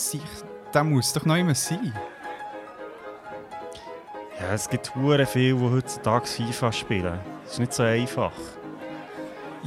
sich, 0.00 0.22
der 0.72 0.84
muss 0.84 1.12
doch 1.12 1.24
noch 1.24 1.36
immer 1.36 1.54
sein. 1.54 1.92
Ja, 4.40 4.54
es 4.54 4.68
gibt 4.68 4.94
hure 4.94 5.26
viele, 5.26 5.56
die 5.56 5.62
heutzutage 5.62 6.26
FIFA 6.26 6.72
spielen. 6.72 7.20
Das 7.44 7.52
ist 7.52 7.58
nicht 7.58 7.72
so 7.72 7.82
einfach. 7.82 8.32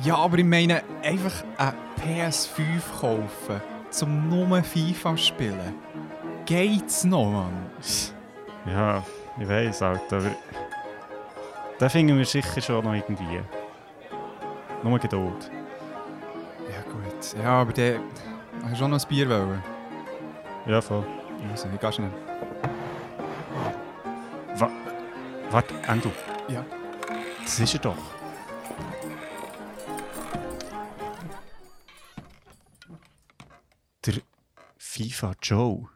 Ja, 0.04 0.16
aber 0.16 0.40
ich 0.40 0.46
meine, 0.46 0.82
einfach 1.04 1.44
eine 1.58 1.74
PS5 2.02 3.00
kaufen, 3.00 3.62
zum 3.92 4.30
nur 4.30 4.64
FIFA 4.64 5.16
spielen. 5.16 5.76
Geht's 6.46 7.04
noch, 7.04 7.30
Mann? 7.30 7.70
Ja, 8.66 9.04
ich 9.40 9.48
weiß 9.48 9.82
halt, 9.82 10.12
aber... 10.12 10.32
Da 11.78 11.90
finden 11.90 12.18
wir 12.18 12.26
sicher 12.26 12.62
schon 12.62 12.84
noch 12.84 12.94
irgendwie. 12.94 13.42
Nur 14.84 15.00
Geduld. 15.00 15.52
Ja, 16.72 16.82
gut. 16.92 17.44
Ja, 17.44 17.62
aber 17.62 17.74
der. 17.74 18.00
Hast 18.64 18.80
du 18.80 18.86
auch 18.86 18.90
noch 18.90 19.02
ein 19.02 19.08
Bier 19.08 19.30
wollen? 19.30 19.64
Ja, 20.66 20.82
voll. 20.82 21.06
Also, 21.52 21.68
ich 21.74 21.80
geh 21.80 21.92
schnell. 21.92 22.12
Wa 24.56 24.70
Warte, 25.52 25.74
Endo. 25.88 26.12
Ja. 26.48 26.66
Das 27.42 27.60
ist 27.60 27.74
er 27.74 27.80
doch. 27.82 27.98
Der 34.06 34.16
FIFA 34.78 35.34
Joe. 35.42 35.90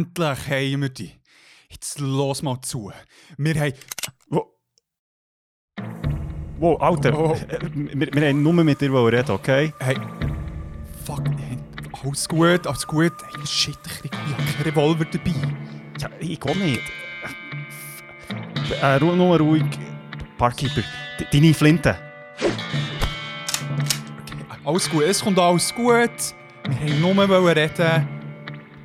Endlich 0.00 0.72
haben 0.72 0.82
wir 0.82 0.88
die. 0.88 1.12
Jetzt 1.68 2.00
los 2.00 2.42
mal 2.42 2.60
zu. 2.62 2.92
Wir 3.36 3.54
haben. 3.60 3.72
Wo? 4.28 4.56
Wow, 6.58 6.80
Alter. 6.80 7.18
Oh. 7.18 7.36
Wir, 7.74 8.12
wir 8.12 8.28
haben 8.28 8.42
nur 8.42 8.52
mit 8.52 8.80
dir 8.80 8.92
reden, 8.92 9.30
okay? 9.30 9.72
Hey. 9.78 9.96
Fuck, 11.04 11.26
hey, 11.28 11.58
alles 12.02 12.28
gut, 12.28 12.66
alles 12.66 12.86
gut. 12.86 13.12
Hey, 13.34 13.46
shit, 13.46 13.78
ich 13.86 14.00
krieg 14.00 14.10
keinen 14.12 14.62
Revolver 14.64 15.04
dabei. 15.06 15.34
Ja, 16.00 16.08
ich 16.18 16.42
auch 16.42 16.54
nicht. 16.54 16.80
Äh, 18.82 18.96
ru- 18.98 19.16
nur 19.16 19.38
ruhig. 19.38 19.64
Barkeeper, 20.38 20.82
de- 21.18 21.26
deine 21.32 21.54
Flinte. 21.54 21.96
Okay, 22.38 22.52
alles 24.64 24.88
gut, 24.90 25.02
es 25.02 25.20
kommt 25.22 25.38
alles 25.38 25.74
gut. 25.74 26.10
Wir 26.68 26.78
haben 26.78 27.00
nur 27.00 27.14
reden. 27.56 28.19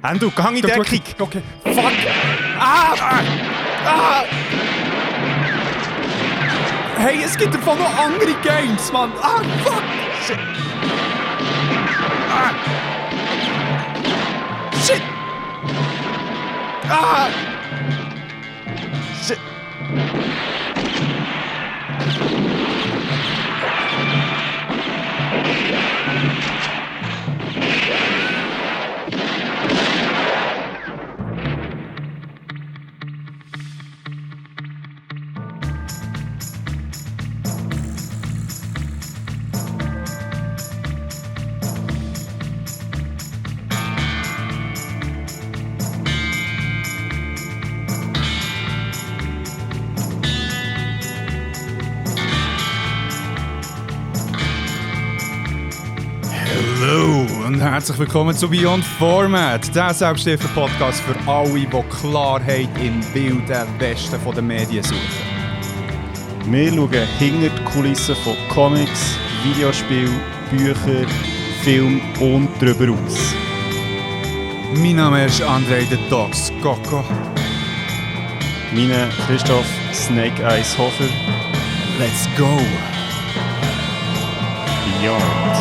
Endo, 0.10 0.30
gang 0.30 0.56
in 0.56 0.62
Du- 0.62 0.68
du- 0.68 0.84
Deckung. 0.84 1.02
Okay, 1.20 1.42
fuck! 1.64 1.94
Ah! 2.60 2.94
Ah! 3.86 4.24
Hey, 6.98 7.24
es 7.24 7.36
gibt 7.38 7.54
davon 7.54 7.78
noch 7.80 7.98
andere 7.98 8.34
Games, 8.44 8.92
Mann! 8.92 9.12
Ah, 9.22 9.42
fuck! 9.64 9.84
Shit! 10.26 10.40
Ah! 12.30 12.52
Shit! 14.86 15.02
Ah! 16.90 17.28
Shit! 19.26 19.40
Herzlich 57.86 58.00
willkommen 58.00 58.36
zu 58.36 58.50
Beyond 58.50 58.84
Format, 58.84 59.76
der 59.76 59.94
selbstständige 59.94 60.48
Podcast 60.56 61.02
für 61.02 61.16
alle, 61.30 61.52
die 61.52 61.84
Klarheit 62.02 62.68
im 62.82 63.04
wilden 63.14 63.68
Westen 63.78 64.20
der 64.34 64.42
Medien 64.42 64.84
suchen. 64.84 65.00
Wir 66.46 66.74
schauen 66.74 67.08
hinter 67.20 67.50
die 67.50 67.64
Kulissen 67.66 68.16
von 68.16 68.36
Comics, 68.50 69.20
Videospielen, 69.44 70.20
Büchern, 70.50 71.06
Film 71.62 72.02
und 72.20 72.50
darüber 72.60 72.92
aus. 72.92 73.36
Mein 74.74 74.96
Name 74.96 75.26
ist 75.26 75.44
André 75.44 75.88
the 75.88 76.00
Dogs 76.10 76.52
Coco. 76.64 77.04
Mein 78.74 79.10
Christoph 79.28 79.68
Snake 79.94 80.42
Eyes 80.42 80.76
Hofer, 80.76 81.04
Let's 82.00 82.28
go! 82.36 82.50
Beyond. 85.00 85.55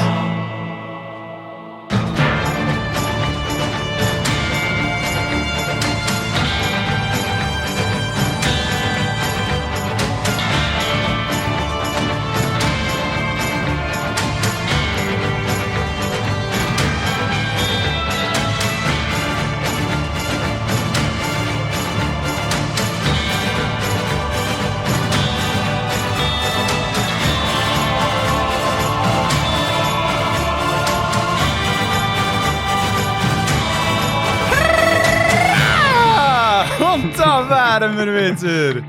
Wieder! 37.80 38.82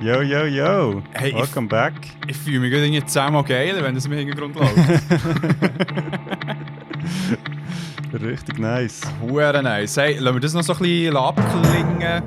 Yo, 0.00 0.20
yo, 0.22 0.44
yo. 0.44 1.02
Hey, 1.14 1.30
ich- 1.30 1.34
Welcome 1.34 1.68
back. 1.68 1.94
Ich 2.28 2.36
fühle 2.36 2.60
mich 2.60 2.72
irgendwie 2.72 3.04
zehnmal 3.06 3.42
geiler, 3.44 3.82
wenn 3.82 3.94
das 3.94 4.04
im 4.06 4.12
Hintergrund 4.12 4.54
läuft. 4.54 4.76
Richtig 8.12 8.58
nice. 8.58 9.00
Hure 9.22 9.62
nice. 9.62 9.96
Hey, 9.96 10.18
lassen 10.18 10.36
wir 10.36 10.40
das 10.40 10.54
noch 10.54 10.62
so 10.62 10.72
ein 10.74 10.78
bisschen 10.80 11.16
abklingen 11.16 12.22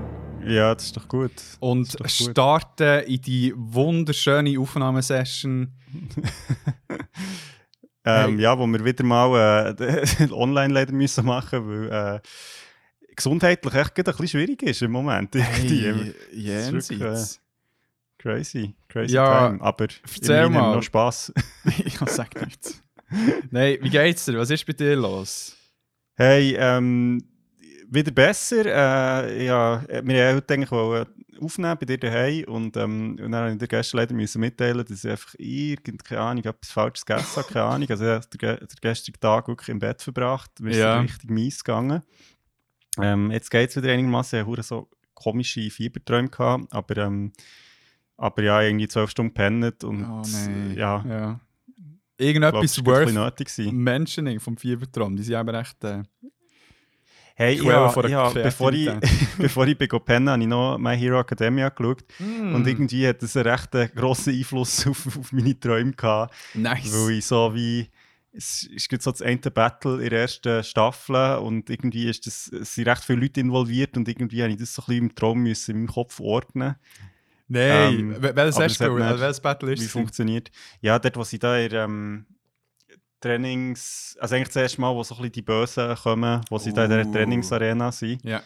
Ja, 0.47 0.73
das 0.75 0.85
ist 0.85 0.97
doch 0.97 1.07
gut. 1.07 1.31
und 1.59 1.95
gut. 1.97 2.09
starten 2.11 3.03
in 3.05 3.21
die 3.21 3.53
wunderschöne 3.55 4.59
Aufnahmesession. 4.59 5.71
Ähm, 8.03 8.33
Hey. 8.35 8.41
Ja, 8.41 8.57
wo 8.57 8.65
wir 8.65 8.83
wieder 8.83 9.03
mal 9.03 9.75
äh, 9.79 10.31
online 10.31 10.73
leider 10.73 10.91
müssen 10.91 11.23
machen, 11.25 11.67
weil 11.67 12.15
äh, 12.15 12.19
gesundheitlich 13.23 13.73
echt 13.73 13.97
ein 13.97 14.03
bisschen 14.03 14.27
schwierig 14.27 14.63
ist 14.63 14.81
im 14.81 14.91
Moment. 14.91 15.33
Hey, 15.35 16.13
jenseits. 16.31 17.39
Crazy, 18.17 18.75
crazy 18.87 19.15
Ja, 19.15 19.47
time. 19.49 19.61
Aber 19.61 19.87
erzähl 20.03 20.43
wir 20.43 20.49
mal. 20.49 20.75
noch 20.75 20.83
Spass. 20.83 21.33
ich 21.85 21.97
sag 21.97 22.39
nichts. 22.45 22.81
Nein, 23.49 23.77
wie 23.81 23.89
geht's 23.89 24.25
dir? 24.25 24.37
Was 24.37 24.49
ist 24.49 24.65
bei 24.65 24.73
dir 24.73 24.95
los? 24.95 25.55
Hey, 26.15 26.55
ähm, 26.57 27.23
wieder 27.89 28.11
besser. 28.11 28.65
Äh, 28.65 29.45
ja, 29.45 29.83
wir 30.03 30.27
haben 30.27 30.35
heute 30.35 30.53
eigentlich 30.53 30.71
wollen 30.71 31.05
aufnehmen 31.41 31.75
bei 31.79 31.85
dir 31.87 31.97
daheim 31.97 32.43
und, 32.45 32.77
ähm, 32.77 33.17
und 33.19 33.31
dann 33.31 33.51
habe 33.51 33.57
ich 33.59 33.67
gestern 33.69 33.97
leider 33.97 34.13
müssen 34.13 34.39
mitteilen, 34.39 34.85
dass 34.85 35.03
ich 35.03 35.09
einfach 35.09 35.33
irgend, 35.39 36.03
keine 36.05 36.21
Ahnung, 36.21 36.43
etwas 36.43 36.69
Falsches 36.71 37.03
gegessen 37.03 37.35
habe, 37.37 37.51
keine 37.51 37.65
Ahnung. 37.65 37.89
Also 37.89 38.05
ich 38.05 38.11
habe 38.11 38.27
den, 38.37 38.57
den 38.59 38.67
gestrigen 38.79 39.19
Tag 39.19 39.47
wirklich 39.47 39.69
im 39.69 39.79
Bett 39.79 40.03
verbracht. 40.03 40.51
Mir 40.59 40.69
ist 40.69 40.77
Ja. 40.77 40.99
richtig 40.99 41.31
mies 41.31 41.63
gegangen. 41.63 42.03
Ähm, 43.03 43.31
jetzt 43.31 43.49
geht 43.49 43.69
es 43.69 43.75
wieder 43.75 43.91
einigermaßen. 43.91 44.41
Ich 44.41 44.47
hatte 44.47 44.63
so 44.63 44.89
komische 45.13 45.69
Fieberträume, 45.69 46.29
gehabt, 46.29 46.65
aber, 46.71 46.97
ähm, 46.97 47.31
aber 48.17 48.43
ja, 48.43 48.61
irgendwie 48.61 48.87
zwölf 48.87 49.09
Stunden 49.09 49.33
pennet 49.33 49.83
und 49.83 50.03
Oh 50.03 50.23
ja, 50.75 51.03
ja. 51.07 51.39
Irgendetwas 52.17 52.61
bisschen 52.61 52.85
worth 52.85 53.13
nötig. 53.13 53.49
Mentioning 53.71 54.39
vom 54.39 54.57
Fiebertraum, 54.57 55.15
die 55.15 55.23
sind 55.23 55.35
aber 55.35 55.55
echt... 55.55 55.83
Äh, 55.83 56.03
Hey, 57.41 57.55
ja, 57.55 58.07
ja, 58.07 58.29
bevor 58.29 58.71
ich, 58.71 58.87
bevor 59.37 59.65
ich 59.65 59.75
bei 59.75 59.87
pennen 59.87 60.29
habe 60.29 60.41
ich 60.41 60.47
noch 60.47 60.77
My 60.77 60.95
Hero 60.95 61.19
Academia 61.19 61.69
geschaut. 61.69 62.03
Mm. 62.19 62.53
Und 62.53 62.67
irgendwie 62.67 63.07
hat 63.07 63.23
das 63.23 63.35
einen 63.35 63.47
recht 63.47 63.73
äh, 63.73 63.87
grossen 63.87 64.35
Einfluss 64.35 64.85
auf, 64.87 65.07
auf 65.17 65.31
meine 65.31 65.59
Träume 65.59 65.93
gehabt. 65.93 66.35
Nice. 66.53 66.93
Weil 66.93 67.17
ich 67.17 67.25
so 67.25 67.51
wie. 67.55 67.89
Es 68.33 68.63
ist 68.63 68.87
gerade 68.87 69.03
so 69.03 69.11
das 69.11 69.21
eine 69.21 69.37
Battle 69.37 70.01
in 70.01 70.09
der 70.09 70.21
ersten 70.21 70.63
Staffel 70.63 71.35
und 71.39 71.69
irgendwie 71.69 72.09
ist 72.09 72.25
das, 72.27 72.47
es 72.47 72.75
sind 72.75 72.87
recht 72.87 73.03
viele 73.03 73.19
Leute 73.21 73.41
involviert 73.41 73.97
und 73.97 74.07
irgendwie 74.07 74.41
habe 74.41 74.51
ich 74.53 74.57
das 74.59 74.73
so 74.73 74.81
ein 74.83 74.85
bisschen 74.85 75.03
im 75.09 75.15
Traum 75.15 75.39
müssen, 75.43 75.71
in 75.71 75.77
meinem 75.79 75.87
Kopf 75.87 76.19
ordnen, 76.19 76.75
Nein, 77.49 77.99
Ähm, 77.99 78.15
wel- 78.21 78.33
welches 78.35 78.57
nicht- 78.59 78.79
Welches 78.79 79.41
Battle 79.41 79.67
wie 79.69 79.73
ist 79.73 79.81
es? 79.81 79.91
funktioniert. 79.91 80.49
Ja, 80.79 80.97
dort, 80.97 81.17
wo 81.17 81.23
sie 81.25 81.37
da 81.37 81.57
in 81.57 81.73
ähm, 81.73 82.25
Trainings. 83.19 84.15
Also 84.19 84.35
eigentlich 84.35 84.47
das 84.47 84.55
erste 84.55 84.79
Mal, 84.81 84.95
wo 84.95 85.03
so 85.03 85.13
ein 85.15 85.17
bisschen 85.17 85.31
die 85.33 85.41
Bösen 85.41 85.95
kommen, 85.95 86.41
wo 86.49 86.57
sie 86.57 86.73
da 86.73 86.85
in 86.85 86.91
Uh. 86.91 86.95
dieser 87.03 87.11
Trainingsarena 87.11 87.91
sind. 87.91 88.23
Ja, 88.23 88.41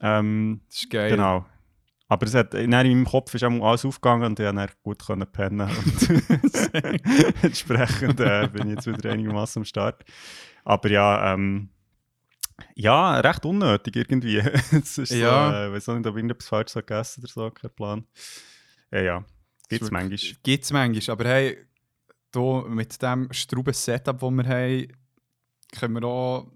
Ähm, 0.00 0.60
das 0.68 0.78
ist 0.82 0.90
geil. 0.90 1.10
Genau. 1.10 1.44
Aber 2.08 2.26
es 2.26 2.34
hat, 2.34 2.54
in 2.54 2.70
meinem 2.70 3.04
Kopf 3.04 3.34
ist 3.34 3.44
auch 3.44 3.50
alles 3.66 3.84
aufgegangen 3.84 4.24
und 4.24 4.38
ich 4.40 4.46
konnte 4.46 4.72
gut 4.82 5.06
können 5.06 5.26
pennen. 5.32 5.60
Und 5.68 6.10
entsprechend 7.42 8.20
äh, 8.20 8.48
bin 8.52 8.68
ich 8.68 8.74
jetzt 8.74 8.86
wieder 8.86 9.10
einigermaßen 9.10 9.60
am 9.60 9.64
Start. 9.64 10.04
Aber 10.64 10.90
ja, 10.90 11.32
ähm, 11.32 11.70
ja, 12.74 13.18
recht 13.20 13.44
unnötig 13.46 13.96
irgendwie. 13.96 14.38
es 14.72 14.98
ist 14.98 15.12
Ja. 15.12 15.50
so, 15.50 15.56
äh, 15.56 15.72
weiß 15.72 15.88
auch 15.88 15.94
nicht, 15.96 16.06
ob 16.06 16.16
ich 16.16 16.24
etwas 16.24 16.48
falsch 16.48 16.74
gegessen 16.74 17.22
oder 17.22 17.32
so, 17.32 17.50
kein 17.50 17.70
Plan. 17.70 18.06
Ja, 18.92 19.00
ja, 19.00 19.24
gibt 19.68 19.82
es 19.82 19.90
manchmal. 19.90 20.18
Gibt 20.42 20.64
es 20.64 20.72
manchmal, 20.72 21.12
aber 21.12 21.28
hey, 21.28 21.58
hier 22.34 22.64
mit 22.68 23.02
dem 23.02 23.32
strauben 23.32 23.74
Setup, 23.74 24.18
das 24.20 24.30
wir 24.30 24.44
haben, 24.44 24.88
können 25.78 25.94
wir 25.94 26.04
auch 26.04 26.52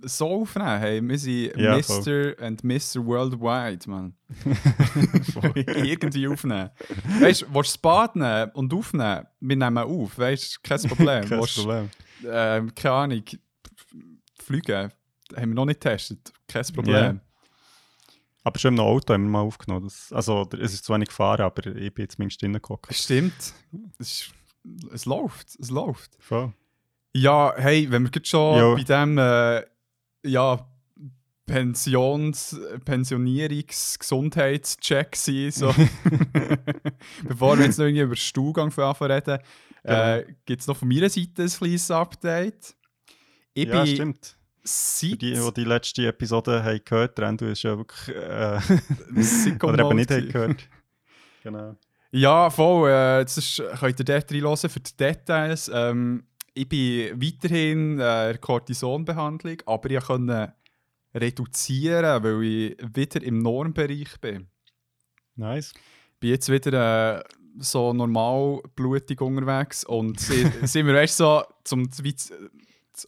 so 0.00 0.42
aufnehmen. 0.42 0.78
Hey, 0.78 1.00
wir 1.02 1.18
sind 1.18 1.56
Ja, 1.56 1.76
Mr. 1.76 2.34
and 2.40 2.62
Mr. 2.64 3.04
Worldwide, 3.04 3.88
man. 3.88 4.14
Irgendwie 5.54 6.28
aufnehmen. 6.28 6.70
Weißt 7.20 7.42
du, 7.42 7.46
willst 7.46 7.54
du 7.54 7.60
das 7.60 7.78
Bad 7.78 8.16
nehmen 8.16 8.50
und 8.52 8.72
aufnehmen? 8.72 9.26
Wir 9.40 9.56
nehmen 9.56 9.78
auf, 9.78 10.18
weißt 10.18 10.56
du, 10.56 10.58
kein 10.68 10.82
Problem. 10.88 11.24
Kein 11.28 11.40
Willst 11.40 11.56
Problem. 11.56 11.90
ähm, 12.26 12.74
keine 12.74 12.94
Ahnung, 12.94 13.22
fliegen, 14.42 14.92
haben 15.36 15.48
wir 15.50 15.54
noch 15.54 15.64
nicht 15.66 15.80
getestet, 15.80 16.32
kein 16.46 16.64
Problem. 16.74 17.20
Aber 18.44 18.58
schon 18.58 18.74
im 18.74 18.80
Auto 18.80 19.12
haben 19.12 19.24
wir 19.24 19.30
mal 19.30 19.40
aufgenommen. 19.42 19.84
Das, 19.88 20.10
also, 20.12 20.48
es 20.58 20.72
ist 20.72 20.84
zwar 20.84 20.96
nicht 20.98 21.08
gefahren, 21.08 21.42
aber 21.42 21.66
ich 21.66 21.92
bin 21.92 22.04
jetzt 22.04 22.14
zumindest 22.16 22.42
reingeguckt. 22.42 22.94
Stimmt, 22.94 23.34
es, 23.98 24.08
ist, 24.08 24.30
es 24.92 25.04
läuft, 25.04 25.48
es 25.60 25.70
läuft. 25.70 26.16
Voll. 26.18 26.52
Ja, 27.12 27.52
hey, 27.56 27.90
wenn 27.90 28.04
wir 28.04 28.10
jetzt 28.14 28.28
schon 28.28 28.58
Jo. 28.58 28.74
bei 28.76 28.84
dem 28.84 29.18
äh, 29.18 29.62
ja, 30.24 30.66
Pensions-, 31.46 32.56
Pensionierungs-Gesundheitscheck 32.84 35.16
sind, 35.16 35.54
so. 35.54 35.74
bevor 37.26 37.58
wir 37.58 37.64
jetzt 37.66 37.78
noch 37.78 37.86
irgendwie 37.86 38.02
über 38.02 38.14
den 38.14 38.20
Stuhlgang 38.20 38.70
reden, 38.70 39.38
äh, 39.82 40.24
gibt 40.44 40.60
es 40.60 40.66
noch 40.66 40.76
von 40.76 40.88
meiner 40.88 41.08
Seite 41.08 41.42
ein 41.42 41.48
kleines 41.48 41.90
Update. 41.90 42.76
Ich 43.54 43.66
Ja, 43.68 43.82
bin 43.82 43.94
stimmt. 43.94 44.36
Für 44.60 44.68
seit, 44.68 45.22
die, 45.22 45.32
die 45.32 45.54
die 45.54 45.64
letzte 45.64 46.06
Episode 46.06 46.62
haben 46.62 46.80
gehört 46.84 47.18
haben, 47.18 47.38
du 47.38 47.48
hast 47.50 47.62
ja 47.62 47.78
wirklich. 47.78 48.14
Äh, 48.14 48.60
oder 49.64 49.84
eben 49.84 49.96
nicht 49.96 50.10
haben 50.10 50.28
gehört. 50.28 50.68
Genau. 51.42 51.74
Ja, 52.10 52.50
voll. 52.50 52.90
Äh, 52.90 53.24
das 53.24 53.38
ist, 53.38 53.62
könnt 53.78 53.98
ihr 53.98 54.04
dort 54.04 54.30
reinhören 54.30 54.56
für 54.56 54.80
die 54.80 54.96
Details. 54.96 55.70
Ähm, 55.72 56.24
ich 56.54 56.68
bin 56.68 57.20
weiterhin 57.20 58.00
äh, 58.00 58.32
in 58.32 58.40
Cortisonbehandlung, 58.40 59.56
aber 59.66 59.90
ich 59.90 60.00
konnte 60.04 60.54
reduzieren, 61.14 62.22
weil 62.22 62.42
ich 62.42 62.76
wieder 62.94 63.22
im 63.22 63.38
Normbereich 63.38 64.20
bin. 64.20 64.48
Nice. 65.36 65.72
Ich 66.14 66.20
bin 66.20 66.30
jetzt 66.30 66.50
wieder 66.50 67.20
äh, 67.20 67.24
so 67.58 67.92
normal 67.92 68.60
blutig 68.74 69.20
unterwegs 69.20 69.84
und 69.84 70.20
sind 70.62 70.86
wir 70.86 70.94
weißt, 70.94 71.16
so 71.16 71.42
zum 71.64 71.88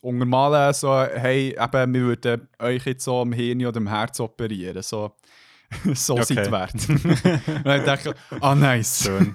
untermalen, 0.02 0.72
so, 0.72 0.94
hey, 1.02 1.56
eben, 1.58 1.94
wir 1.94 2.00
würden 2.02 2.48
euch 2.58 2.86
jetzt 2.86 3.04
so 3.04 3.20
am 3.20 3.32
Hirn 3.32 3.64
oder 3.66 3.78
am 3.78 3.88
Herz 3.88 4.20
operieren. 4.20 4.82
So, 4.82 5.16
so 5.94 6.14
Okay. 6.14 6.34
seid 6.34 6.50
wert. 6.50 6.74
und 6.88 7.66
dann 7.66 7.84
dachte 7.84 8.14
ich, 8.30 8.42
ah, 8.42 8.54
nice. 8.54 9.04
Schön. 9.04 9.32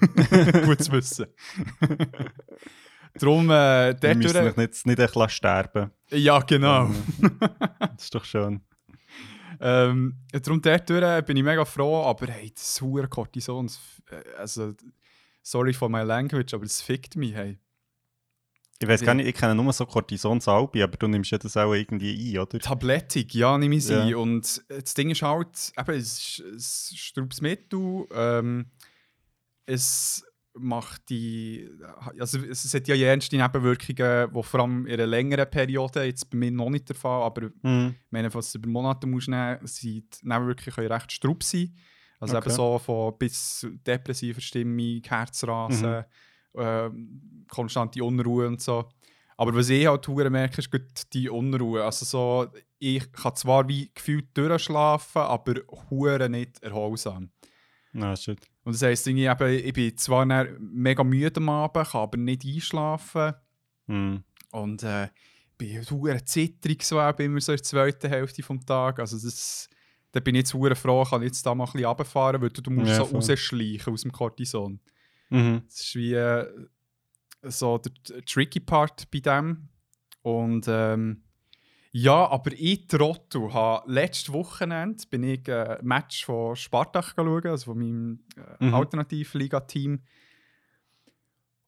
Gut 0.64 0.82
zu 0.82 0.92
wissen. 0.92 1.26
Darum, 3.18 3.50
äh, 3.50 3.94
Wir 4.00 4.14
müssen 4.14 4.32
durch, 4.32 4.56
nicht, 4.56 4.86
nicht 4.86 4.98
echt 4.98 5.14
lassen 5.14 5.30
sterben 5.30 5.90
Ja, 6.10 6.40
genau. 6.40 6.90
Das 7.78 8.04
ist 8.04 8.14
doch 8.14 8.24
schön. 8.24 8.60
ähm, 9.60 10.16
darum, 10.32 10.60
dort 10.60 10.90
durch 10.90 11.24
bin 11.24 11.36
ich 11.36 11.42
mega 11.42 11.64
froh, 11.64 12.02
aber 12.04 12.26
hey, 12.26 12.52
das 12.54 12.80
hure 12.80 13.08
Cortison, 13.08 13.70
äh, 14.10 14.22
also, 14.38 14.74
sorry 15.42 15.72
for 15.72 15.88
my 15.88 16.02
language, 16.02 16.52
aber 16.54 16.64
es 16.64 16.82
fickt 16.82 17.16
mich, 17.16 17.34
hey. 17.34 17.58
Ich 18.78 18.86
weiß 18.86 19.00
gar 19.02 19.14
nicht, 19.14 19.26
ich 19.26 19.34
kenne 19.34 19.54
nur 19.54 19.72
so 19.72 19.86
Cortisonsalbi, 19.86 20.82
aber 20.82 20.98
du 20.98 21.08
nimmst 21.08 21.30
ja 21.30 21.38
das 21.38 21.56
auch 21.56 21.72
irgendwie 21.72 22.36
ein, 22.36 22.38
oder? 22.40 22.58
Tablettig, 22.58 23.32
ja, 23.32 23.56
nehme 23.56 23.76
ich 23.76 23.86
sie. 23.86 24.10
Ja. 24.10 24.16
Und 24.18 24.62
das 24.68 24.92
Ding 24.92 25.08
ist 25.08 25.22
halt, 25.22 25.72
eben, 25.78 25.96
es 25.96 26.38
ist 26.38 26.92
ein 26.92 26.96
straubes 26.98 27.40
Mittel. 27.40 28.06
Ähm, 28.12 28.66
es 29.64 30.24
macht 30.58 31.08
die. 31.10 31.68
Also, 32.18 32.38
es, 32.40 32.64
es 32.64 32.74
hat 32.74 32.88
ja 32.88 32.94
jenste 32.94 33.36
Nebenwirkungen, 33.36 34.32
die 34.34 34.42
vor 34.42 34.60
allem 34.60 34.86
in 34.86 34.94
einer 34.94 35.06
längeren 35.06 35.48
Periode, 35.50 36.04
jetzt 36.04 36.28
bei 36.30 36.36
mir 36.38 36.50
noch 36.50 36.70
nicht 36.70 36.88
der 36.88 36.96
Fall, 36.96 37.22
aber 37.22 37.50
Mhm. 37.62 37.94
was 38.10 38.52
du 38.52 38.58
über 38.58 38.68
Monate 38.68 39.06
musst 39.06 39.28
nehmen, 39.28 39.58
sind 39.66 40.22
die 40.22 40.28
Nebenwirkungen 40.28 40.74
können 40.74 40.92
recht 40.92 41.12
straub 41.12 41.42
sein. 41.42 41.74
Also 42.18 42.36
Okay. 42.36 42.48
eben 42.48 42.56
so 42.56 42.78
von 42.78 43.18
bis 43.18 43.66
depressiver 43.86 44.40
Stimmung, 44.40 45.02
Herzrasen, 45.06 46.04
Mhm. 46.54 46.60
ähm, 46.60 47.44
konstante 47.50 48.02
Unruhe 48.02 48.46
und 48.46 48.60
so. 48.62 48.88
Aber 49.36 49.54
was 49.54 49.68
ich 49.68 49.86
halt 49.86 50.08
hure 50.08 50.30
merke, 50.30 50.62
ist 50.62 51.12
die 51.12 51.28
Unruhe. 51.28 51.84
Also 51.84 52.06
so, 52.06 52.50
ich 52.78 53.12
kann 53.12 53.36
zwar 53.36 53.68
wie 53.68 53.90
gefühlt 53.94 54.28
durchschlafen, 54.36 55.20
aber 55.20 55.56
hure 55.90 56.30
nicht 56.30 56.62
erholsam. 56.62 57.30
Na, 57.92 58.16
shit. 58.16 58.40
Und 58.66 58.74
das 58.74 58.82
heisst, 58.82 59.06
irgendwie 59.06 59.26
eben, 59.26 59.64
ich 59.64 59.72
bin 59.72 59.96
zwar 59.96 60.26
mega 60.58 61.04
müde 61.04 61.36
am 61.36 61.48
Abend, 61.50 61.86
kann 61.86 62.00
aber 62.00 62.18
nicht 62.18 62.44
einschlafen. 62.44 63.32
Mhm. 63.86 64.24
Und 64.50 64.82
äh, 64.82 65.06
bin 65.56 65.88
hure 65.88 66.24
zittrig 66.24 66.82
so 66.82 67.00
immer 67.00 67.40
so 67.40 67.52
in 67.52 67.58
der 67.58 67.62
zweiten 67.62 68.08
Hälfte 68.08 68.42
vom 68.42 68.66
Tag. 68.66 68.98
Also 68.98 69.18
das, 69.24 69.70
da 70.10 70.18
bin 70.18 70.34
ich 70.34 70.40
jetzt 70.40 70.54
hure 70.54 70.74
froh, 70.74 71.04
kann 71.04 71.22
ich 71.22 71.26
jetzt 71.26 71.46
da 71.46 71.54
mal 71.54 71.62
ein 71.64 71.72
bisschen 71.74 71.86
runterfahren, 71.86 72.42
weil 72.42 72.50
du, 72.50 72.60
du 72.60 72.72
musst 72.72 72.88
Ja, 72.88 72.96
so 72.96 73.04
voll. 73.04 73.20
rausschleichen 73.20 73.92
aus 73.92 74.02
dem 74.02 74.10
Cortison. 74.10 74.80
Mhm. 75.30 75.62
Das 75.68 75.80
ist 75.82 75.94
wie 75.94 76.14
äh, 76.14 76.46
so 77.42 77.78
der, 77.78 77.92
der 78.08 78.24
tricky 78.24 78.58
Part 78.58 79.08
bei 79.12 79.20
dem. 79.20 79.68
Und 80.22 80.66
ähm, 80.66 81.22
ja, 81.98 82.28
aber 82.28 82.52
ich 82.52 82.88
Trottel 82.88 83.54
habe 83.54 83.90
letztes 83.90 84.30
Wochenende 84.30 85.02
bin 85.08 85.22
ich 85.22 85.50
ein 85.50 85.78
Match 85.80 86.26
von 86.26 86.54
Spartak 86.54 87.14
schauen, 87.16 87.46
also 87.46 87.72
von 87.72 87.78
meinem 87.78 88.20
äh, 88.36 88.66
Mhm. 88.66 88.74
Alternativliga-Team. 88.74 90.02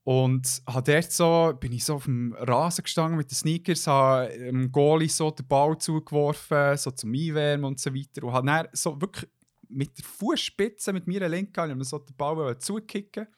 Und 0.05 0.63
habe 0.67 0.93
dort 0.93 1.13
so, 1.13 1.55
bin 1.59 1.73
ich 1.73 1.83
so 1.83 1.95
auf 1.95 2.05
dem 2.05 2.35
Rasen 2.35 2.83
gestanden 2.83 3.17
mit 3.17 3.31
den 3.31 3.37
Sneakers, 3.37 3.87
habe 3.87 4.29
dem 4.37 4.71
Goalie 4.71 5.09
so 5.09 5.31
den 5.31 5.49
Ball 5.49 5.79
zugeworfen, 5.79 6.77
so 6.77 6.91
zum 6.91 7.15
Einwärmen 7.15 7.65
und 7.65 7.81
so 7.81 7.95
weiter. 7.95 8.25
Und 8.25 8.35
habe 8.35 8.47
dann 8.47 8.69
so 8.73 9.01
wirklich 9.01 9.31
mit 9.71 9.97
der 9.97 10.05
Fußspitze, 10.05 10.93
mit 10.93 11.07
meiner 11.07 11.31
Linken, 11.31 11.59
habe 11.59 11.75
mir 11.75 11.85
so 11.85 12.01
den 12.01 12.17
Ball 12.17 12.59
zukicken 12.59 13.29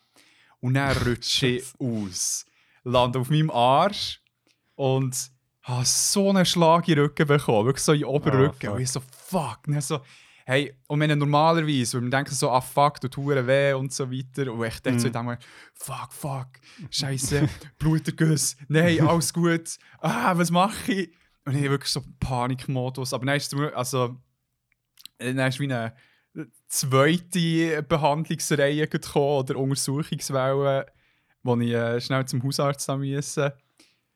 Und 0.59 0.75
dann 0.75 0.97
rutsche 1.07 1.47
ich 1.47 1.73
aus. 1.79 2.47
Lande 2.83 3.21
auf 3.21 3.31
meinem 3.31 3.51
Arsch 3.51 4.21
und 4.75 5.31
habe 5.71 5.85
so 5.85 6.31
einen 6.31 6.45
Schlag 6.45 6.87
in 6.89 6.97
den 6.97 7.05
Rücken 7.05 7.27
bekommen. 7.27 7.67
Wirklich 7.67 7.85
so 7.85 7.93
in 7.93 8.01
den 8.01 8.09
Oberrücken. 8.09 8.69
Ah, 8.69 8.71
fuck. 8.71 8.75
und 8.77 8.81
ich 8.83 8.91
so, 8.91 9.01
fuck. 9.01 9.59
Und 9.67 9.83
so, 9.83 10.01
hey, 10.47 10.75
und 10.89 11.01
wenn 11.01 11.19
normalerweise, 11.19 11.97
wenn 11.97 12.05
man 12.05 12.11
denkt 12.11 12.31
so, 12.31 12.51
ah 12.51 12.61
fuck, 12.61 13.01
tut 13.01 13.17
hure 13.17 13.47
weh 13.47 13.73
und 13.73 13.93
so 13.93 14.11
weiter. 14.11 14.53
Und 14.53 14.65
ich 14.65 14.81
dachte 14.81 14.99
so, 14.99 15.09
Mhm. 15.09 15.13
dann 15.13 15.27
mal, 15.27 15.39
fuck, 15.75 16.13
fuck, 16.13 16.49
scheiße, 16.91 17.49
Bluterguss, 17.79 18.57
nein, 18.69 19.01
alles 19.07 19.33
gut. 19.33 19.77
Ah, 20.01 20.37
was 20.37 20.51
mache 20.51 20.93
ich? 20.93 21.15
Und 21.45 21.55
ich 21.57 21.63
wirklich 21.71 21.91
so 21.93 22.03
Panikmodus. 22.21 23.15
Aber 23.15 23.25
dann 23.27 23.37
ist 23.37 23.53
es 23.53 23.73
also, 23.75 24.17
dann 25.19 25.39
ist 25.39 25.59
wie 25.61 25.65
eine 25.65 25.95
zweite 26.69 27.83
Behandlungsreihe 27.83 28.87
gekommen 28.89 29.39
oder 29.39 29.57
Untersuchungswelle, 29.57 30.87
wo 31.43 31.57
ich 31.57 31.71
äh, 31.73 32.01
schnell 32.01 32.25
zum 32.27 32.43
Hausarzt 32.43 32.89
musste. 32.89 33.57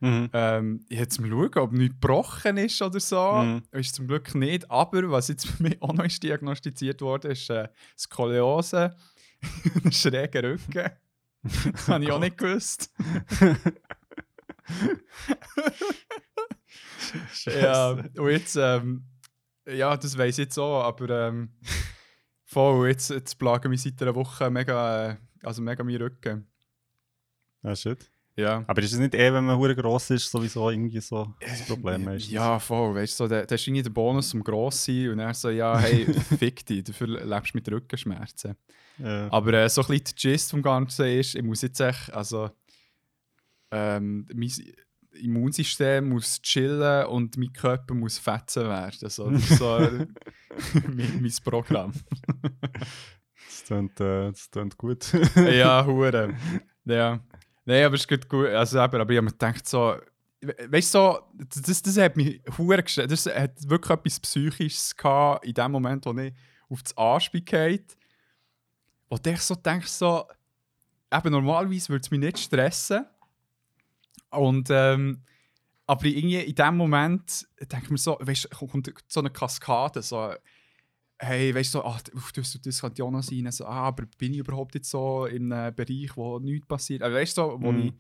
Mhm. 0.04 0.28
Ähm, 0.34 0.84
ich 0.90 0.98
jetzt 0.98 1.18
mal 1.18 1.30
schauen, 1.30 1.54
ob 1.56 1.72
nichts 1.72 1.94
gebrochen 1.98 2.58
ist 2.58 2.82
oder 2.82 3.00
so. 3.00 3.32
Mhm. 3.32 3.62
Ist 3.72 3.94
zum 3.94 4.06
Glück 4.06 4.34
nicht. 4.34 4.70
Aber 4.70 5.10
was 5.10 5.28
jetzt 5.28 5.46
bei 5.58 5.70
mir 5.70 5.76
auch 5.80 5.94
noch 5.94 6.04
ist 6.04 6.22
diagnostiziert 6.22 7.00
wurde, 7.00 7.28
ist 7.28 7.48
äh, 7.48 7.68
Skoliose, 7.96 8.94
ein 9.84 9.92
schräger 9.92 10.42
Rücken. 10.42 10.90
Das 11.72 11.88
habe 11.88 12.04
ich 12.04 12.12
auch 12.12 12.20
nicht 12.20 12.36
gewusst. 12.36 12.92
ja, 17.46 17.90
und 17.90 18.30
jetzt, 18.30 18.56
ähm, 18.56 19.04
ja, 19.66 19.96
das 19.96 20.18
weiß 20.18 20.34
ich 20.38 20.44
jetzt 20.44 20.58
auch, 20.58 20.82
aber 20.82 21.28
ähm, 21.28 21.50
voll, 22.44 22.88
jetzt, 22.88 23.08
jetzt 23.10 23.38
plagen 23.38 23.70
mich 23.70 23.82
seit 23.82 24.00
einer 24.02 24.14
Woche 24.14 24.50
mega, 24.50 25.12
äh, 25.12 25.16
also 25.42 25.62
mega 25.62 25.82
mein 25.82 25.96
Rücken. 25.96 26.46
Ah, 27.62 27.74
shit. 27.74 28.10
Ja. 28.36 28.64
Aber 28.66 28.82
ist 28.82 28.92
es 28.92 28.98
nicht 28.98 29.14
eh, 29.14 29.32
wenn 29.32 29.44
man 29.44 29.56
hure 29.56 29.76
gross 29.76 30.10
ist, 30.10 30.30
sowieso 30.30 30.68
irgendwie 30.68 31.00
so 31.00 31.34
das 31.40 31.66
Problem 31.66 32.04
meistens? 32.04 32.32
Ja, 32.32 32.58
voll, 32.58 32.94
weißt 32.94 33.20
du, 33.20 33.24
so, 33.24 33.28
der 33.28 33.50
ist 33.50 33.66
irgendwie 33.66 33.82
der 33.82 33.90
Bonus, 33.90 34.34
um 34.34 34.42
gross 34.42 34.84
zu 34.84 34.92
sein 34.92 35.10
und 35.10 35.18
dann 35.18 35.34
so, 35.34 35.50
ja, 35.50 35.78
hey, 35.78 36.12
fick 36.38 36.66
dich, 36.66 36.82
dafür 36.82 37.06
lebst 37.06 37.54
du 37.54 37.58
mit 37.58 37.70
Rückenschmerzen. 37.70 38.56
Ja. 38.98 39.30
Aber 39.30 39.52
äh, 39.52 39.68
so 39.68 39.82
ein 39.82 39.86
bisschen 39.86 40.04
der 40.04 40.14
Gist 40.32 40.50
vom 40.50 40.62
Ganzen 40.62 41.06
ist, 41.06 41.36
ich 41.36 41.42
muss 41.42 41.62
jetzt 41.62 41.80
echt, 41.80 42.12
also, 42.12 42.50
ähm, 43.70 44.26
mein 44.34 44.50
Immunsystem 45.12 46.08
muss 46.08 46.42
chillen 46.42 47.06
und 47.06 47.36
mein 47.36 47.52
Körper 47.52 47.94
muss 47.94 48.18
fetzen 48.18 48.64
werden. 48.64 49.10
So, 49.10 49.30
das 49.30 49.48
ist 49.48 49.58
so 49.58 49.76
äh, 49.76 49.90
mein, 50.88 51.20
mein 51.22 51.32
Programm. 51.44 51.92
Das 53.46 53.64
klingt, 53.64 54.00
äh, 54.00 54.30
das 54.30 54.50
klingt 54.50 54.76
gut. 54.76 55.12
ja, 55.36 55.86
hure. 55.86 56.34
Ja. 56.84 57.20
Nein, 57.64 57.84
aber 57.84 57.94
es 57.94 58.04
ist 58.04 58.28
gut. 58.28 58.46
Also, 58.48 58.78
aber, 58.80 58.98
ich 58.98 59.02
habe 59.02 59.22
mir 59.22 59.30
gedacht, 59.30 59.66
so, 59.66 59.96
we- 60.40 60.56
weißt 60.68 60.94
du, 60.94 60.98
so, 60.98 61.18
das, 61.62 61.82
das 61.82 61.96
hat 61.96 62.16
mich 62.16 62.42
hure 62.58 62.82
gestellt. 62.82 63.10
Das 63.10 63.26
hat 63.26 63.68
wirklich 63.68 63.90
etwas 63.98 64.20
Psychisches 64.20 64.94
gehabt 64.96 65.44
in 65.46 65.54
dem 65.54 65.72
Moment, 65.72 66.04
wo 66.06 66.12
ich 66.18 66.32
auf 66.68 66.82
das 66.82 66.96
Anspiel 66.96 67.40
geht. 67.40 67.96
Wo 69.08 69.18
ich 69.24 69.40
so 69.40 69.54
denke, 69.54 69.86
so, 69.86 70.26
eben 71.12 71.30
normalerweise 71.32 71.88
würde 71.90 72.02
es 72.02 72.10
mich 72.10 72.20
nicht 72.20 72.38
stressen. 72.38 73.06
Und, 74.30 74.68
ähm, 74.70 75.22
aber 75.86 76.06
irgendwie 76.06 76.40
in 76.40 76.54
dem 76.54 76.76
Moment 76.76 77.46
denke 77.60 77.84
ich 77.84 77.90
mir 77.90 77.98
so, 77.98 78.18
weißt 78.20 78.48
du, 78.50 78.66
kommt 78.66 78.90
so 79.06 79.20
eine 79.20 79.30
Kaskade, 79.30 80.02
so, 80.02 80.34
hey, 81.24 81.54
weißt 81.54 81.74
du, 81.74 81.78
so, 81.78 81.84
ach, 81.84 82.00
das, 82.34 82.58
das 82.62 82.80
könnte 82.80 83.00
ja 83.00 83.04
auch 83.06 83.10
noch 83.10 83.22
sein. 83.22 83.50
So, 83.50 83.64
ah, 83.66 83.88
aber 83.88 84.04
bin 84.18 84.32
ich 84.32 84.38
überhaupt 84.40 84.74
jetzt 84.74 84.90
so 84.90 85.26
in 85.26 85.52
einem 85.52 85.74
Bereich, 85.74 86.16
wo 86.16 86.38
nichts 86.38 86.66
passiert? 86.66 87.02
Also, 87.02 87.16
weißt 87.16 87.36
du, 87.38 87.42
so, 87.42 87.56
wo 87.60 87.72
Mhm. 87.72 87.78
ich, 87.80 87.92
ich 87.92 87.94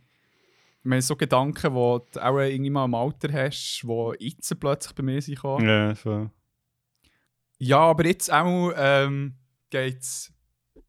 meine, 0.90 1.02
so 1.02 1.16
Gedanken, 1.16 1.72
wo 1.74 1.98
du 2.12 2.22
auch 2.24 2.38
irgendwie 2.38 2.70
mal 2.70 2.84
im 2.84 2.94
Alter 2.94 3.32
hast, 3.32 3.82
die 3.82 4.24
jetzt 4.26 4.60
plötzlich 4.60 4.94
bei 4.94 5.02
mir 5.02 5.20
sind. 5.22 5.42
ja, 5.42 5.94
so. 5.94 6.30
Ja, 7.58 7.78
aber 7.78 8.04
jetzt 8.06 8.30
auch 8.32 8.72
ähm, 8.76 9.34
geht 9.70 10.00
es 10.02 10.30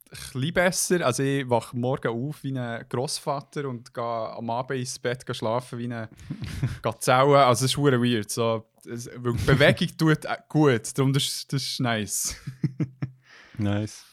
bisschen 0.09 0.53
besser. 0.53 1.05
Also 1.05 1.23
ich 1.23 1.49
wache 1.49 1.77
morgen 1.77 2.07
auf 2.07 2.43
wie 2.43 2.57
ein 2.57 2.85
Grossvater 2.89 3.67
und 3.67 3.93
gehe 3.93 4.03
am 4.03 4.49
Abend 4.49 4.79
ins 4.79 4.97
Bett 4.99 5.23
schlafen 5.35 5.79
wie 5.79 5.93
ein 5.93 6.07
Gazelle. 6.81 7.45
Also 7.45 7.65
es 7.65 7.71
ist 7.71 7.77
weird. 7.77 8.29
So, 8.29 8.65
es, 8.85 9.09
weil 9.15 9.33
Bewegung 9.33 9.87
tut 9.97 10.19
gut, 10.49 10.97
darum 10.97 11.13
das, 11.13 11.23
ist- 11.23 11.53
das 11.53 11.61
ist 11.63 11.79
nice. 11.79 12.35
Nice. 13.57 14.03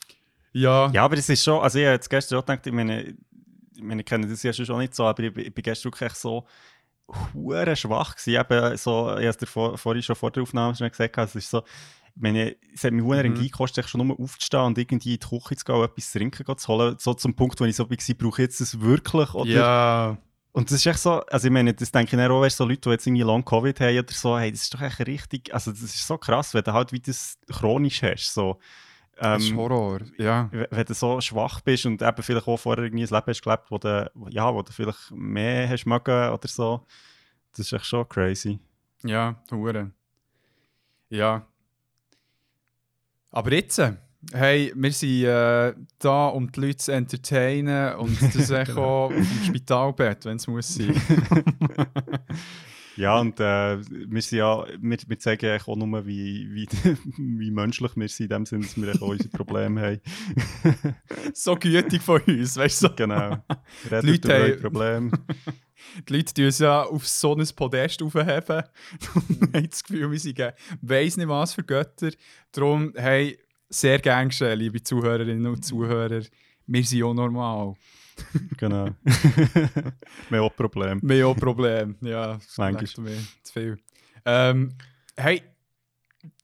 Ja, 0.52 0.90
Ja, 0.92 1.04
aber 1.04 1.16
es 1.16 1.28
ist 1.28 1.42
schon, 1.42 1.60
also 1.60 1.78
ich 1.78 1.84
habe 1.84 1.94
jetzt 1.94 2.08
gestern 2.10 2.38
auch 2.38 2.42
gedacht, 2.46 2.66
ich 2.66 2.72
meine, 2.72 3.16
ich 3.74 3.82
meine, 3.82 4.02
ich 4.02 4.06
kenne 4.06 4.26
das 4.28 4.42
ja 4.42 4.52
schon 4.52 4.78
nicht 4.78 4.94
so, 4.94 5.04
aber 5.04 5.22
ich, 5.24 5.32
bin- 5.34 5.46
ich 5.46 5.54
bin 5.54 5.62
gestern 5.62 5.92
wirklich 5.92 6.12
so 6.14 6.46
hure 7.34 7.74
schwach 7.74 8.14
gewesen. 8.16 8.40
Eben 8.40 8.76
so, 8.76 9.08
ich 9.10 9.14
habe 9.16 9.26
es 9.26 9.36
dir 9.36 9.46
vor, 9.46 9.76
vorhin 9.78 10.02
schon 10.02 10.16
vor 10.16 10.30
der 10.30 10.42
Aufnahme 10.44 10.74
schon 10.76 10.88
gesagt, 10.88 11.16
es 11.18 11.34
ist 11.34 11.50
so, 11.50 11.62
ich 12.14 12.22
meine, 12.22 12.54
es 12.74 12.84
hat 12.84 12.92
mich 12.92 13.02
hure 13.02 13.18
Mhm. 13.20 13.24
Energie 13.32 13.50
gekostet, 13.50 13.88
schon 13.88 14.06
nur 14.06 14.20
aufzustehen 14.20 14.62
und 14.62 14.78
irgendwie 14.78 15.14
in 15.14 15.20
die 15.20 15.26
Küche 15.26 15.56
zu 15.56 15.64
gehen 15.64 15.82
etwas 15.82 16.10
zu 16.12 16.18
trinken 16.18 16.58
zu 16.58 16.68
holen, 16.68 16.96
so 16.98 17.14
zum 17.14 17.34
Punkt, 17.34 17.58
wo 17.60 17.64
ich 17.64 17.74
so 17.74 17.88
war, 17.90 17.96
brauche 18.16 18.42
ich 18.42 18.46
jetzt 18.46 18.60
das 18.60 18.80
wirklich? 18.80 19.34
Oder? 19.34 19.50
ja, 19.50 20.18
Und 20.52 20.70
das 20.70 20.78
ist 20.78 20.86
echt 20.86 20.98
so, 20.98 21.20
also 21.20 21.46
ich 21.46 21.52
meine, 21.52 21.72
das 21.72 21.90
denke 21.90 22.14
ich 22.14 22.30
auch, 22.30 22.40
weißt, 22.42 22.58
so 22.58 22.64
Leute, 22.64 22.82
die 22.82 22.90
jetzt 22.90 23.06
irgendwie 23.06 23.22
Long 23.22 23.42
Covid 23.42 23.80
haben 23.80 23.98
oder 23.98 24.12
so, 24.12 24.38
hey, 24.38 24.52
das 24.52 24.62
ist 24.62 24.74
doch 24.74 24.82
echt 24.82 25.00
richtig, 25.00 25.52
also 25.52 25.70
das 25.70 25.82
ist 25.82 26.06
so 26.06 26.18
krass, 26.18 26.52
wenn 26.52 26.62
du 26.62 26.72
halt 26.74 26.92
wie 26.92 27.00
das 27.00 27.38
chronisch 27.50 28.02
hast, 28.02 28.34
so. 28.34 28.58
das 29.16 29.44
ist 29.44 29.50
Ähm, 29.50 29.56
Horror. 29.56 30.00
Ja, 30.18 30.50
wenn 30.52 30.84
du 30.84 30.92
so 30.92 31.20
schwach 31.22 31.62
bist 31.62 31.86
und 31.86 32.02
eben 32.02 32.22
vielleicht 32.22 32.46
auch 32.46 32.58
vorher 32.58 32.84
irgendwie 32.84 33.04
ein 33.04 33.08
Leben 33.08 33.26
hast 33.26 33.42
gelebt, 33.42 33.70
wo 33.70 33.78
du, 33.78 34.10
ja, 34.28 34.52
wo 34.54 34.60
du 34.60 34.72
vielleicht 34.72 35.10
mehr 35.10 35.66
hast 35.68 35.86
mögen 35.86 36.30
oder 36.30 36.48
so, 36.48 36.86
das 37.52 37.60
ist 37.60 37.72
echt 37.72 37.86
schon 37.86 38.06
crazy. 38.08 38.58
ja, 39.04 39.36
hure. 39.50 39.90
Ja. 41.08 41.46
Aber 43.30 43.52
jetzt, 43.52 43.80
hey, 44.32 44.72
wir 44.74 44.92
sind 44.92 45.24
äh, 45.24 45.74
da, 45.98 46.28
um 46.28 46.50
die 46.52 46.60
Leute 46.60 46.76
zu 46.76 46.92
entertainen 46.92 47.94
und 47.96 48.16
das 48.34 48.50
auch 48.52 48.78
auf 48.78 49.12
dem 49.12 49.44
Spitalbett, 49.44 50.24
wenn 50.24 50.36
es 50.36 50.46
muss 50.46 50.74
sein. 50.74 50.94
Ja, 52.96 53.18
und 53.18 53.40
äh, 53.40 53.78
wir 53.88 54.20
sind 54.22 54.38
ja, 54.38 54.66
wir, 54.80 54.98
wir 55.06 55.18
zeigen 55.18 55.60
auch 55.66 55.76
nur, 55.76 56.06
wie, 56.06 56.46
wie, 56.52 56.68
wie 57.16 57.50
menschlich 57.50 57.92
wir 57.96 58.08
sind, 58.08 58.24
in 58.30 58.44
dem 58.44 58.44
Sinne, 58.44 58.66
dass 58.66 58.76
wir 58.76 59.02
auch 59.02 59.08
unsere 59.08 59.30
Probleme 59.30 59.80
haben. 59.80 60.00
so 61.32 61.56
gütig 61.56 62.02
von 62.02 62.20
uns, 62.20 62.56
weißt 62.56 62.82
du? 62.82 62.88
So. 62.88 62.94
Genau. 62.94 63.38
Redet 63.90 64.04
Leute 64.04 64.28
über 64.28 64.34
eure 64.34 64.52
haben- 64.52 64.60
Probleme. 64.60 65.10
Die 66.08 66.12
Leute 66.12 66.34
tun 66.34 66.44
uns 66.44 66.58
ja 66.58 66.82
auf 66.82 67.08
so 67.08 67.34
ein 67.34 67.48
Podest 67.56 68.02
aufheben. 68.02 68.62
und 69.14 69.54
haben 69.54 69.70
das 69.70 69.82
Gefühl, 69.82 70.10
wir 70.10 70.18
sind 70.18 70.38
weiss 70.82 71.16
nicht 71.16 71.28
was 71.28 71.54
für 71.54 71.64
Götter. 71.64 72.10
Darum, 72.52 72.92
hey, 72.94 73.38
sehr 73.72 73.98
gern 73.98 74.28
geschehen, 74.28 74.58
liebe 74.58 74.82
Zuhörerinnen 74.82 75.46
und 75.46 75.64
Zuhörer. 75.64 76.22
Wir 76.66 76.84
sind 76.84 77.02
auch 77.02 77.14
normal. 77.14 77.74
Genau. 78.58 78.88
wir 79.04 80.38
haben 80.38 80.40
auch 80.40 80.54
Probleme. 80.54 81.00
Wir 81.02 81.24
haben 81.24 81.32
auch 81.32 81.40
Probleme. 81.40 81.94
Ja, 82.02 82.38
Manchmal. 82.56 82.86
zu 83.42 83.52
viel. 83.52 83.78
Ähm, 84.24 84.74
hey, 85.16 85.42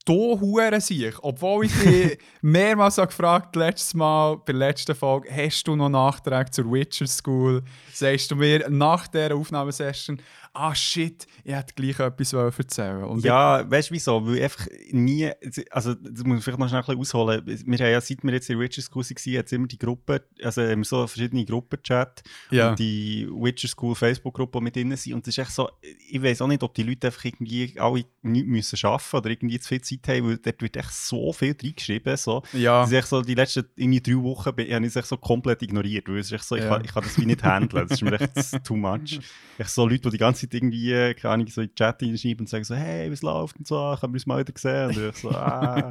du 0.05 0.41
Huren 0.41 0.81
sich, 0.81 1.15
obwohl 1.23 1.67
ich 1.67 1.73
dich 1.79 2.19
mehrmals 2.41 2.97
habe 2.97 3.09
gefragt 3.09 3.55
letztes 3.55 3.95
Mal, 3.95 4.37
bei 4.39 4.53
der 4.53 4.55
letzten 4.57 4.95
Folge, 4.95 5.29
hast 5.31 5.65
du 5.65 5.77
noch 5.77 5.91
Nachträge 5.91 6.51
zur 6.51 6.73
Witcher 6.73 7.07
School? 7.07 7.63
Sagst 7.93 8.31
du 8.31 8.37
mir 8.37 8.69
nach 8.71 9.07
dieser 9.07 9.35
Aufnahmesession, 9.35 10.21
ah 10.59 10.75
shit, 10.75 11.27
ich 11.45 11.55
hätte 11.55 11.73
gleich 11.75 12.01
etwas 12.01 12.33
erzählen. 12.33 13.05
Und 13.05 13.25
Ja, 13.25 13.69
weißt 13.71 13.91
du 13.91 13.95
wieso? 13.95 14.27
Weil 14.27 14.43
einfach 14.43 14.67
nie, 14.91 15.31
also 15.71 15.95
das 15.95 16.25
muss 16.25 16.39
ich 16.39 16.45
vielleicht 16.45 16.59
noch 16.59 16.69
schnell 16.69 16.81
ein 16.81 16.87
bisschen 16.87 17.01
ausholen. 17.01 17.43
Wir 17.47 17.79
haben 17.79 17.93
ja, 17.93 18.01
seit 18.01 18.25
wir 18.25 18.33
jetzt 18.33 18.51
in 18.51 18.59
Witcher 18.59 18.83
School 18.83 19.05
waren, 19.05 19.33
jetzt 19.33 19.53
immer 19.53 19.67
die 19.69 19.79
Gruppe, 19.79 20.25
also 20.43 20.63
haben 20.63 20.81
wir 20.81 20.85
so 20.85 21.07
verschiedene 21.07 21.45
Gruppenchat 21.45 22.23
ja. 22.51 22.71
und 22.71 22.79
die 22.79 23.29
Witcher 23.31 23.69
School 23.69 23.95
Facebook-Gruppe, 23.95 24.61
mit 24.61 24.75
drin 24.75 24.97
sind. 24.97 25.15
Und 25.15 25.29
es 25.29 25.39
ist 25.39 25.39
echt 25.39 25.53
so, 25.53 25.71
ich 26.11 26.21
weiß 26.21 26.43
auch 26.43 26.49
nicht, 26.49 26.63
ob 26.63 26.75
die 26.75 26.83
Leute 26.83 27.07
einfach 27.07 27.25
irgendwie 27.25 27.79
alle 27.79 28.05
nichts 28.23 28.49
müssen 28.49 28.87
arbeiten 28.87 29.17
oder 29.17 29.31
irgendwie 29.31 29.61
zu 29.61 29.69
viel 29.69 29.81
Zeit 29.81 30.09
haben, 30.09 30.29
weil 30.29 30.39
dort 30.39 30.61
wird 30.61 30.77
echt 30.77 30.93
so 30.93 31.33
viel 31.33 31.55
reingeschrieben. 31.63 32.17
So. 32.17 32.43
ja. 32.53 32.81
Das 32.81 32.91
ist 32.91 32.97
echt 32.97 33.09
so, 33.09 33.23
die 33.23 33.35
letzten 33.35 33.65
irgendwie 33.77 34.01
drei 34.01 34.23
Wochen 34.23 34.47
habe 34.47 34.63
ich 34.65 34.71
es 34.71 34.97
echt 34.97 35.07
so 35.07 35.17
komplett 35.17 35.63
ignoriert, 35.63 36.09
weil 36.09 36.19
es 36.19 36.27
ist 36.27 36.33
echt 36.33 36.45
so, 36.45 36.57
ich, 36.57 36.65
Ja. 36.65 36.71
kann, 36.71 36.85
ich 36.85 36.93
kann 36.93 37.05
das 37.05 37.17
wie 37.17 37.27
nicht 37.27 37.45
handeln. 37.45 37.87
Das 37.87 37.99
ist 37.99 38.03
mir 38.03 38.21
echt 38.21 38.33
too 38.65 38.77
much. 38.77 39.21
Echt 39.57 39.71
so 39.71 39.87
Leute, 39.87 40.03
die 40.03 40.11
die 40.11 40.19
ganze 40.19 40.48
Zeit 40.49 40.55
irgendwie, 40.55 40.93
äh, 40.93 41.15
keine 41.15 41.35
Ahnung, 41.35 41.47
so 41.49 41.61
in 41.61 41.69
den 41.69 41.75
Chat 41.75 42.01
schreiben 42.01 42.41
und 42.41 42.49
sagen 42.49 42.65
so, 42.65 42.75
hey, 42.75 43.11
was 43.11 43.23
läuft 43.23 43.59
und 43.59 43.67
so, 43.67 43.97
können 44.01 44.13
wir 44.13 44.17
uns 44.17 44.27
mal 44.27 44.39
wieder 44.41 44.53
sehen? 44.57 44.87
Und 44.89 45.09
ich 45.09 45.17
so, 45.17 45.31
ah. 45.31 45.91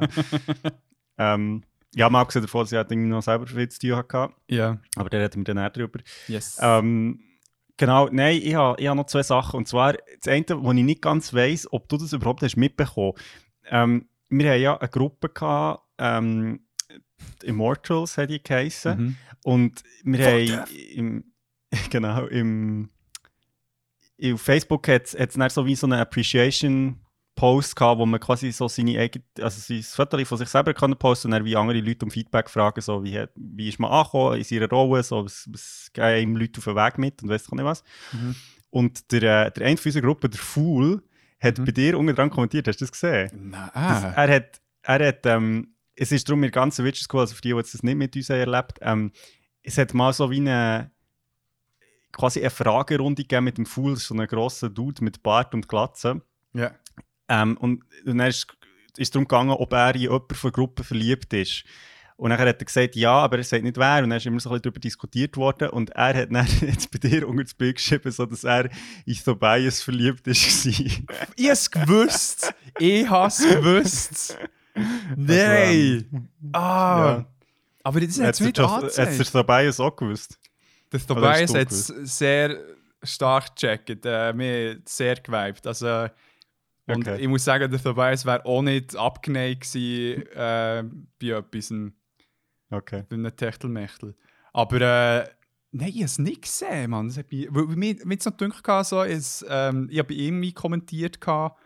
ähm, 1.18 1.62
ja, 1.94 2.10
mal 2.10 2.20
abgesehen 2.20 2.44
davon, 2.44 2.62
dass 2.62 2.72
ich 2.72 2.76
halt 2.76 2.90
irgendwie 2.90 3.08
noch 3.08 3.22
selber 3.22 3.46
viel 3.46 3.68
zu 3.68 3.80
tun 3.80 3.96
hatte, 3.96 4.30
ja. 4.48 4.78
aber 4.96 5.10
da 5.10 5.18
reden 5.18 5.38
wir 5.38 5.44
dann 5.44 5.56
eher 5.58 5.70
drüber. 5.70 6.00
Yes. 6.26 6.58
Ähm, 6.60 7.20
genau, 7.76 8.08
nein, 8.10 8.40
ich 8.42 8.54
habe 8.54 8.80
ich 8.80 8.86
noch 8.86 9.06
zwei 9.06 9.22
Sachen. 9.22 9.56
Und 9.56 9.68
zwar, 9.68 9.94
das 9.94 10.32
eine, 10.32 10.44
wo 10.62 10.72
ich 10.72 10.84
nicht 10.84 11.02
ganz 11.02 11.32
weiss, 11.32 11.66
ob 11.72 11.88
du 11.88 11.96
das 11.96 12.12
überhaupt 12.12 12.42
hast 12.42 12.56
mitbekommen. 12.56 13.14
Ähm, 13.66 14.08
wir 14.28 14.52
haben 14.52 14.60
ja 14.60 14.76
eine 14.76 14.88
Gruppe 14.88 15.30
gehabt, 15.30 15.84
ähm, 15.98 16.60
Immortals 17.42 18.16
hat 18.18 18.30
die 18.30 18.42
geheissen. 18.42 18.98
Mhm. 18.98 19.16
Und 19.44 19.82
wir 20.04 20.18
Fuck 20.18 20.58
haben 20.58 20.70
im, 20.94 21.32
genau, 21.90 22.26
im, 22.26 22.90
auf 24.22 24.40
Facebook 24.42 24.88
hat 24.88 25.14
es 25.14 25.34
dann 25.34 25.50
so 25.50 25.64
wie 25.66 25.74
so 25.76 25.86
eine 25.86 25.98
Appreciation-Post 26.00 27.76
gehabt, 27.76 27.98
wo 27.98 28.06
man 28.06 28.20
quasi 28.20 28.50
so 28.52 28.68
seine 28.68 28.98
eigene, 28.98 29.24
also 29.40 29.60
sein 29.60 29.82
Foto 29.82 30.22
von 30.24 30.38
sich 30.38 30.48
selber 30.48 30.74
kann 30.74 30.96
posten 30.96 31.28
und 31.28 31.32
dann 31.32 31.44
wie 31.44 31.56
andere 31.56 31.80
Leute 31.80 32.04
um 32.04 32.10
Feedback 32.10 32.50
fragen, 32.50 32.80
so 32.80 33.02
wie, 33.04 33.18
hat- 33.18 33.30
wie 33.36 33.68
ist 33.68 33.78
man 33.78 33.90
angekommen 33.90 34.38
in 34.38 34.44
seiner 34.44 34.68
Rolle, 34.68 35.02
so, 35.02 35.24
was, 35.24 35.48
was 35.50 35.90
geben 35.92 36.18
ihm 36.22 36.36
Leute 36.36 36.58
auf 36.58 36.64
den 36.64 36.76
Weg 36.76 36.98
mit 36.98 37.22
und 37.22 37.28
weiss 37.28 37.44
ich 37.46 37.50
nicht 37.52 37.64
was. 37.64 37.82
Mhm. 38.12 38.34
Und 38.70 39.12
der, 39.12 39.46
äh, 39.46 39.50
der 39.52 39.66
eine 39.66 39.76
von 39.76 39.88
unserer 39.88 40.02
Gruppe, 40.02 40.28
der 40.28 40.40
Fool, 40.40 41.02
hat 41.40 41.58
Mhm. 41.58 41.64
bei 41.64 41.72
dir 41.72 41.96
unten 41.98 42.14
dran 42.16 42.30
kommentiert, 42.30 42.66
hast 42.66 42.80
du 42.80 42.84
das 42.84 42.92
gesehen? 42.92 43.30
Nein. 43.50 43.70
Das, 43.72 44.04
Ah. 44.04 44.12
er 44.16 44.34
hat, 44.34 44.60
er 44.82 45.06
hat 45.08 45.24
ähm, 45.26 45.74
es 45.94 46.10
ist 46.12 46.28
darum 46.28 46.40
in 46.40 46.50
der 46.50 46.60
ganzen 46.60 46.84
Witcher 46.84 47.04
School, 47.04 47.20
also 47.20 47.34
für 47.34 47.40
die, 47.42 47.50
die 47.50 47.54
das 47.56 47.82
nicht 47.82 47.96
mit 47.96 48.14
uns 48.16 48.28
erlebt 48.30 48.78
ähm, 48.82 49.12
es 49.62 49.76
hat 49.78 49.92
mal 49.94 50.12
so 50.12 50.30
wie 50.30 50.38
eine 50.40 50.90
quasi 52.12 52.40
eine 52.40 52.50
Fragerunde 52.50 53.22
gegeben 53.22 53.44
mit 53.44 53.58
dem 53.58 53.66
Fool, 53.66 53.92
ist 53.94 54.06
so 54.06 54.14
ein 54.14 54.26
grosser 54.26 54.68
Dude 54.70 55.04
mit 55.04 55.22
Bart 55.22 55.54
und 55.54 55.68
Glatze. 55.68 56.22
Ja. 56.54 56.72
Ähm, 57.28 57.56
und, 57.58 57.82
und 58.04 58.18
dann 58.18 58.28
ist 58.28 58.46
ist 58.98 59.14
darum 59.14 59.28
gegangen, 59.28 59.50
ob 59.50 59.72
er 59.72 59.94
in 59.94 60.02
jemanden 60.02 60.34
von 60.34 60.50
der 60.50 60.54
Gruppe 60.56 60.84
verliebt 60.84 61.32
ist. 61.32 61.64
Und 62.16 62.30
dann 62.30 62.38
hat 62.40 62.46
er 62.48 62.54
gesagt, 62.64 62.96
ja, 62.96 63.12
aber 63.12 63.38
er 63.38 63.44
sagt 63.44 63.62
nicht 63.62 63.76
wer. 63.76 64.02
Und 64.02 64.10
dann 64.10 64.16
ist 64.16 64.26
immer 64.26 64.40
so 64.40 64.48
ein 64.48 64.54
bisschen 64.54 64.62
darüber 64.62 64.80
diskutiert 64.80 65.36
worden. 65.36 65.70
Und 65.70 65.90
er 65.90 66.14
hat 66.22 66.32
dann 66.32 66.46
jetzt 66.62 66.90
bei 66.90 66.98
dir 66.98 67.28
unter 67.28 67.44
das 67.44 67.54
Bild 67.54 67.76
geschrieben, 67.76 68.10
so 68.10 68.26
dass 68.26 68.42
er 68.42 68.68
in 69.06 69.14
Tobias 69.14 69.80
verliebt 69.82 70.26
ist. 70.26 70.66
ich 70.66 71.02
hab's 71.48 71.70
gewusst. 71.70 72.52
ich 72.80 73.08
hab's 73.08 73.38
gewusst. 73.38 74.36
Nein. 75.16 76.08
Also, 76.10 76.16
ähm, 76.16 76.28
ah. 76.52 77.06
ja. 77.18 77.26
Aber 77.84 78.00
das 78.00 78.18
hat 78.18 78.26
Hat's 78.26 78.40
es 78.40 78.46
nicht 78.46 78.58
der 78.58 78.64
Just- 78.64 78.82
hat's 78.82 78.94
der 78.96 79.06
angezeigt. 79.06 79.32
Tobias 79.32 79.80
auch 79.80 79.94
gewusst? 79.96 80.38
Der 80.92 81.00
Tobias 81.00 81.54
hat 81.54 81.70
es 81.70 81.86
sehr 81.86 82.58
stark 83.02 83.54
gecheckt. 83.56 84.04
Äh, 84.06 84.32
mir 84.32 84.70
hat 84.76 84.88
sehr 84.88 85.16
geweibt. 85.16 85.66
Also, 85.66 86.08
und 86.86 87.06
Okay. 87.06 87.20
ich 87.20 87.28
muss 87.28 87.44
sagen, 87.44 87.70
der 87.70 87.82
Tobias 87.82 88.24
wäre 88.24 88.44
auch 88.46 88.62
nicht 88.62 88.96
abgeneigt 88.96 89.62
gewesen 89.72 90.22
äh, 90.34 90.84
bei 91.20 91.26
etwas, 91.38 91.70
ein- 91.70 91.94
Okay. 92.70 93.04
bei 93.08 93.16
einem 93.16 93.34
Techtelmechtel. 93.36 94.14
Aber 94.52 94.80
äh, 94.80 95.28
nein, 95.72 95.88
ich 95.88 95.94
habe 95.96 96.04
es 96.06 96.18
nicht 96.18 96.42
gesehen, 96.42 96.90
Mann. 96.90 97.08
Das 97.08 97.18
hat 97.18 97.30
mich, 97.30 97.46
weil 97.50 97.64
mir 97.76 97.96
mir 98.04 98.14
hat's 98.14 98.24
noch 98.24 98.36
gedacht, 98.36 98.86
so, 98.86 99.02
es, 99.02 99.44
ähm, 99.48 99.88
ich 99.90 99.98
habe 99.98 100.14
ihm 100.14 100.54
kommentiert 100.54 101.20
gehabt 101.20 101.60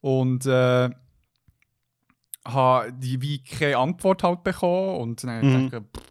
und 0.00 0.46
äh, 0.46 0.90
habe 2.46 2.92
die 2.92 3.20
wie 3.20 3.42
keine 3.42 3.76
Antwort 3.78 4.22
halt 4.22 4.42
bekommen 4.44 4.96
und 5.00 5.24
dann 5.24 5.46
Mhm. 5.46 5.70
dachte 5.70 5.84
ich, 5.92 6.07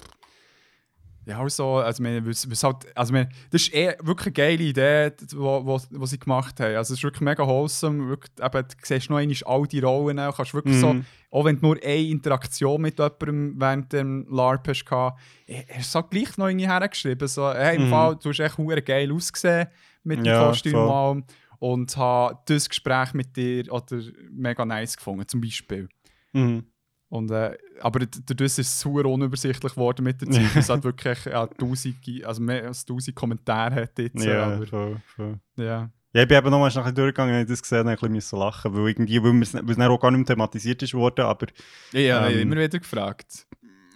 ja, 1.28 1.40
also, 1.40 1.76
also, 1.76 2.02
wir, 2.04 2.26
was, 2.26 2.64
halt, 2.64 2.78
also 2.98 3.14
wir, 3.14 3.28
das 3.52 3.64
ist 3.64 3.74
eh 3.74 3.96
wirklich 4.02 4.28
eine 4.28 4.34
geile 4.34 4.64
Idee, 4.64 5.12
die 5.12 5.38
wo, 5.38 5.66
wo, 5.66 5.80
wo 5.92 6.06
sie 6.06 6.18
gemacht 6.18 6.58
haben. 6.62 6.76
Also, 6.78 6.94
es 6.94 7.00
ist 7.00 7.04
wirklich 7.04 7.22
mega 7.22 7.46
wholesome. 7.46 8.08
Wirklich, 8.08 8.32
eben, 8.42 8.62
du 8.68 8.76
siehst 8.82 9.10
noch 9.10 9.18
einmal 9.18 9.36
all 9.46 9.68
die 9.68 9.80
Rollen. 9.82 10.18
Du 10.18 10.32
kannst 10.32 10.54
wirklich 10.54 10.78
so, 10.78 10.94
Mhm. 10.94 11.06
auch 11.32 11.44
wenn 11.46 11.58
du 11.60 11.66
nur 11.68 11.76
eine 11.84 11.98
Interaktion 12.08 12.82
mit 12.82 12.98
jemandem 12.98 13.56
während 13.60 13.92
dem 13.92 14.26
LARP 14.30 14.70
hast, 14.70 14.86
hast 14.90 15.16
du 15.48 15.82
so 15.84 16.04
gleich 16.04 16.38
noch 16.38 16.48
irgendwie 16.48 16.68
hergeschrieben. 16.68 17.28
So, 17.28 17.52
hey, 17.54 17.76
im 17.76 17.84
Mhm. 17.86 17.90
Fall, 17.90 18.16
du 18.16 18.30
hast 18.30 18.40
echt 18.40 18.58
hure 18.58 18.82
geil 18.82 19.12
ausgesehen 19.12 19.68
mit 20.04 20.20
dem 20.20 20.26
Ja, 20.28 20.48
Kostüm 20.48 20.72
voll. 20.72 20.88
mal. 20.88 21.24
Und 21.60 21.98
habe 21.98 22.38
das 22.46 22.70
Gespräch 22.70 23.14
mit 23.14 23.36
dir 23.36 23.70
oder 23.74 24.00
mega 24.32 24.64
nice 24.64 24.96
gefunden, 24.96 25.28
zum 25.28 25.42
Beispiel. 25.42 25.90
Mhm. 26.32 26.64
Und, 27.10 27.32
äh, 27.32 27.58
aber 27.80 28.00
dadurch 28.06 28.48
ist 28.48 28.60
es 28.60 28.80
super 28.80 29.08
unübersichtlich 29.08 29.72
geworden 29.74 30.04
mit 30.04 30.20
der 30.22 30.30
Zeit. 30.30 30.44
es 30.56 30.68
hat 30.70 30.84
wirklich 30.84 31.24
ja, 31.26 31.48
tausend, 31.48 31.96
also 32.26 32.42
mehr 32.42 32.66
als 32.68 32.84
tausend 32.86 33.16
Kommentare 33.16 33.84
hat 33.84 33.98
jetzt. 34.00 34.26
äh, 34.26 34.34
Ja, 34.34 34.46
aber, 34.56 34.68
voll, 34.68 35.02
voll. 35.16 35.40
ja. 35.56 35.90
Ja, 36.14 36.22
ich 36.24 36.28
bin 36.28 36.38
eben 36.38 36.50
nochmal 36.50 36.72
schnell 36.72 36.92
durchgegangen, 36.94 37.34
habe 37.34 37.44
ich 37.44 37.50
das 37.50 37.62
gesehen, 37.62 37.80
habe 37.80 37.94
ich 37.94 38.02
ein 38.04 38.12
bisschen 38.14 38.40
lachen, 38.40 38.74
weil 38.74 38.88
irgendwie, 38.90 39.22
weil 39.22 39.42
es 39.42 39.54
weil 39.54 39.76
dann 39.76 39.92
auch 39.92 40.00
gar 40.00 40.10
nicht 40.12 40.20
mehr 40.20 40.26
thematisiert 40.26 40.82
ist 40.82 40.94
worden, 40.94 41.26
aber 41.26 41.48
Ja, 41.92 42.00
ja 42.00 42.18
ich 42.18 42.24
habe 42.24 42.34
Ähm. 42.34 42.52
immer 42.52 42.56
wieder 42.62 42.80
gefragt. 42.80 43.46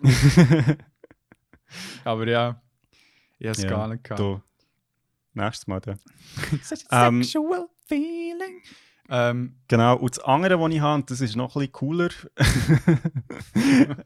Aber 2.04 2.28
ja, 2.28 2.62
ich 3.40 3.48
habe 3.48 3.58
es 3.58 3.64
Ja, 3.64 3.70
gar 3.70 3.88
nicht 3.88 4.04
gehabt. 4.04 4.20
du, 4.20 4.42
nächstes 5.34 5.68
Mal 5.68 5.80
dann. 5.80 6.00
Such 6.64 6.78
a 6.90 7.08
Ähm, 7.08 7.24
sexual 7.24 7.68
feeling. 7.88 8.62
Ähm, 9.12 9.58
Genau, 9.68 9.98
und 9.98 10.18
das 10.18 10.24
andere, 10.24 10.60
was 10.60 10.72
ich 10.74 10.80
habe, 10.80 10.96
und 10.96 11.12
das 11.12 11.22
ist 11.22 11.36
noch 11.36 11.56
ein 11.56 11.60
bisschen 11.60 11.72
cooler 11.72 12.10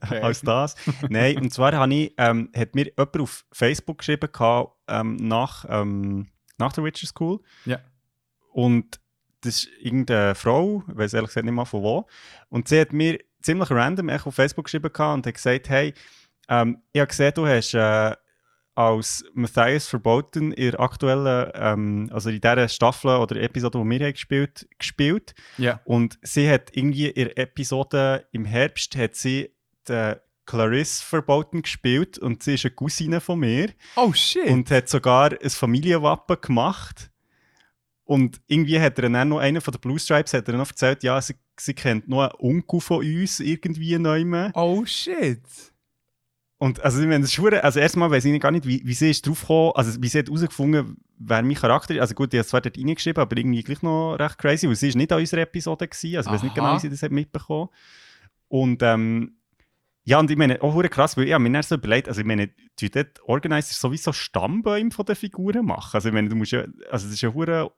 als 0.00 0.42
das. 0.42 0.76
Nein, 1.08 1.38
und 1.38 1.52
zwar 1.52 1.72
habe 1.72 1.92
ich, 1.94 2.14
ähm, 2.18 2.50
hat 2.54 2.74
mir 2.74 2.86
jemand 2.86 3.20
auf 3.20 3.44
Facebook 3.52 3.98
geschrieben, 3.98 4.30
gehabt, 4.30 4.72
ähm, 4.88 5.16
nach, 5.16 5.64
ähm, 5.68 6.28
nach 6.58 6.72
der 6.72 6.84
Witcher 6.84 7.06
School. 7.06 7.40
Ja. 7.64 7.80
Und 8.52 9.00
das 9.40 9.64
ist 9.64 9.68
irgendeine 9.80 10.34
Frau, 10.34 10.82
ich 10.88 10.96
weiß 10.96 11.14
ehrlich 11.14 11.30
gesagt 11.30 11.44
nicht 11.44 11.54
mal 11.54 11.64
von 11.64 11.82
wo. 11.82 12.06
Und 12.48 12.68
sie 12.68 12.80
hat 12.80 12.92
mir 12.92 13.18
ziemlich 13.42 13.70
random 13.70 14.10
auf 14.10 14.34
Facebook 14.34 14.64
geschrieben 14.64 14.92
gehabt 14.92 15.14
und 15.14 15.26
hat 15.26 15.34
gesagt: 15.34 15.68
Hey, 15.68 15.94
ähm, 16.48 16.82
ich 16.92 17.00
habe 17.00 17.08
gesehen, 17.08 17.32
du 17.34 17.46
hast 17.46 17.74
äh, 17.74 18.14
als 18.76 19.24
Matthias 19.34 19.88
Verboten 19.88 20.52
in 20.52 20.70
der 20.70 20.80
aktuellen, 20.80 21.50
ähm, 21.54 22.10
also 22.12 22.28
in 22.30 22.40
dieser 22.40 22.68
Staffel 22.68 23.10
oder 23.16 23.36
Episode, 23.40 23.78
die 23.82 23.90
wir 23.90 24.06
haben 24.06 24.12
gespielt 24.12 24.68
gespielt. 24.78 25.34
ja. 25.58 25.80
Und 25.84 26.18
sie 26.22 26.48
hat 26.48 26.70
irgendwie 26.76 27.08
in 27.08 27.24
der 27.28 27.38
Episode 27.38 28.26
im 28.32 28.44
Herbst 28.44 28.94
hat 28.96 29.14
sie 29.16 29.50
den 29.88 30.16
Clarisse 30.44 31.04
Verboten 31.04 31.62
gespielt 31.62 32.18
und 32.18 32.42
sie 32.42 32.54
ist 32.54 32.64
eine 32.66 32.74
Cousine 32.74 33.20
von 33.20 33.40
mir 33.40 33.70
Oh 33.96 34.12
shit. 34.12 34.46
und 34.46 34.70
hat 34.70 34.88
sogar 34.88 35.32
ein 35.32 35.50
Familienwappen 35.50 36.36
gemacht. 36.40 37.10
Und 38.04 38.40
irgendwie 38.46 38.78
hat 38.78 38.96
er 39.00 39.08
dann 39.10 39.28
noch, 39.30 39.38
einer 39.38 39.60
von 39.60 39.72
den 39.72 39.80
Blue 39.80 39.98
Stripes 39.98 40.32
hat 40.34 40.46
er 40.46 40.54
noch 40.54 40.68
erzählt, 40.68 41.02
ja, 41.02 41.20
sie, 41.20 41.34
sie 41.58 41.74
kennt 41.74 42.06
noch 42.08 42.20
einen 42.22 42.32
Onkel 42.38 42.80
von 42.80 42.98
uns 42.98 43.40
irgendwie 43.40 43.98
neu. 43.98 44.50
oh 44.54 44.84
shit. 44.84 45.40
Und 46.58 46.80
also, 46.80 47.00
ich 47.00 47.06
meine, 47.06 47.20
das 47.20 47.36
ist 47.36 47.64
also 47.64 47.80
erstmal 47.80 48.10
weiß 48.10 48.24
ich 48.24 48.40
gar 48.40 48.50
nicht, 48.50 48.66
wie, 48.66 48.80
wie 48.84 48.94
sie 48.94 49.10
ist 49.10 49.26
drauf 49.26 49.42
gekommen, 49.42 49.72
also 49.74 50.00
wie 50.00 50.08
sie 50.08 50.20
hat 50.20 50.26
herausgefunden, 50.26 50.96
wer 51.18 51.42
mein 51.42 51.54
Charakter 51.54 51.94
ist. 51.94 52.00
Also 52.00 52.14
gut, 52.14 52.32
habe 52.32 52.38
es 52.38 52.48
zwar 52.48 52.62
dort 52.62 52.78
reingeschrieben, 52.78 53.20
aber 53.20 53.36
irgendwie 53.36 53.62
gleich 53.62 53.82
noch 53.82 54.16
recht 54.16 54.38
crazy, 54.38 54.66
weil 54.66 54.76
sie 54.76 54.88
ist 54.88 54.94
nicht 54.94 55.12
an 55.12 55.20
unserer 55.20 55.42
Episode 55.42 55.86
gewesen, 55.86 56.16
also 56.16 56.30
ich 56.30 56.34
weiß 56.34 56.42
nicht 56.44 56.54
genau, 56.54 56.74
wie 56.74 56.80
sie 56.80 56.88
das 56.88 57.02
hat 57.02 57.12
mitbekommen. 57.12 57.68
Und 58.48 58.82
ähm, 58.82 59.36
ja, 60.04 60.18
und 60.18 60.30
ich 60.30 60.36
meine, 60.36 60.62
auch 60.62 60.80
krass, 60.84 61.16
weil 61.16 61.28
ich 61.28 61.38
mir 61.38 61.50
dann 61.50 61.62
so 61.62 61.74
überlegt, 61.74 62.08
also 62.08 62.20
ich 62.20 62.26
meine, 62.26 62.50
die 62.78 62.90
dort 62.90 63.20
Organizer 63.24 63.74
sowieso 63.74 64.12
Stammbäume 64.12 64.92
von 64.92 65.04
den 65.04 65.16
Figuren 65.16 65.66
machen. 65.66 65.90
Also 65.94 66.08
ich 66.08 66.14
meine, 66.14 66.28
du 66.28 66.36
musst 66.36 66.52
ja, 66.52 66.60
also 66.90 67.06
das 67.06 67.14
ist 67.14 67.20
ja 67.20 67.32
verdammt 67.32 67.72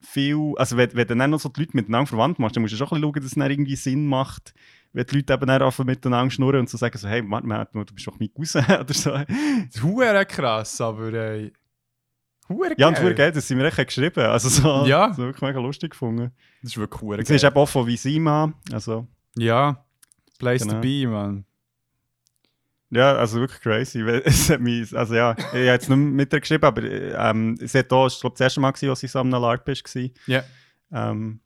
viel, 0.00 0.54
also 0.56 0.76
wenn, 0.76 0.94
wenn 0.94 1.08
du 1.08 1.16
dann 1.16 1.30
noch 1.30 1.40
so 1.40 1.48
die 1.48 1.60
Leute 1.60 1.76
miteinander 1.76 2.06
verwandt 2.06 2.38
machst, 2.38 2.56
dann 2.56 2.62
musst 2.62 2.72
du 2.72 2.76
schon 2.76 2.86
ein 2.86 2.90
bisschen 2.90 3.02
schauen, 3.02 3.22
dass 3.22 3.24
es 3.24 3.34
dann 3.34 3.50
irgendwie 3.50 3.76
Sinn 3.76 4.06
macht, 4.06 4.54
wenn 4.98 5.06
die 5.06 5.14
Leute 5.16 5.32
eben 5.32 5.46
dann 5.46 5.62
anfangen 5.62 5.86
miteinander 5.86 6.28
schnurren 6.30 6.58
und 6.60 6.68
so 6.68 6.76
sagen 6.76 6.98
so, 6.98 7.06
hey, 7.08 7.22
mal, 7.22 7.40
du 7.72 7.84
bist 7.94 8.06
doch 8.08 8.18
mein 8.18 8.34
Cousin 8.34 8.64
oder 8.68 8.92
so. 8.92 9.10
Das 9.12 9.26
ist 9.70 9.82
hure 9.82 10.26
krass, 10.26 10.80
aber 10.80 11.12
ey. 11.12 11.52
Hure 12.48 12.74
Ja, 12.76 12.88
und 12.88 12.96
verdammt 12.96 13.16
geil, 13.16 13.30
dass 13.30 13.46
sie 13.46 13.54
mir 13.54 13.66
echt 13.66 13.76
geschrieben 13.76 14.24
Also 14.24 14.48
so, 14.48 14.84
Ja. 14.86 15.12
so 15.14 15.22
wirklich 15.22 15.42
mega 15.42 15.60
lustig 15.60 15.92
gefunden. 15.92 16.32
Das 16.62 16.72
ist 16.72 16.78
wirklich 16.78 17.00
hure 17.00 17.24
Sie 17.24 17.34
ist 17.36 17.44
eben 17.44 17.54
auch 17.56 17.68
von 17.68 17.86
Visima, 17.86 18.52
also 18.72 19.06
Ja. 19.36 19.84
Place 20.40 20.62
Genau. 20.62 20.74
to 20.74 20.80
be, 20.80 21.06
man. 21.06 21.44
ja, 22.90 23.14
also 23.14 23.38
wirklich 23.38 23.60
crazy. 23.60 24.00
Es 24.24 24.50
hat 24.50 24.60
mich, 24.60 24.96
also 24.96 25.14
ja, 25.14 25.36
ich 25.38 25.44
habe 25.44 25.58
jetzt 25.60 25.88
nicht 25.88 25.96
mit 25.96 26.32
ihr 26.32 26.40
geschrieben, 26.40 26.64
aber 26.64 26.82
ähm, 26.82 27.56
sie 27.60 27.78
hat 27.78 27.92
auch, 27.92 28.08
ich 28.08 28.18
glaube, 28.20 28.34
das 28.34 28.40
erste 28.40 28.60
Mal, 28.60 28.72
gewesen, 28.72 28.90
als 28.90 29.00
sie 29.00 29.06
so 29.08 29.20
am 29.20 29.30
LARP 29.30 29.68
war. 29.68 30.02
Ja. 30.26 30.42
Ähm, 30.90 31.38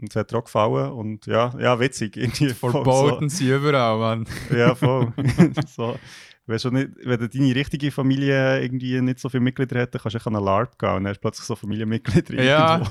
und 0.00 0.10
es 0.10 0.16
hat 0.16 0.34
auch 0.34 0.44
gefallen 0.44 0.92
und 0.92 1.26
ja, 1.26 1.52
ja 1.58 1.78
witzig. 1.80 2.16
Irgendwie 2.16 2.50
Verboten 2.50 3.28
sie 3.28 3.50
überall, 3.50 3.98
man. 3.98 4.26
So, 4.48 4.56
ja, 4.56 4.74
voll. 4.74 5.12
so, 5.74 5.96
wenn, 6.44 6.58
schon 6.58 6.74
nicht, 6.74 6.90
wenn 7.02 7.18
du 7.18 7.28
deine 7.28 7.54
richtige 7.54 7.90
Familie 7.90 8.62
irgendwie 8.62 9.00
nicht 9.00 9.18
so 9.18 9.28
viele 9.28 9.40
Mitglieder 9.40 9.80
hätte, 9.80 9.98
kannst 9.98 10.14
du 10.14 10.18
echt 10.18 10.26
an 10.26 10.36
einen 10.36 10.44
LARP 10.44 10.78
gehen 10.78 10.90
und 10.90 11.04
dann 11.04 11.08
hast 11.10 11.16
du 11.16 11.20
plötzlich 11.22 11.46
so 11.46 11.56
Familienmitglieder 11.56 12.42
Ja. 12.42 12.82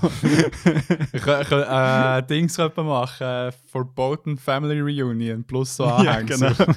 Ich 1.14 1.22
könnte 1.22 1.66
äh, 1.70 2.24
Dings 2.28 2.58
könnte 2.58 2.84
man 2.84 2.88
machen. 2.88 3.24
Äh, 3.26 3.52
Verboten 3.68 4.38
Family 4.38 4.82
Reunion 4.82 5.44
plus 5.44 5.78
so 5.78 5.86
ja, 5.86 5.96
Anhängsel. 5.96 6.54
genau. 6.56 6.74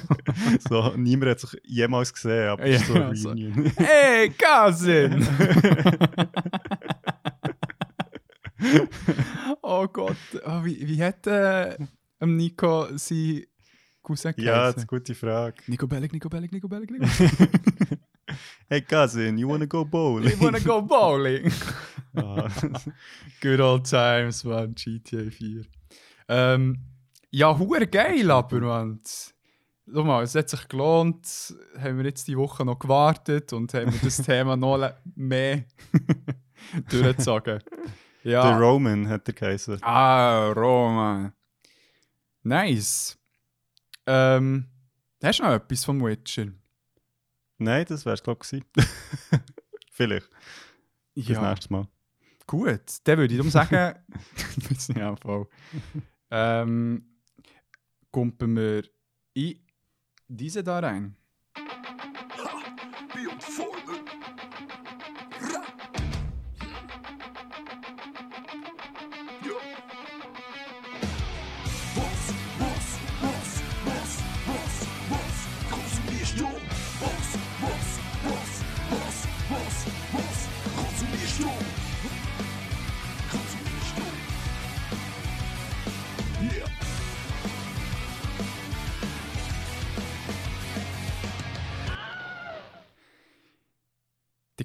so, 0.69 0.93
niemand 0.95 1.31
hat 1.31 1.39
sich 1.39 1.59
jemals 1.65 2.13
gesehen, 2.13 2.49
aber 2.49 2.63
so 2.77 2.95
Ja, 2.95 3.15
so. 3.15 3.29
Reunion. 3.29 3.71
Hey, 3.77 4.29
Cousin! 4.29 5.27
oh 9.61 9.87
Gott, 9.87 10.17
oh, 10.45 10.63
wie, 10.65 10.87
wie 10.87 11.03
hat 11.03 11.25
äh, 11.27 11.77
Nico 12.21 12.87
sein 12.97 13.43
Cousin 14.01 14.33
ja, 14.37 14.71
das 14.71 14.77
ist 14.77 14.77
eine 14.77 14.85
geheißen? 14.85 14.87
gute 14.87 15.15
Frage. 15.15 15.55
Nico 15.67 15.87
Bellic, 15.87 16.13
Nico 16.13 16.29
Bellic, 16.29 16.51
Nico 16.51 16.67
Bellic, 16.67 16.91
Nico 16.91 17.05
Hey 18.69 18.81
cousin, 18.81 19.37
you 19.37 19.47
wanna 19.47 19.65
go 19.65 19.83
bowling? 19.83 20.31
I 20.31 20.39
wanna 20.39 20.59
go 20.59 20.81
bowling. 20.81 21.51
Ah, 22.15 22.47
Good 23.41 23.59
old 23.59 23.89
times, 23.89 24.43
man, 24.43 24.75
GTA 24.75 25.29
4. 25.29 25.65
Ähm, 26.27 26.77
ja, 27.31 27.57
hure 27.57 27.87
geil, 27.87 28.29
aber 28.29 28.59
man. 28.59 29.01
Schau 29.91 30.03
mal, 30.03 30.23
es 30.23 30.35
hat 30.35 30.49
sich 30.49 30.67
gelohnt. 30.67 31.55
Haben 31.79 31.97
wir 31.97 32.05
jetzt 32.05 32.27
die 32.27 32.37
Woche 32.37 32.63
noch 32.63 32.77
gewartet 32.77 33.53
und 33.53 33.73
haben 33.73 33.91
wir 33.91 33.99
das 34.03 34.17
Thema 34.17 34.55
noch 34.55 34.91
mehr 35.15 35.63
durchgezogen. 36.89 37.59
Ja. 38.23 38.57
Roman 38.57 39.07
hat 39.07 39.27
er 39.27 39.33
geheißen. 39.33 39.81
Ah, 39.83 40.51
Roma. 40.51 41.33
Nice. 42.43 43.17
Ähm, 44.05 44.65
hast 45.23 45.39
du 45.39 45.43
noch 45.43 45.53
etwas 45.53 45.85
vom 45.85 46.03
Witcher? 46.03 46.47
Nein, 47.57 47.85
das 47.87 48.05
wär's, 48.05 48.23
glaube 48.23 48.45
ich. 48.51 48.63
Vielleicht, 49.91 50.29
fürs 51.15 51.41
nächste 51.41 51.73
Mal. 51.73 51.87
Gut, 52.47 52.81
dann 53.03 53.17
würde 53.17 53.33
ich 53.33 53.37
darum 53.37 53.51
sagen, 53.51 53.95
ja, 54.95 55.15
voll. 55.17 55.47
Ähm, 56.31 57.05
kumpen 58.11 58.55
wir 58.55 58.83
in 59.33 59.59
diese 60.27 60.63
da 60.63 60.79
rein. 60.79 61.15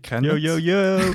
Kennen 0.01 0.25
Yo, 0.25 0.37
yo, 0.37 0.57
yo! 0.57 0.99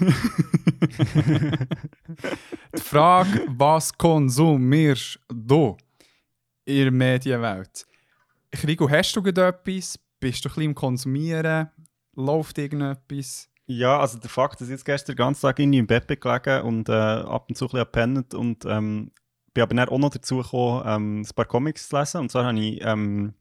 Die 2.76 2.82
Frage, 2.82 3.46
was 3.48 3.98
konsumierst 3.98 5.20
du 5.30 5.78
in 6.66 6.84
der 6.84 6.92
Medienwelt? 6.92 7.86
Krigo, 8.52 8.90
hast 8.90 9.16
du 9.16 9.26
etwas? 9.26 10.00
Bist 10.20 10.44
du 10.44 10.50
ein 10.50 10.52
bisschen 10.52 10.64
im 10.64 10.76
Konsumieren? 10.76 11.70
Läuft 12.16 12.58
irgendetwas? 12.58 13.50
Ja, 13.68 14.00
also 14.00 14.18
der 14.18 14.30
Fakt, 14.30 14.60
dass 14.60 14.68
ich 14.68 14.72
jetzt 14.72 14.86
gestern 14.86 15.16
den 15.16 15.18
ganzen 15.18 15.42
Tag 15.42 15.60
irgendwie 15.60 15.78
im 15.78 15.88
Bett 15.88 16.08
gelegen 16.08 16.62
und 16.64 16.90
äh, 16.90 16.94
ab 16.94 17.46
und 17.50 17.56
zu 17.56 17.66
ein 17.66 17.68
bisschen 17.70 17.80
gepennt 17.86 18.34
und 18.34 18.66
ähm, 18.66 19.12
bin 19.54 19.64
aber 19.64 19.76
dann 19.76 19.90
auch 19.90 20.00
noch 20.00 20.10
dazu 20.10 20.38
gekommen, 20.38 20.84
ähm, 20.86 21.22
ein 21.22 21.36
paar 21.36 21.46
Comics 21.46 21.88
zu 21.88 21.98
lesen. 21.98 22.22
Und 22.22 22.32
zwar 22.32 22.46
habe 22.46 22.60
ich 22.60 22.84
ähm, 22.84 23.34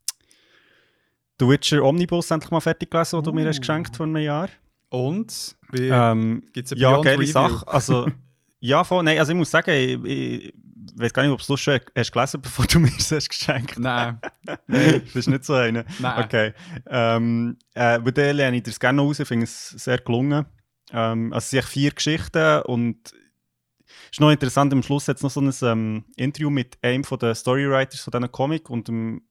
The 1.41 1.49
Witcher 1.49 1.83
Omnibus 1.83 2.31
endlich 2.31 2.51
mal 2.51 2.61
fertig 2.61 2.91
gelesen, 2.91 3.17
den 3.17 3.25
du 3.25 3.33
mir 3.33 3.49
hast 3.49 3.57
Uh. 3.57 3.61
geschenkt 3.61 3.97
vor 3.97 4.07
einem 4.07 4.17
Jahr. 4.17 4.49
Und? 4.91 5.57
Wie, 5.71 5.89
Ähm, 5.89 6.43
Gibt 6.53 6.67
es 6.67 6.73
eine 6.73 6.81
ja, 6.81 7.01
geile 7.01 7.19
Review? 7.19 7.33
Sache. 7.33 7.69
Also, 7.69 8.07
ja, 8.61 8.85
voll, 8.85 9.03
nein, 9.05 9.19
also 9.19 9.33
ich 9.33 9.39
muss 9.39 9.51
sagen, 9.51 9.71
ich, 9.71 10.05
ich 10.05 10.55
weiß 10.97 11.13
gar 11.13 11.23
nicht, 11.23 11.33
ob 11.33 11.45
du 11.45 11.55
es 11.55 11.61
schon 11.61 11.81
hast 11.97 12.13
gelesen 12.13 12.41
bevor 12.41 12.67
du 12.67 12.79
mir 12.81 12.91
es 12.97 13.13
hast 13.13 13.29
geschenkt 13.29 13.79
Nein. 13.79 14.19
Das 14.67 15.15
ist 15.15 15.29
nicht 15.29 15.45
so 15.45 15.55
einer. 15.55 15.85
Nein. 15.99 16.25
Okay. 16.25 16.53
Ähm, 16.87 17.57
äh, 17.75 17.99
bei 18.01 18.11
der 18.11 18.33
lerne 18.35 18.57
ich 18.57 18.63
das 18.63 18.81
gerne 18.81 19.01
raus, 19.03 19.21
ich 19.21 19.29
finde 19.29 19.45
es 19.45 19.71
sehr 19.71 19.99
gelungen. 19.99 20.47
Ähm, 20.91 21.33
also 21.33 21.45
es 21.45 21.51
sind 21.51 21.65
vier 21.65 21.91
Geschichten 21.93 22.63
und 22.63 23.13
es 23.13 24.13
ist 24.13 24.21
noch 24.21 24.31
interessant, 24.31 24.73
am 24.73 24.83
Schluss 24.83 25.07
jetzt 25.07 25.23
noch 25.23 25.31
so 25.31 25.41
ein 25.41 25.53
ähm, 25.63 26.05
Interview 26.17 26.49
mit 26.51 26.79
einem 26.83 27.05
von 27.05 27.19
den 27.19 27.35
Storywriters 27.35 28.01
von 28.01 28.11
diesen 28.11 28.33
Comic 28.33 28.71
und 28.71 28.89
dem 28.89 29.23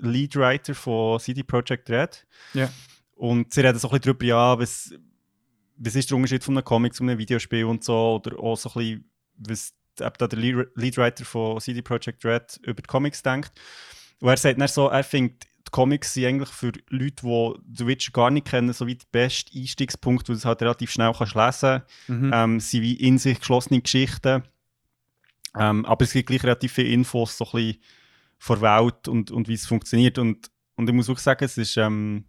Leadwriter 0.00 0.74
von 0.74 1.20
CD 1.20 1.42
Projekt 1.42 1.90
Red. 1.90 2.26
Ja. 2.54 2.70
Und 3.14 3.52
sie 3.52 3.60
reden 3.60 3.78
so 3.78 3.88
ein 3.88 3.98
bisschen 3.98 4.02
darüber, 4.18 4.24
ja, 4.24 4.58
was, 4.58 4.94
was 5.76 5.94
ist 5.94 6.10
der 6.10 6.16
Unterschied 6.16 6.42
von 6.44 6.56
einem 6.56 6.64
Comic 6.64 6.94
zu 6.94 7.02
einem 7.02 7.18
Videospiel 7.18 7.64
und 7.64 7.84
so, 7.84 8.20
oder 8.24 8.38
auch 8.38 8.56
so 8.56 8.68
ein 8.70 8.74
bisschen, 8.74 9.10
was 9.36 9.74
ob 10.00 10.16
da 10.18 10.26
der 10.26 10.38
Lead- 10.38 10.68
Leadwriter 10.74 11.24
von 11.24 11.60
CD 11.60 11.82
Projekt 11.82 12.24
Red 12.24 12.58
über 12.62 12.80
die 12.80 12.86
Comics 12.86 13.22
denkt. 13.22 13.52
Und 14.20 14.28
er 14.30 14.36
sagt 14.36 14.60
dann 14.60 14.66
so, 14.68 14.88
er 14.88 15.04
findet, 15.04 15.44
die 15.44 15.70
Comics 15.70 16.14
sind 16.14 16.24
eigentlich 16.24 16.48
für 16.48 16.72
Leute, 16.88 17.22
die 17.22 17.52
The 17.76 17.86
Witcher 17.86 18.12
gar 18.12 18.30
nicht 18.30 18.46
kennen, 18.46 18.72
so 18.72 18.86
wie 18.86 18.94
der 18.96 19.06
beste 19.12 19.56
Einstiegspunkt, 19.58 20.28
wo 20.28 20.32
du 20.32 20.38
es 20.38 20.44
halt 20.44 20.62
relativ 20.62 20.90
schnell 20.90 21.12
kannst 21.16 21.34
lesen 21.34 21.82
Mhm. 22.08 22.30
ähm, 22.32 22.60
sie 22.60 22.78
sind 22.78 22.82
wie 22.82 22.94
in 22.94 23.18
sich 23.18 23.38
geschlossene 23.38 23.80
Geschichten. 23.82 24.42
Ähm, 25.58 25.84
aber 25.84 26.04
es 26.04 26.12
gibt 26.12 26.28
gleich 26.28 26.42
relativ 26.42 26.72
viele 26.72 26.88
Infos 26.88 27.36
so 27.36 27.44
ein 27.44 27.50
bisschen 27.52 27.82
von 28.38 28.60
der 28.60 28.78
Welt 28.80 29.08
und, 29.08 29.30
und 29.30 29.48
wie 29.48 29.54
es 29.54 29.66
funktioniert. 29.66 30.18
Und, 30.18 30.50
und 30.76 30.88
ich 30.88 30.94
muss 30.94 31.10
auch 31.10 31.18
sagen, 31.18 31.44
es 31.44 31.58
ist. 31.58 31.76
Ähm, 31.76 32.24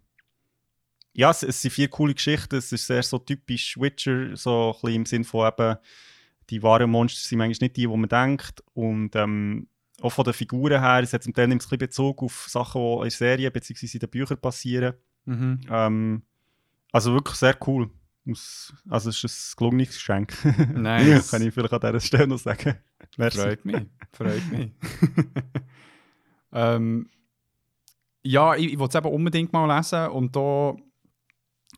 ja, 1.14 1.30
es, 1.30 1.42
es 1.42 1.62
sind 1.62 1.70
vier 1.70 1.88
coole 1.88 2.14
Geschichten. 2.14 2.56
Es 2.56 2.72
ist 2.72 2.86
sehr 2.86 3.02
so 3.02 3.18
typisch 3.18 3.78
Witcher, 3.78 4.36
so 4.36 4.74
ein 4.74 4.80
bisschen 4.80 4.94
im 4.96 5.06
Sinn 5.06 5.24
von 5.24 5.48
eben, 5.48 5.76
die 6.50 6.62
wahren 6.62 6.90
Monster 6.90 7.26
sind 7.26 7.38
manchmal 7.38 7.66
nicht 7.66 7.76
die, 7.76 7.86
die 7.86 7.96
man 7.96 8.08
denkt. 8.08 8.62
Und 8.74 9.14
ähm, 9.16 9.68
auch 10.00 10.10
von 10.10 10.24
den 10.24 10.34
Figuren 10.34 10.80
her, 10.80 11.00
es 11.02 11.12
hat 11.12 11.22
zum 11.22 11.32
Teil 11.32 11.50
ein 11.50 11.58
bisschen 11.58 11.78
Bezug 11.78 12.22
auf 12.22 12.46
Sachen, 12.48 12.82
die 12.82 12.94
in 12.94 13.02
der 13.02 13.10
Serie 13.10 13.50
bzw. 13.50 13.86
in 13.94 14.00
den 14.00 14.10
Büchern 14.10 14.40
passieren. 14.40 14.94
Mhm. 15.24 15.60
Ähm, 15.70 16.22
also 16.92 17.12
wirklich 17.14 17.36
sehr 17.36 17.56
cool. 17.66 17.90
Also 18.88 19.10
es 19.10 19.22
ist 19.22 19.54
ein 19.54 19.56
gelungenes 19.58 19.90
Geschenk. 19.90 20.34
Nice. 20.74 21.30
Kann 21.30 21.46
ich 21.46 21.54
vielleicht 21.54 21.72
an 21.72 21.80
dieser 21.80 22.00
Stelle 22.00 22.26
noch 22.26 22.38
sagen. 22.38 22.76
Merci. 23.16 23.38
Freut 23.38 23.64
mich. 23.64 23.82
Freut 24.12 24.50
mich. 24.50 24.70
ähm, 26.52 27.08
ja, 28.22 28.56
ich, 28.56 28.72
ich 28.72 28.78
wollte 28.78 28.98
es 28.98 29.04
eben 29.04 29.14
unbedingt 29.14 29.52
mal 29.52 29.76
lesen 29.76 30.08
und 30.08 30.34
da 30.34 30.74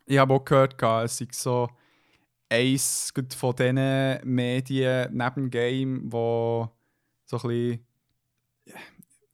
ich 0.07 0.19
habe 0.19 0.35
auch 0.35 0.45
gehört, 0.45 0.81
es 1.05 1.19
sei 1.19 1.29
so 1.33 1.69
eins 2.49 3.12
von 3.37 3.55
diesen 3.57 4.21
Medien 4.25 5.12
neben 5.12 5.35
dem 5.35 5.51
Game, 5.51 6.12
wo 6.12 6.71
so 7.25 7.37
ein 7.38 7.49
bisschen 7.49 7.87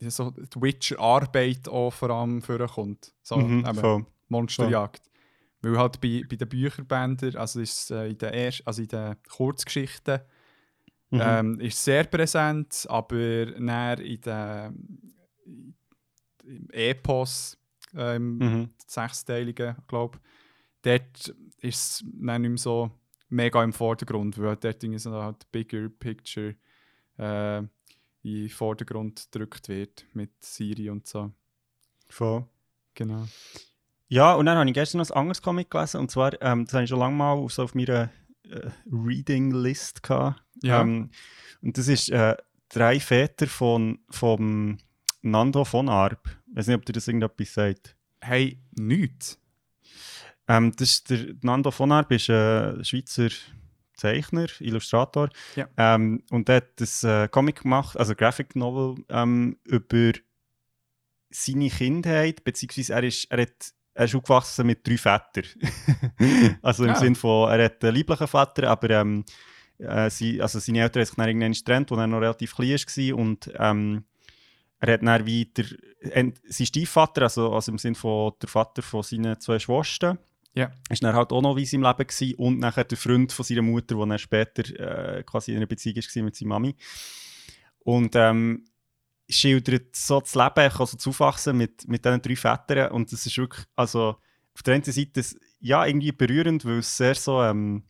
ja, 0.01 0.11
so 0.11 0.31
die 0.31 0.61
Witcher-Arbeit 0.63 1.69
auch 1.69 1.93
vor 1.93 2.11
allem 2.11 2.43
vorkommt. 2.43 3.15
So, 3.23 3.37
Mhm, 3.37 3.65
eben. 3.69 4.07
Monsterjagd. 4.29 5.03
Weil 5.61 5.79
halt 5.79 6.01
bei, 6.01 6.23
bei 6.29 6.35
den 6.37 6.49
Bücherbändern, 6.49 7.37
also 7.37 7.61
ist 7.61 7.91
äh, 7.93 8.09
in 8.09 8.19
den, 8.19 8.33
erst, 8.33 8.67
also 8.67 8.83
in 8.83 8.89
den 8.89 9.17
Kurzgeschichten, 9.29 10.21
Mhm. 11.11 11.21
ähm, 11.21 11.61
ist 11.61 11.85
sehr 11.85 12.05
präsent, 12.05 12.87
aber 12.89 13.47
dann 13.47 14.01
in 14.01 14.21
den 14.23 15.05
im 16.45 16.69
Epos, 16.71 17.57
ähm, 17.95 18.39
Mhm. 18.39 18.71
sechsteiligen, 18.87 19.77
glaube 19.87 20.19
dort 20.83 21.35
ist 21.59 22.03
es 22.03 22.03
nicht 22.03 22.39
mehr 22.39 22.57
so 22.57 22.91
mega 23.29 23.63
im 23.65 23.73
Vordergrund, 23.73 24.39
weil 24.39 24.57
dort 24.57 24.83
irgendwie 24.83 24.99
so 24.99 25.13
halt 25.13 25.51
Bigger 25.51 25.89
Picture 25.89 26.55
äh, 27.19 27.59
in 27.59 27.69
den 28.23 28.49
Vordergrund 28.51 29.29
gedrückt 29.31 29.69
wird 29.69 30.05
mit 30.13 30.31
Siri 30.45 30.91
und 30.91 31.07
so. 31.07 31.33
Voll. 32.09 32.47
Genau. 32.95 33.27
Ja, 34.09 34.35
und 34.35 34.47
dann 34.47 34.59
habe 34.59 34.69
ich 34.69 34.75
gestern 34.75 34.99
noch 34.99 35.11
ein 35.11 35.17
anderes 35.17 35.41
Comic 35.41 35.71
gelesen. 35.71 36.01
Und 36.01 36.11
zwar, 36.11 36.41
ähm, 36.43 36.67
das 36.67 36.75
habe 36.75 36.85
ich 36.85 36.91
schon 36.91 36.99
lange 36.99 37.17
mal 37.17 37.49
so 37.49 37.63
auf 37.63 37.75
meiner 37.75 38.11
äh, 38.45 38.71
Reading-List 38.91 40.03
gehabt. 40.03 40.43
Ja. 40.63 40.83
Ähm, 40.83 41.11
und 41.63 41.79
das 41.79 41.89
ist 41.89 42.11
äh, 42.11 42.37
«Drei 42.69 43.01
Väter» 43.01 43.47
von 43.47 44.01
vom 44.11 44.79
Nando 45.23 45.65
von 45.65 45.89
Arp. 45.89 46.29
Ich 46.51 46.57
weiß 46.57 46.67
nicht, 46.67 46.77
ob 46.77 46.85
dir 46.85 46.93
das 46.93 47.09
irgendetwas 47.09 47.55
sagt. 47.55 47.97
Hey, 48.21 48.61
nichts. 48.73 49.42
Ähm, 50.57 50.73
das 50.77 50.91
ist 50.91 51.11
der 51.11 51.35
Nando 51.43 51.71
von 51.71 51.93
Arp 51.93 52.13
ist 52.13 52.29
ein 52.31 52.85
Schweizer 52.85 53.29
Zeichner, 53.95 54.47
Illustrator. 54.61 55.29
Ja. 55.57 55.69
Ähm, 55.77 56.23
und 56.31 56.49
der 56.49 56.57
hat 56.57 56.81
das 56.81 57.05
äh, 57.05 57.29
Comic 57.29 57.63
gemacht, 57.63 57.97
also 57.97 58.15
Graphic 58.15 58.57
Novel, 58.57 59.05
ähm, 59.09 59.57
über 59.65 60.13
seine 61.31 61.69
Kindheit, 61.71 62.45
beziehungsweise 62.45 62.93
er 62.95 63.03
ist, 63.05 63.31
er 63.31 63.43
hat, 63.43 63.73
er 63.95 64.05
ist 64.05 64.15
aufgewachsen 64.15 64.67
mit 64.67 64.87
drei 64.87 64.99
Vätern. 64.99 65.45
also 66.63 66.85
im 66.85 66.91
Ah. 66.91 66.97
Sinn 66.97 67.15
von, 67.15 67.51
er 67.51 67.65
hat 67.67 67.83
einen 67.85 67.95
lieblichen 67.95 68.27
Vater, 68.27 68.69
aber 68.69 68.91
ähm, 68.91 69.25
äh, 69.79 70.11
sie, 70.11 70.41
also 70.43 70.59
seine 70.59 70.81
Eltern 70.81 71.01
haben 71.01 71.07
sich 71.07 71.15
dann 71.17 71.29
irgendwann 71.29 71.53
getrennt, 71.53 71.93
als 71.93 72.01
er 72.01 72.07
noch 72.07 72.21
relativ 72.21 72.55
klein 72.57 72.71
war 72.79 73.19
und 73.19 73.51
ähm, 73.59 74.05
er 74.81 74.93
hat 74.95 75.03
dann 75.03 75.27
wie 75.27 75.47
der, 75.47 75.67
en- 76.11 76.35
sein 76.49 76.67
Stiefvater, 76.67 77.23
also, 77.23 77.53
also 77.55 77.71
im 77.73 77.79
Sinn 77.79 77.95
von 77.95 78.33
der 78.43 78.49
Vater 78.49 78.83
von 78.83 79.03
seinen 79.03 79.39
zwei 79.41 79.59
Schwestern, 79.59 80.19
Ja. 80.55 80.71
ist 80.91 81.03
dann 81.03 81.15
halt 81.15 81.33
auch 81.33 81.41
noch 81.41 81.57
wie 81.57 81.65
seinem 81.65 81.85
Leben 81.85 82.07
gewesen 82.07 82.35
und 82.35 82.59
nachher 82.59 82.85
der 82.85 82.99
Freund 82.99 83.33
von 83.33 83.45
seiner 83.45 83.63
Mutter, 83.63 83.97
der 83.97 84.07
dann 84.07 84.19
später 84.19 85.19
äh, 85.19 85.23
quasi 85.23 85.53
in 85.53 85.59
einer 85.59 85.67
Beziehung 85.67 85.97
war 85.97 86.23
mit 86.25 86.37
seiner 86.37 86.49
Mami. 86.49 86.77
Und 87.79 88.15
ähm, 88.17 88.65
schildert 89.29 89.97
so 89.97 90.21
das 90.21 90.35
Leben, 90.35 90.71
also 90.79 90.97
das 90.97 91.07
Aufwachsen 91.07 91.57
mit, 91.57 91.89
mit 91.89 92.05
diesen 92.05 92.23
drei 92.23 92.37
Vätern 92.37 92.93
und 92.93 93.13
das 93.13 93.25
ist 93.27 93.39
wirklich, 93.39 93.65
also 93.77 94.17
auf 94.55 94.63
der 94.63 94.75
einen 94.75 94.85
Seite 94.85 95.23
ja, 95.61 95.87
irgendwie 95.87 96.13
berührend, 96.13 96.65
weil 96.65 96.79
es 96.79 96.97
sehr 96.97 97.15
so, 97.15 97.43
ähm, 97.43 97.85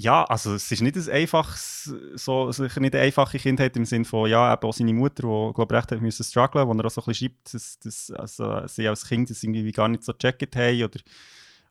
ja, 0.00 0.22
also 0.22 0.54
es 0.54 0.70
ist 0.70 0.80
nicht 0.80 0.96
ein 0.96 1.10
einfaches, 1.10 1.92
so, 2.14 2.52
sicher 2.52 2.78
nicht 2.78 2.94
eine 2.94 3.02
einfache 3.02 3.36
Kindheit 3.36 3.76
im 3.76 3.84
Sinne 3.84 4.04
von, 4.04 4.30
ja, 4.30 4.52
eben 4.52 4.62
auch 4.62 4.72
seine 4.72 4.94
Mutter, 4.94 5.22
die, 5.22 5.54
glaube 5.54 5.74
ich, 5.74 5.76
recht 5.76 5.90
hat 5.90 6.00
müssen 6.00 6.22
strugglen, 6.22 6.68
wo 6.68 6.72
er 6.72 6.84
auch 6.84 6.90
so 6.90 7.00
ein 7.00 7.06
bisschen 7.06 7.30
schreibt, 7.30 7.52
dass, 7.52 7.78
dass 7.80 8.10
also, 8.12 8.66
sie 8.68 8.86
als 8.86 9.08
Kind 9.08 9.28
das 9.28 9.42
irgendwie 9.42 9.72
gar 9.72 9.88
nicht 9.88 10.04
so 10.04 10.12
gecheckt 10.12 10.54
haben 10.54 10.84
oder, 10.84 11.00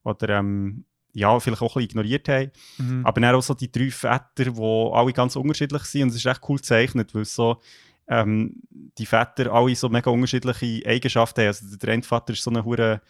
oder 0.04 0.30
ähm, 0.40 0.84
ja, 1.14 1.40
vielleicht 1.40 1.62
auch 1.62 1.78
ein 1.78 1.86
bisschen 1.86 2.02
ignoriert 2.02 2.28
haben. 2.28 2.52
Mhm. 2.78 3.06
Aber 3.06 3.22
dann 3.22 3.34
auch 3.34 3.42
so 3.42 3.54
die 3.54 3.72
drei 3.72 3.90
Väter, 3.92 4.52
die 4.52 4.92
alle 4.92 5.14
ganz 5.14 5.38
unterschiedlich 5.38 5.84
sind. 5.84 6.04
Und 6.04 6.10
es 6.10 6.18
ist 6.18 6.26
echt 6.26 6.42
cool 6.50 6.58
gezeichnet, 6.58 7.16
weil 7.16 7.24
so, 7.24 7.62
ähm, 8.10 8.62
die 8.98 9.06
Väter 9.06 9.54
alle 9.54 9.74
so 9.74 9.88
mega 9.88 10.12
unterschiedliche 10.12 10.86
Eigenschaften 10.86 11.40
haben. 11.40 11.48
Also 11.48 11.78
der 11.78 11.94
eine 11.94 12.04
Vater 12.04 12.34
ist 12.34 12.44
so 12.44 12.52
eine 12.52 12.66
hure 12.66 13.02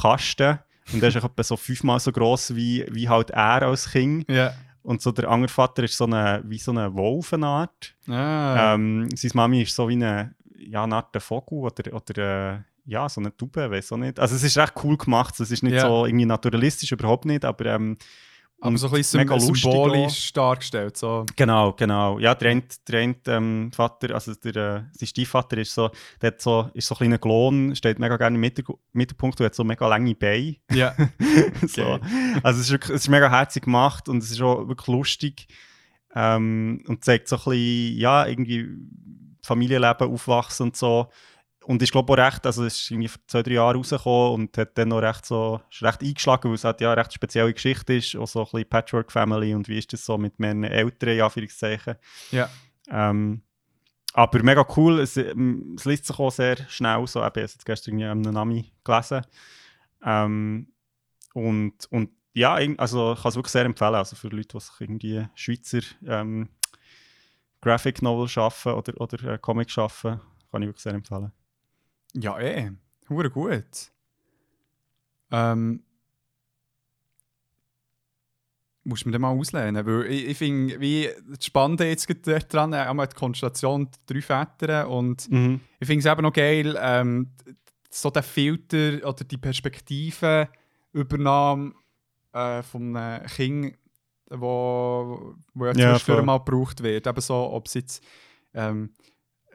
Kasten 0.00 0.60
und 0.92 1.00
der 1.00 1.08
ist 1.10 1.16
etwa 1.16 1.42
so 1.42 1.56
fünfmal 1.56 2.00
so 2.00 2.12
gross 2.12 2.54
wie, 2.54 2.84
wie 2.90 3.08
halt 3.08 3.30
er 3.30 3.62
als 3.62 3.90
Kind. 3.90 4.28
Ja. 4.30 4.52
Und 4.82 5.02
so 5.02 5.12
der 5.12 5.28
andere 5.28 5.48
Vater 5.48 5.82
ist 5.84 5.96
so 5.96 6.04
eine, 6.04 6.42
wie 6.46 6.58
so 6.58 6.70
eine 6.70 6.94
Wolfenart. 6.94 7.94
Ah. 8.08 8.74
Ähm, 8.74 9.08
seine 9.14 9.32
Mami 9.34 9.62
ist 9.62 9.74
so 9.76 9.88
wie 9.88 9.92
eine, 9.94 10.34
ja, 10.58 10.84
eine 10.84 10.96
Art 10.96 11.22
Vogel 11.22 11.58
oder, 11.58 11.92
oder 11.94 12.52
äh, 12.54 12.58
ja, 12.86 13.08
so 13.08 13.20
eine 13.20 13.36
Taube, 13.36 13.70
weiß 13.70 13.92
auch 13.92 13.98
nicht. 13.98 14.18
Also 14.18 14.36
es 14.36 14.42
ist 14.42 14.56
recht 14.56 14.72
cool 14.82 14.96
gemacht. 14.96 15.38
Es 15.38 15.50
ist 15.50 15.62
nicht 15.62 15.74
Ja. 15.74 15.82
so 15.86 16.06
irgendwie 16.06 16.24
naturalistisch, 16.26 16.92
überhaupt 16.92 17.24
nicht, 17.26 17.44
aber 17.44 17.66
ähm, 17.66 17.96
aber 18.62 18.76
so 18.76 18.88
ein 18.88 18.92
bisschen 18.92 19.20
mega 19.20 19.40
symbolisch 19.40 20.32
dargestellt. 20.34 20.96
So. 20.96 21.24
Genau, 21.34 21.72
genau. 21.72 22.18
Ja, 22.18 22.34
der 22.34 22.50
eine, 22.50 22.62
der 22.86 23.00
eine 23.00 23.16
ähm, 23.26 23.72
Vater, 23.72 24.14
also 24.14 24.34
der, 24.34 24.56
äh, 24.56 24.82
sein 24.92 25.06
Stiefvater 25.06 25.56
ist 25.56 25.74
so, 25.74 25.90
der 26.20 26.32
hat 26.32 26.40
so, 26.42 26.70
ist 26.74 26.86
so 26.86 26.94
ein 26.94 26.98
kleiner 26.98 27.18
Klon, 27.18 27.74
steht 27.74 27.98
mega 27.98 28.16
gerne 28.18 28.34
im 28.34 28.40
Mittel- 28.40 28.66
Mittelpunkt 28.92 29.40
und 29.40 29.46
hat 29.46 29.54
so 29.54 29.64
mega 29.64 29.88
lange 29.88 30.14
Beine. 30.14 30.56
Ja. 30.72 30.94
so. 31.66 31.98
Also 32.42 32.60
es 32.60 32.66
ist, 32.66 32.70
wirklich, 32.70 32.96
es 32.96 33.02
ist 33.02 33.08
mega 33.08 33.30
herzig 33.30 33.64
gemacht 33.64 34.08
und 34.08 34.22
es 34.22 34.30
ist 34.30 34.42
auch 34.42 34.68
wirklich 34.68 34.88
lustig 34.88 35.48
ähm, 36.14 36.84
und 36.86 37.02
zeigt 37.04 37.28
so 37.28 37.36
ein 37.36 37.42
bisschen, 37.44 37.98
ja, 37.98 38.26
irgendwie 38.26 38.68
Familienleben, 39.42 40.12
Aufwachsen 40.12 40.64
und 40.64 40.76
so. 40.76 41.08
Und 41.70 41.80
ist 41.80 41.92
glaube 41.92 42.12
auch 42.12 42.16
recht, 42.16 42.44
also 42.44 42.64
es 42.64 42.80
ist 42.80 42.90
irgendwie 42.90 43.06
vor 43.06 43.20
zwei, 43.28 43.44
drei 43.44 43.52
Jahren 43.52 43.76
rausgekommen 43.76 44.32
und 44.32 44.58
hat 44.58 44.76
dann 44.76 44.88
noch 44.88 45.02
recht 45.02 45.24
so, 45.24 45.60
ist 45.70 45.84
recht 45.84 46.02
eingeschlagen, 46.02 46.48
weil 46.48 46.56
es 46.56 46.64
halt 46.64 46.80
ja 46.80 46.90
eine 46.92 47.00
recht 47.00 47.12
spezielle 47.12 47.54
Geschichte 47.54 47.94
ist, 47.94 48.16
auch 48.16 48.26
so 48.26 48.40
ein 48.40 48.44
bisschen 48.46 48.68
Patchwork-Family 48.68 49.54
und 49.54 49.68
wie 49.68 49.78
ist 49.78 49.92
das 49.92 50.04
so 50.04 50.18
mit 50.18 50.40
meinen 50.40 50.64
Eltern, 50.64 51.10
in 51.10 51.20
Anführungszeichen. 51.20 51.94
Ja. 52.32 52.50
Ähm, 52.90 53.42
aber 54.12 54.42
mega 54.42 54.66
cool, 54.76 54.98
es, 54.98 55.16
ähm, 55.16 55.76
es 55.78 55.84
liest 55.84 56.06
sich 56.06 56.18
auch 56.18 56.32
sehr 56.32 56.56
schnell, 56.68 57.06
so, 57.06 57.20
eben, 57.20 57.28
ich 57.28 57.34
habe 57.34 57.40
jetzt 57.40 57.64
gestern 57.64 58.00
irgendwie 58.00 58.10
einen 58.10 58.34
Nami 58.34 58.72
gelesen. 58.82 59.22
Ähm, 60.04 60.72
und, 61.34 61.74
und 61.90 62.10
ja, 62.32 62.54
also 62.78 63.12
ich 63.12 63.22
kann 63.22 63.28
es 63.28 63.36
wirklich 63.36 63.52
sehr 63.52 63.64
empfehlen, 63.64 63.94
also 63.94 64.16
für 64.16 64.26
Leute, 64.26 64.58
die 64.58 64.60
sich 64.60 64.80
irgendwie 64.80 65.24
Schweizer 65.36 65.82
ähm, 66.04 66.48
Graphic 67.60 68.02
Novel 68.02 68.26
schaffen 68.26 68.72
oder, 68.72 69.00
oder 69.00 69.34
äh, 69.34 69.38
Comic 69.38 69.70
schaffen, 69.70 70.20
kann 70.50 70.62
ich 70.62 70.66
wirklich 70.66 70.82
sehr 70.82 70.94
empfehlen. 70.94 71.30
Ja, 72.14 72.38
eh. 72.38 72.70
Hure 73.08 73.30
gut. 73.30 73.90
Ähm. 75.30 75.82
Musst 78.82 79.04
du 79.04 79.08
mir 79.08 79.12
den 79.12 79.20
mal 79.20 79.36
auslehnen, 79.36 79.84
weil 79.86 80.06
ich, 80.06 80.28
ich 80.28 80.38
finde, 80.38 80.80
wie 80.80 81.10
das 81.28 81.44
Spannende 81.44 81.86
jetzt 81.86 82.08
dran, 82.52 82.72
einmal 82.72 83.08
die 83.08 83.14
Konstellation 83.14 83.90
drei 84.06 84.22
Väter 84.22 84.88
und 84.88 85.28
ich 85.78 85.86
finde 85.86 85.98
es 85.98 86.06
eben 86.06 86.22
noch 86.22 86.32
geil, 86.32 86.78
ähm, 86.80 87.28
so 87.90 88.08
der 88.10 88.22
Filter 88.22 89.06
oder 89.06 89.24
die 89.24 89.36
Perspektivenübernahme 89.36 91.74
äh, 92.32 92.62
von 92.62 92.96
einem 92.96 93.26
Kind, 93.26 93.76
wo, 94.30 95.34
wo 95.54 95.66
ja, 95.66 95.74
zwischendurch 95.74 96.04
voll. 96.04 96.22
mal 96.22 96.38
gebraucht 96.38 96.82
wird. 96.82 97.06
Eben 97.06 97.20
so, 97.20 97.34
ob 97.34 97.66
es 97.66 97.74
jetzt 97.74 98.02
ähm, 98.54 98.94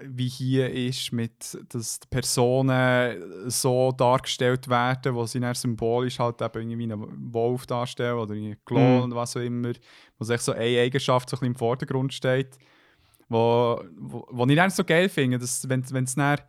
wie 0.01 0.27
hier 0.27 0.69
ist, 0.71 1.12
mit, 1.12 1.58
dass 1.69 1.99
die 1.99 2.08
Personen 2.10 3.49
so 3.49 3.91
dargestellt 3.91 4.67
werden, 4.67 5.15
wo 5.15 5.25
sie 5.25 5.39
dann 5.39 5.55
symbolisch 5.55 6.19
halt 6.19 6.41
eben 6.41 6.71
irgendwie 6.71 6.91
einen 6.91 7.34
Wolf 7.34 7.65
darstellen 7.65 8.17
oder 8.17 8.34
einen 8.34 8.58
Klon 8.65 8.97
Mhm. 8.97 9.03
oder 9.05 9.15
was 9.15 9.38
auch 9.38 9.41
immer, 9.41 9.71
wo 10.17 10.25
sich 10.25 10.41
so 10.41 10.51
eine 10.51 10.81
Eigenschaft 10.81 11.29
so 11.29 11.36
ein 11.36 11.39
bisschen 11.39 11.53
im 11.53 11.55
Vordergrund 11.55 12.13
steht. 12.13 12.58
Wo, 13.29 13.81
wo, 13.97 14.27
wo 14.29 14.45
ich 14.45 14.55
dann 14.55 14.69
so 14.69 14.84
geil 14.84 15.10
finde, 15.10 15.39
dass 15.39 15.67
wenn 15.67 15.81
es 15.81 16.15
dann 16.15 16.39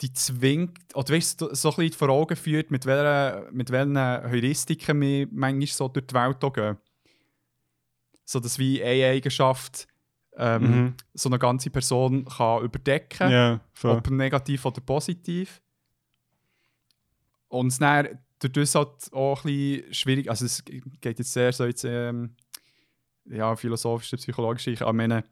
die 0.00 0.12
zwingt, 0.12 0.78
oder 0.94 1.14
weißt, 1.14 1.40
so 1.40 1.70
ein 1.70 1.76
bisschen 1.76 1.92
vor 1.92 2.08
Augen 2.08 2.36
führt, 2.36 2.70
mit, 2.70 2.86
welcher, 2.86 3.48
mit 3.52 3.70
welchen 3.70 3.98
Heuristiken 3.98 5.00
wir 5.00 5.28
manchmal 5.30 5.66
so 5.66 5.88
durch 5.88 6.06
die 6.06 6.14
Welt 6.14 6.40
gehen. 6.54 6.78
So 8.24 8.40
dass 8.40 8.58
wie 8.58 8.82
eine 8.82 9.06
Eigenschaft 9.06 9.88
ähm, 10.40 10.62
Mhm. 10.62 10.94
so 11.14 11.28
eine 11.28 11.38
ganze 11.38 11.70
Person 11.70 12.24
kann 12.24 12.64
überdecken 12.64 13.30
voll. 13.72 13.98
ob 13.98 14.10
negativ 14.10 14.64
oder 14.64 14.80
positiv. 14.80 15.60
Und 17.48 17.68
es 17.68 17.78
dann 17.78 18.18
durch 18.38 18.52
das 18.54 18.74
halt 18.74 19.12
auch 19.12 19.44
ein 19.44 19.52
bisschen 19.52 19.94
schwierig, 19.94 20.30
also 20.30 20.46
es 20.46 20.64
geht 20.64 21.18
jetzt 21.18 21.32
sehr 21.32 21.52
so 21.52 21.66
jetzt, 21.66 21.84
ähm, 21.84 22.34
ja, 23.26 23.54
philosophische, 23.54 24.16
psychologische, 24.16 24.70
ich 24.70 24.80
meine, 24.80 25.24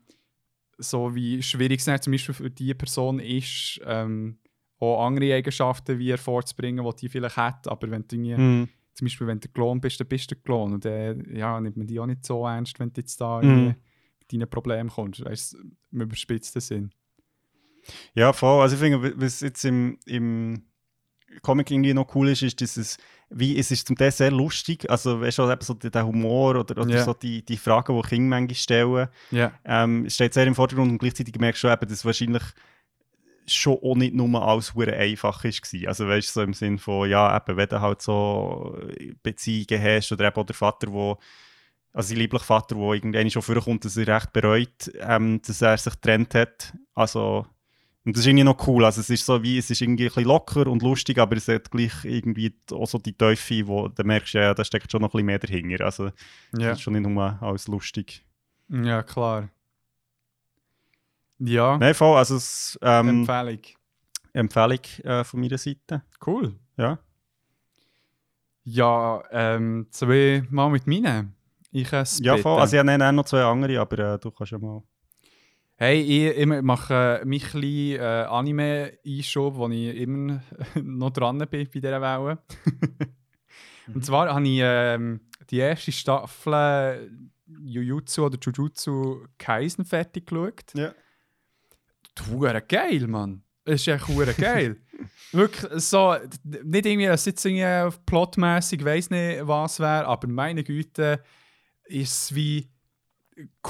so 0.77 1.15
wie 1.15 1.43
schwierig 1.43 1.79
es 1.81 1.87
dann 1.87 2.01
zum 2.03 2.13
Beispiel 2.13 2.35
für 2.35 2.51
die 2.51 2.75
Person 2.75 3.19
ist, 3.19 3.81
ähm, 3.85 4.39
auch 4.79 5.07
andere 5.07 5.35
Eigenschaften 5.35 5.99
wie 5.99 6.11
hervorzubringen, 6.11 6.85
die 6.85 6.97
die 7.01 7.09
vielleicht 7.09 7.37
hat, 7.37 7.67
aber 7.67 7.91
wenn 7.91 8.07
du 8.07 8.17
Mhm. 8.17 8.69
zum 8.95 9.05
Beispiel 9.07 9.27
wenn 9.27 9.41
du 9.41 9.49
Klon 9.49 9.81
bist, 9.81 9.99
dann 10.01 10.07
bist 10.09 10.31
du 10.31 10.37
Klon 10.37 10.75
und 10.75 10.85
dann 10.85 11.25
ja, 11.35 11.59
nimmt 11.61 11.77
man 11.77 11.87
die 11.87 11.99
auch 11.99 12.07
nicht 12.07 12.25
so 12.27 12.47
ernst, 12.47 12.79
wenn 12.79 12.93
du 12.93 13.01
jetzt 13.01 13.21
da 13.21 13.43
Mhm. 13.43 13.75
Mit 14.33 14.43
deinen 14.43 14.51
Problemen 14.51 14.91
kommst, 14.91 15.25
weißt 15.25 15.55
du, 15.55 15.59
im 15.93 16.01
überspitzten 16.01 16.61
Sinn. 16.61 16.91
Ja, 18.15 18.33
voll. 18.33 18.61
Also 18.63 18.75
ich 18.75 18.81
finde, 18.81 19.15
was 19.21 19.41
jetzt 19.41 19.65
im, 19.65 19.99
im 20.07 20.63
Comic 21.43 21.71
irgendwie 21.71 21.95
noch 21.95 22.15
cool 22.15 22.29
ist, 22.29 22.43
ist, 22.43 22.61
dass 22.61 22.77
es, 22.77 22.99
wie, 23.31 23.59
es 23.59 23.71
ist 23.71 23.87
zum 23.87 23.97
Teil 23.97 24.11
sehr 24.11 24.31
lustig, 24.31 24.89
also 24.91 25.21
weißt 25.21 25.39
du, 25.39 25.57
so 25.61 25.75
der 25.75 25.91
der 25.91 26.07
Humor 26.07 26.57
oder, 26.57 26.83
oder 26.83 26.95
Ja. 26.95 27.05
so 27.05 27.15
die, 27.15 27.45
die 27.45 27.57
Fragen, 27.57 27.97
die 28.01 28.09
Kinder 28.09 28.37
manchmal 28.37 28.55
stellen, 28.55 29.09
Ja. 29.31 29.53
ähm, 29.65 30.09
steht 30.11 30.35
sehr 30.35 30.47
im 30.47 30.55
Vordergrund 30.55 30.91
und 30.93 30.99
gleichzeitig 30.99 31.35
merkst 31.39 31.63
du 31.65 31.69
eben, 31.69 31.81
dass 31.83 31.93
es 31.93 32.05
wahrscheinlich 32.05 32.43
schon 33.47 33.79
auch 33.83 33.95
nicht 33.97 34.15
nur 34.15 34.43
alles 34.47 34.75
hure 34.75 34.93
einfach 34.95 35.43
war. 35.45 35.89
Also 35.89 36.07
weißt 36.09 36.29
du, 36.29 36.33
so 36.33 36.43
im 36.43 36.53
Sinn 36.53 36.77
von, 36.79 37.09
ja, 37.09 37.35
eben, 37.35 37.57
wenn 37.57 37.69
du 37.69 37.81
halt 37.81 38.03
so 38.03 38.79
Beziehungen 39.23 39.83
hast 39.83 40.13
oder 40.13 40.27
eben 40.27 40.37
auch 40.37 40.45
der 40.47 40.55
Vater, 40.55 40.93
wo 40.93 41.19
also 41.99 42.09
sein 42.11 42.19
lieblicher 42.19 42.45
Vater, 42.45 42.77
der 42.77 42.85
irgendwann 42.93 43.29
schon 43.29 43.43
vorkommt, 43.43 43.85
dass 43.85 43.97
er 43.97 44.07
recht 44.07 44.33
bereut, 44.33 44.91
ähm, 45.01 45.43
dass 45.45 45.61
er 45.61 45.77
sich 45.79 45.93
getrennt 45.95 46.33
hat. 46.35 46.73
Also, 46.95 47.45
und 48.05 48.15
das 48.17 48.21
ist 48.21 48.27
irgendwie 48.29 48.45
noch 48.45 48.67
cool. 48.69 48.85
Also 48.85 49.01
es 49.01 49.11
ist 49.11 49.27
so 49.27 49.43
wie, 49.43 49.59
es 49.59 49.69
ist 49.69 49.81
irgendwie 49.83 50.05
ein 50.05 50.09
bisschen 50.09 50.25
locker 50.25 50.69
und 50.69 50.81
lustig, 50.83 51.19
aber 51.19 51.37
es 51.37 51.49
hat 51.49 51.71
gleich 51.73 52.05
irgendwie 52.05 52.55
auch 52.71 52.87
so 52.87 52.99
die 52.99 53.13
Teufel, 53.15 53.67
wo 53.67 53.89
du 53.89 54.05
merkst, 54.05 54.35
ja, 54.35 54.55
da 54.55 54.65
steckt 54.65 54.93
schon 54.93 55.03
noch 55.03 55.09
ein 55.09 55.13
bisschen 55.13 55.27
mehr 55.27 55.39
dahinter. 55.41 55.85
Also 55.85 56.05
Ja. 56.57 56.69
das 56.69 56.79
ist 56.79 56.83
schon 56.83 56.93
nicht 56.93 57.03
nur 57.07 57.43
alles 57.43 57.67
lustig. 57.67 58.25
Ja, 58.69 59.03
klar. 59.03 59.49
Ja, 61.41 61.79
Nein, 61.79 61.95
voll, 61.95 62.17
also 62.17 62.37
es, 62.37 62.79
ähm, 62.81 63.27
Empfehlung. 63.27 63.61
Empfehlung 64.33 64.81
äh, 65.05 65.25
von 65.25 65.41
meiner 65.41 65.59
Seite. 65.59 66.03
Cool. 66.25 66.55
Ja. 66.77 66.99
Ja, 68.65 69.23
ähm, 69.33 69.87
zwei 69.91 70.45
Mal 70.51 70.71
mit 70.71 70.87
meinen. 70.87 71.35
Ich 71.81 71.93
äh, 71.93 72.05
Ja, 72.21 72.37
voll. 72.37 72.61
Also 72.61 72.77
ich 72.77 72.87
habe 72.87 73.13
noch 73.13 73.25
zwei 73.25 73.43
andere, 73.43 73.81
aber 73.81 74.15
äh, 74.15 74.19
du 74.19 74.31
kannst 74.31 74.53
ja 74.53 74.59
mal. 74.59 74.83
Hey, 75.77 76.01
ich, 76.01 76.37
ich 76.37 76.47
mache 76.47 77.21
äh, 77.23 77.25
meinen 77.25 77.41
kleinen 77.41 78.01
äh, 78.01 78.27
Anime-Einschub, 78.29 79.55
wo 79.55 79.69
ich 79.69 79.97
immer 79.97 80.43
noch 80.83 81.11
dran 81.11 81.39
bin 81.39 81.49
bei 81.49 81.65
dieser 81.65 82.01
Welle. 82.01 82.39
Und 83.95 84.05
zwar 84.05 84.35
habe 84.35 84.47
ich 84.47 84.61
ähm, 84.63 85.21
die 85.51 85.59
erste 85.59 85.93
Staffel 85.93 87.31
Jujutsu 87.47 88.27
oder 88.27 88.39
Jujutsu 88.41 89.25
Kaisen 89.39 89.85
fertig 89.85 90.27
geschaut. 90.27 90.75
Ja. 90.75 90.93
Hure 92.29 92.61
geil, 92.63 93.07
Mann. 93.07 93.43
Es 93.65 93.83
ist 93.83 93.89
echt 93.89 94.09
hure 94.09 94.35
geil. 94.35 94.77
Wirklich 95.33 95.83
so, 95.83 96.17
nicht 96.43 96.87
irgendwie, 96.87 97.07
dass 97.07 97.27
jetzt 97.27 97.45
irgendwie 97.45 97.97
plotmäßig 98.07 98.85
weiss 98.85 99.11
nicht 99.11 99.47
was 99.47 99.79
wäre, 99.79 100.07
aber 100.07 100.27
meine 100.27 100.65
Güte, 100.65 101.23
ist 101.89 102.35
wie 102.35 102.69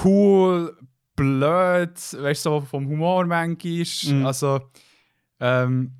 cool, 0.03 0.77
blöd, 1.15 1.97
weißt 1.97 2.45
du, 2.45 2.49
so 2.49 2.61
vom 2.61 2.87
Humor 2.87 3.25
manchmal. 3.25 3.85
Mhm. 4.13 4.25
Also, 4.25 4.61
ähm, 5.39 5.93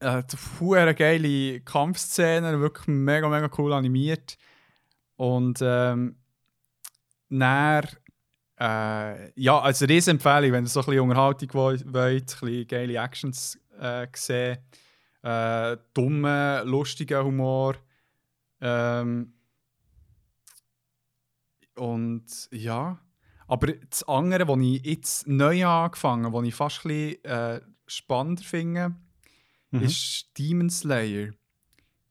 äh, 0.00 0.22
hure 0.60 0.94
geile 0.94 1.60
Kampfszenen, 1.60 2.60
wirklich 2.60 2.86
mega, 2.86 3.28
mega 3.28 3.50
cool 3.58 3.72
animiert. 3.72 4.38
Und 5.16 5.58
ähm, 5.62 6.16
dann, 7.28 7.84
äh, 8.60 9.40
ja, 9.40 9.58
als 9.60 9.82
Riesenempfehlung, 9.82 10.52
wenn 10.52 10.64
ihr 10.64 10.68
so 10.68 10.80
ein 10.80 10.86
bisschen 10.86 11.00
Unterhaltung 11.00 11.54
wollt, 11.54 11.92
wollt, 11.92 12.34
ein 12.34 12.40
bisschen 12.40 12.68
geile 12.68 12.98
Actions 12.98 13.58
äh, 13.78 14.06
sehen, 14.14 14.58
äh, 15.22 15.76
dummen, 15.94 16.66
lustigen 16.66 17.24
Humor. 17.24 17.76
Ähm, 18.60 19.34
und 21.78 22.26
ja, 22.52 23.00
aber 23.46 23.72
das 23.72 24.02
andere, 24.06 24.46
was 24.48 24.58
ich 24.60 24.84
jetzt 24.84 25.26
neu 25.26 25.64
angefangen 25.66 26.26
habe, 26.26 26.36
was 26.38 26.46
ich 26.46 26.54
fast 26.54 26.84
ein 26.84 26.88
bisschen 26.88 27.24
äh, 27.24 27.60
spannender 27.86 28.42
finde, 28.42 28.94
Mhm. 29.70 29.82
ist 29.82 30.30
Demon 30.38 30.70
Slayer. 30.70 31.32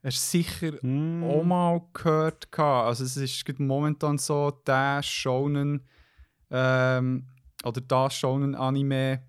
Hast 0.03 0.33
du 0.33 0.37
sicher 0.37 0.73
Mm. 0.85 1.23
auch 1.23 1.43
mal 1.43 1.81
gehört. 1.91 2.47
Also 2.57 3.03
es 3.03 3.17
ist 3.17 3.59
momentan 3.59 4.19
so 4.19 4.51
der 4.51 5.01
Shonen 5.01 5.85
ähm, 6.51 7.27
oder 7.63 7.81
das 7.81 8.13
Shonen 8.15 8.53
Anime, 8.55 9.23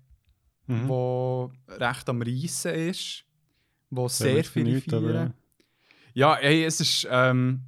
Mhm. 0.67 0.87
wo 0.87 1.51
recht 1.67 2.07
am 2.07 2.21
Reissen 2.21 2.75
ist, 2.75 3.25
wo 3.89 4.07
sehr 4.07 4.43
viele 4.43 4.77
aber, 4.77 5.01
feiern. 5.01 5.33
Ja, 6.13 6.35
ey, 6.35 6.63
es 6.63 6.79
ist 6.81 7.07
ähm, 7.09 7.63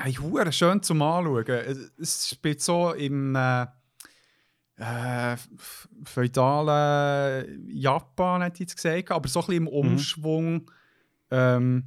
hey, 0.00 0.12
hure 0.14 0.52
schön 0.52 0.82
zum 0.82 1.02
Anschauen. 1.02 1.46
Es, 1.48 1.92
es 1.98 2.28
spielt 2.30 2.60
so 2.60 2.92
im 2.92 3.34
äh, 3.36 3.66
äh, 4.76 5.36
feudalen 6.04 7.68
Japan, 7.70 8.42
hätte 8.42 8.54
ich 8.56 8.60
jetzt 8.60 8.76
gesagt, 8.76 9.10
aber 9.10 9.28
so 9.28 9.40
ein 9.40 9.46
bisschen 9.46 9.62
im 9.62 9.68
Umschwung. 9.68 10.70
Ähm, 11.30 11.84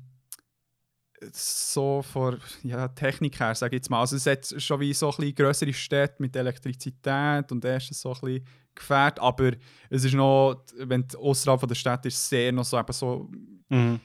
so 1.34 2.04
von 2.04 2.40
ja, 2.64 2.88
Technik 2.90 3.40
her, 3.40 3.56
sage 3.56 3.76
ich 3.76 3.80
jetzt 3.80 3.90
mal. 3.90 4.02
Also 4.02 4.16
es 4.18 4.28
hat 4.28 4.54
schon 4.62 4.80
wie 4.80 4.94
so 4.94 5.10
ein 5.10 5.16
bisschen 5.18 5.36
grössere 5.36 5.74
Städte 5.74 6.22
mit 6.22 6.36
Elektrizität 6.36 7.52
und 7.52 7.66
erst 7.66 7.94
so 7.96 8.14
ein 8.14 8.20
bisschen 8.22 8.46
gefährt, 8.76 9.20
aber 9.20 9.54
es 9.90 10.04
ist 10.04 10.14
noch, 10.14 10.64
wenn 10.78 11.08
du 11.08 11.18
außerhalb 11.18 11.60
von 11.60 11.68
der 11.70 11.76
Stadt 11.76 12.06
ist, 12.06 12.30
sehr 12.30 12.52
noch 12.52 12.66
so, 12.66 12.78
eben 12.78 12.94
so 12.94 13.30
Mhm. 13.70 14.00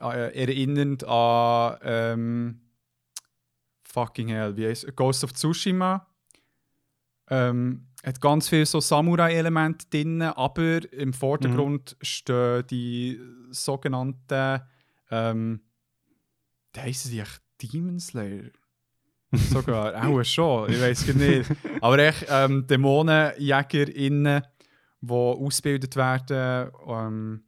äh, 0.00 0.40
erinnernd 0.42 1.04
an 1.04 1.78
ähm, 1.82 2.60
fucking 3.94 4.28
hell, 4.28 4.56
wie 4.56 4.66
heißt 4.66 4.94
Ghost 4.96 5.24
of 5.24 5.32
Tsushima. 5.32 6.06
Ähm, 7.30 7.86
hat 8.04 8.20
ganz 8.20 8.48
viele 8.48 8.66
so 8.66 8.80
Samurai-Elemente 8.80 9.86
drin, 9.88 10.20
aber 10.20 10.92
im 10.92 11.12
Vordergrund 11.14 11.92
Mhm. 11.98 12.04
stehen 12.04 12.66
die 12.66 13.20
sogenannten, 13.50 14.60
ähm, 15.10 15.60
wie 16.74 16.80
heissen 16.80 17.10
sie 17.10 17.20
echt 17.20 17.40
Demon 17.62 17.98
Slayer? 18.00 18.50
Sogar, 19.32 19.94
auch 20.06 20.22
schon, 20.24 20.70
ich 20.70 20.80
weiß 20.80 21.08
es 21.08 21.14
nicht. 21.14 21.50
Aber 21.80 21.98
echt 21.98 22.26
ähm, 22.28 22.66
DämonenjägerInnen, 22.66 24.42
die 25.00 25.10
ausgebildet 25.12 25.96
werden, 25.96 26.70
ähm, 26.86 27.44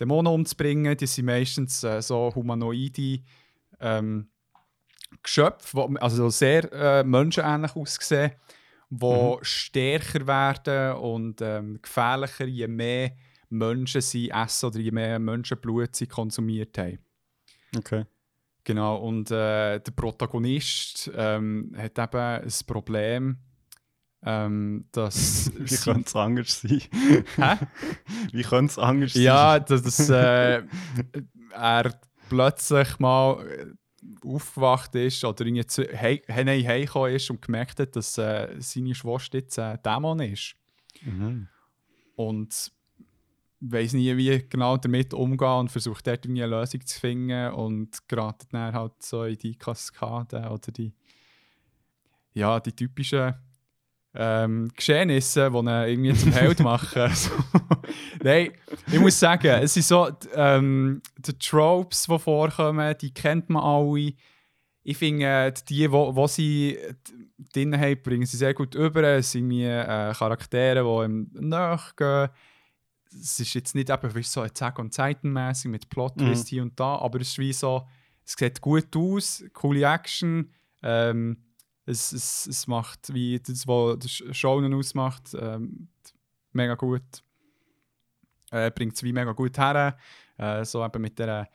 Dämonen 0.00 0.32
umzubringen, 0.32 0.96
die 0.96 1.06
sind 1.06 1.26
meistens 1.26 1.84
äh, 1.84 2.02
so 2.02 2.32
humanoide 2.34 3.20
ähm, 3.78 4.28
Geschöpfe, 5.22 5.76
wo, 5.76 5.94
also 6.00 6.28
sehr 6.30 6.70
äh, 6.72 7.04
menschenähnlich 7.04 7.74
aussehen, 7.76 8.32
die 8.90 9.04
Mhm. 9.04 9.38
stärker 9.42 10.26
werden 10.26 10.96
und 10.96 11.40
ähm, 11.40 11.80
gefährlicher, 11.82 12.46
je 12.46 12.68
mehr 12.68 13.12
Menschen 13.48 14.00
sie 14.00 14.30
essen 14.30 14.66
oder 14.66 14.78
je 14.80 14.90
mehr 14.90 15.18
Menschenblut 15.18 15.94
sie 15.96 16.06
konsumiert 16.06 16.76
haben. 16.78 16.98
Okay. 17.76 18.04
Genau, 18.64 18.96
und 18.96 19.30
äh, 19.30 19.80
der 19.80 19.92
Protagonist 19.96 21.10
ähm, 21.16 21.74
hat 21.76 21.98
eben 21.98 22.20
ein 22.44 22.52
Problem, 22.66 23.38
ähm, 24.24 24.86
dass. 24.92 25.50
Wie 25.58 25.76
könnte 25.76 26.06
es 26.08 26.14
anders 26.16 26.60
sein? 26.60 26.80
Hä? 27.36 27.56
Wie 28.32 28.42
könnte 28.42 28.70
es 28.72 28.78
anders 28.78 29.14
Ja, 29.14 29.54
sein? 29.54 29.64
dass, 29.68 29.82
dass 29.82 30.08
äh, 30.10 30.62
er 31.52 32.00
plötzlich 32.28 32.98
mal 33.00 33.44
äh, 33.46 33.66
aufgewacht 34.24 34.94
ist 34.94 35.24
oder 35.24 35.44
irgendwie 35.44 35.66
zu 35.66 35.82
hei- 35.82 36.22
nein, 36.28 36.66
heimgekommen 36.66 37.14
ist 37.14 37.30
und 37.30 37.42
gemerkt 37.42 37.80
hat, 37.80 37.96
dass 37.96 38.18
äh, 38.18 38.56
seine 38.58 38.94
Schwester 38.94 39.38
jetzt 39.38 39.58
ein 39.58 39.78
Dämon 39.82 40.20
ist. 40.20 40.54
Mhm. 41.02 41.48
Und 42.16 42.72
weiß 43.60 43.92
nie, 43.92 44.16
wie 44.16 44.48
genau 44.48 44.76
damit 44.76 45.14
umgehen 45.14 45.60
und 45.60 45.70
versucht 45.70 46.06
dort 46.06 46.24
irgendwie 46.24 46.42
eine 46.42 46.58
Lösung 46.58 46.84
zu 46.84 46.98
finden 46.98 47.52
und 47.52 48.08
geratet 48.08 48.48
dann 48.52 48.74
halt 48.74 49.00
so 49.02 49.24
in 49.24 49.38
die 49.38 49.54
Kaskade 49.54 50.48
oder 50.50 50.72
die, 50.72 50.92
ja, 52.34 52.58
die 52.58 52.72
typischen 52.72 53.34
ähm, 54.14 54.70
Geschehnisse, 54.76 55.50
die 55.50 55.56
ihn 55.56 55.66
irgendwie 55.68 56.14
zum 56.14 56.32
Held 56.32 56.60
machen. 56.64 57.14
so. 57.14 57.30
Nein, 58.22 58.52
ich 58.90 59.00
muss 59.00 59.18
sagen, 59.18 59.46
es 59.62 59.74
sind 59.74 59.84
so 59.84 60.08
ähm, 60.34 61.00
die 61.18 61.38
Tropes, 61.38 62.04
die 62.04 62.18
vorkommen, 62.18 62.94
die 63.00 63.12
kennt 63.14 63.48
man 63.48 63.62
alle. 63.62 64.12
Ich 64.84 64.96
finde, 64.98 65.24
äh, 65.26 65.52
die, 65.68 65.90
wo, 65.90 66.14
wo 66.14 66.26
sie 66.26 66.76
drin 67.54 67.78
haben, 67.78 68.02
bringen 68.02 68.26
sie 68.26 68.36
sehr 68.36 68.52
gut 68.52 68.74
über. 68.74 69.02
Es 69.04 69.32
sind 69.32 69.50
irgendwie 69.50 69.64
äh, 69.64 70.12
Charaktere, 70.12 70.82
die 70.82 71.04
ihm 71.04 71.30
nachgehen. 71.34 72.28
Es 73.14 73.38
ist 73.40 73.54
jetzt 73.54 73.74
nicht 73.74 73.90
eben 73.90 74.14
wie 74.14 74.22
so 74.22 74.40
Attack 74.42 74.78
on 74.78 74.90
Titan 74.90 75.32
mäßig 75.32 75.70
mit 75.70 75.88
Plot 75.88 76.16
Mhm. 76.16 76.26
Twist 76.26 76.48
hier 76.48 76.62
und 76.62 76.78
da, 76.80 76.96
aber 76.96 77.20
es 77.20 77.28
ist 77.28 77.38
wie 77.38 77.52
so, 77.52 77.86
es 78.24 78.34
sieht 78.38 78.60
gut 78.60 78.94
aus, 78.96 79.44
coole 79.52 79.84
Action. 79.84 80.50
Ähm, 80.82 81.36
es, 81.86 82.12
es, 82.12 82.46
es 82.46 82.66
macht 82.66 83.12
wie 83.12 83.38
das, 83.40 83.66
was 83.66 83.98
das 83.98 84.36
Shonen 84.36 84.72
ausmacht, 84.74 85.34
ähm, 85.38 85.88
mega 86.52 86.74
gut. 86.74 87.02
Äh, 88.50 88.70
Bringt 88.70 88.94
es 88.94 89.02
wie 89.02 89.12
mega 89.12 89.32
gut 89.32 89.56
her. 89.58 89.96
Äh, 90.36 90.64
so 90.64 90.84
eben 90.84 91.00
mit 91.02 91.18
der, 91.18 91.48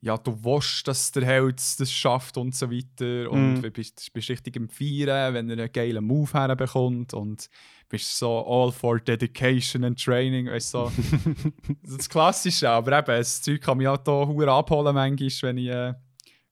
ja, 0.00 0.16
du 0.16 0.32
willst, 0.42 0.88
dass 0.88 1.12
der 1.12 1.24
Held 1.24 1.58
das 1.78 1.92
schafft 1.92 2.36
und 2.36 2.54
so 2.54 2.70
weiter. 2.70 3.30
Und 3.30 3.54
Mhm. 3.54 3.62
du 3.62 3.70
bist, 3.70 4.12
bist 4.12 4.28
richtig 4.30 4.56
im 4.56 4.68
Feiern, 4.68 5.34
wenn 5.34 5.50
er 5.50 5.58
einen 5.58 5.72
geilen 5.72 6.04
Move 6.04 6.32
herbekommt. 6.32 7.14
Und 7.14 7.48
bist 7.88 8.16
so 8.18 8.44
all 8.46 8.72
for 8.72 8.98
dedication 8.98 9.84
and 9.84 10.02
training. 10.02 10.46
Weißt, 10.48 10.70
so. 10.70 10.90
das 11.82 12.08
Klassische, 12.08 12.68
aber 12.68 12.98
eben, 12.98 13.06
das 13.06 13.42
Zeug 13.42 13.60
kann 13.60 13.78
mich 13.78 13.88
auch 13.88 14.02
hier 14.36 14.48
abholen, 14.48 14.94
manchmal, 14.94 15.30
wenn 15.42 15.58
ich 15.58 15.68
äh, 15.68 15.94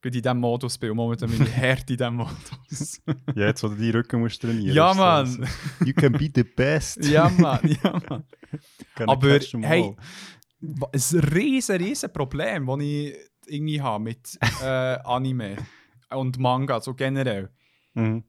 gerade 0.09 0.19
in 0.19 0.23
diesem 0.23 0.39
Modus 0.39 0.79
bin. 0.79 0.91
Und 0.91 0.97
momentan 0.97 1.31
bin 1.31 1.43
ich 1.43 1.57
hart 1.57 1.91
in 1.91 1.97
diesem 1.97 2.15
Modus. 2.15 3.01
Ja, 3.35 3.47
jetzt, 3.47 3.63
wo 3.63 3.69
du 3.69 3.75
deinen 3.77 3.93
Rücken 3.93 4.21
musst 4.21 4.41
trainieren 4.41 4.75
ja, 4.75 4.95
Mann. 4.95 5.27
so, 5.27 5.43
You 5.85 5.93
can 5.95 6.13
be 6.13 6.31
the 6.35 6.45
best. 6.45 7.05
ja, 7.05 7.29
Mann. 7.29 7.77
Ja, 7.83 8.01
Mann. 8.09 8.25
Aber, 9.07 9.39
hey, 9.63 9.97
Ein 10.61 11.21
riesen, 11.33 11.77
riesen 11.77 12.13
Problem, 12.13 12.67
das 12.67 12.81
ich 12.81 13.15
irgendwie 13.47 13.81
habe 13.81 14.05
mit 14.05 14.39
äh, 14.63 14.99
Anime 15.05 15.57
und 16.11 16.39
Manga, 16.39 16.81
so 16.81 16.95
generell. 16.95 17.51
Mhm. 17.95 18.25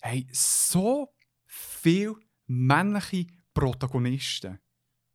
Hey, 0.00 0.26
so 0.32 1.08
viele 1.46 2.14
männliche 2.46 3.26
Protagonisten. 3.54 4.58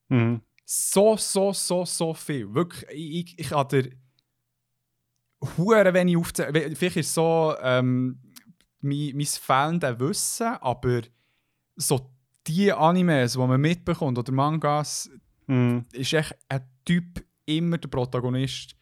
Mhm. 0.10 0.42
So, 0.66 1.16
so, 1.16 1.54
so, 1.54 1.86
so 1.86 2.14
viel. 2.14 2.54
Wirklich, 2.54 2.86
ich, 2.92 3.34
ich, 3.34 3.40
ich 3.40 3.52
habe 3.52 3.90
hure 5.58 5.94
wenig 5.94 6.18
aufzählen. 6.18 6.76
Vielleicht 6.76 6.98
ist 6.98 7.08
es 7.08 7.14
so 7.14 7.54
ähm, 7.62 8.20
mein, 8.82 9.12
mein 9.16 9.26
fehlendes 9.26 10.00
Wissen, 10.00 10.48
aber 10.62 11.02
so 11.76 12.10
die 12.48 12.72
Animes, 12.72 13.34
die 13.34 13.40
man 13.40 13.60
mitbekommt, 13.62 14.18
oder 14.18 14.32
Mangas, 14.32 15.10
Mhm. 15.50 15.86
ist 15.94 16.12
echt 16.14 16.36
ein 16.50 16.62
Typ 16.84 17.24
immer 17.46 17.78
der 17.78 17.88
Protagonist. 17.88 18.76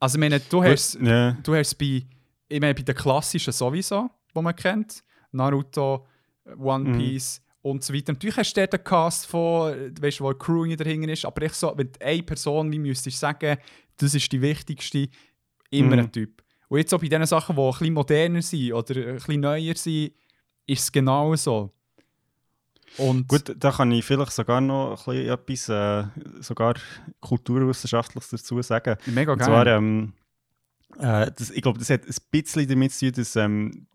Also, 0.00 0.16
ich 0.16 0.20
meine, 0.20 0.40
du 0.40 0.62
hast, 0.62 0.98
Ja. 1.00 1.32
du 1.42 1.54
hast 1.54 1.76
bei, 1.78 2.04
ich 2.48 2.60
meine, 2.60 2.74
bei 2.74 2.82
den 2.82 2.94
klassischen 2.94 3.52
sowieso, 3.52 4.10
die 4.36 4.42
man 4.42 4.54
kennt, 4.54 5.02
Naruto, 5.32 6.06
One 6.58 6.90
Mhm. 6.90 6.96
Piece 6.98 7.40
und 7.62 7.82
so 7.82 7.94
weiter. 7.94 8.12
Natürlich 8.12 8.36
hast 8.36 8.54
du 8.54 8.60
dort 8.60 8.74
einen 8.74 8.84
Cast 8.84 9.26
von, 9.26 9.72
weißt 9.98 10.20
du, 10.20 10.24
wo 10.24 10.28
eine 10.28 10.36
Crew 10.38 10.76
dahinter 10.76 11.08
ist, 11.10 11.24
aber 11.24 11.40
ich 11.42 11.54
so, 11.54 11.72
wenn 11.74 11.90
eine 12.00 12.22
Person, 12.22 12.70
wie 12.70 12.78
müsstest 12.78 13.16
du 13.16 13.20
sagen, 13.20 13.56
das 13.96 14.14
ist 14.14 14.30
die 14.32 14.40
wichtigste, 14.40 15.08
immer 15.70 15.96
Mhm. 15.96 16.02
ein 16.02 16.12
Typ. 16.12 16.42
Und 16.68 16.78
jetzt 16.78 16.90
so 16.90 16.98
bei 16.98 17.08
diesen 17.08 17.26
Sachen, 17.26 17.56
die 17.56 17.62
ein 17.62 17.70
bisschen 17.70 17.94
moderner 17.94 18.42
sind 18.42 18.72
oder 18.72 18.96
ein 18.96 19.14
bisschen 19.16 19.40
neuer 19.40 19.74
sind, 19.76 20.12
ist 20.66 20.82
es 20.82 20.92
genau 20.92 21.34
so. 21.36 21.72
Und 22.96 23.28
Gut, 23.28 23.54
da 23.56 23.72
kann 23.72 23.90
ich 23.92 24.04
vielleicht 24.04 24.32
sogar 24.32 24.60
noch 24.60 25.08
ein 25.08 25.28
etwas 25.28 25.68
äh, 25.68 26.04
sogar 26.40 26.74
kulturwissenschaftliches 27.20 28.30
dazu 28.30 28.62
sagen. 28.62 28.96
mega 29.06 29.32
Und 29.32 29.38
geil. 29.38 29.46
zwar, 29.48 29.66
ähm, 29.66 30.12
äh, 30.98 31.30
das, 31.36 31.50
ich 31.50 31.62
glaube, 31.62 31.78
das 31.78 31.90
hat 31.90 32.06
ein 32.06 32.14
bisschen 32.30 32.68
damit 32.68 32.92
zu 32.92 33.06
tun, 33.06 33.14
dass 33.16 33.36
ähm, 33.36 33.86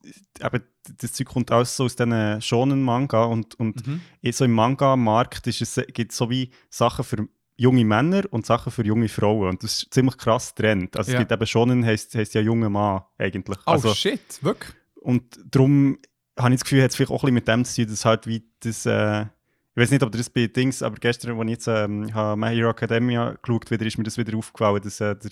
eben, 0.42 0.64
das 0.98 1.14
Zeug 1.14 1.28
kommt 1.28 1.52
alles 1.52 1.76
so 1.76 1.86
aus 1.86 1.96
diesen 1.96 2.42
schonen 2.42 2.84
Manga 2.84 3.24
und, 3.24 3.58
und 3.60 3.86
mhm. 3.88 4.02
so 4.32 4.44
im 4.44 4.52
Manga-Markt 4.52 5.48
es, 5.48 5.82
gibt 5.94 6.12
es 6.12 6.18
so 6.18 6.30
wie 6.30 6.50
Sachen 6.70 7.06
für 7.06 7.28
junge 7.60 7.84
Männer 7.84 8.24
und 8.32 8.46
Sachen 8.46 8.72
für 8.72 8.86
junge 8.86 9.10
Frauen 9.10 9.50
und 9.50 9.64
das 9.64 9.74
ist 9.84 9.94
ziemlich 9.94 10.18
krass 10.18 10.56
trennt. 10.56 10.96
Also 10.96 11.12
Ja. 11.12 11.18
es 11.18 11.22
gibt 11.22 11.32
eben 11.32 11.46
schonen, 11.46 11.86
heisst, 11.86 12.16
heisst 12.16 12.34
ja 12.34 12.42
junger 12.42 12.70
Mann 12.70 13.02
eigentlich. 13.18 13.58
Oh 13.66 13.72
also, 13.72 13.94
shit, 13.94 14.22
wirklich? 14.42 14.74
und 15.02 15.24
darum 15.46 15.98
habe 16.38 16.54
ich 16.54 16.62
das 16.62 16.64
Gefühl, 16.64 16.84
hat 16.84 16.92
es 16.92 16.96
vielleicht 16.96 17.12
auch 17.12 17.24
ein 17.24 17.34
bisschen 17.34 17.34
mit 17.36 17.48
dem 17.50 17.66
zu 17.66 17.82
tun, 17.82 17.92
dass 17.92 18.06
halt 18.06 18.28
wie 18.28 18.44
das, 18.62 18.86
äh, 18.86 19.24
ich 19.24 19.28
weiß 19.76 19.92
nicht, 19.92 20.04
ob 20.04 20.12
das 20.14 20.30
bei 20.30 20.48
Dings, 20.48 20.82
aber 20.82 20.96
gestern, 20.96 21.38
als 21.38 21.46
ich 21.46 21.52
jetzt 21.52 21.68
ähm, 21.68 22.14
habe 22.14 22.40
My 22.40 22.56
Hero 22.56 22.70
Academia 22.70 23.36
geschaut 23.42 23.70
wieder, 23.70 23.86
ist 23.86 23.98
mir 23.98 24.06
das 24.06 24.18
wieder 24.18 24.38
aufgefallen, 24.38 24.82
dass 24.82 25.02
äh, 25.02 25.16
der, 25.18 25.32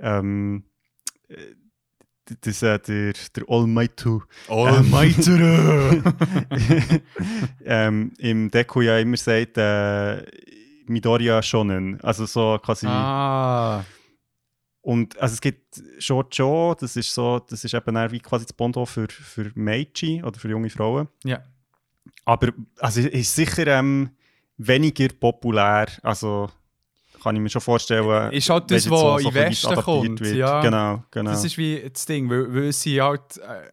ähm, 0.00 0.64
äh, 1.28 1.36
dass, 2.42 2.62
äh, 2.62 2.78
der, 2.78 3.14
der 3.36 3.44
Almighty 3.48 4.18
Almighty! 4.48 6.02
ähm, 7.64 8.12
im 8.18 8.50
Deku 8.50 8.82
ja 8.82 8.98
immer 8.98 9.16
sagt, 9.16 9.56
äh, 9.58 10.24
Midoriya 10.86 11.42
Shonen, 11.42 12.00
also 12.02 12.26
so 12.26 12.58
quasi 12.62 12.86
ah, 12.86 13.84
Und 14.82 15.16
also 15.18 15.32
es 15.34 15.40
gibt 15.40 15.82
Shoujo, 15.98 16.74
das 16.78 16.96
ist 16.96 17.12
so, 17.14 17.38
das 17.38 17.64
ist 17.64 17.72
eben 17.74 17.96
wie 18.12 18.20
quasi 18.20 18.44
das 18.44 18.52
Bondo 18.52 18.84
für, 18.84 19.06
für 19.08 19.50
Meiji 19.54 20.22
oder 20.22 20.38
für 20.38 20.48
junge 20.48 20.70
Frauen. 20.70 21.08
ja. 21.24 21.40
Aber 22.26 22.52
also 22.80 23.00
ist 23.00 23.34
sicher 23.34 23.66
ähm, 23.66 24.10
weniger 24.58 25.08
populär, 25.08 25.86
also 26.02 26.50
kann 27.22 27.34
ich 27.36 27.40
mir 27.42 27.48
schon 27.48 27.60
vorstellen. 27.62 28.30
Ist 28.32 28.48
halt 28.50 28.70
das, 28.70 28.88
was 28.90 29.00
so- 29.00 29.16
in 29.16 29.22
so 29.22 29.28
ein 29.30 29.34
Westen 29.34 29.74
kommt, 29.76 30.20
wird. 30.20 30.36
ja. 30.36 30.60
Genau, 30.60 31.02
genau. 31.10 31.30
Das 31.30 31.44
ist 31.44 31.56
wie 31.58 31.80
das 31.90 32.04
Ding, 32.06 32.28
weil, 32.30 32.54
weil 32.54 32.72
sie 32.72 33.00
halt. 33.00 33.38
Äh, 33.38 33.70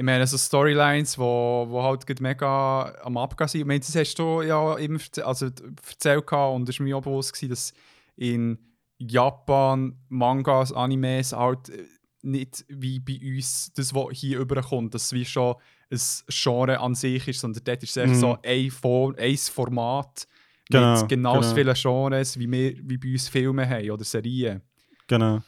ich 0.00 0.04
meine, 0.06 0.26
so 0.26 0.38
Storylines, 0.38 1.18
wo, 1.18 1.66
wo 1.68 1.82
halt 1.82 2.18
mega 2.20 2.90
am 3.02 3.18
Abgehen 3.18 3.48
sind. 3.48 3.60
Ich 3.60 3.66
meine, 3.66 3.80
das 3.80 3.94
hast 3.94 4.14
du 4.14 4.40
ja 4.40 4.76
immer 4.78 4.98
erzäh- 4.98 5.20
also, 5.20 5.44
erzählt 5.46 6.32
und 6.32 6.66
es 6.70 6.78
war 6.80 6.84
mir 6.84 6.96
auch 6.96 7.02
bewusst, 7.02 7.34
gewesen, 7.34 7.50
dass 7.50 7.74
in 8.16 8.58
Japan 8.98 9.98
Mangas, 10.08 10.72
Animes 10.72 11.34
halt 11.34 11.68
äh, 11.68 11.84
nicht 12.22 12.64
wie 12.68 12.98
bei 12.98 13.18
uns 13.36 13.72
das, 13.74 13.94
was 13.94 14.06
hier 14.12 14.38
überkommt, 14.40 14.94
dass 14.94 15.04
es 15.04 15.12
wie 15.12 15.26
schon 15.26 15.56
ein 15.90 16.00
Genre 16.28 16.80
an 16.80 16.94
sich 16.94 17.28
ist, 17.28 17.40
sondern 17.40 17.62
dort 17.62 17.82
ist 17.82 17.90
es 17.90 17.96
echt 17.98 18.14
Mhm. 18.14 18.20
so 18.20 18.38
ein, 18.42 18.70
For 18.70 19.14
ein 19.18 19.36
Format 19.36 20.26
Genau, 20.70 21.00
mit 21.00 21.08
genauso 21.10 21.54
genau. 21.54 21.54
vielen 21.54 21.74
Genres, 21.74 22.38
wie 22.38 22.50
wir 22.50 22.74
wie 22.88 22.96
bei 22.96 23.12
uns 23.12 23.28
Filme 23.28 23.68
haben 23.68 23.90
oder 23.90 24.04
Serien. 24.04 24.62
genau. 25.06 25.42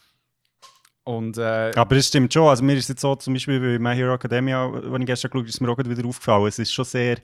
Und, 1.05 1.37
äh, 1.39 1.73
Aber 1.75 1.97
es 1.97 2.09
stimmt 2.09 2.33
schon. 2.33 2.47
Also 2.49 2.63
mir 2.63 2.77
ist 2.77 2.89
jetzt 2.89 3.01
so, 3.01 3.15
zum 3.17 3.35
Beispiel 3.35 3.59
bei 3.59 3.79
My 3.79 3.95
Hero 3.97 4.15
Academia, 4.15 4.65
als 4.71 4.85
ich 4.85 5.07
gestern 5.07 5.31
geschaut 5.31 5.41
habe, 5.41 5.49
ist 5.49 5.61
mir 5.61 5.69
auch 5.71 5.79
wieder 5.79 6.07
aufgefallen. 6.09 6.47
Es 6.47 6.59
ist 6.59 6.73
schon 6.73 6.85
sehr. 6.85 7.19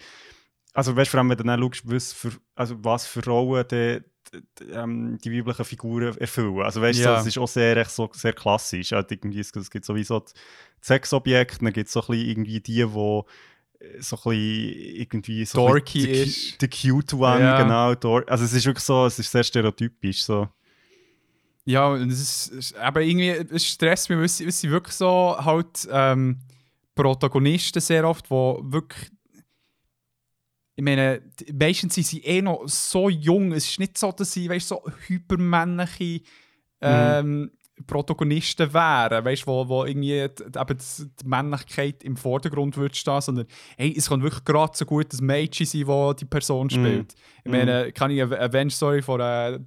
Also 0.74 0.94
weißt 0.96 1.08
du, 1.08 1.10
vor 1.12 1.18
allem, 1.20 1.30
wenn 1.30 1.38
du 1.38 1.44
dann 1.44 1.60
schaust, 1.62 1.82
was 1.84 2.12
für, 2.12 2.32
also 2.54 2.76
was 2.84 3.06
für 3.06 3.24
Rollen 3.24 3.64
die, 3.70 4.00
die, 4.60 4.64
ähm, 4.72 5.18
die 5.24 5.32
weiblichen 5.38 5.64
Figuren 5.64 6.16
erfüllen. 6.18 6.60
Also 6.60 6.80
weißt 6.82 6.98
du, 6.98 7.02
Ja. 7.04 7.14
so, 7.16 7.20
es 7.22 7.26
ist 7.28 7.38
auch 7.38 7.48
sehr, 7.48 7.76
echt 7.76 7.90
so, 7.90 8.10
sehr 8.12 8.32
klassisch. 8.32 8.92
Halt 8.92 9.10
irgendwie, 9.12 9.40
es, 9.40 9.54
es 9.54 9.70
gibt 9.70 9.84
sowieso 9.84 10.20
die 10.20 10.32
Sexobjekte, 10.82 11.58
dann 11.64 11.72
gibt 11.72 11.86
es 11.86 11.92
so 11.92 12.00
ein 12.02 12.06
bisschen 12.08 12.28
irgendwie 12.30 12.60
die, 12.60 12.82
die 12.82 12.92
so 12.92 13.26
ein 13.80 13.92
bisschen 14.00 14.32
irgendwie 14.96 15.44
so 15.46 15.66
Dorky 15.68 16.04
ist. 16.08 16.52
cu- 16.52 16.58
der 16.60 16.68
cute 16.68 17.14
one, 17.14 17.40
Ja. 17.40 17.62
genau. 17.62 18.20
Also 18.26 18.44
es 18.44 18.52
ist 18.52 18.66
wirklich 18.66 18.84
so, 18.84 19.06
es 19.06 19.18
ist 19.18 19.30
sehr 19.30 19.44
stereotypisch 19.44 20.24
so. 20.24 20.48
Ja, 21.68 21.88
und 21.88 22.10
es 22.10 22.48
ist, 22.48 22.76
aber 22.76 23.02
irgendwie, 23.02 23.28
es 23.28 23.66
stresst 23.66 24.08
mich, 24.08 24.18
weil 24.18 24.28
sie, 24.28 24.46
weil 24.46 24.52
sie 24.52 24.70
wirklich 24.70 24.94
so 24.94 25.36
halt 25.38 25.86
ähm, 25.92 26.38
Protagonisten 26.94 27.82
sehr 27.82 28.08
oft, 28.08 28.30
wo 28.30 28.58
wirklich 28.62 29.10
ich 30.76 30.82
meine, 30.82 31.20
meistens 31.52 31.96
sind 31.96 32.06
sie 32.06 32.24
eh 32.24 32.40
noch 32.40 32.66
so 32.68 33.10
jung. 33.10 33.52
Es 33.52 33.68
ist 33.68 33.80
nicht 33.80 33.98
so, 33.98 34.12
dass 34.12 34.32
sie 34.32 34.48
weißt, 34.48 34.68
so 34.68 34.82
hypermännliche 35.08 36.22
ähm, 36.80 37.50
Protagonisten 37.86 38.72
wären, 38.72 39.24
weißt, 39.24 39.46
wo, 39.46 39.68
wo 39.68 39.84
irgendwie 39.84 40.28
die, 40.28 40.58
eben 40.58 40.78
die, 40.78 41.26
Männlichkeit 41.26 42.02
im 42.02 42.16
Vordergrund 42.16 42.76
würde 42.76 42.94
stehen, 42.94 43.20
sondern 43.20 43.46
hey, 43.76 43.94
es 43.96 44.08
kann 44.08 44.22
wirklich 44.22 44.44
gerade 44.44 44.76
so 44.76 44.84
gut 44.84 45.12
das 45.12 45.20
Mädchen 45.20 45.66
sein, 45.66 45.86
das 45.86 46.16
die 46.16 46.24
Person 46.24 46.70
spielt. 46.70 47.14
Ich 47.44 47.50
meine, 47.50 47.92
kann 47.92 48.10
ich 48.10 48.22
eine 48.22 48.38
Avenge-Story 48.38 49.02
von 49.02 49.20
einer 49.20 49.60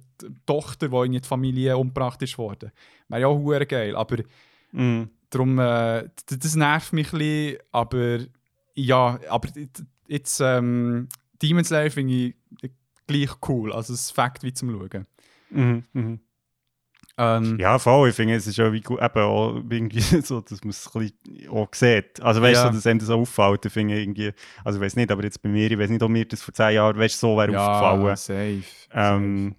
Tochter, 0.46 0.88
die 0.88 1.06
in 1.06 1.12
die 1.12 1.20
Familie 1.20 1.76
umgebracht 1.76 2.22
ist 2.22 2.38
worden. 2.38 2.70
Wäre 3.08 3.22
ja 3.22 3.26
auch 3.26 3.66
geil, 3.66 3.96
aber 3.96 4.18
Mhm. 4.72 5.10
darum, 5.30 5.58
äh, 5.58 6.08
das 6.26 6.56
nervt 6.56 6.92
mich 6.92 7.12
ein 7.12 7.18
bisschen, 7.18 7.58
aber 7.70 8.18
ja, 8.74 9.20
aber 9.28 9.48
jetzt 10.06 10.40
ähm, 10.40 11.08
Demon 11.40 11.64
Slayer 11.64 11.90
finde 11.90 12.14
ich 12.14 12.70
gleich 13.06 13.30
cool, 13.48 13.72
also 13.72 13.92
es 13.92 14.10
Fakt 14.10 14.42
wie 14.42 14.52
zum 14.52 14.70
Schauen. 14.70 15.06
Mhm. 15.50 15.84
Mhm. 15.92 16.20
Ähm, 17.18 17.58
Ja, 17.60 17.78
voll. 17.78 18.08
Ich 18.08 18.14
finde, 18.16 18.34
es 18.34 18.46
ist 18.46 18.56
ja 18.56 18.72
wie 18.72 18.80
gut, 18.80 19.00
eben 19.00 19.18
auch 19.22 19.54
irgendwie 19.68 20.00
so, 20.22 20.40
dass 20.40 20.62
man 20.64 20.70
es 20.70 20.88
ein 20.94 21.00
bisschen 21.00 21.48
auch 21.50 21.68
sieht. 21.74 22.20
Also, 22.22 22.40
weißt 22.40 22.60
du, 22.62 22.66
Ja. 22.66 22.70
so, 22.72 22.74
dass 22.76 22.86
einem 22.86 22.98
das 23.00 23.10
auch 23.10 23.20
auffällt. 23.20 23.66
Ich 23.66 23.72
finde 23.72 24.00
irgendwie, 24.00 24.32
also, 24.64 24.78
ich 24.78 24.84
weiß 24.84 24.96
nicht, 24.96 25.10
aber 25.10 25.22
jetzt 25.22 25.42
bei 25.42 25.48
mir, 25.50 25.70
ich 25.70 25.78
weiß 25.78 25.90
nicht, 25.90 26.02
ob 26.02 26.10
mir 26.10 26.24
das 26.24 26.42
vor 26.42 26.54
zehn 26.54 26.74
Jahren, 26.74 26.98
weißt 26.98 27.22
du, 27.22 27.26
so 27.26 27.36
wäre 27.36 27.58
aufgefallen. 27.60 28.16
safe. 28.16 28.62
Ähm, 28.94 29.54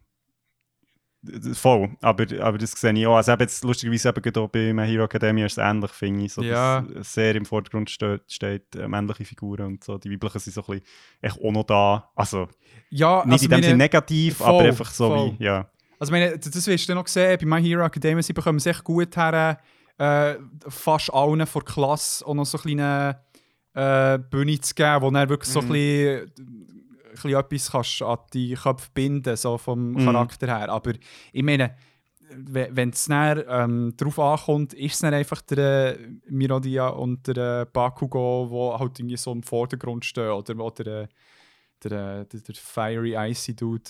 d- 1.22 1.54
voll. 1.54 1.90
Aber, 2.02 2.26
aber 2.42 2.58
das 2.58 2.72
sehe 2.72 2.94
ich 2.94 3.06
auch. 3.08 3.16
Also, 3.18 3.32
eben 3.34 3.42
jetzt 3.42 3.64
lustigerweise 3.64 4.10
eben 4.10 4.22
gerade 4.22 4.48
bei 4.48 4.74
My 4.74 4.86
Hero 4.88 5.04
Academia 5.06 5.46
ist 5.46 5.58
es 5.58 5.64
ähnlich, 5.64 5.92
finde 5.92 6.26
ich. 6.26 6.34
So, 6.34 6.42
Ja. 6.42 6.82
dass 6.82 7.08
es 7.08 7.14
sehr 7.14 7.36
im 7.36 7.46
Vordergrund 7.46 7.90
steht, 7.90 8.22
steht 8.32 8.76
äh, 8.76 8.88
männliche 8.88 9.26
Figuren 9.26 9.66
und 9.68 9.84
so. 9.84 9.98
Die 9.98 10.12
weiblichen 10.12 10.40
sind 10.40 10.54
so 10.54 10.62
ein 10.62 10.80
bisschen 10.80 10.86
echt 11.22 11.40
auch 11.40 11.52
noch 11.52 11.64
da. 11.66 12.10
Also, 12.16 12.48
ja, 12.90 13.24
nicht 13.26 13.34
also 13.34 13.46
in 13.46 13.52
dem 13.52 13.64
Sinne 13.64 13.78
negativ, 13.78 14.38
voll, 14.38 14.48
aber 14.48 14.60
einfach 14.64 14.92
so 14.92 15.08
voll. 15.16 15.36
wie, 15.38 15.44
ja. 15.44 15.70
Also 16.04 16.12
meine, 16.12 16.38
das 16.38 16.68
wirst 16.68 16.90
du 16.90 16.96
noch 16.96 17.08
sehen, 17.08 17.38
bei 17.40 17.46
My 17.46 17.62
Hero 17.66 17.86
Academia, 17.86 18.22
sie 18.22 18.34
bekommen 18.34 18.58
es 18.58 18.66
echt 18.66 18.84
gut 18.84 19.16
her, 19.16 19.58
äh, 19.98 20.36
fast 20.68 21.14
allen 21.14 21.48
vor 21.48 21.64
Klasse 21.64 22.28
auch 22.28 22.34
noch 22.34 22.46
so 22.46 22.58
eine 22.58 22.76
kleine 23.74 24.16
äh, 24.16 24.20
Bühne 24.20 24.60
zu 24.60 24.74
geben, 24.76 25.02
wo 25.02 25.10
dann 25.12 25.30
wirklich 25.30 25.50
so 25.50 25.62
ein, 25.62 25.66
Mhm. 25.68 25.72
bisschen, 25.72 26.34
ein 26.36 27.12
bisschen 27.14 27.34
etwas 27.40 27.72
kannst 27.72 28.02
an 28.02 28.18
die 28.34 28.54
Köpfe 28.54 28.90
binden 28.94 29.38
so 29.38 29.58
vom 29.58 29.92
Mhm. 29.94 30.06
Charakter 30.06 30.48
her. 30.60 30.68
Aber 30.70 30.92
ich 31.32 31.42
meine, 31.44 31.74
we- 32.36 32.68
wenn 32.72 32.90
es 32.90 33.08
ähm, 33.10 33.94
darauf 33.96 34.20
ankommt, 34.20 34.74
ist 34.74 34.96
es 34.96 35.00
dann 35.00 35.14
einfach 35.14 35.42
der 35.44 35.98
äh, 35.98 36.08
Mirodia 36.28 36.90
und 36.90 37.26
der 37.28 37.62
äh, 37.62 37.66
Bakugo, 37.72 38.50
die 38.76 38.80
halt 38.82 39.00
irgendwie 39.00 39.16
so 39.16 39.32
im 39.32 39.42
Vordergrund 39.42 40.04
stehen. 40.04 40.32
Oder, 40.32 40.58
oder 40.60 41.04
äh, 41.04 41.08
der, 41.82 41.92
äh, 41.92 42.26
der, 42.26 42.42
der 42.42 42.56
Fiery 42.56 43.16
Icy 43.32 43.56
Dude 43.56 43.90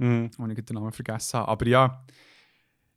Mhm. 0.00 0.30
wo 0.38 0.46
ich 0.46 0.64
den 0.64 0.74
Namen 0.74 0.92
vergessen 0.92 1.38
habe. 1.40 1.48
Aber 1.48 1.66
ja, 1.66 2.04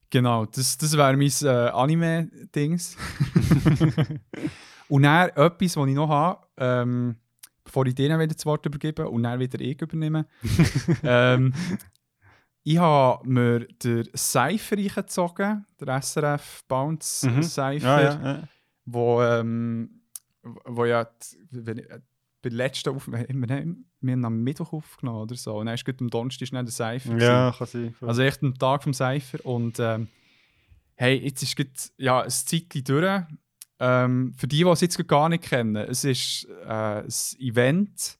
genau, 0.10 0.45
das, 0.45 0.78
das 0.78 0.95
wäre 0.97 1.16
mein 1.18 1.32
äh, 1.43 1.70
Anime-Dings. 1.70 2.95
und 4.89 5.04
dann 5.04 5.30
etwas, 5.30 5.76
was 5.78 5.88
ich 5.88 5.95
noch 5.95 6.10
habe, 6.10 6.45
ähm, 6.58 7.16
bevor 7.64 7.86
ich 7.86 7.95
denen 7.95 8.20
wieder 8.20 8.34
das 8.34 8.45
Wort 8.45 8.66
übergebe 8.66 9.08
und 9.10 9.24
dann 9.24 9.39
wieder 9.39 9.60
ich 9.60 9.82
übernehme. 9.82 10.26
ähm, 11.04 11.54
ich 12.64 12.78
habe 12.78 13.28
mir 13.28 13.68
den 13.84 14.08
Cypher 14.16 14.78
eingezogen, 14.78 15.66
der 15.80 16.01
SRF 16.01 16.64
Bounce 16.68 17.30
Mhm. 17.30 17.43
Cypher, 17.43 17.80
Ja, 17.82 18.01
ja, 18.01 18.24
ja. 18.24 18.43
wo, 18.86 19.22
ähm, 19.22 20.01
wo 20.66 20.86
ja, 20.86 21.06
die- 21.51 21.58
äh, 21.58 21.99
bei 22.41 22.49
der 22.49 22.58
letzten 22.58 22.89
Aufnahme, 22.95 23.26
wir 24.04 24.14
haben, 24.14 24.26
am 24.26 24.43
Mittwoch 24.43 24.74
aufgenommen 24.74 25.20
oder 25.20 25.36
so, 25.36 25.58
und 25.58 25.66
dann 25.68 25.76
ist 25.76 25.88
am 25.88 26.10
Donnerstag 26.10 26.47
schnell 26.47 26.64
der 26.64 26.72
Cypher. 26.72 27.10
gewesen. 27.10 27.22
Ja, 27.22 27.56
kann 27.58 27.68
sein. 27.68 27.95
Also 28.01 28.22
echt 28.22 28.41
ein 28.41 28.54
Tag 28.56 28.84
vom 28.84 28.93
Cypher 28.93 29.45
und 29.45 29.80
ähm, 29.80 30.08
hey, 30.95 31.18
jetzt 31.18 31.43
ist 31.43 31.56
grad, 31.56 31.91
ja, 31.97 32.22
ein 32.22 32.30
Zeitchen 32.30 32.84
durch. 32.84 33.22
Ähm, 33.80 34.34
für 34.38 34.47
die, 34.47 34.64
die 34.64 34.70
es 34.70 34.82
jetzt 34.82 35.08
gar 35.08 35.30
nicht 35.30 35.43
kennen, 35.43 35.76
es 35.76 36.04
ist 36.04 36.47
äh, 36.66 37.01
ein 37.01 37.08
Event, 37.39 38.18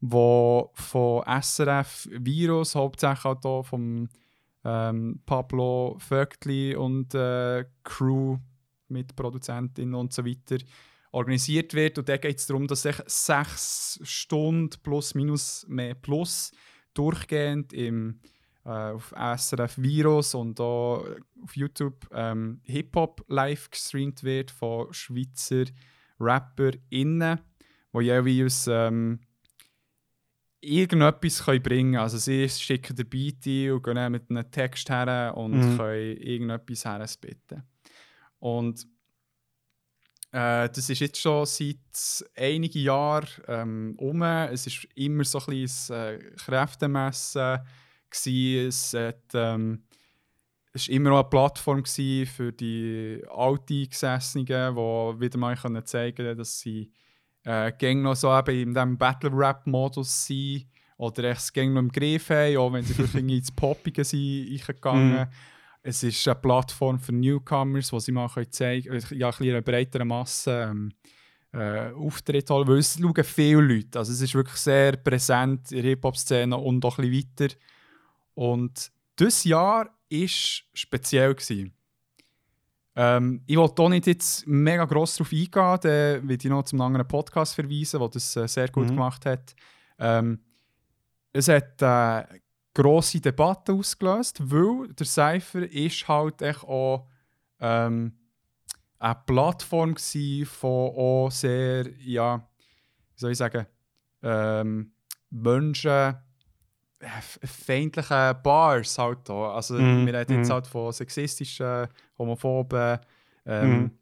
wo 0.00 0.70
von 0.74 1.24
SRF 1.40 2.08
Virus, 2.10 2.74
hauptsächlich 2.74 3.24
auch 3.24 3.40
hier 3.40 3.64
vom 3.64 4.08
ähm, 4.64 5.20
Pablo 5.26 5.96
Vögtli 5.98 6.76
und 6.76 7.14
äh, 7.14 7.64
Crew 7.82 8.38
mit 8.88 9.16
Produzentin 9.16 9.94
und 9.94 10.12
so 10.12 10.24
weiter 10.24 10.58
organisiert 11.12 11.74
wird. 11.74 11.98
Und 11.98 12.08
da 12.08 12.16
geht 12.16 12.38
es 12.38 12.46
darum, 12.46 12.66
dass 12.66 12.82
sich 12.82 12.96
sechs 13.06 14.00
Stunden 14.02 14.76
plus 14.82 15.14
minus 15.14 15.64
mehr 15.68 15.94
plus 15.94 16.52
durchgehend 16.94 17.72
im, 17.72 18.20
äh, 18.64 18.68
auf 18.68 19.14
SRF 19.36 19.78
Virus 19.78 20.34
und 20.34 20.58
auch 20.60 21.06
auf 21.42 21.56
YouTube 21.56 22.08
ähm, 22.12 22.60
Hip-Hop 22.64 23.24
live 23.28 23.70
gestreamt 23.70 24.24
wird 24.24 24.50
von 24.50 24.92
Schweizer 24.92 25.64
RapperInnen, 26.18 27.40
die 27.94 28.00
jeweils 28.00 28.66
ähm, 28.68 29.20
irgendetwas 30.60 31.44
können 31.44 31.62
bringen 31.62 31.92
können. 31.92 32.02
Also 32.02 32.18
sie 32.18 32.48
schicken 32.48 32.94
den 32.96 33.08
Beat 33.08 33.46
ein 33.46 33.72
und 33.72 33.82
gehen 33.82 34.12
mit 34.12 34.30
einem 34.30 34.50
Text 34.50 34.88
her 34.88 35.34
und 35.36 35.52
Mhm. 35.52 35.76
können 35.76 36.16
irgendetwas 36.18 36.84
herspitten. 36.84 37.64
Und 38.38 38.86
äh, 40.32 40.70
das 40.70 40.88
ist 40.88 41.00
jetzt 41.00 41.20
schon 41.20 41.44
seit 41.44 42.24
einigen 42.36 42.82
Jahren 42.82 43.28
ähm, 43.48 43.94
um. 43.98 44.22
Es 44.22 44.66
ist 44.66 44.88
immer 44.94 45.24
so 45.24 45.38
ein 45.40 45.46
bisschen 45.46 45.94
ein 45.96 46.20
äh, 46.20 46.30
Kräftemessen. 46.36 47.60
Gewesen. 48.10 48.68
Es 48.68 48.94
hat, 48.94 49.34
ähm, 49.34 49.84
es 50.72 50.88
war 50.88 50.94
immer 50.94 51.12
auch 51.12 51.20
eine 51.20 51.28
Plattform 51.30 51.84
für 51.84 52.52
die 52.52 53.22
Alteingesessenen, 53.30 54.46
die 54.46 54.52
wieder 55.20 55.38
mal 55.38 55.56
können 55.56 55.84
zeigen 55.84 56.16
können, 56.16 56.36
dass 56.38 56.60
sie 56.60 56.90
äh, 57.44 57.72
gäng 57.72 58.02
noch 58.02 58.16
so 58.16 58.36
eben 58.36 58.68
in 58.68 58.74
diesem 58.74 58.96
Battle-Rap-Modus 58.96 60.26
sind 60.26 60.66
oder 60.96 61.24
echt 61.24 61.40
es 61.40 61.52
gäng 61.52 61.72
noch 61.72 61.80
im 61.80 61.90
Griff 61.90 62.30
haben, 62.30 62.56
auch 62.56 62.72
wenn 62.72 62.84
sie 62.84 62.94
vielleicht 62.94 63.14
ins 63.14 63.50
Poppige 63.50 64.04
sind 64.04 64.48
eingegangen. 64.50 65.26
Es 65.82 66.02
ist 66.02 66.26
eine 66.28 66.36
Plattform 66.36 66.98
für 66.98 67.12
Newcomers, 67.12 67.92
wo 67.92 67.98
sie 67.98 68.12
mal 68.12 68.28
können 68.28 68.50
zeigen 68.52 68.88
können, 68.88 69.04
ja, 69.18 69.26
ein 69.26 69.30
bisschen 69.30 69.46
in 69.46 69.52
einer 69.52 69.62
breiteren 69.62 70.08
Masse 70.08 70.68
ähm, 70.70 70.92
äh, 71.52 71.90
Auftritt 71.92 72.48
holen, 72.50 72.68
weil 72.68 72.78
es 72.78 72.98
schauen 72.98 73.24
viele 73.24 73.60
Leute. 73.60 73.98
Also 73.98 74.12
es 74.12 74.20
ist 74.20 74.34
wirklich 74.34 74.56
sehr 74.58 74.96
präsent 74.96 75.72
in 75.72 75.82
der 75.82 75.90
Hip-Hop-Szene 75.90 76.56
und 76.56 76.84
auch 76.84 76.98
ein 76.98 77.10
bisschen 77.10 77.32
weiter. 77.38 77.54
Und 78.34 78.90
dieses 79.18 79.44
Jahr 79.44 79.86
war 79.86 79.90
speziell. 80.72 81.34
Gewesen. 81.34 81.72
Ähm, 82.94 83.42
ich 83.46 83.56
wollte 83.56 83.82
hier 83.82 83.88
nicht 83.88 84.06
jetzt 84.06 84.46
mega 84.46 84.84
gross 84.84 85.16
darauf 85.16 85.32
eingehen, 85.32 85.78
dann 85.82 86.28
will 86.28 86.36
ich 86.38 86.44
noch 86.44 86.62
zum 86.62 86.80
anderen 86.80 87.08
Podcast 87.08 87.54
verweisen, 87.54 88.00
der 88.00 88.08
das 88.08 88.36
äh, 88.36 88.46
sehr 88.46 88.68
gut 88.68 88.84
Mhm. 88.86 88.90
gemacht 88.90 89.26
hat. 89.26 89.54
Ähm, 89.98 90.40
es 91.32 91.48
hat 91.48 91.80
äh, 91.80 92.40
grosse 92.74 93.20
Debatte 93.20 93.72
ausgelöst, 93.72 94.40
weil 94.42 94.88
der 94.94 95.06
Cypher 95.06 95.70
ist 95.70 96.08
halt 96.08 96.40
echt 96.42 96.64
auch 96.64 97.06
ähm, 97.60 98.12
eine 98.98 99.16
Plattform 99.26 99.96
von 99.96 100.70
auch 100.96 101.30
sehr, 101.30 101.86
ja, 102.00 102.38
wie 102.38 103.20
soll 103.20 103.32
ich 103.32 103.38
sagen, 103.38 103.66
ähm, 104.22 104.92
Menschen 105.30 105.90
äh, 107.00 107.20
feindlichen 107.44 108.42
Bars 108.42 108.96
halt 108.98 109.28
da. 109.28 109.54
Also 109.54 109.74
Mhm, 109.74 110.06
wir 110.06 110.14
reden 110.14 110.36
jetzt 110.38 110.48
mhm. 110.48 110.52
halt 110.52 110.66
von 110.68 110.92
sexistischen, 110.92 111.88
homophoben, 112.16 112.98
ähm, 113.44 113.70
Mhm. 113.82 113.98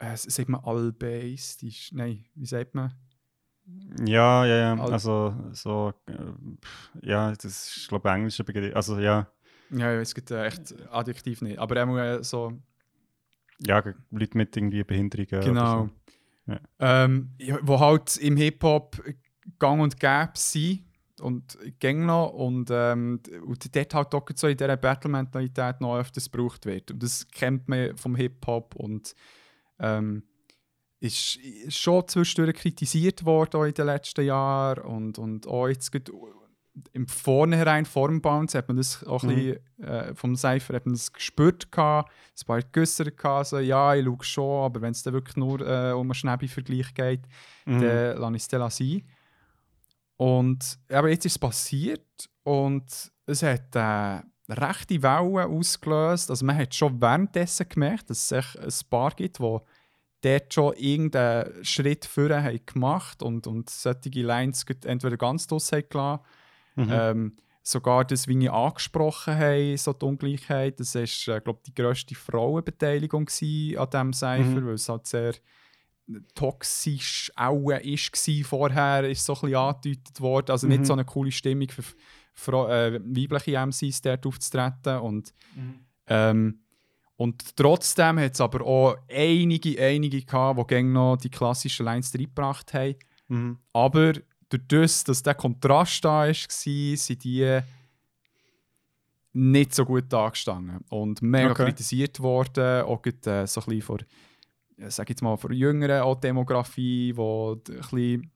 äh, 0.00 0.16
sagt 0.16 0.48
man 0.48 0.64
albeistisch? 0.64 1.92
Nein, 1.92 2.24
wie 2.34 2.46
sagt 2.46 2.74
man? 2.74 2.92
Ja, 4.04 4.44
ja, 4.44 4.56
ja. 4.56 4.72
Al- 4.82 4.92
Also, 4.92 5.34
so, 5.52 5.92
äh, 6.06 7.06
ja, 7.06 7.30
das 7.32 7.44
ist, 7.44 7.88
glaube 7.88 8.08
ich, 8.08 8.14
englischer 8.14 8.44
Begriff. 8.44 8.74
Also, 8.74 8.98
ja. 8.98 9.28
Ja, 9.70 9.92
es 9.92 10.14
gibt 10.14 10.30
äh, 10.30 10.46
echt 10.46 10.74
Adjektiv 10.90 11.40
nicht. 11.42 11.58
Aber 11.58 11.76
er 11.76 11.86
muss 11.86 11.98
äh, 12.00 12.22
so 12.22 12.52
Ja, 13.64 13.82
Leute 14.10 14.36
mit 14.36 14.56
irgendwie 14.56 14.84
Behinderungen. 14.84 15.40
Genau. 15.42 15.90
so. 16.46 16.52
Ja. 16.52 16.60
Ähm, 16.80 17.30
wo 17.62 17.78
halt 17.78 18.16
im 18.18 18.36
Hip-Hop 18.36 19.00
gang 19.58 19.80
und 19.80 19.98
gäbe 19.98 20.32
sind 20.34 20.84
und 21.20 21.56
gang 21.78 22.04
noch 22.04 22.30
und, 22.30 22.68
ähm, 22.72 23.20
und 23.46 23.76
dort 23.76 23.94
halt 23.94 24.14
auch 24.14 24.26
so 24.34 24.48
in 24.48 24.56
dieser 24.56 24.76
Battle-Mentalität 24.76 25.80
noch 25.80 25.96
öfters 25.98 26.30
gebraucht 26.30 26.66
wird. 26.66 26.90
Und 26.90 27.02
das 27.02 27.28
kennt 27.28 27.68
man 27.68 27.96
vom 27.96 28.16
Hip-Hop 28.16 28.74
und 28.74 29.14
ähm, 29.78 30.24
ist 31.02 31.38
schon 31.68 32.06
zwischendurch 32.06 32.56
kritisiert 32.56 33.24
worden 33.24 33.56
auch 33.60 33.64
in 33.64 33.74
den 33.74 33.86
letzten 33.86 34.24
Jahren 34.24 34.84
und, 34.84 35.18
und 35.18 35.46
auch 35.46 35.68
jetzt 35.68 35.90
im 36.92 37.06
Vornherein, 37.06 37.84
vor 37.84 38.08
dem 38.08 38.22
Bounce, 38.22 38.56
hat 38.56 38.68
man 38.68 38.78
das 38.78 39.04
auch 39.04 39.22
ein 39.24 39.28
Mhm. 39.30 39.34
bisschen, 39.34 39.84
äh, 39.84 40.14
vom 40.14 40.36
Cypher 40.36 40.74
hat 40.76 40.86
man 40.86 40.94
das 40.94 41.12
gespürt 41.12 41.70
gehabt, 41.70 42.10
ein 42.10 42.46
paar 42.46 42.62
geäussert 42.62 43.16
gehabt, 43.18 43.48
so, 43.48 43.58
ja, 43.58 43.94
ich 43.94 44.04
schaue 44.04 44.22
schon, 44.24 44.64
aber 44.64 44.80
wenn 44.80 44.92
es 44.92 45.02
dann 45.02 45.12
wirklich 45.12 45.36
nur 45.36 45.60
äh, 45.60 45.92
um 45.92 46.06
einen 46.06 46.14
Schnäbi-Vergleich 46.14 46.94
geht, 46.94 47.22
Mhm. 47.66 47.80
dann 47.80 48.16
lasse 48.18 48.36
ich 48.36 48.42
es 48.42 48.48
dann 48.48 48.70
sein. 48.70 49.02
Und 50.16 50.78
aber 50.90 51.08
jetzt 51.10 51.26
ist 51.26 51.32
es 51.32 51.38
passiert 51.38 52.28
und 52.44 52.84
es 53.26 53.42
hat 53.42 53.74
äh, 53.74 54.22
rechte 54.52 55.02
Wellen 55.02 55.50
ausgelöst. 55.58 56.30
Also 56.30 56.44
man 56.44 56.56
hat 56.56 56.74
schon 56.74 57.00
währenddessen 57.00 57.68
gemerkt, 57.68 58.10
dass 58.10 58.30
es 58.30 58.56
ein 58.84 58.88
paar 58.90 59.10
gibt, 59.12 59.38
die 59.38 59.58
dort 60.22 60.54
schon 60.54 60.74
irgendeinen 60.76 61.64
Schritt 61.64 62.04
vorher 62.06 62.42
haben 62.44 62.64
gemacht 62.64 63.22
und, 63.22 63.46
und 63.46 63.68
solche 63.70 64.08
Lines 64.22 64.64
entweder 64.84 65.16
ganz 65.16 65.46
draus 65.46 65.70
haben 65.72 65.84
gelassen. 65.88 66.22
Mhm. 66.76 66.88
Ähm, 66.90 67.36
sogar 67.64 68.04
das, 68.04 68.26
wie 68.26 68.38
ich 68.42 68.50
angesprochen 68.50 69.38
habe, 69.38 69.76
so 69.76 69.92
die 69.92 70.04
Ungleichheit, 70.04 70.80
das 70.80 70.94
war, 70.94 71.02
äh, 71.36 71.40
glaube 71.40 71.60
die 71.66 71.74
grösste 71.74 72.14
Frauenbeteiligung 72.14 73.28
an 73.28 73.90
diesem 73.90 74.12
Cypher, 74.12 74.60
Mhm. 74.60 74.66
weil 74.66 74.74
es 74.74 74.88
halt 74.88 75.06
sehr 75.06 75.34
toxisch 76.34 77.30
auch 77.36 77.70
ist 77.70 78.12
gewesen. 78.12 78.44
vorher 78.44 79.08
ist 79.08 79.24
so 79.24 79.34
ein 79.34 79.40
bisschen 79.42 79.54
angedeutet 79.56 80.20
worden, 80.20 80.50
also 80.50 80.66
Mhm. 80.66 80.72
nicht 80.72 80.86
so 80.86 80.92
eine 80.94 81.04
coole 81.04 81.30
Stimmung 81.32 81.68
für 81.68 81.82
Frau, 82.34 82.68
äh, 82.68 83.00
weibliche 83.04 83.56
MCs 83.56 84.02
dort 84.02 84.26
aufzutreten 84.26 84.98
und 85.00 85.32
ähm, 86.08 86.61
und 87.22 87.54
trotzdem 87.56 88.18
hat 88.18 88.34
es 88.34 88.40
aber 88.40 88.66
auch 88.66 88.96
einige, 89.08 89.80
einige 89.80 90.22
gehabt, 90.22 90.58
die 90.58 90.66
gerne 90.66 90.88
noch 90.88 91.16
die 91.16 91.30
klassischen 91.30 91.86
Lines 91.86 92.12
reingebracht 92.12 92.74
haben. 92.74 92.96
Mhm. 93.28 93.58
Aber 93.72 94.14
durch 94.48 94.62
das, 94.66 95.04
dass 95.04 95.22
der 95.22 95.34
Kontrast 95.36 96.04
da 96.04 96.26
war, 96.26 96.34
sind 96.34 97.22
die 97.22 97.60
nicht 99.34 99.72
so 99.72 99.84
gut 99.84 100.12
angestanden. 100.12 100.84
Und 100.90 101.22
mega 101.22 101.52
Okay. 101.52 101.66
kritisiert 101.66 102.18
worden, 102.18 102.82
auch 102.82 103.00
gerade, 103.00 103.42
äh, 103.42 103.46
so 103.46 103.60
ein 103.60 103.66
bisschen 103.66 103.82
von, 103.82 103.98
ja, 104.78 104.90
sag 104.90 105.08
jetzt 105.08 105.22
mal, 105.22 105.36
von 105.36 105.52
jüngeren 105.52 106.02
auch 106.02 106.16
Demografie, 106.16 107.12
die 107.12 107.20
ein 107.20 107.60
bisschen 107.62 108.32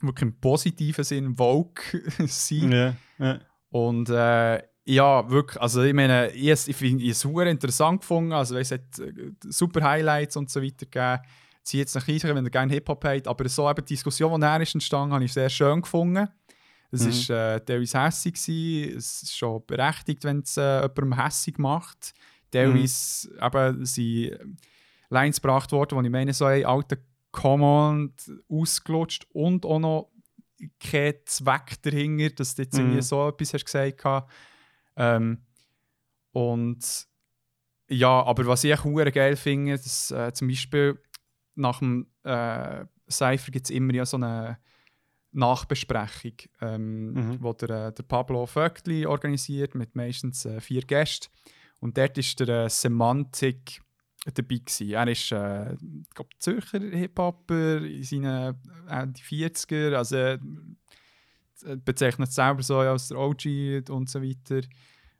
wirklich 0.00 0.22
im 0.22 0.40
positiven 0.40 1.04
Sinn 1.04 1.38
woke 1.38 2.02
sind. 2.26 2.72
Ja, 2.72 2.96
ja. 3.18 3.40
Und 3.68 4.08
äh, 4.08 4.62
ja, 4.88 5.28
wirklich, 5.28 5.60
also 5.60 5.82
ich 5.82 5.92
meine, 5.94 6.30
ich, 6.32 6.68
ich 6.68 6.76
finde 6.76 7.04
es 7.08 7.20
super 7.20 7.46
interessant 7.46 8.00
gefunden. 8.02 8.32
Also 8.32 8.56
es 8.56 8.70
hat 8.70 8.98
äh, 9.00 9.12
super 9.48 9.82
Highlights 9.82 10.36
und 10.36 10.48
so 10.50 10.62
weiter 10.62 10.86
gegeben. 10.86 11.18
Zieht 11.64 11.80
jetzt 11.80 11.94
nach 11.96 12.06
Hause, 12.06 12.32
wenn 12.34 12.44
ihr 12.44 12.50
gerne 12.50 12.72
Hip-Hop 12.72 13.04
habt. 13.04 13.26
Aber 13.26 13.48
so 13.48 13.68
eben 13.68 13.84
die 13.84 13.94
Diskussion, 13.94 14.32
die 14.40 14.46
näher 14.46 14.60
ist 14.60 14.74
entstanden, 14.74 15.12
habe 15.12 15.24
ich 15.24 15.32
sehr 15.32 15.48
schön 15.50 15.80
gefunden. 15.82 16.28
Es 16.92 17.02
Mhm. 17.02 17.08
ist 17.08 17.30
äh, 17.30 17.60
teilweise 17.60 18.00
hässig 18.00 18.34
gewesen. 18.34 18.96
Es 18.96 19.22
ist 19.24 19.36
schon 19.36 19.66
berechtigt, 19.66 20.22
wenn 20.22 20.38
es 20.40 20.56
äh, 20.56 20.82
jemandem 20.82 21.20
hässig 21.20 21.58
macht. 21.58 22.14
Teilweise 22.52 23.28
eben 23.42 23.84
sind 23.84 24.38
Lines 25.10 25.42
gebracht 25.42 25.72
worden, 25.72 25.98
wo 25.98 26.02
ich 26.02 26.10
meine, 26.10 26.32
so 26.32 26.44
ein 26.44 26.64
alter 26.64 26.96
Command 27.32 28.30
ausgelutscht 28.48 29.26
und 29.32 29.66
auch 29.66 29.80
noch 29.80 30.10
kein 30.80 31.14
Zweck 31.26 31.74
dahinter, 31.82 32.30
dass 32.36 32.54
du 32.54 32.62
jetzt 32.62 32.78
irgendwie 32.78 32.96
Mhm. 32.96 33.02
so 33.02 33.28
etwas 33.28 33.52
hast 33.52 33.64
gesagt 33.64 34.04
hast. 34.04 34.26
Ähm, 34.96 35.42
und 36.32 37.06
ja, 37.88 38.22
aber 38.24 38.46
was 38.46 38.64
ich 38.64 38.74
auch 38.74 38.84
geil 39.12 39.36
finde, 39.36 39.72
dass 39.72 40.10
äh, 40.10 40.32
zum 40.32 40.48
Beispiel 40.48 40.98
nach 41.54 41.78
dem 41.78 42.06
äh, 42.24 42.84
Cypher 43.10 43.52
gibt 43.52 43.66
es 43.66 43.70
immer 43.70 43.94
ja 43.94 44.04
so 44.04 44.16
eine 44.16 44.58
Nachbesprechung, 45.32 46.32
ähm, 46.60 47.12
Mhm. 47.12 47.42
wo 47.42 47.52
der, 47.52 47.88
äh, 47.88 47.92
der 47.92 48.02
Pablo 48.02 48.46
Vögtli 48.46 49.06
organisiert 49.06 49.74
mit 49.74 49.94
meistens 49.94 50.44
äh, 50.44 50.60
vier 50.60 50.82
Gästen. 50.82 51.28
Und 51.80 51.96
dort 51.98 52.16
ist 52.18 52.40
der 52.40 52.48
äh, 52.64 52.68
Semantik 52.70 53.82
dabei 54.34 54.56
gewesen. 54.56 54.90
Er 54.90 55.08
ist, 55.08 55.30
äh, 55.30 55.74
ich 55.74 56.10
glaube, 56.14 56.30
Zürcher 56.38 56.80
Hip-Hopper 56.80 57.82
in 57.84 58.02
seinen 58.02 58.54
äh, 58.88 59.06
die 59.08 59.22
40er, 59.22 59.94
also 59.94 60.36
bezeichnet 61.84 62.28
sich 62.28 62.34
selber 62.36 62.62
so 62.62 62.78
als 62.78 63.08
der 63.08 63.18
OG 63.18 63.88
und 63.90 64.08
so 64.10 64.22
weiter, 64.22 64.60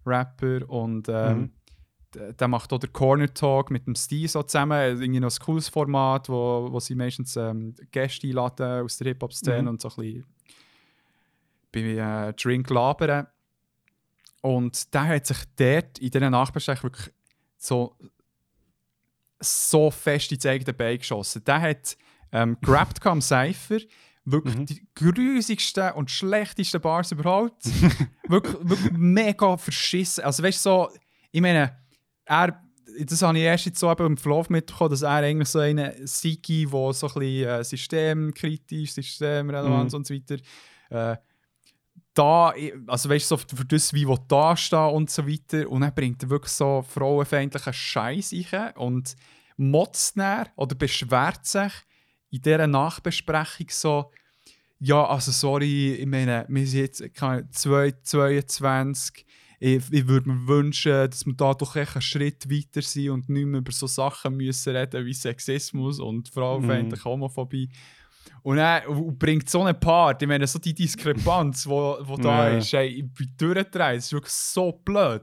Rapper 0.05 0.69
und 0.69 1.09
ähm, 1.09 1.51
Mhm. 2.15 2.37
der 2.39 2.49
macht 2.49 2.73
auch 2.73 2.79
den 2.79 2.93
Corner 2.93 3.33
Talk 3.33 3.71
mit 3.71 3.87
dem 3.87 3.95
Steve 3.95 4.29
so 4.29 4.43
zusammen, 4.43 4.73
Also 4.73 5.03
irgendwie 5.03 5.21
noch 5.21 5.31
ein 5.35 5.45
cooles 5.45 5.69
Format, 5.69 6.29
wo, 6.29 6.69
wo 6.71 6.81
sie 6.81 6.95
meistens 6.95 7.37
ähm, 7.37 7.75
Gäste 7.91 8.27
einladen 8.29 8.85
aus 8.85 8.97
der 8.99 9.09
Hip-Hop-Szene 9.09 9.63
Mhm. 9.63 9.69
und 9.69 9.81
so 9.83 9.89
ein 9.91 9.97
bisschen 9.97 10.25
bei 11.73 11.81
äh, 12.29 12.33
Drink 12.35 12.71
labern. 12.71 13.27
Und 14.41 14.95
der 14.95 15.05
hat 15.09 15.27
sich 15.27 15.39
dort 15.57 15.99
in 15.99 16.11
dieser 16.11 16.31
Nachbesprechung 16.31 16.85
wirklich 16.85 17.13
so, 17.59 17.97
so 19.41 19.91
fest 19.91 20.33
ins 20.33 20.47
eigene 20.47 20.73
Bein 20.73 20.99
geschossen. 20.99 21.43
Der 21.45 21.61
hat 21.61 21.97
ähm, 22.33 22.57
gerappt 22.61 23.05
am 23.07 23.21
Cypher, 23.21 23.79
wirklich 24.27 24.57
Mhm. 24.57 24.67
die 24.67 24.87
grusigsten 24.95 25.93
und 25.93 26.11
schlechtesten 26.11 26.81
Bars 26.81 27.13
überhaupt. 27.13 27.65
wirklich, 28.29 28.57
wirklich 28.69 28.93
mega 28.93 29.57
verschissen. 29.57 30.25
Also 30.25 30.43
weißt 30.43 30.59
du, 30.67 30.71
so, 30.71 30.89
ich 31.31 31.41
meine, 31.41 31.77
er, 32.25 32.61
das 33.05 33.23
habe 33.23 33.39
ich 33.39 33.45
erst 33.45 33.67
jetzt 33.67 33.79
so 33.79 33.91
eben 33.91 34.07
im 34.07 34.17
Flow 34.17 34.45
mitbekommen, 34.49 34.91
dass 34.91 35.03
er 35.03 35.11
eigentlich 35.11 35.49
so 35.49 35.61
einen 35.61 36.07
Sigi, 36.07 36.67
der 36.67 36.93
so 36.93 37.07
ein 37.09 37.15
bisschen 37.15 37.49
äh, 37.49 37.65
systemkritisch, 37.65 38.93
Systemrelevanz 38.93 39.93
Mhm. 39.93 39.97
und 39.99 40.07
so 40.07 40.15
weiter, 40.15 40.37
äh, 40.91 41.17
da, 42.15 42.55
also 42.87 43.11
weißt 43.11 43.31
du, 43.31 43.37
so 43.37 43.57
für 43.57 43.65
das, 43.67 43.93
wie 43.93 44.09
wo 44.09 44.17
da 44.17 44.57
stehen 44.57 44.79
und 44.95 45.11
so 45.11 45.27
weiter. 45.29 45.69
Und 45.71 45.83
dann 45.83 45.95
bringt 45.95 46.23
er 46.23 46.31
wirklich 46.31 46.53
so 46.53 46.83
frauenfeindlichen 46.89 47.73
Scheiß 47.75 48.35
rein 48.53 48.73
und 48.77 49.15
motzt 49.59 50.17
dann 50.17 50.49
oder 50.57 50.75
beschwert 50.75 51.45
sich 51.47 51.73
in 52.37 52.43
dieser 52.43 52.67
Nachbesprechung 52.67 53.67
so, 53.71 54.11
ja, 54.79 55.07
also 55.07 55.33
sorry, 55.33 55.95
ich 55.95 56.07
meine, 56.07 56.45
wir 56.49 56.67
sind 56.67 56.81
jetzt 56.81 57.23
Ahnung, 57.23 57.49
2022. 57.51 59.25
Ich, 59.59 59.91
ich 59.91 60.07
würde 60.07 60.29
mir 60.29 60.47
wünschen, 60.47 60.93
dass 60.93 61.25
wir 61.25 61.33
da 61.33 61.55
doch 61.55 61.77
echt 61.77 61.95
einen 61.97 62.03
Schritt 62.03 62.51
weiter 62.51 62.83
sind 62.83 63.09
und 63.09 63.29
nicht 63.31 63.47
mehr 63.47 63.61
über 63.61 63.73
so 63.73 63.87
Sachen 63.87 64.37
müssen 64.37 64.77
reden 64.77 65.07
wie 65.07 65.15
Sexismus 65.15 65.99
und 65.99 66.29
frauenfeindliche 66.29 67.05
Homophobie. 67.05 67.71
Und 68.43 68.59
er 68.59 68.83
bringt 69.13 69.49
so 69.49 69.63
einen 69.63 69.79
Part, 69.81 70.21
ich 70.23 70.29
meine, 70.29 70.47
so 70.47 70.59
die 70.59 70.75
Diskrepanz, 70.75 71.67
wo, 71.67 71.97
wo 72.03 72.17
da 72.17 72.51
Ja. 72.51 72.59
ist, 72.59 72.75
ey, 72.75 72.87
ich 72.89 73.13
bin 73.15 73.33
durchgedreht, 73.39 73.97
das 73.97 74.05
ist 74.07 74.13
wirklich 74.13 74.33
so 74.33 74.73
blöd. 74.73 75.23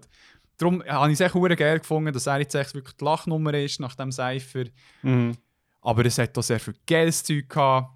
Darum 0.58 0.84
habe 0.84 1.12
ich 1.12 1.20
es 1.20 1.22
echt 1.22 1.58
geil 1.58 1.80
gefunden, 1.80 2.12
dass 2.12 2.26
er 2.28 2.40
jetzt 2.40 2.56
echt 2.56 2.74
wirklich 2.74 2.96
die 2.96 3.06
Lachnummer 3.06 3.54
ist 3.54 3.80
nach 3.80 3.96
dem 3.96 4.12
Cypher. 4.12 4.66
Mhm. 5.04 5.38
Aber 5.84 6.06
es 6.06 6.18
hat 6.18 6.38
auch 6.38 6.44
sehr 6.44 6.60
viel 6.60 6.76
geiles 6.88 7.24
Zeug 7.24 7.50
gehabt. 7.50 7.92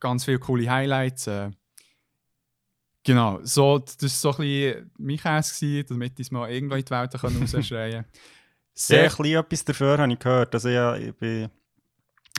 Ganz 0.00 0.24
viele 0.24 0.38
coole 0.38 0.68
Highlights. 0.70 1.26
Äh. 1.28 1.50
Genau, 3.04 3.40
so, 3.42 3.78
das 3.78 4.00
war 4.02 4.08
so 4.08 4.30
ein 4.30 4.36
bisschen 4.38 4.90
mein 4.98 5.16
Käse, 5.18 5.84
damit 5.84 6.18
ich 6.18 6.26
es 6.26 6.30
mal 6.30 6.50
irgendwo 6.50 6.74
in 6.74 6.84
die 6.84 6.90
Welt 6.90 7.14
rausschreien 7.22 8.04
Sehr 8.76 9.08
Sehr 9.08 9.10
klein 9.10 9.34
etwas 9.34 9.64
dafür 9.64 9.98
habe 9.98 10.12
ich 10.12 10.18
gehört. 10.18 10.54
Also 10.54 10.68
ja, 10.68 10.96
ich 10.96 11.14
bin 11.14 11.48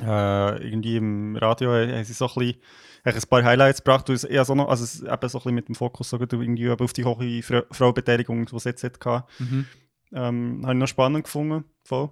äh, 0.01 0.67
irgendwie 0.67 0.97
im 0.97 1.35
Radio 1.37 1.71
haben 1.71 2.03
sie 2.03 2.11
so 2.13 2.27
ein, 2.27 2.33
bisschen, 2.33 2.61
ein 3.05 3.29
paar 3.29 3.43
Highlights 3.43 3.83
gebracht. 3.83 4.09
es- 4.09 4.27
Ja, 4.29 4.43
so 4.43 4.53
noch, 4.55 4.67
also 4.67 4.83
eben 4.83 5.05
so 5.05 5.07
ein 5.09 5.19
bisschen 5.29 5.55
mit 5.55 5.67
dem 5.69 5.75
Fokus 5.75 6.09
so 6.09 6.19
irgendwie 6.19 6.69
auf 6.69 6.93
die 6.93 7.05
hohe 7.05 7.41
Fra 7.41 7.63
Frauenbeteiligung, 7.71 8.45
die 8.47 8.55
es 8.55 8.63
jetzt 8.65 8.83
hatte. 8.83 9.23
Mhm. 9.39 9.65
Ähm, 10.13 10.59
habe 10.63 10.73
ich 10.73 10.79
noch 10.79 10.87
spannend 10.87 11.23
gefunden. 11.23 11.63
Voll. 11.85 12.09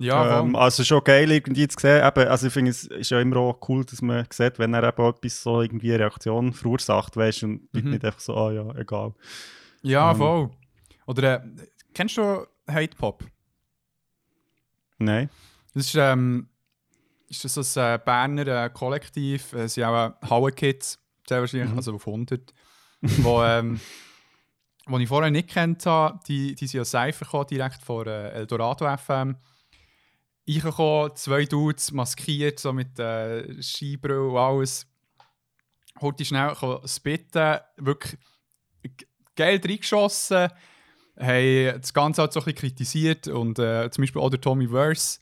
Ja, 0.00 0.40
ähm, 0.40 0.54
also 0.54 0.84
schon 0.84 1.02
geil 1.02 1.30
irgendwie 1.30 1.66
zu 1.66 1.76
sehen. 1.80 2.06
Eben, 2.06 2.28
also 2.28 2.46
ich 2.46 2.52
finde 2.52 2.70
es 2.70 2.84
ist 2.84 3.10
ja 3.10 3.20
immer 3.20 3.36
auch 3.38 3.58
cool, 3.68 3.84
dass 3.84 4.00
man 4.00 4.24
sieht, 4.30 4.58
wenn 4.60 4.72
er 4.74 4.84
eben 4.84 5.04
etwas 5.08 5.42
so 5.42 5.60
irgendwie 5.60 5.92
eine 5.92 6.04
Reaktion 6.04 6.52
verursacht, 6.52 7.16
weißt 7.16 7.42
und 7.44 7.74
Mhm. 7.74 7.90
nicht 7.90 8.04
einfach 8.04 8.20
so, 8.20 8.36
ah 8.36 8.52
ja, 8.52 8.74
egal. 8.76 9.12
ja, 9.82 10.12
ähm, 10.12 10.16
voll. 10.16 10.50
Oder 11.06 11.42
äh, 11.42 11.48
kennst 11.94 12.16
du 12.16 12.46
Hate 12.70 12.96
Pop? 12.96 13.24
Nein. 14.98 15.30
Das 15.74 15.86
ist, 15.86 15.94
ähm, 15.96 16.48
ist 17.28 17.44
das 17.44 17.54
so 17.54 17.80
ein 17.80 17.94
äh, 17.96 18.00
Berner 18.04 18.46
äh, 18.64 18.70
Kollektiv. 18.70 19.52
Es 19.52 19.74
sind 19.74 19.84
auch 19.84 20.08
äh, 20.22 20.26
Haue 20.28 20.52
Kids, 20.52 20.98
sehr 21.28 21.40
wahrscheinlich, 21.40 21.70
Mhm. 21.70 21.76
also 21.76 21.94
auf 21.94 22.06
100. 22.06 22.52
wo, 23.00 23.42
ähm, 23.42 23.80
wo 24.86 24.98
ich 24.98 25.08
vorher 25.08 25.30
nicht 25.30 25.48
kennt 25.50 25.86
habe, 25.86 26.18
die, 26.26 26.54
die 26.54 26.66
sind 26.66 26.78
ja 26.78 26.84
Cypher 26.84 27.24
gekommen, 27.24 27.46
direkt 27.48 27.82
von 27.82 28.06
äh, 28.06 28.30
Eldorado 28.30 28.86
FM. 28.96 29.36
Reingekommen, 30.48 31.14
zwei 31.16 31.44
Dudes 31.44 31.92
maskiert, 31.92 32.58
so 32.58 32.72
mit 32.72 32.98
äh, 32.98 33.62
Skibrille 33.62 34.28
und 34.28 34.36
alles. 34.36 34.86
Heute 36.00 36.24
schnell 36.24 36.54
spitten, 36.86 37.58
wirklich 37.76 38.18
geil 39.36 39.60
reingeschossen, 39.62 40.48
haben 41.16 41.80
das 41.80 41.92
Ganze 41.92 42.22
halt 42.22 42.32
so 42.32 42.40
ein 42.40 42.44
bisschen 42.44 42.58
kritisiert 42.58 43.28
und 43.28 43.58
äh, 43.58 43.90
zum 43.90 44.02
Beispiel 44.02 44.22
auch 44.22 44.30
der 44.30 44.40
Tommy 44.40 44.68
Verse, 44.68 45.20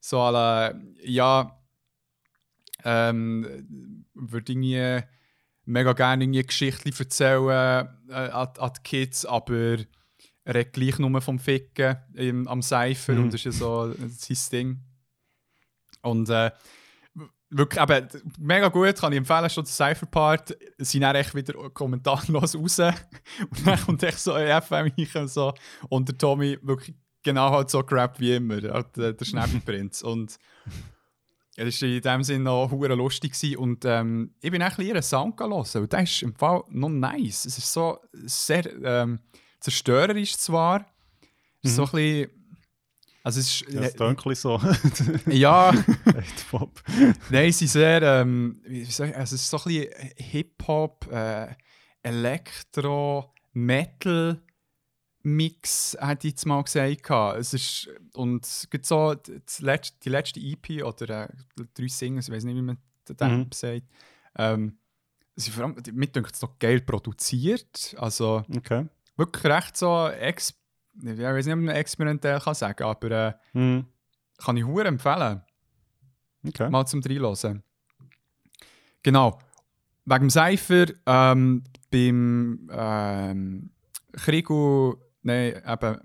so 0.00 0.20
alle, 0.20 0.80
ja, 1.02 1.58
ähm, 2.84 4.06
würde 4.14 4.52
irgendwie 4.52 5.02
mega 5.64 5.92
gerne 5.92 6.24
irgendwie 6.24 6.42
Geschichten 6.42 6.92
erzählen 6.98 7.88
äh, 8.08 8.12
an, 8.12 8.48
an 8.58 8.72
die 8.76 8.82
Kids, 8.82 9.24
aber 9.24 9.78
er 10.44 10.54
redet 10.54 10.72
gleich 10.72 10.98
nur 10.98 11.20
vom 11.20 11.38
Ficken 11.38 11.96
im, 12.14 12.48
am 12.48 12.62
Cypher 12.62 13.12
Mhm. 13.14 13.24
und 13.24 13.32
das 13.32 13.40
ist 13.40 13.44
ja 13.44 13.52
so 13.52 13.92
sein 14.08 14.38
Ding. 14.50 14.80
Und 16.02 16.28
äh, 16.30 16.50
wirklich, 17.50 17.80
eben, 17.82 18.08
mega 18.38 18.68
gut, 18.68 18.96
kann 18.96 19.12
ich 19.12 19.18
empfehlen, 19.18 19.48
schon 19.50 19.64
der 19.64 19.72
Cypher-Part. 19.72 20.56
Sind 20.78 21.02
dann 21.02 21.14
echt 21.16 21.34
wieder 21.34 21.52
kommentarlos 21.70 22.54
raus. 22.56 22.78
Und 22.80 23.66
dann 23.66 23.80
kommt 23.80 24.02
echt 24.02 24.18
so 24.18 24.32
ein 24.32 24.60
FM 24.62 24.90
und 25.14 25.28
so. 25.28 25.54
Und 25.88 26.08
der 26.08 26.18
Tommy 26.18 26.58
wirklich 26.62 26.96
genau 27.22 27.50
halt 27.50 27.70
so 27.70 27.82
crap 27.84 28.18
wie 28.18 28.34
immer, 28.34 28.60
halt, 28.62 28.98
äh, 28.98 29.14
der 29.14 29.24
Schnäppelprinz. 29.24 30.02
Und 30.02 30.38
das 31.56 31.82
war 31.82 31.88
in 31.88 32.00
dem 32.00 32.22
Sinne 32.24 32.44
noch 32.44 32.70
hure 32.70 32.94
lustig. 32.96 33.34
Gewesen. 33.34 33.56
Und 33.58 33.84
ähm, 33.84 34.34
ich 34.40 34.50
bin 34.50 34.60
echt 34.60 34.72
ein 34.72 34.76
bisschen 34.78 34.94
ihren 34.94 35.02
Sound 35.02 35.38
hören. 35.38 35.52
Und 35.52 35.92
der 35.92 36.02
ist 36.02 36.22
im 36.22 36.34
Fall 36.34 36.64
noch 36.70 36.88
nice. 36.88 37.44
Es 37.44 37.58
ist 37.58 37.72
so 37.72 37.98
sehr 38.12 38.64
ähm, 38.82 39.20
zerstörerisch 39.62 40.36
zwar. 40.36 40.84
Es 41.62 41.70
ist 41.70 41.76
so 41.76 41.84
ein 41.84 41.90
bisschen. 41.92 42.30
Also 43.24 43.38
es 43.38 43.60
ist, 43.62 43.72
Ja, 43.72 43.80
das 43.82 43.94
bisschen 43.94 44.34
so. 44.34 44.60
ja, 45.30 45.72
Pop. 46.50 46.82
nein, 47.30 47.52
sie 47.52 47.68
sehr, 47.68 48.02
ähm, 48.02 48.60
wie 48.66 48.84
soll 48.84 49.08
ich, 49.10 49.16
also 49.16 49.36
es 49.36 49.42
ist 49.42 49.50
so 49.50 49.58
ein 49.58 49.62
bisschen 49.64 49.92
Hip-Hop, 50.16 51.06
äh, 51.12 51.54
Elektro, 52.02 53.32
Metal 53.52 54.42
Mix, 55.24 55.96
hätte 56.00 56.26
ich 56.26 56.32
jetzt 56.32 56.46
mal 56.46 56.62
gesagt. 56.64 57.08
Es 57.38 57.54
ist, 57.54 57.88
und 58.14 58.44
es 58.44 58.68
gibt 58.70 58.86
so 58.86 59.14
letzte, 59.60 59.96
die 60.02 60.08
letzte 60.08 60.40
EP 60.40 60.82
oder 60.84 61.28
äh, 61.30 61.32
drei 61.74 61.86
Singles, 61.86 62.26
ich 62.26 62.34
weiß 62.34 62.42
nicht, 62.44 62.56
wie 62.56 62.62
man 62.62 62.78
das 63.04 63.30
Mhm. 63.30 63.50
sagt. 63.52 63.82
Ähm, 64.36 64.78
sie 65.36 65.52
vor 65.52 65.64
allem, 65.64 65.76
mir 65.92 66.08
denkt 66.08 66.34
es 66.34 66.42
noch 66.42 66.58
geil 66.58 66.80
produziert. 66.80 67.94
Also 67.98 68.44
Okay. 68.56 68.86
Wirklich 69.16 69.44
recht 69.44 69.76
so, 69.76 70.08
ex 70.08 70.54
ich 71.02 71.18
weiß 71.18 71.46
nicht, 71.46 71.54
ob 71.54 71.60
man 71.60 71.74
experimentell 71.74 72.38
kann 72.40 72.54
sagen 72.54 72.82
aber 72.84 73.10
äh, 73.10 73.32
Mhm. 73.54 73.86
kann 74.38 74.56
ich 74.56 74.64
hure 74.64 74.86
empfehlen. 74.86 75.42
Okay. 76.46 76.68
mal 76.68 76.84
zum 76.86 77.00
Reinhören. 77.02 77.62
Genau. 79.02 79.38
Wegen 80.04 80.28
dem 80.28 80.30
Cypher, 80.30 80.86
ähm, 81.06 81.62
beim 81.90 82.68
ähm, 82.72 83.70
Krigu, 84.12 84.96
nein, 85.22 85.62
eben, 85.66 86.00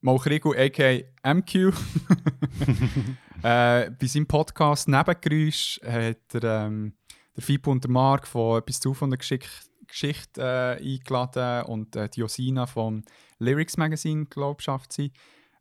mal 0.00 0.18
Krigu, 0.18 0.52
a.k.a. 0.54 1.34
MQ, 1.34 1.54
äh, 3.42 3.90
bei 3.90 4.06
seinem 4.06 4.26
Podcast 4.26 4.88
Nebengeräusch 4.88 5.80
hat 5.84 6.34
er, 6.34 6.66
ähm, 6.66 6.94
der 7.36 7.42
Fipo 7.42 7.70
und 7.72 7.82
der 7.84 7.90
Mark 7.90 8.26
von 8.26 8.58
etwas 8.58 8.80
zu 8.80 8.94
von 8.94 9.10
der 9.10 9.18
Geschick 9.18 9.48
Geschichte 9.88 10.40
äh, 10.40 10.94
eingeladen 10.94 11.64
und 11.66 11.96
äh, 11.96 12.08
die 12.08 12.20
Josina 12.20 12.66
vom 12.66 13.02
Lyrics 13.38 13.76
Magazine, 13.76 14.26
glaube 14.26 14.60
ich, 14.60 14.64
schafft 14.64 14.92
sie. 14.92 15.12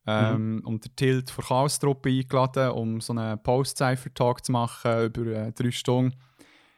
Ähm, 0.05 0.61
Und 0.63 0.85
der 0.85 0.95
Tilt 0.95 1.29
von 1.29 1.43
Chaos-Truppe 1.43 2.09
eingeladen, 2.09 2.71
um 2.71 3.01
so 3.01 3.11
einen 3.13 3.41
Post-Cypher-Talk 3.43 4.45
zu 4.45 4.53
machen 4.53 5.05
über 5.05 5.25
äh, 5.25 5.51
drei 5.51 5.71
Stunden. 5.71 6.15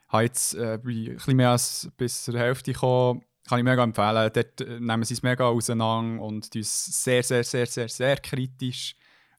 Habe 0.07 0.23
jetzt 0.23 0.55
äh, 0.55 0.73
ein 0.73 0.81
bisschen 0.81 1.37
mehr 1.37 1.51
als 1.51 1.91
bis 1.95 2.23
zur 2.23 2.39
Hälfte 2.39 2.73
gekommen. 2.73 3.21
Kann 3.47 3.59
ich 3.59 3.65
mega 3.65 3.83
empfehlen. 3.83 4.31
Dort 4.33 4.61
äh, 4.61 4.79
nehmen 4.79 5.03
sie 5.03 5.13
es 5.13 5.21
mega 5.21 5.45
auseinander 5.45 6.23
und 6.23 6.51
die 6.55 6.63
sehr, 6.63 7.21
sehr, 7.21 7.43
sehr, 7.43 7.67
sehr, 7.67 7.87
sehr 7.87 8.17
kritisch 8.17 8.95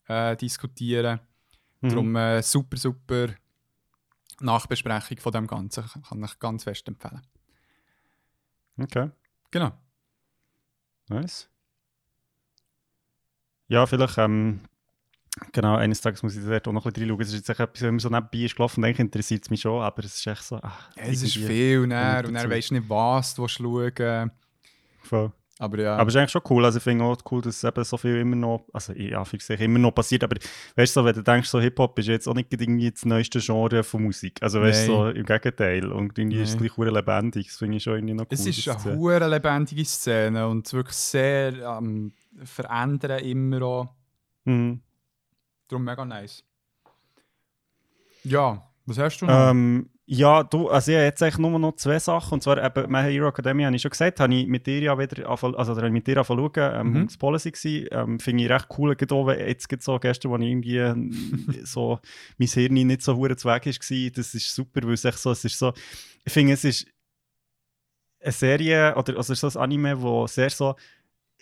äh, 0.06 0.36
diskutieren. 0.36 1.18
Mhm. 1.80 1.88
Darum 1.88 2.16
äh, 2.16 2.42
super, 2.42 2.76
super 2.76 3.28
Nachbesprechung 4.40 5.18
von 5.18 5.32
dem 5.32 5.48
Ganzen. 5.48 5.84
Kann 6.08 6.22
ich 6.22 6.38
ganz 6.38 6.62
fest 6.62 6.86
empfehlen. 6.86 7.22
Okay. 8.80 9.10
Genau. 9.50 9.72
Nice. 11.08 11.48
Ja, 13.68 13.86
vielleicht, 13.86 14.18
ähm, 14.18 14.60
genau, 15.52 15.76
eines 15.76 16.00
Tages 16.00 16.22
muss 16.22 16.36
ich 16.36 16.44
dort 16.44 16.66
auch 16.66 16.72
noch 16.72 16.86
ein 16.86 16.92
bisschen 16.92 17.08
reinschauen. 17.10 17.22
Es 17.22 17.28
ist 17.32 17.48
jetzt 17.48 17.60
etwas, 17.60 17.82
wenn 17.82 17.90
man 17.94 17.98
so 18.00 18.08
nebenbei 18.08 18.38
ist 18.38 18.56
gelaufen, 18.56 18.84
eigentlich 18.84 18.98
interessiert 19.00 19.44
es 19.44 19.50
mich 19.50 19.60
schon, 19.60 19.82
aber 19.82 20.04
es 20.04 20.14
ist 20.16 20.26
echt 20.26 20.42
so, 20.42 20.58
ach, 20.62 20.90
Ja, 20.96 21.04
es 21.04 21.22
ist 21.22 21.34
viel 21.36 21.86
näher 21.86 22.18
und 22.18 22.34
dann 22.34 22.34
dazu. 22.34 22.50
weisst 22.50 22.70
du 22.70 22.74
nicht, 22.74 22.88
was 22.88 23.34
du 23.34 23.46
schauen 23.48 23.92
willst. 23.96 24.32
voll. 25.02 25.32
Aber 25.60 25.78
ja. 25.78 25.94
Aber 25.96 26.08
es 26.08 26.14
ist 26.14 26.18
eigentlich 26.18 26.30
schon 26.30 26.42
cool. 26.48 26.64
Also 26.64 26.78
ich 26.78 26.82
finde 26.82 27.04
auch 27.04 27.18
cool, 27.30 27.42
dass 27.42 27.62
eben 27.62 27.84
so 27.84 27.98
viel 27.98 28.16
immer 28.16 28.34
noch, 28.34 28.64
also 28.72 28.94
ja, 28.94 29.22
für 29.26 29.38
sich 29.38 29.60
immer 29.60 29.78
noch 29.78 29.90
passiert. 29.90 30.24
Aber 30.24 30.36
weißt 30.74 30.96
du, 30.96 31.00
so, 31.00 31.04
wenn 31.04 31.14
du 31.14 31.22
denkst, 31.22 31.50
so 31.50 31.60
Hip-Hop 31.60 31.98
ist 31.98 32.06
jetzt 32.06 32.26
auch 32.26 32.34
nicht 32.34 32.50
irgendwie 32.50 32.90
das 32.90 33.04
neueste 33.04 33.40
Genre 33.40 33.82
von 33.84 34.02
Musik. 34.02 34.42
Also 34.42 34.62
weißt 34.62 34.88
du, 34.88 34.92
so 34.92 35.08
im 35.10 35.26
Gegenteil. 35.26 35.92
Und 35.92 36.18
irgendwie 36.18 36.40
ist 36.40 36.54
es 36.54 36.60
Nein. 36.60 36.70
gleich 36.74 36.92
lebendig. 36.94 37.48
Das 37.48 37.56
finde 37.58 37.76
ich 37.76 37.82
schon 37.82 37.96
irgendwie 37.96 38.14
noch 38.14 38.24
cool. 38.24 38.28
Es 38.30 38.46
ist 38.46 38.66
eine 38.68 38.96
hure 38.96 39.28
lebendige 39.28 39.84
Szene 39.84 40.48
und 40.48 40.72
wirklich 40.72 40.96
sehr 40.96 41.62
am 41.68 42.12
Verändern 42.42 43.18
immer 43.22 43.62
auch. 43.62 43.88
Mhm. 44.44 44.80
Darum 45.68 45.84
mega 45.84 46.06
nice. 46.06 46.42
Ja, 48.24 48.66
was 48.86 48.96
hast 48.96 49.18
du 49.18 49.26
noch? 49.26 49.50
Ähm, 49.50 49.90
ja, 50.12 50.42
du, 50.42 50.68
also 50.68 50.90
ich 50.90 50.96
habe 50.96 51.04
jetzt 51.04 51.22
eigentlich 51.22 51.38
nur 51.38 51.56
noch 51.60 51.76
zwei 51.76 52.00
Sachen. 52.00 52.34
Und 52.34 52.42
zwar 52.42 52.58
eben, 52.64 52.90
My 52.90 53.00
Hero 53.02 53.28
Academia, 53.28 53.66
habe 53.66 53.76
ich 53.76 53.82
schon 53.82 53.92
gesagt, 53.92 54.18
habe 54.18 54.34
ich 54.34 54.44
mit 54.48 54.66
dir 54.66 54.80
ja 54.80 54.98
wieder 54.98 55.24
angefangen, 55.28 55.54
also 55.54 55.72
da 55.72 55.78
habe 55.78 55.86
ich 55.86 55.92
mit 55.92 56.06
dir 56.08 56.16
angefangen 56.16 56.50
zu 56.52 56.60
schauen, 56.60 56.80
ähm, 56.80 56.92
Mhm. 57.02 57.06
das 57.06 57.16
Policy 57.16 57.52
gewesen. 57.52 57.88
Ähm, 57.92 58.18
Finde 58.18 58.42
ich 58.44 58.50
recht 58.50 58.66
cool, 58.76 58.96
gerade 58.96 59.46
jetzt 59.48 59.68
so 59.84 59.98
gestern, 60.00 60.32
wo 60.32 60.36
ich 60.38 60.48
irgendwie 60.48 60.78
ähm, 60.78 61.12
so, 61.64 62.00
mein 62.38 62.48
Hirn 62.48 62.72
nicht 62.74 63.02
so 63.02 63.14
hure 63.14 63.30
weg 63.30 63.44
war, 63.66 64.10
das 64.10 64.34
ist 64.34 64.52
super, 64.54 64.80
weil 64.82 64.94
es 64.94 65.04
echt 65.04 65.18
so, 65.18 65.30
es 65.30 65.44
ist 65.44 65.56
so, 65.56 65.72
ich 66.24 66.32
finde, 66.32 66.54
es 66.54 66.64
ist 66.64 66.88
eine 68.20 68.32
Serie, 68.32 68.94
oder 68.96 69.16
also 69.16 69.32
es 69.32 69.40
ist 69.42 69.52
so 69.52 69.58
ein 69.60 69.62
Anime, 69.62 70.02
wo 70.02 70.26
sehr 70.26 70.50
so, 70.50 70.74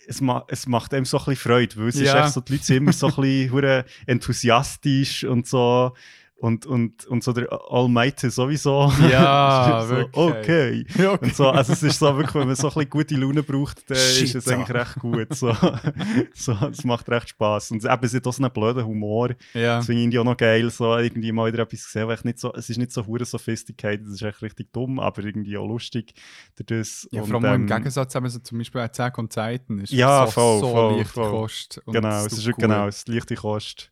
es, 0.06 0.20
ma 0.20 0.44
es 0.48 0.66
macht 0.66 0.92
einem 0.94 1.04
so 1.06 1.16
ein 1.18 1.24
bisschen 1.24 1.36
Freude, 1.50 1.76
weil 1.78 1.88
es 1.88 1.96
ist 1.96 2.02
Ja. 2.02 2.20
echt 2.24 2.34
so, 2.34 2.40
die 2.42 2.52
Leute 2.52 2.64
sind 2.64 2.76
immer 2.76 2.92
so 2.92 3.06
ein 3.08 3.14
bisschen 3.16 3.84
enthusiastisch 4.06 5.24
und 5.24 5.46
so 5.46 5.92
und, 6.40 6.66
und, 6.66 7.04
und 7.06 7.24
so 7.24 7.32
der 7.32 7.48
Almighty 7.50 8.30
sowieso. 8.30 8.92
Ja, 9.10 9.84
so, 9.88 9.96
wirklich. 9.96 10.16
Okay. 10.16 10.84
Ja, 10.98 11.10
Und 11.12 11.34
so, 11.34 11.48
also 11.48 11.72
es 11.72 11.82
ist 11.82 11.98
so 11.98 12.16
wirklich, 12.16 12.34
wenn 12.36 12.46
man 12.46 12.56
so 12.56 12.68
ein 12.68 12.74
bisschen 12.74 12.90
gute 12.90 13.16
Laune 13.16 13.42
braucht, 13.42 13.90
dann 13.90 13.96
ist 13.96 14.18
Shit, 14.18 14.34
es 14.36 14.48
eigentlich 14.48 14.70
recht 14.70 14.94
gut. 15.00 15.34
So, 15.34 15.52
so, 16.34 16.52
es 16.70 16.84
macht 16.84 17.08
recht 17.08 17.30
Spaß. 17.30 17.72
Und 17.72 17.84
eben, 17.84 18.04
es 18.04 18.14
hat 18.14 18.26
auch 18.26 18.32
so 18.32 18.42
einen 18.42 18.52
blöden 18.52 18.86
Humor. 18.86 19.30
ja. 19.52 19.78
Das 19.78 19.86
finde 19.86 20.00
ich 20.00 20.04
irgendwie 20.04 20.18
auch 20.20 20.24
noch 20.24 20.36
geil, 20.36 20.70
so 20.70 20.96
irgendwie 20.96 21.32
mal 21.32 21.52
wieder 21.52 21.64
etwas 21.64 21.84
gesehen, 21.84 22.06
weil 22.06 22.16
ich 22.16 22.24
nicht 22.24 22.38
so, 22.38 22.52
es 22.54 22.70
ist 22.70 22.78
nicht 22.78 22.92
so 22.92 23.04
hure 23.04 23.24
sophisticated, 23.24 24.06
es 24.06 24.14
ist 24.14 24.22
echt 24.22 24.42
richtig 24.42 24.72
dumm, 24.72 25.00
aber 25.00 25.24
irgendwie 25.24 25.58
auch 25.58 25.66
lustig. 25.66 26.14
Das. 26.56 27.08
ja 27.10 27.22
Und, 27.22 27.30
vor 27.30 27.42
allem 27.42 27.54
im 27.54 27.60
ähm, 27.62 27.66
Gegensatz 27.66 28.14
haben 28.14 28.24
wir 28.24 28.30
so 28.30 28.38
zum 28.38 28.58
Beispiel 28.58 28.80
Attack 28.80 29.18
on 29.18 29.28
Titan. 29.28 29.80
Ist 29.80 29.92
Ja, 29.92 30.26
so, 30.26 30.32
voll, 30.32 30.60
so 30.60 30.70
voll, 30.70 30.96
leicht 30.98 31.10
voll. 31.10 31.30
Kost. 31.30 31.82
Genau, 31.86 32.24
es 32.24 32.32
ist 32.32 32.46
gut. 32.46 32.58
genau, 32.58 32.86
es 32.86 32.98
ist 32.98 33.08
leichte 33.08 33.34
Kost. 33.34 33.90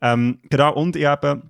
Ähm, 0.00 0.40
genau, 0.50 0.74
und 0.74 0.96
ich 0.96 1.06
habe 1.06 1.42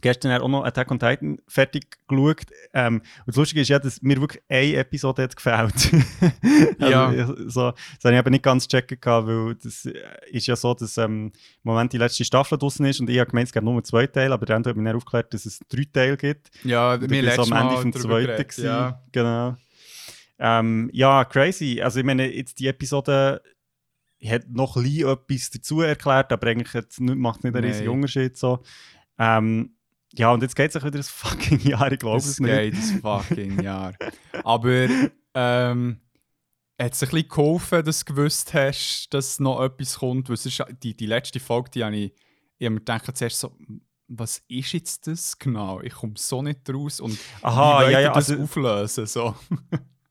gestern 0.00 0.40
auch 0.40 0.48
noch 0.48 0.64
Attack 0.64 0.90
on 0.90 0.98
Titan 0.98 1.38
fertig 1.48 1.86
geschaut. 2.08 2.42
Ähm, 2.72 2.96
und 2.96 3.02
das 3.26 3.36
Lustige 3.36 3.60
ist 3.60 3.68
ja, 3.68 3.78
dass 3.78 4.02
mir 4.02 4.20
wirklich 4.20 4.42
eine 4.48 4.76
Episode 4.76 5.22
hat 5.22 5.36
gefällt. 5.36 5.90
Ja. 6.78 7.08
also, 7.08 7.34
ich- 7.34 7.52
so, 7.52 7.70
das 7.72 8.04
habe 8.04 8.14
ich 8.14 8.18
eben 8.20 8.30
nicht 8.30 8.42
ganz 8.44 8.66
checken 8.68 8.98
gehabt, 9.00 9.26
weil 9.26 9.54
das 9.56 9.84
äh, 9.86 9.94
ist 10.30 10.46
ja 10.46 10.56
so, 10.56 10.74
dass 10.74 10.96
ähm, 10.98 11.26
im 11.26 11.32
Moment 11.62 11.92
die 11.92 11.98
letzte 11.98 12.24
Staffel 12.24 12.56
draußen 12.58 12.84
ist 12.86 13.00
und 13.00 13.10
ich 13.10 13.18
habe 13.18 13.30
gemeint, 13.30 13.48
es 13.48 13.52
gibt 13.52 13.64
nur 13.64 13.82
zwei 13.84 14.06
Teile, 14.06 14.32
aber 14.34 14.46
dann 14.46 14.64
hat 14.64 14.76
mir 14.76 14.96
aufgeklärt, 14.96 15.32
dass 15.34 15.46
es 15.46 15.60
drei 15.68 15.84
Teile 15.92 16.16
gibt. 16.16 16.50
Ja, 16.64 16.94
Und 16.94 17.02
wir 17.02 17.08
bin 17.08 17.20
so 17.20 17.26
letztes 17.26 17.52
am 17.52 17.58
Ende 17.68 17.80
vom 17.82 17.92
zweiten 17.92 18.42
gewesen. 18.42 18.64
Ja. 18.64 19.02
Genau. 19.12 19.56
Ähm, 20.38 20.88
ja, 20.92 21.24
crazy. 21.24 21.80
Also 21.82 21.98
ich 21.98 22.04
meine, 22.06 22.32
jetzt 22.32 22.58
die 22.60 22.68
Episode 22.68 23.42
hat 24.24 24.48
noch 24.48 24.76
etwas 24.76 25.50
dazu 25.50 25.80
erklärt, 25.80 26.32
aber 26.32 26.46
eigentlich 26.48 26.72
macht 26.98 27.44
nicht 27.44 27.54
einen 27.54 27.64
riesigen 27.64 27.90
Unterschied. 27.90 28.36
So. 28.36 28.62
Ähm, 29.18 29.74
ja, 30.14 30.32
und 30.32 30.42
jetzt 30.42 30.56
geht 30.56 30.74
es 30.74 30.82
wieder 30.82 30.98
ein 30.98 31.02
fucking 31.02 31.60
Jahr, 31.60 31.92
ich 31.92 31.98
glaube 31.98 32.16
Es 32.18 32.26
es 32.26 32.40
nicht. 32.40 32.50
geht 32.52 32.74
ein 32.74 33.00
fucking 33.00 33.62
Jahr. 33.62 33.94
Aber 34.44 34.86
ähm, 35.34 36.00
hat 36.80 36.92
es 36.92 37.02
ein 37.02 37.08
bisschen 37.10 37.28
geholfen, 37.28 37.84
dass 37.84 38.04
du 38.04 38.14
gewusst 38.14 38.54
hast, 38.54 39.08
dass 39.10 39.38
noch 39.40 39.60
etwas 39.62 39.98
kommt? 39.98 40.28
Weil 40.28 40.34
es 40.34 40.46
ist, 40.46 40.64
die, 40.82 40.96
die 40.96 41.06
letzte 41.06 41.40
Folge, 41.40 41.70
die 41.70 41.84
habe 41.84 41.96
ich, 41.96 42.12
ich 42.58 42.64
habe 42.66 42.74
mir 42.74 42.80
gedacht, 42.80 43.16
zuerst 43.16 43.40
so, 43.40 43.54
was 44.08 44.42
ist 44.48 44.72
jetzt 44.72 45.06
das 45.06 45.38
genau? 45.38 45.80
Ich 45.82 45.92
komme 45.92 46.14
so 46.16 46.40
nicht 46.42 46.68
raus. 46.70 47.00
Und 47.00 47.18
Aha, 47.42 47.86
wie 47.86 47.92
ja, 47.92 48.00
ja. 48.00 48.12
das 48.12 48.30
Also, 48.30 48.42
auflösen? 48.42 49.06
So. 49.06 49.34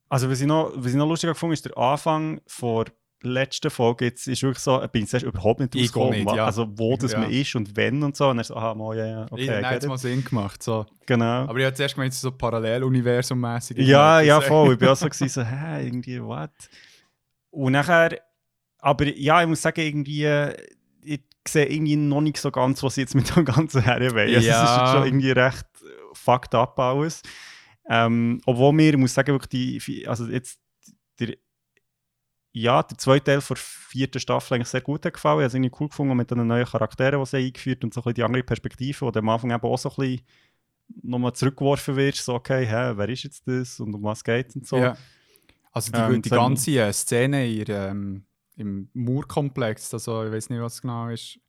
also 0.10 0.30
was, 0.30 0.40
ich 0.40 0.48
noch, 0.48 0.72
was 0.76 0.92
ich 0.92 0.98
noch 0.98 1.08
lustig 1.08 1.36
fand, 1.36 1.54
ist 1.54 1.66
der 1.66 1.78
Anfang 1.78 2.40
vor 2.46 2.86
letzten 3.24 3.70
Folge 3.72 4.06
jetzt 4.06 4.28
ist 4.28 4.44
wirklich 4.44 4.60
so, 4.64 4.80
bin 4.92 5.04
ich 5.06 5.24
überhaupt 5.24 5.60
nicht 5.60 5.74
Ich 5.76 5.84
rausgekommen, 5.96 6.24
nicht, 6.24 6.36
ja. 6.36 6.46
also 6.46 6.68
wo 6.78 6.96
das 6.98 7.14
Ja. 7.14 7.20
man 7.20 7.32
ist 7.32 7.56
und 7.56 7.76
wenn 7.76 8.04
und 8.04 8.16
so. 8.16 8.30
Und 8.30 8.38
dann 8.38 8.44
so, 8.44 8.56
aha, 8.56 8.76
mal, 8.76 8.96
ja, 8.98 9.06
ja, 9.08 9.26
okay, 9.32 9.42
ich 9.42 9.48
get 9.48 9.72
jetzt 9.72 9.88
mal 9.88 9.98
Sinn 9.98 10.24
gemacht. 10.24 10.62
So. 10.62 10.86
genau. 11.06 11.26
Aber 11.48 11.58
ich 11.58 11.66
habe 11.66 11.76
zuerst 11.76 11.96
gemeint, 11.96 12.14
so 12.14 12.30
Paralleluniversum-mäßig. 12.30 13.80
Ja, 13.82 14.22
ja, 14.22 14.40
voll. 14.42 14.74
Ich 14.74 14.80
bin 14.80 14.88
auch 14.90 14.96
so, 14.96 15.06
gewesen, 15.10 15.30
so 15.30 15.44
hä, 15.44 15.86
irgendwie, 15.86 16.22
what? 16.22 16.52
Und 17.50 17.72
nachher, 17.74 18.20
aber 18.80 19.08
ja, 19.18 19.42
ich 19.42 19.48
muss 19.48 19.62
sagen, 19.62 19.82
irgendwie, 19.82 20.28
ich 21.04 21.22
sehe 21.48 21.66
irgendwie 21.66 21.96
noch 21.96 22.22
nicht 22.22 22.38
so 22.38 22.52
ganz, 22.52 22.84
was 22.84 22.96
sie 22.96 23.02
jetzt 23.02 23.16
mit 23.16 23.36
dem 23.36 23.46
ganzen 23.46 23.82
Herren 23.82 24.12
wollen. 24.14 24.28
Also, 24.28 24.38
Es 24.38 24.44
ist 24.46 24.50
Ja. 24.50 24.82
jetzt 24.84 24.92
schon 24.94 25.06
irgendwie 25.06 25.32
recht 25.32 25.66
fucked 26.14 26.54
up 26.54 26.78
alles. 26.80 27.22
Ähm, 27.90 28.42
obwohl 28.46 28.74
mir, 28.74 28.90
ich 28.92 28.98
muss 28.98 29.14
sagen, 29.14 29.30
wirklich 29.34 29.80
die, 29.82 30.08
also 30.08 30.26
jetzt, 30.26 30.60
der, 31.20 31.36
ja, 32.62 32.84
der 32.84 32.98
zweite 32.98 33.26
Teil 33.26 33.42
der 33.48 33.58
vierten 33.58 34.20
Staffel 34.20 34.56
eigentlich 34.56 34.68
sehr 34.68 34.82
gut 34.82 35.06
hat 35.06 35.14
gefallen. 35.14 35.40
Ich 35.40 35.44
habe 35.44 35.48
es 35.48 35.54
irgendwie 35.54 35.76
cool 35.80 35.90
gefunden 35.90 36.16
mit 36.18 36.30
den 36.32 36.46
neuen 36.46 36.66
Charakteren, 36.66 37.20
die 37.20 37.26
sie 37.26 37.38
eingeführt 37.38 37.84
und 37.84 37.94
so 37.94 38.02
ein 38.02 38.04
bisschen 38.04 38.16
die 38.16 38.24
andere 38.24 38.44
Perspektive, 38.44 39.02
wo 39.02 39.12
du 39.12 39.20
am 39.20 39.30
Anfang 39.30 39.52
eben 39.52 39.64
auch 39.64 39.78
so 39.78 39.90
ein 39.90 39.96
bisschen 39.96 40.22
nochmal 41.04 41.34
zurückgeworfen 41.34 41.96
wirst, 41.96 42.24
so, 42.24 42.36
okay, 42.36 42.66
hä, 42.66 42.94
wer 42.96 43.10
ist 43.10 43.24
jetzt 43.24 43.48
das 43.48 43.80
und 43.80 43.94
um 43.94 44.04
was 44.04 44.24
geht 44.24 44.56
und 44.56 44.66
so. 44.68 44.78
Ja. 44.78 44.98
Also 45.72 45.92
die, 45.92 46.00
Ähm, 46.00 46.22
die 46.22 46.30
das 46.30 46.38
ganze 46.38 46.72
äh, 46.72 46.94
Szene 46.94 47.48
in, 47.52 47.66
ähm, 47.68 48.26
im 48.56 48.90
Murkomplex, 48.94 49.94
also 49.94 50.26
ich 50.26 50.32
weiß 50.32 50.50
nicht, 50.50 50.62
was 50.62 50.82
genau 50.82 51.10
ist. 51.10 51.40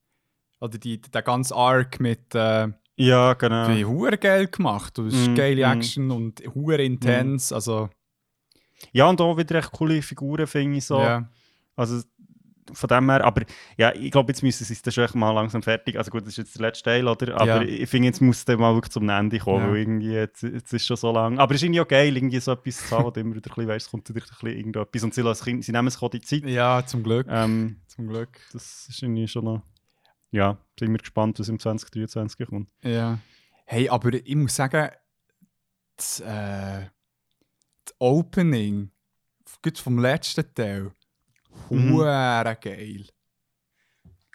Oder 0.61 0.77
die, 0.79 1.01
der 1.01 1.23
ganze 1.23 1.55
Arc 1.55 2.01
mit 2.01 2.35
äh, 2.35 2.69
Ja, 2.97 3.35
genau. 3.35 3.69
hure 3.89 4.19
geil 4.19 4.49
gemacht. 4.49 4.99
Es 4.99 5.15
ist 5.15 5.29
Mhm, 5.29 5.35
geile 5.37 5.67
mhm. 5.67 5.81
Action 5.81 6.11
und 6.11 6.43
hure 6.55 6.83
intens. 6.83 7.53
Also 7.53 7.89
Ja, 8.93 9.07
und 9.09 9.21
auch 9.21 9.37
wieder 9.37 9.57
echt 9.57 9.73
coole 9.73 10.01
Figuren, 10.03 10.47
finde 10.47 10.79
ich 10.79 10.85
so. 10.87 11.01
ja. 11.01 11.29
Also 11.77 12.03
von 12.75 12.87
dem 12.89 13.09
her, 13.09 13.25
aber 13.25 13.45
ja, 13.79 13.95
ich 13.95 14.11
glaube, 14.11 14.31
jetzt 14.31 14.43
müssen 14.43 14.63
sie 14.63 14.75
es 14.75 14.83
dann 14.83 14.93
schon 14.93 15.19
mal 15.19 15.31
langsam 15.33 15.63
fertig. 15.63 15.97
Also 15.97 16.11
gut, 16.11 16.21
das 16.23 16.29
ist 16.31 16.37
jetzt 16.37 16.55
der 16.59 16.67
letzte 16.67 16.85
Teil, 16.85 17.09
oder? 17.09 17.35
Aber 17.41 17.63
Ja. 17.63 17.63
ich 17.63 17.89
finde, 17.89 18.09
jetzt 18.09 18.21
muss 18.21 18.45
der 18.45 18.59
mal 18.59 18.75
wirklich 18.75 18.93
zum 18.93 19.09
Ende 19.09 19.39
kommen, 19.39 19.65
Ja. 19.65 19.71
weil 19.71 19.77
irgendwie, 19.79 20.13
jetzt, 20.13 20.43
jetzt 20.43 20.73
ist 20.75 20.85
schon 20.87 20.99
so 20.99 21.11
lang. 21.11 21.39
Aber 21.39 21.55
es 21.55 21.61
ist 21.61 21.65
irgendwie 21.65 21.81
auch 21.81 21.89
geil, 21.89 22.15
irgendwie 22.15 22.39
so 22.41 22.53
etwas 22.53 22.87
zu 22.87 22.95
haben, 22.95 23.05
wo 23.07 23.11
du 23.11 23.21
immer 23.21 23.37
wieder 23.37 23.51
ein 23.51 23.55
bisschen 23.55 23.69
weißt, 23.69 23.87
es 23.87 23.91
kommt 23.91 24.09
wieder 24.11 24.21
ein 24.27 24.29
bisschen 24.29 24.49
irgendetwas. 24.59 25.03
Und 25.03 25.15
sie, 25.15 25.23
lassen, 25.23 25.63
sie 25.63 25.73
nehmen 25.73 25.89
sich 25.89 26.03
auch 26.03 26.11
die 26.11 26.21
Zeit. 26.21 26.45
ja, 26.45 26.85
zum 26.85 27.03
Glück. 27.03 27.27
Ähm, 27.31 27.81
Zum 27.87 28.07
Glück. 28.07 28.39
das 28.53 28.87
ist 28.91 29.03
irgendwie 29.03 29.27
schon 29.29 29.45
noch. 29.47 29.63
Ja, 30.31 30.59
sind 30.79 30.91
wir 30.93 30.99
gespannt, 30.99 31.39
was 31.41 31.49
im 31.49 31.59
2023 31.59 32.47
kommt. 32.49 32.69
Ja. 32.83 33.19
Hey, 33.65 33.89
aber 33.89 34.13
ich 34.13 34.35
muss 34.37 34.55
sagen, 34.55 34.91
das, 35.97 36.21
äh, 36.21 36.87
das 37.89 37.95
Opening 37.99 38.91
vom 39.83 39.99
letzten 39.99 40.45
Teil, 40.55 40.93
Mhm. 41.71 41.93
hure 41.93 42.57
geil. 42.61 43.07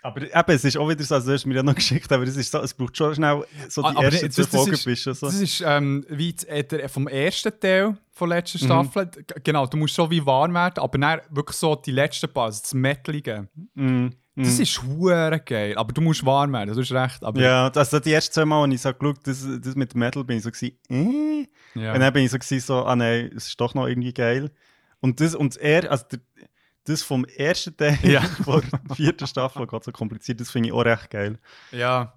Aber 0.05 0.21
eben, 0.21 0.33
es 0.47 0.65
ist 0.65 0.75
auch 0.77 0.89
wieder 0.89 1.01
so, 1.03 1.15
also 1.15 1.27
du 1.27 1.33
hast 1.33 1.45
mir 1.45 1.55
ja 1.55 1.63
noch 1.63 1.75
geschickt, 1.75 2.11
aber 2.11 2.23
es, 2.23 2.35
ist 2.35 2.51
so, 2.51 2.59
es 2.59 2.73
braucht 2.73 2.97
schon 2.97 3.15
schnell 3.15 3.45
so 3.69 3.81
die 3.81 3.87
Ah, 3.87 3.91
aber 3.91 4.03
ersten 4.03 4.25
das- 4.25 4.35
zwei 4.35 4.41
das 4.43 4.51
Folgen 4.51 4.73
ist- 4.73 4.83
bist 4.85 5.05
du 5.05 5.13
so. 5.13 5.25
Das 5.27 5.39
ist 5.39 5.63
ähm, 5.65 6.05
wie 6.09 6.33
das, 6.33 6.45
der, 6.67 6.89
vom 6.89 7.07
ersten 7.07 7.57
Teil 7.57 7.97
von 8.11 8.27
letzter 8.29 8.59
Mhm. 8.59 8.65
Staffel. 8.65 9.05
G- 9.07 9.23
Genau, 9.45 9.65
du 9.65 9.77
musst 9.77 9.95
schon 9.95 10.09
wie 10.11 10.25
warm 10.25 10.53
werden, 10.53 10.79
aber 10.83 10.97
dann 10.97 11.21
wirklich 11.29 11.55
so 11.55 11.75
die 11.75 11.91
letzten 11.91 12.31
paar, 12.33 12.45
also 12.45 12.59
das 12.61 12.73
Metalige. 12.73 13.47
Mm, 13.75 14.09
Das 14.35 14.57
mm. 14.57 14.61
ist 14.61 14.83
hure 14.83 15.39
geil, 15.45 15.77
aber 15.77 15.93
du 15.93 16.01
musst 16.01 16.25
warm 16.25 16.53
werden, 16.53 16.73
du 16.73 16.81
hast 16.81 16.91
recht. 16.91 17.23
Aber, 17.23 17.39
Ja, 17.39 17.67
also 17.67 17.99
die 17.99 18.13
ersten 18.13 18.33
zwei 18.33 18.45
Mal, 18.45 18.63
als 18.63 18.73
ich 18.73 18.81
so 18.81 18.93
geschaut 18.93 19.19
das, 19.25 19.47
das 19.61 19.75
mit 19.75 19.93
Metal, 19.93 20.23
bin 20.23 20.37
ich 20.37 20.43
so 20.43 20.49
gewesen, 20.49 20.77
äh? 20.89 21.47
ja. 21.79 21.93
Und 21.93 21.99
dann 21.99 22.13
bin 22.13 22.25
ich 22.25 22.31
so 22.31 22.39
gewesen, 22.39 22.59
so, 22.59 22.83
ah 22.83 22.95
nein, 22.95 23.31
es 23.35 23.47
ist 23.47 23.61
doch 23.61 23.75
noch 23.75 23.87
irgendwie 23.87 24.13
geil. 24.13 24.49
Und 25.01 25.19
das, 25.19 25.35
und 25.35 25.57
er, 25.57 25.91
also 25.91 26.05
der, 26.11 26.19
das 26.85 27.03
vom 27.03 27.25
ersten 27.25 27.77
Teil 27.77 27.99
Ja. 28.01 28.21
von 28.43 28.63
der 28.89 28.95
vierten 28.95 29.27
Staffel, 29.27 29.67
geht 29.67 29.83
so 29.83 29.91
kompliziert, 29.91 30.41
das 30.41 30.49
finde 30.49 30.69
ich 30.69 30.73
auch 30.73 30.83
recht 30.85 31.11
geil. 31.11 31.37
Ja, 31.71 32.13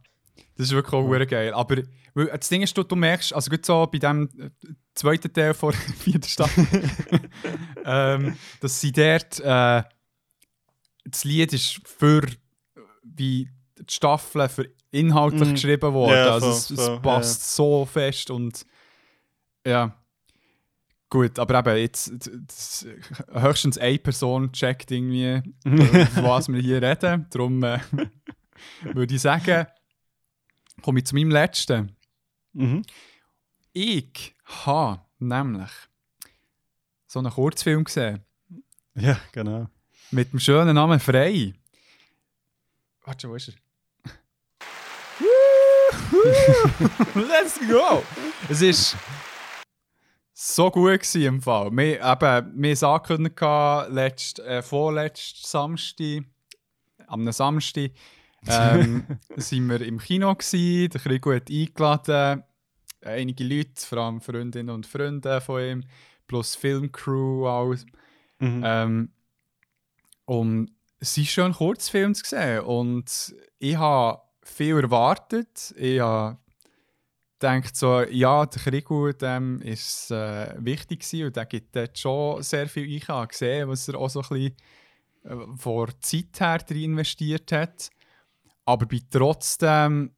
das 0.57 0.69
ist 0.69 0.73
wirklich 0.73 0.95
auch 0.95 1.03
hure 1.03 1.27
geil. 1.27 1.53
Aber 1.53 1.77
das 2.15 2.49
Ding 2.49 2.63
ist, 2.63 2.77
du, 2.77 2.83
du 2.83 2.97
merkst, 2.97 3.35
also 3.35 3.51
gut 3.51 3.67
so 3.67 3.87
bei 3.87 3.99
dem 3.99 4.29
äh, 4.39 4.51
zweiten 4.95 5.33
Teil 5.33 5.53
von 5.53 5.73
der 5.73 5.95
vierten 5.99 6.29
Staffel, 6.29 6.67
ähm, 7.85 8.37
dass 8.61 8.81
sie 8.81 8.93
dort, 8.93 9.39
äh, 9.41 9.83
das 11.09 11.25
Lied 11.25 11.53
ist 11.53 11.81
für 11.87 12.23
wie 13.03 13.49
die 13.49 13.49
Staffeln 13.91 14.49
für 14.49 14.69
inhaltlich 14.91 15.49
Mhm. 15.49 15.55
geschrieben 15.55 15.93
worden. 15.93 16.15
Ja, 16.17 16.33
also 16.33 16.47
voll, 16.47 16.57
es, 16.57 16.71
es 16.71 16.85
voll, 16.87 17.01
passt 17.01 17.55
so 17.57 17.85
fest 17.85 18.31
und 18.31 18.65
ja. 19.67 19.97
Gut, 21.09 21.39
aber 21.39 21.61
eben 21.61 21.77
jetzt 21.79 22.13
das, 22.47 22.87
höchstens 23.33 23.79
eine 23.79 23.99
Person 23.99 24.51
checkt 24.53 24.91
irgendwie, 24.91 25.41
von 25.63 25.79
was 26.25 26.49
wir 26.49 26.61
hier 26.61 26.83
reden. 26.83 27.27
Darum 27.31 27.63
äh, 27.63 27.79
würde 28.83 29.15
ich 29.15 29.21
sagen, 29.21 29.67
komme 30.83 30.99
ich 30.99 31.07
zu 31.07 31.15
meinem 31.15 31.31
letzten. 31.31 31.95
Mhm. 32.55 32.83
Ich 33.73 34.35
habe 34.65 35.01
nämlich 35.19 35.71
so 37.07 37.21
einen 37.21 37.31
Kurzfilm 37.31 37.85
gesehen 37.85 38.25
Ja, 38.95 39.21
genau. 39.33 39.69
Mit 40.11 40.33
dem 40.33 40.41
schönen 40.41 40.75
Namen 40.75 41.01
Frei. 41.01 41.55
Warte 43.05 43.23
schon, 43.23 43.31
wo 43.31 43.35
ist 43.37 43.49
er? 43.49 43.55
Let's 47.15 47.59
go! 47.69 48.03
Es 48.49 48.63
ist 48.63 48.97
so 50.33 50.71
gut 50.71 51.01
gewesen 51.01 51.23
im 51.23 51.43
Fall. 51.43 51.71
Wir, 51.73 52.03
haben 52.03 52.65
es 52.65 52.83
angekündigt, 52.83 53.41
letzt, 53.89 54.39
äh, 54.41 54.63
vorletzten 54.63 55.47
Samstag, 55.47 56.25
am 57.07 57.31
Samstag, 57.33 57.91
ähm, 58.47 59.07
sind 59.37 59.69
wir 59.69 59.81
im 59.81 59.99
Kino 59.99 60.35
gewesen, 60.35 60.91
der 60.91 61.01
Krigo 61.01 61.33
hat 61.33 61.51
eingeladen, 61.51 62.45
einige 63.03 63.45
Leute, 63.45 63.87
vor 63.87 63.99
allem 63.99 64.21
Freundinnen 64.21 64.71
und 64.71 64.87
Freunde 64.87 65.41
von 65.41 65.63
ihm, 65.63 65.85
plus 66.27 66.55
Filmcrew, 66.55 67.47
alles. 67.47 67.87
Mhm. 68.39 68.63
Ähm, 68.65 69.13
und 70.27 70.71
es 70.99 71.17
ist 71.17 71.31
schon 71.31 71.47
ein 71.47 71.53
Kurzfilm 71.55 72.15
zu 72.15 72.25
sehen. 72.25 72.61
Und 72.61 73.35
ich 73.59 73.77
habe 73.77 74.21
viel 74.43 74.77
erwartet. 74.77 75.75
Ich 75.77 76.01
habe 76.01 76.39
gedacht, 77.39 77.77
so, 77.77 78.03
ja, 78.03 78.47
der 78.47 78.61
dem 79.23 79.61
ist 79.61 80.11
äh, 80.11 80.55
wichtig 80.59 81.01
gewesen 81.01 81.27
und 81.27 81.37
der 81.37 81.47
gibt 81.47 81.75
dort 81.75 81.99
schon 81.99 82.43
sehr 82.43 82.69
viel 82.69 82.85
ein. 82.85 82.97
Ich 82.97 83.09
habe 83.09 83.29
gesehen, 83.29 83.69
was 83.69 83.89
er 83.89 83.99
auch 83.99 84.11
so 84.11 84.21
ein 84.23 84.29
bisschen 84.29 84.57
äh, 85.25 85.57
vor 85.57 85.89
Zeit 86.01 86.41
her 86.41 86.59
drin 86.59 86.93
investiert 86.93 87.53
hat. 87.53 87.91
Aber 88.65 88.87
bin 88.87 89.03
trotzdem 89.11 90.11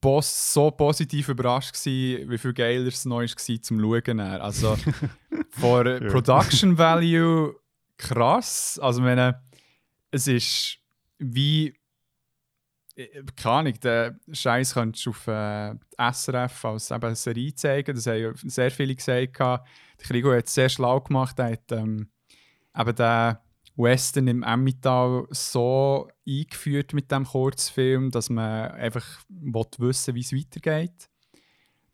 pos 0.00 0.52
so 0.52 0.70
positiv 0.70 1.28
überrascht 1.30 1.72
gewesen, 1.72 2.30
wie 2.30 2.38
viel 2.38 2.52
geiler 2.52 2.86
es 2.86 3.04
noch 3.04 3.20
war 3.20 3.62
zum 3.62 3.80
Schauen. 3.80 4.20
Also 4.20 4.76
Ja. 6.00 6.10
Production 6.10 6.78
Value 6.78 7.56
krass. 7.98 8.78
Also 8.82 9.02
meine, 9.02 9.42
es 10.10 10.26
ist 10.26 10.78
wie 11.18 11.74
äh, 12.98 13.22
keine 13.36 13.54
Ahnung, 13.54 13.80
den 13.80 14.20
Scheiß 14.32 14.74
könntest 14.74 15.06
du 15.06 15.10
auf 15.10 15.26
äh, 15.28 15.74
SRF 15.98 16.64
als 16.64 16.90
eben 16.90 17.14
Serie 17.14 17.54
zeigen. 17.54 17.94
Das 17.94 18.06
haben 18.06 18.20
ja 18.20 18.32
sehr 18.34 18.70
viele 18.70 18.94
gesagt. 18.94 19.38
Der 19.38 19.62
Krigo 19.98 20.32
hat 20.32 20.46
es 20.46 20.54
sehr 20.54 20.68
schlau 20.68 21.00
gemacht. 21.00 21.38
Er 21.38 21.52
hat 21.52 21.70
ähm, 21.72 22.08
eben 22.76 22.94
den 22.96 23.36
Western 23.76 24.26
im 24.26 24.42
Emmental 24.42 25.26
so 25.30 26.08
eingeführt 26.26 26.92
mit 26.92 27.10
dem 27.12 27.24
Kurzfilm, 27.24 28.10
dass 28.10 28.28
man 28.30 28.72
einfach 28.72 29.06
will 29.28 29.64
wissen 29.78 30.14
wie 30.16 30.20
es 30.20 30.32
weitergeht. 30.32 31.07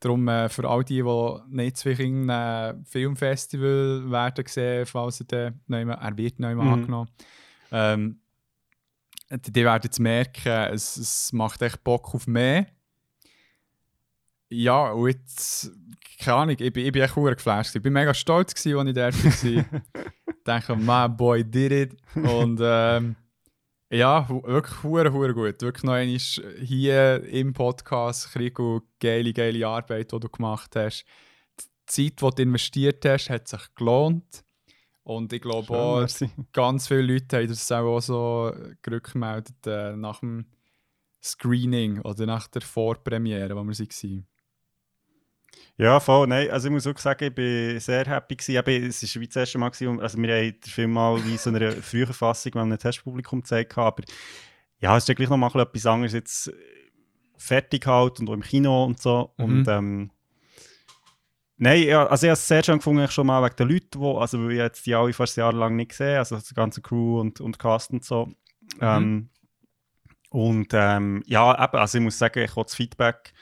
Darum 0.05 0.29
äh, 0.29 0.49
für 0.51 0.69
all 0.69 0.85
die, 0.85 1.03
die 1.03 1.39
nicht 1.49 1.79
zu 1.79 1.89
irgendeinem 1.89 2.85
Filmfestival 2.85 4.11
werden 4.11 4.45
sehen, 4.47 4.85
falls 4.87 5.21
er, 5.21 5.27
dann 5.67 5.87
mehr, 5.87 5.97
er 5.97 6.17
wird 6.17 6.39
nicht 6.39 6.39
mehr 6.39 6.55
Mhm. 6.57 6.73
angenommen. 6.73 7.11
Ähm, 7.73 8.21
die, 9.31 9.51
die 9.53 9.65
werden 9.65 9.81
jetzt 9.85 9.99
merken, 10.01 10.73
es, 10.75 10.97
es 10.99 11.33
macht 11.33 11.63
echt 11.63 11.83
Bock 11.83 12.15
auf 12.15 12.27
mehr. 12.27 12.67
Ja, 14.51 14.93
und 14.93 15.09
jetzt, 15.09 15.71
keine 16.21 16.37
Ahnung, 16.37 16.57
ich 16.59 16.61
ich 16.61 16.93
bin 16.93 17.03
echt 17.03 17.15
verdammt 17.15 17.37
geflasht. 17.39 17.75
Ich 17.75 17.83
bin 17.83 17.93
mega 17.93 18.13
stolz, 18.15 18.55
gewesen, 18.55 18.79
als 18.99 19.15
ich 19.25 19.43
dort 19.43 19.55
war. 19.73 19.81
ich 20.29 20.45
denke, 20.47 20.77
my 20.77 21.09
boy 21.09 21.43
did 21.43 21.73
it. 21.73 21.97
Und 22.15 22.61
ähm, 22.63 23.17
ja, 23.95 24.29
wirklich 24.29 24.83
hure 24.83 25.13
hure 25.13 25.35
gut. 25.35 25.63
Wirklich 25.63 25.85
noch 25.85 25.93
einmal 25.93 26.19
hier 26.19 27.23
im 27.25 27.53
Podcast, 27.53 28.33
Krigo, 28.33 28.83
geile, 29.01 29.33
geile 29.33 29.67
Arbeit, 29.67 30.13
die 30.13 30.21
du 30.21 30.29
gemacht 30.29 30.75
hast. 30.77 31.05
Die 31.59 31.65
Zeit, 31.87 32.21
die 32.21 32.35
du 32.37 32.43
investiert 32.43 33.05
hast, 33.05 33.31
hat 33.31 33.49
sich 33.49 33.75
gelohnt. 33.75 34.45
Und 35.05 35.33
ich 35.33 35.43
glaube 35.43 35.67
Schön, 35.67 35.77
auch, 35.77 35.99
merci. 35.99 36.31
ganz 36.53 36.89
viele 36.89 37.03
Leute 37.03 37.37
haben 37.37 37.49
das 37.49 37.71
auch 37.71 38.01
so 38.01 38.53
gerückgemeldet 38.83 39.67
äh, 39.67 39.95
nach 39.97 40.21
dem 40.21 40.47
Screening 41.23 42.01
oder 42.01 42.27
nach 42.27 42.49
der 42.49 42.63
Vorpremiere, 42.63 43.55
wo 43.55 43.63
wir 43.63 43.79
waren. 43.79 44.27
Ja, 45.77 45.99
voll. 45.99 46.29
Nein, 46.29 46.51
also 46.51 46.69
ich 46.69 46.73
muss 46.73 46.85
wirklich 46.85 47.03
sagen, 47.03 47.25
ich 47.25 47.35
bin 47.35 47.81
sehr 47.81 48.05
happy 48.05 48.37
gewesen. 48.37 48.57
Eben, 48.57 48.87
es 48.87 49.03
war 49.03 49.21
wie 49.21 49.27
das 49.27 49.37
erste 49.37 49.59
Mal, 49.59 49.71
gewesen, 49.71 50.01
also 50.01 50.19
wir 50.19 50.35
haben 50.35 50.61
den 50.61 50.71
Film 50.71 50.93
mal 50.93 51.25
wie 51.25 51.37
so 51.37 51.51
eine 51.51 51.73
frühere 51.73 52.13
Fassung 52.13 52.53
mit 52.55 52.63
einem 52.63 52.79
Testpublikum 52.79 53.41
gezeigt, 53.41 53.77
aber 53.77 54.05
ja, 54.79 54.97
es 54.97 55.05
ist 55.05 55.09
ja 55.09 55.15
gleich 55.15 55.29
noch 55.29 55.37
mal 55.37 55.51
etwas 55.61 55.87
anderes 55.87 56.13
jetzt 56.13 56.53
fertig 57.37 57.87
halt 57.87 58.21
und 58.21 58.29
auch 58.29 58.35
im 58.35 58.43
Kino 58.43 58.85
und 58.85 59.01
so. 59.01 59.33
Mhm. 59.37 59.45
Und 59.45 59.69
ähm, 59.69 60.11
Nein, 61.57 61.85
ja, 61.85 62.07
also 62.07 62.27
ich 62.27 62.31
habe 62.31 62.35
es 62.35 62.49
sehr 62.49 62.65
schön 62.65 62.79
gefunden, 62.79 63.09
schon 63.09 63.29
mal 63.29 63.43
wegen 63.45 63.57
den 63.57 63.69
Leuten, 63.69 64.01
wo, 64.01 64.19
also 64.19 64.43
weil 64.43 64.53
ich 64.53 64.59
jetzt 64.59 64.87
die 64.87 64.95
alle 64.95 65.13
fast 65.13 65.37
jahrelang 65.37 65.77
nicht 65.77 65.91
gesehen 65.91 66.19
also 66.19 66.37
die 66.37 66.55
ganze 66.55 66.83
Crew 66.83 67.21
und, 67.21 67.41
und 67.41 67.59
Cast 67.59 67.93
und 67.93 68.05
so. 68.05 68.33
Ähm, 68.81 69.29
und 70.31 70.69
ähm, 70.73 71.23
ja, 71.27 71.53
eben, 71.65 71.79
also 71.79 71.99
ich 71.99 72.05
muss 72.05 72.19
sagen, 72.19 72.43
ich 72.43 72.51
habe 72.51 72.65
das 72.65 72.75
Feedback 72.75 73.33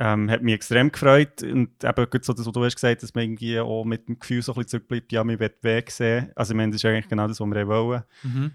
ähm, 0.00 0.30
hat 0.30 0.42
mich 0.42 0.54
extrem 0.54 0.90
gefreut 0.90 1.42
und 1.42 1.84
eben 1.84 2.06
so 2.22 2.32
das, 2.32 2.46
was 2.46 2.52
du 2.52 2.64
hast 2.64 2.74
gesagt, 2.74 3.02
dass 3.02 3.14
man 3.14 3.24
irgendwie 3.24 3.60
auch 3.60 3.84
mit 3.84 4.08
dem 4.08 4.18
Gefühl 4.18 4.40
so 4.40 4.52
ein 4.52 4.54
bisschen 4.54 4.68
zurückbleibt, 4.70 5.12
ja, 5.12 5.22
man 5.22 5.38
will 5.38 5.52
weg 5.60 5.90
sehen. 5.90 6.32
Also 6.34 6.54
ich 6.54 6.56
meine, 6.56 6.72
das 6.72 6.82
ist 6.82 6.86
eigentlich 6.86 7.08
genau 7.08 7.28
das, 7.28 7.38
was 7.38 7.46
wir 7.46 7.68
wollen. 7.68 8.02
Mhm. 8.22 8.52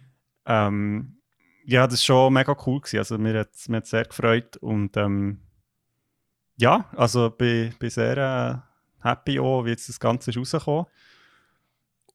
Ähm, 0.47 1.17
ja, 1.63 1.85
das 1.85 1.99
war 1.99 2.03
schon 2.03 2.33
mega 2.33 2.57
cool. 2.65 2.81
Gewesen. 2.81 2.97
Also 2.97 3.17
mir 3.19 3.39
hat 3.39 3.53
es 3.53 3.89
sehr 3.89 4.05
gefreut 4.05 4.57
und 4.57 4.97
ähm, 4.97 5.41
ja, 6.57 6.89
also 6.95 7.29
bin, 7.29 7.75
bin 7.77 7.89
sehr 7.91 8.17
äh, 8.17 9.07
happy 9.07 9.39
auch, 9.39 9.65
wie 9.65 9.69
jetzt 9.69 9.87
das 9.87 9.99
Ganze 9.99 10.31
ist 10.31 10.37
rausgekommen. 10.37 10.87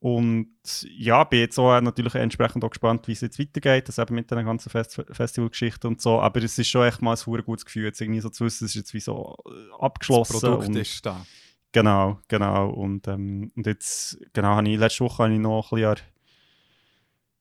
Und 0.00 0.48
ja, 0.96 1.24
bin 1.24 1.40
jetzt 1.40 1.58
auch 1.58 1.78
natürlich 1.78 2.14
entsprechend 2.14 2.64
auch 2.64 2.70
gespannt, 2.70 3.06
wie 3.06 3.12
es 3.12 3.20
jetzt 3.20 3.38
weitergeht, 3.38 3.86
das 3.86 3.98
eben 3.98 4.14
mit 4.14 4.30
der 4.30 4.42
ganzen 4.42 4.70
Fest 4.70 5.02
Festivalgeschichte 5.10 5.86
und 5.86 6.00
so. 6.00 6.20
Aber 6.20 6.42
es 6.42 6.58
ist 6.58 6.68
schon 6.68 6.86
echt 6.86 7.02
mal 7.02 7.12
ein 7.12 7.16
verdammt 7.18 7.44
gutes 7.44 7.66
Gefühl, 7.66 7.84
jetzt 7.84 8.00
irgendwie 8.00 8.20
so 8.20 8.30
zu 8.30 8.46
wissen, 8.46 8.64
es 8.64 8.70
ist 8.70 8.76
jetzt 8.76 8.94
wie 8.94 9.00
so 9.00 9.36
äh, 9.46 9.50
abgeschlossen. 9.78 10.32
Das 10.32 10.40
Produkt 10.40 10.68
und, 10.68 10.76
ist 10.76 11.04
da. 11.04 11.26
Genau, 11.72 12.18
genau. 12.28 12.70
Und, 12.70 13.06
ähm, 13.08 13.52
und 13.54 13.66
jetzt, 13.66 14.18
genau, 14.32 14.56
habe 14.56 14.68
ich, 14.70 14.78
letzte 14.78 15.04
Woche 15.04 15.24
habe 15.24 15.34
ich 15.34 15.38
noch 15.38 15.70
ein 15.70 15.76
bisschen 15.76 15.96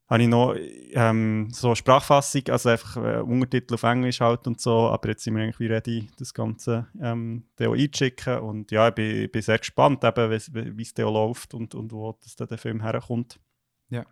habe 0.09 0.23
ich 0.23 0.27
noch 0.27 0.55
ähm, 0.93 1.49
so 1.51 1.75
Sprachfassung, 1.75 2.41
also 2.49 2.69
einfach 2.69 2.97
äh, 2.97 3.19
Untertitel 3.19 3.75
auf 3.75 3.83
Englisch 3.83 4.21
halt 4.21 4.47
und 4.47 4.59
so, 4.59 4.89
aber 4.89 5.09
jetzt 5.09 5.23
sind 5.23 5.35
wir 5.35 5.43
eigentlich 5.43 5.69
ready, 5.69 6.09
das 6.17 6.33
Ganze 6.33 6.87
ähm, 6.99 7.43
auch 7.59 7.73
einzuschicken 7.73 8.39
und 8.39 8.71
ja, 8.71 8.87
ich 8.87 8.95
bin, 8.95 9.23
ich 9.23 9.31
bin 9.31 9.41
sehr 9.41 9.59
gespannt, 9.59 10.03
eben, 10.03 10.31
wie 10.31 10.81
es 10.81 10.97
läuft 10.97 11.53
und, 11.53 11.75
und 11.75 11.91
wo 11.91 12.17
das 12.23 12.35
der 12.35 12.57
Film 12.57 12.81
herkommt. 12.81 13.39
Ja. 13.89 14.05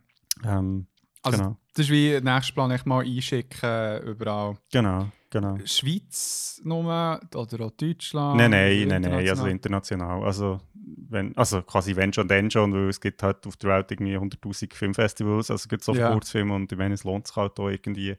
Ähm, 0.46 0.86
Also, 1.24 1.38
genau, 1.38 1.58
Das 1.74 1.86
ist 1.86 1.92
wie 1.92 2.20
nächstes 2.22 2.54
Plan 2.54 2.72
echt 2.72 2.86
mal 2.86 3.04
einschicken 3.06 4.02
überall. 4.04 4.58
genau, 4.72 5.10
genau. 5.30 5.58
Schweiz 5.66 6.62
nur 6.64 7.20
oder 7.36 7.66
auch 7.66 7.72
Deutschland? 7.72 8.38
Nein, 8.38 8.52
nein, 8.52 8.88
nein, 8.88 9.02
nein, 9.02 9.28
also 9.28 9.46
international? 9.48 10.24
Also, 10.24 10.60
wenn, 11.10 11.36
also 11.38 11.62
quasi 11.62 11.96
wenn 11.96 12.14
schon, 12.14 12.28
dann 12.28 12.50
schon, 12.52 12.74
weil 12.74 12.90
es 12.90 13.00
gibt 13.02 13.22
halt 13.24 13.46
auf 13.48 13.58
der 13.58 13.70
Welt 13.72 13.92
irgendwie 13.92 14.18
100'000 14.18 14.74
Filmfestivals, 14.74 15.52
also 15.52 15.62
es 15.62 15.68
gibt 15.68 15.84
so 15.84 15.94
Ja. 15.94 16.12
Kurzfilme 16.12 16.54
und 16.54 16.72
ich 16.72 16.78
meine, 16.78 16.94
es 16.94 17.04
lohnt 17.04 17.28
sich 17.28 17.36
halt 17.36 17.60
auch 17.60 17.70
irgendwie. 17.70 18.16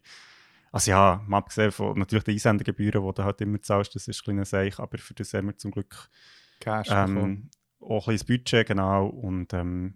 Also 0.71 0.91
ja, 0.91 1.23
mal 1.27 1.39
abgesehen 1.39 1.73
von 1.73 1.99
natürlich 1.99 2.25
den 2.25 2.35
Einsendegebühren, 2.35 3.03
die 3.03 3.15
du 3.15 3.25
halt 3.25 3.41
immer 3.41 3.61
zahlst, 3.63 3.95
das 3.95 4.07
ist 4.07 4.21
ein 4.21 4.25
kleiner 4.25 4.45
Seich, 4.45 4.79
aber 4.79 4.99
für 4.99 5.15
das 5.15 5.33
haben 5.33 5.47
wir 5.47 5.57
zum 5.57 5.71
Glück 5.71 6.11
Cash 6.61 6.89
ähm, 6.91 7.49
auch 7.81 8.07
ein 8.09 8.15
bisschen 8.15 8.17
das 8.17 8.25
Budget, 8.25 8.67
genau, 8.67 9.07
und 9.07 9.53
ähm, 9.55 9.95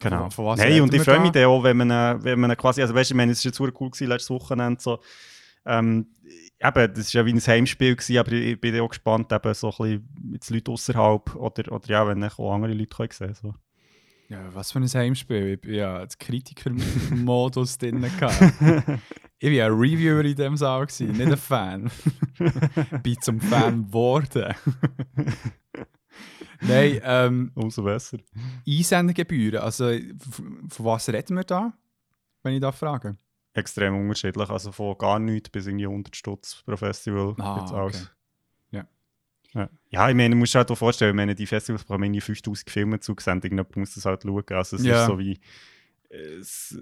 genau. 0.00 0.30
Von- 0.30 0.44
von 0.56 0.60
reden 0.60 0.82
und 0.82 0.94
ich 0.94 1.02
freue 1.02 1.16
da? 1.16 1.22
mich 1.22 1.32
dann 1.32 1.44
auch, 1.46 1.62
wenn 1.62 1.76
man, 1.76 2.22
wenn 2.24 2.40
man 2.40 2.56
quasi, 2.56 2.82
also 2.82 2.94
weißt 2.94 3.10
du, 3.10 3.14
ich 3.14 3.16
meine, 3.16 3.32
es 3.32 3.44
war 3.44 3.48
jetzt 3.50 3.56
super 3.56 3.72
cool 3.80 3.90
gewesen, 3.90 4.08
letztes 4.08 4.30
Wochenende 4.30 4.80
so, 4.80 5.00
ähm, 5.64 6.06
eben, 6.60 6.94
das 6.94 7.14
war 7.14 7.20
ja 7.22 7.26
wie 7.26 7.32
ein 7.32 7.40
Heimspiel, 7.40 7.96
gewesen, 7.96 8.18
aber 8.18 8.32
ich, 8.32 8.60
bin 8.60 8.78
auch 8.80 8.88
gespannt, 8.88 9.32
eben 9.32 9.54
so 9.54 9.68
ein 9.68 9.76
bisschen 9.76 10.08
mit 10.30 10.48
den 10.48 10.54
Leuten 10.54 10.70
außerhalb 10.72 11.34
oder, 11.36 11.72
oder 11.72 11.88
ja, 11.88 12.06
wenn 12.06 12.22
ich 12.22 12.38
auch 12.38 12.54
andere 12.54 12.72
Leute 12.72 12.94
können 12.96 13.10
sehen 13.12 13.34
so. 13.34 13.54
Ja, 14.28 14.40
was 14.54 14.72
für 14.72 14.80
ein 14.80 14.88
Heimspiel. 14.88 15.52
Ich 15.54 15.60
bin 15.60 15.74
ja 15.74 15.98
als 15.98 16.18
Kritiker-Modus 16.18 17.78
drin. 17.78 18.00
gehabt. 18.00 18.42
Ich 19.38 19.56
war 19.58 19.66
ein 19.66 19.72
Reviewer 19.72 20.24
in 20.24 20.34
diesem 20.34 20.56
Saal, 20.56 20.86
gewesen, 20.86 21.12
nicht 21.12 21.30
ein 21.30 21.36
Fan. 21.36 21.90
bin 23.04 23.16
zum 23.20 23.40
Fan 23.40 23.86
geworden. 23.86 24.52
Nein, 26.60 27.00
ähm, 27.04 27.52
Umso 27.54 27.82
besser. 27.82 28.18
Einsendegebühren. 28.66 29.60
Also, 29.62 29.90
von 30.68 30.84
was 30.84 31.08
reden 31.08 31.36
wir 31.36 31.44
da? 31.44 31.72
Wenn 32.42 32.54
ich 32.54 32.60
da 32.60 32.72
frage. 32.72 33.16
Extrem 33.54 33.96
unterschiedlich, 33.96 34.50
also 34.50 34.70
von 34.72 34.98
gar 34.98 35.18
nichts 35.18 35.48
bis 35.50 35.66
irgendwie 35.66 35.86
100 35.86 36.14
Stutz 36.14 36.62
pro 36.64 36.76
Festival. 36.76 37.34
Ah, 37.38 37.54
alles. 37.72 37.96
okay. 37.96 38.06
Ja. 38.72 38.86
Ja. 39.54 39.70
ja, 39.88 40.08
ich 40.10 40.14
meine, 40.14 40.30
du 40.34 40.36
musst 40.36 40.54
dir 40.54 40.58
halt 40.58 40.70
auch 40.70 40.76
vorstellen, 40.76 41.12
ich 41.12 41.16
meine, 41.16 41.34
die 41.34 41.46
Festivals 41.46 41.84
irgendwie 41.88 42.20
5000 42.20 42.70
Filme 42.70 43.00
zugesendet, 43.00 43.44
irgendjemand 43.46 43.76
muss 43.76 43.94
das 43.94 44.04
halt 44.04 44.22
schauen. 44.24 44.44
Also 44.50 44.76
es 44.76 44.84
Ja. 44.84 45.00
ist 45.02 45.06
so 45.06 45.18
wie, 45.18 45.38
es 46.40 46.76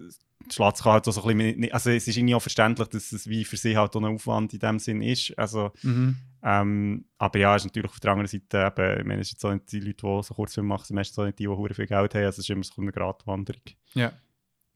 schlägt 0.50 0.76
sich 0.76 0.86
halt 0.86 1.08
auch 1.08 1.12
so 1.12 1.22
ein 1.24 1.38
bisschen, 1.38 1.72
also 1.72 1.90
es 1.90 2.06
ist 2.08 2.16
irgendwie 2.16 2.34
auch 2.34 2.40
verständlich, 2.42 2.88
dass 2.88 3.12
es 3.12 3.28
wie 3.28 3.44
für 3.44 3.56
sie 3.56 3.76
halt 3.76 3.94
auch 3.96 4.00
ein 4.02 4.14
Aufwand 4.14 4.52
in 4.52 4.58
dem 4.60 4.78
Sinn 4.78 5.00
ist. 5.02 5.36
Also, 5.38 5.72
Mhm. 5.82 6.16
ähm, 6.42 7.04
aber 7.18 7.38
ja, 7.38 7.56
es 7.56 7.62
ist 7.62 7.66
natürlich 7.66 7.90
auf 7.90 8.00
der 8.00 8.12
anderen 8.12 8.28
Seite 8.28 8.72
eben, 8.76 9.00
ich 9.00 9.06
meine, 9.06 9.20
es 9.22 9.30
sind 9.30 9.44
auch 9.44 9.52
nicht 9.54 9.72
die 9.72 9.80
Leute, 9.80 9.94
die 10.06 10.22
so 10.22 10.34
Kurzfilme 10.34 10.68
machen, 10.68 10.84
sind 10.84 10.96
meistens 10.96 11.18
auch 11.18 11.24
nicht 11.24 11.38
die, 11.38 11.46
die 11.46 11.74
viel 11.74 11.86
Geld 11.86 12.14
haben, 12.14 12.24
also 12.24 12.28
es 12.28 12.38
ist 12.38 12.50
immer 12.50 12.62
so 12.64 12.80
eine 12.82 12.92
Gratwanderung. 12.92 13.62
Ja. 13.94 14.12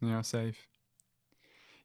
Ja, 0.00 0.22
safe. 0.22 0.54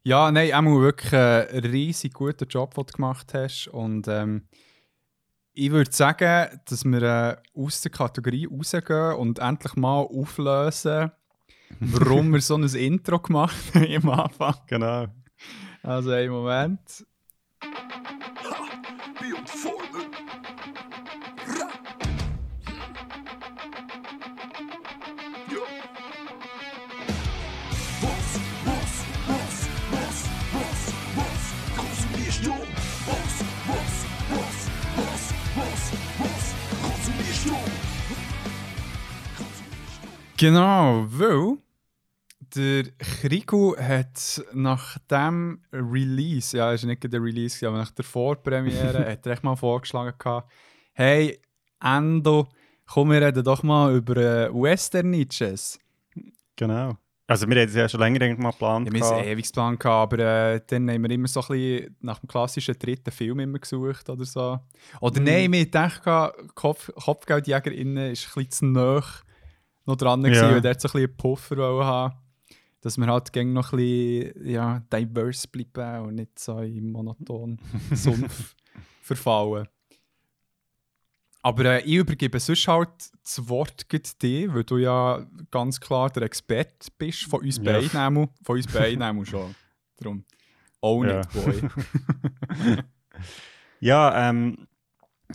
Ja, 0.04 0.30
nein, 0.30 0.52
auch 0.52 0.80
wirklich 0.80 1.12
äh, 1.12 1.48
einen 1.50 1.64
riesig 1.64 2.12
guten 2.12 2.46
Job, 2.48 2.74
den 2.74 2.86
du 2.86 2.92
gemacht 2.92 3.32
hast. 3.34 3.68
Und 3.68 4.06
ähm, 4.06 4.46
ich 5.54 5.70
würde 5.70 5.90
sagen, 5.90 6.60
dass 6.66 6.84
wir 6.84 7.02
äh, 7.02 7.36
aus 7.58 7.80
der 7.80 7.90
Kategorie 7.90 8.46
rausgehen 8.46 9.14
und 9.16 9.38
endlich 9.38 9.76
mal 9.76 10.00
auflösen, 10.02 11.10
warum 11.80 12.32
wir 12.32 12.40
so 12.40 12.56
ein 12.56 12.64
Intro 12.64 13.18
gemacht 13.18 13.56
haben 13.74 14.08
am 14.08 14.10
Anfang. 14.10 14.54
Genau. 14.66 15.06
Also, 15.82 16.10
einen 16.10 16.30
Moment. 16.32 17.04
Genau, 40.36 41.06
weil 41.08 41.58
der 42.54 42.84
Krigu 42.98 43.76
hat 43.76 44.42
nach 44.52 44.98
dem 45.10 45.60
Release, 45.72 46.56
ja, 46.56 46.72
es 46.72 46.82
ist 46.82 46.86
nicht 46.86 47.12
der 47.12 47.22
Release, 47.22 47.66
aber 47.66 47.78
nach 47.78 47.90
der 47.90 48.04
Vorpremiere, 48.04 49.06
hat 49.10 49.26
er 49.26 49.32
echt 49.32 49.44
mal 49.44 49.56
vorgeschlagen 49.56 50.16
gehabt, 50.18 50.50
hey, 50.92 51.40
Endo, 51.82 52.48
komm, 52.86 53.10
wir 53.10 53.20
reden 53.20 53.44
doch 53.44 53.62
mal 53.62 53.94
über 53.94 54.16
äh, 54.16 54.50
Western-Niches. 54.52 55.78
Genau. 56.56 56.96
Also 57.26 57.48
wir 57.48 57.56
haben 57.56 57.68
es 57.68 57.74
ja 57.74 57.88
schon 57.88 58.00
länger 58.00 58.20
eigentlich 58.22 58.38
mal 58.38 58.50
geplant. 58.50 58.86
Ja, 58.86 58.92
wir 58.92 59.12
einen 59.12 59.24
Ewigsplan 59.24 59.78
gehabt, 59.78 60.12
aber 60.12 60.22
äh, 60.52 60.60
dann 60.66 60.90
haben 60.90 61.02
wir 61.02 61.10
immer 61.10 61.26
so 61.26 61.40
ein 61.40 61.46
bisschen 61.48 61.96
nach 62.00 62.18
dem 62.18 62.28
klassischen 62.28 62.78
dritten 62.78 63.10
Film 63.10 63.40
immer 63.40 63.58
gesucht 63.58 64.10
oder 64.10 64.24
so. 64.26 64.60
Oder 65.00 65.20
Mhm. 65.20 65.26
nein, 65.26 65.52
wir 65.52 65.66
gehabt, 65.66 66.54
Kopf, 66.54 66.90
KopfgeldjägerInnen 66.94 68.12
ist 68.12 68.26
ein 68.26 68.44
bisschen 68.44 68.50
zu 68.50 68.66
nah 68.66 69.02
noch 69.86 69.96
dran 69.96 70.22
Ja. 70.22 70.28
gewesen, 70.28 70.50
weil 70.50 70.60
der 70.60 70.78
so 70.78 70.88
ein 70.88 70.92
bisschen 70.92 71.16
Puffer 71.16 71.56
haben 71.84 72.14
dass 72.80 72.98
wir 72.98 73.06
halt 73.06 73.32
gäng 73.32 73.54
noch 73.54 73.72
ein 73.72 73.78
bisschen 73.78 74.46
ja, 74.46 74.80
diverse 74.92 75.48
bleiben 75.48 76.04
und 76.06 76.16
nicht 76.16 76.38
so 76.38 76.58
in 76.58 76.92
monoton 76.92 77.58
Sumpf 77.94 78.54
verfallen. 79.00 79.66
Aber 81.40 81.64
äh, 81.64 81.80
ich 81.80 81.94
übergebe 81.94 82.38
sonst 82.38 82.68
halt 82.68 82.90
das 83.22 83.48
Wort 83.48 83.86
dir, 84.20 84.54
weil 84.54 84.64
du 84.64 84.76
ja 84.76 85.26
ganz 85.50 85.80
klar 85.80 86.10
der 86.10 86.24
Experte 86.24 86.88
bist 86.98 87.22
von 87.24 87.40
uns 87.40 87.56
Ja. 87.56 87.72
beiden. 87.80 88.28
Von 88.42 88.56
uns 88.56 88.66
beiden 88.66 89.02
schon. 89.24 89.54
Darum. 89.96 90.24
Own 90.82 91.08
Ja. 91.08 91.20
it, 91.20 91.32
boy. 91.32 91.62
Ja, 93.80 94.28
ähm, 94.30 94.66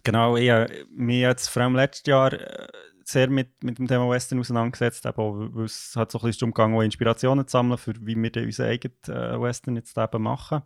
genau. 0.03 0.35
Ich 0.37 0.49
habe 0.49 0.85
mich 0.91 1.19
jetzt 1.21 1.47
vor 1.49 1.63
allem 1.63 1.75
letztes 1.75 2.05
Jahr 2.07 2.33
äh, 2.33 2.67
sehr 3.11 3.29
mit, 3.29 3.63
mit 3.63 3.77
dem 3.79 3.87
Thema 3.87 4.09
Western 4.09 4.39
auseinandergesetzt, 4.39 5.05
eben 5.05 5.17
auch, 5.17 5.35
weil 5.35 5.65
es 5.65 5.95
hat 5.95 6.11
so 6.11 6.19
ein 6.19 6.25
bisschen 6.25 6.39
darum 6.39 6.53
gegangen, 6.53 6.81
Inspirationen 6.81 7.47
zu 7.47 7.51
sammeln, 7.51 7.77
für 7.77 7.93
wie 8.01 8.15
wir 8.15 8.43
unseren 8.43 8.67
eigenen 8.67 8.97
äh, 9.07 9.41
Western 9.41 9.75
jetzt 9.75 9.97
eben 9.97 10.21
machen. 10.21 10.61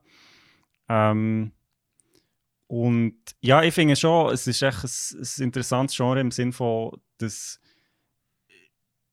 Ähm, 0.90 1.52
und 2.68 3.18
ja, 3.42 3.62
ich 3.64 3.74
finde 3.74 3.96
schon, 3.96 4.34
es 4.34 4.48
ist 4.48 4.62
echt 4.62 4.84
ein, 4.84 5.22
ein 5.22 5.44
interessantes 5.44 5.96
Genre 5.96 6.20
im 6.20 6.32
Sinne 6.32 6.54
von, 6.54 7.00
dass 7.18 7.60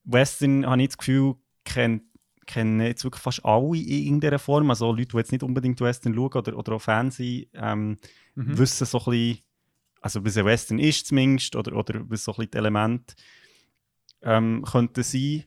Western, 0.03 0.65
habe 0.65 0.81
ich 0.81 0.89
das 0.89 0.97
Gefühl, 0.97 1.35
kennt 1.63 2.03
kennen 2.47 2.81
jetzt 2.81 3.03
wirklich 3.03 3.21
fast 3.21 3.45
alle 3.45 3.77
in 3.77 3.87
irgendeiner 3.87 4.39
Form. 4.39 4.69
Also 4.69 4.91
Leute, 4.91 5.09
die 5.09 5.17
jetzt 5.17 5.31
nicht 5.31 5.43
unbedingt 5.43 5.79
Western 5.79 6.13
schauen 6.13 6.33
oder, 6.33 6.57
oder 6.57 6.73
auch 6.73 6.81
Fans 6.81 7.15
sind, 7.15 7.47
ähm, 7.53 7.97
Mhm. 8.35 8.57
wissen 8.57 8.85
so 8.85 8.97
ein 8.99 9.05
bisschen 9.05 9.39
also 10.01 10.25
was 10.25 10.37
ein 10.37 10.45
Western 10.45 10.79
ist 10.79 11.07
zumindest, 11.07 11.55
oder, 11.55 11.75
oder 11.75 12.01
was 12.09 12.23
so 12.23 12.31
ein 12.31 12.37
bisschen 12.37 12.51
die 12.51 12.57
Elemente 12.57 13.15
ähm, 14.23 14.65
könnten 14.69 15.03
sein. 15.03 15.45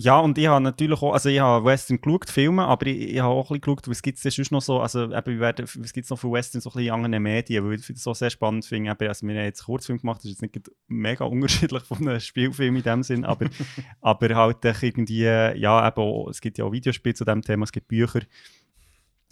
Ja, 0.00 0.20
und 0.20 0.38
ich 0.38 0.46
habe 0.46 0.62
natürlich 0.62 1.02
auch, 1.02 1.12
also 1.12 1.28
ich 1.28 1.40
habe 1.40 1.64
Western 1.64 2.00
geschaut, 2.00 2.30
Filme, 2.30 2.64
aber 2.64 2.86
ich, 2.86 3.14
ich 3.14 3.18
habe 3.18 3.34
auch 3.34 3.50
ein 3.50 3.58
bisschen 3.58 3.60
geschaut, 3.62 3.88
was 3.88 4.00
gibt 4.00 4.24
es 4.24 4.32
sonst 4.32 4.52
noch 4.52 4.62
so, 4.62 4.80
also 4.80 5.12
eben, 5.12 5.40
was 5.40 5.92
gibt 5.92 6.04
es 6.04 6.10
noch 6.10 6.18
für 6.20 6.30
Western 6.30 6.60
so 6.60 6.70
ein 6.70 6.74
bisschen 6.74 6.86
in 6.86 6.92
anderen 6.92 7.20
Medien, 7.20 7.64
weil 7.64 7.80
ich 7.80 7.86
das 7.88 8.04
so 8.04 8.14
sehr 8.14 8.30
spannend 8.30 8.64
finde, 8.64 8.92
eben, 8.92 9.08
also 9.08 9.26
wir 9.26 9.34
haben 9.34 9.44
jetzt 9.44 9.62
einen 9.62 9.66
Kurzfilm 9.66 9.98
gemacht, 9.98 10.18
das 10.18 10.26
ist 10.26 10.40
jetzt 10.40 10.54
nicht 10.54 10.70
mega 10.86 11.24
unterschiedlich 11.24 11.82
von 11.82 11.98
einem 11.98 12.20
Spielfilm 12.20 12.76
in 12.76 12.82
dem 12.84 13.02
Sinn, 13.02 13.24
aber, 13.24 13.48
aber 14.00 14.36
halt 14.36 14.64
echt 14.64 14.84
irgendwie, 14.84 15.24
ja, 15.24 15.88
eben 15.88 16.00
auch, 16.00 16.28
es 16.28 16.40
gibt 16.40 16.58
ja 16.58 16.64
auch 16.64 16.70
Videospiele 16.70 17.16
zu 17.16 17.24
dem 17.24 17.42
Thema, 17.42 17.64
es 17.64 17.72
gibt 17.72 17.88
Bücher, 17.88 18.20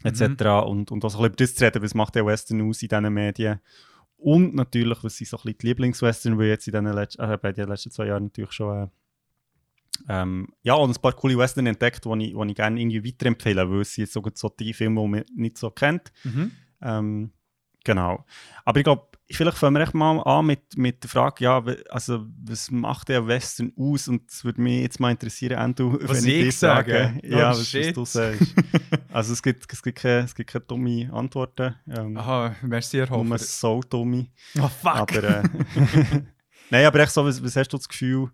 etc. 0.07 0.66
Und, 0.66 0.90
und 0.90 1.04
auch 1.04 1.11
so 1.11 1.18
ein 1.18 1.22
bisschen 1.22 1.26
über 1.26 1.36
das 1.36 1.54
zu 1.54 1.64
reden, 1.64 1.82
was 1.82 1.94
macht 1.94 2.14
der 2.14 2.26
Western 2.26 2.68
aus 2.68 2.82
in 2.82 2.88
diesen 2.88 3.12
Medien. 3.12 3.61
Und 4.16 4.54
natürlich, 4.54 5.04
was 5.04 5.16
sind 5.16 5.28
so 5.28 5.36
ein 5.36 5.42
bisschen 5.42 5.59
die 5.59 5.66
Lieblingswestern, 5.66 6.38
weil 6.38 6.46
jetzt 6.46 6.66
in 6.66 6.72
den, 6.72 6.86
Letz 6.86 7.16
äh, 7.18 7.38
bei 7.40 7.52
den 7.52 7.68
letzten 7.68 7.90
zwei 7.90 8.07
Jahren 8.07 8.24
natürlich 8.24 8.52
schon 8.52 8.84
äh, 8.84 8.88
ähm, 10.09 10.48
ja, 10.62 10.74
und 10.74 10.90
ein 10.90 11.00
paar 11.00 11.12
coole 11.12 11.38
Western 11.38 11.66
entdeckt, 11.66 12.04
die 12.04 12.24
ich, 12.24 12.34
ich 12.36 12.54
gerne 12.54 12.80
irgendwie 12.80 13.04
weiterempfehlen 13.04 13.70
weil 13.70 13.80
es 13.80 13.94
sind 13.94 14.04
jetzt 14.04 14.12
sogar 14.12 14.32
so 14.34 14.48
die 14.48 14.74
Filme, 14.74 15.00
die 15.00 15.09
man 15.09 15.24
nicht 15.34 15.59
so 15.59 15.70
kennt. 15.70 16.12
Mhm. 16.24 16.52
Ähm, 16.82 17.30
genau. 17.87 18.24
Aber 18.64 18.78
ich 18.78 18.84
glaube, 18.84 19.07
vielleicht 19.30 19.57
fangen 19.59 19.76
wir 19.76 19.82
echt 19.82 19.95
mal 19.95 20.20
an 20.22 20.47
mit, 20.47 20.76
mit 20.76 21.03
der 21.03 21.09
Frage, 21.11 21.45
ja, 21.45 21.64
also 21.89 22.26
was 22.45 22.70
macht 22.70 23.09
der 23.09 23.26
Western 23.26 23.72
aus? 23.78 24.09
Und 24.09 24.28
es 24.30 24.45
würde 24.45 24.61
mich 24.61 24.82
jetzt 24.82 24.99
mal 25.01 25.11
interessieren, 25.12 25.57
Andrew, 25.59 25.97
Was 26.03 26.24
wenn 26.24 26.30
ich 26.30 26.47
ich 26.49 26.59
sage? 26.59 27.14
Oh, 27.22 27.26
ja, 27.26 27.51
was, 27.51 27.72
was 27.74 27.93
du 27.93 28.05
sagst. 28.05 28.55
also 29.12 29.32
es 29.32 29.43
gibt, 29.43 29.72
es 29.72 29.82
gibt, 29.82 29.99
keine, 29.99 30.24
es 30.24 30.34
gibt 30.34 30.51
keine 30.51 30.64
dumme 30.64 31.11
Antworten. 31.12 31.76
Ähm, 31.89 32.16
Aha, 32.16 32.55
merci, 32.62 32.99
Herr 32.99 33.09
nur 33.11 33.24
Hofer. 33.24 33.39
so 33.39 33.80
dumme. 33.89 34.26
Oh, 34.59 34.68
fuck. 34.68 34.97
Aber, 34.97 35.22
äh, 35.24 35.43
Nein, 36.70 36.84
aber 36.84 36.99
echt 37.01 37.12
so, 37.12 37.24
was, 37.24 37.43
was 37.43 37.55
hast 37.57 37.72
du 37.72 37.76
das 37.76 37.89
Gefühl? 37.89 38.30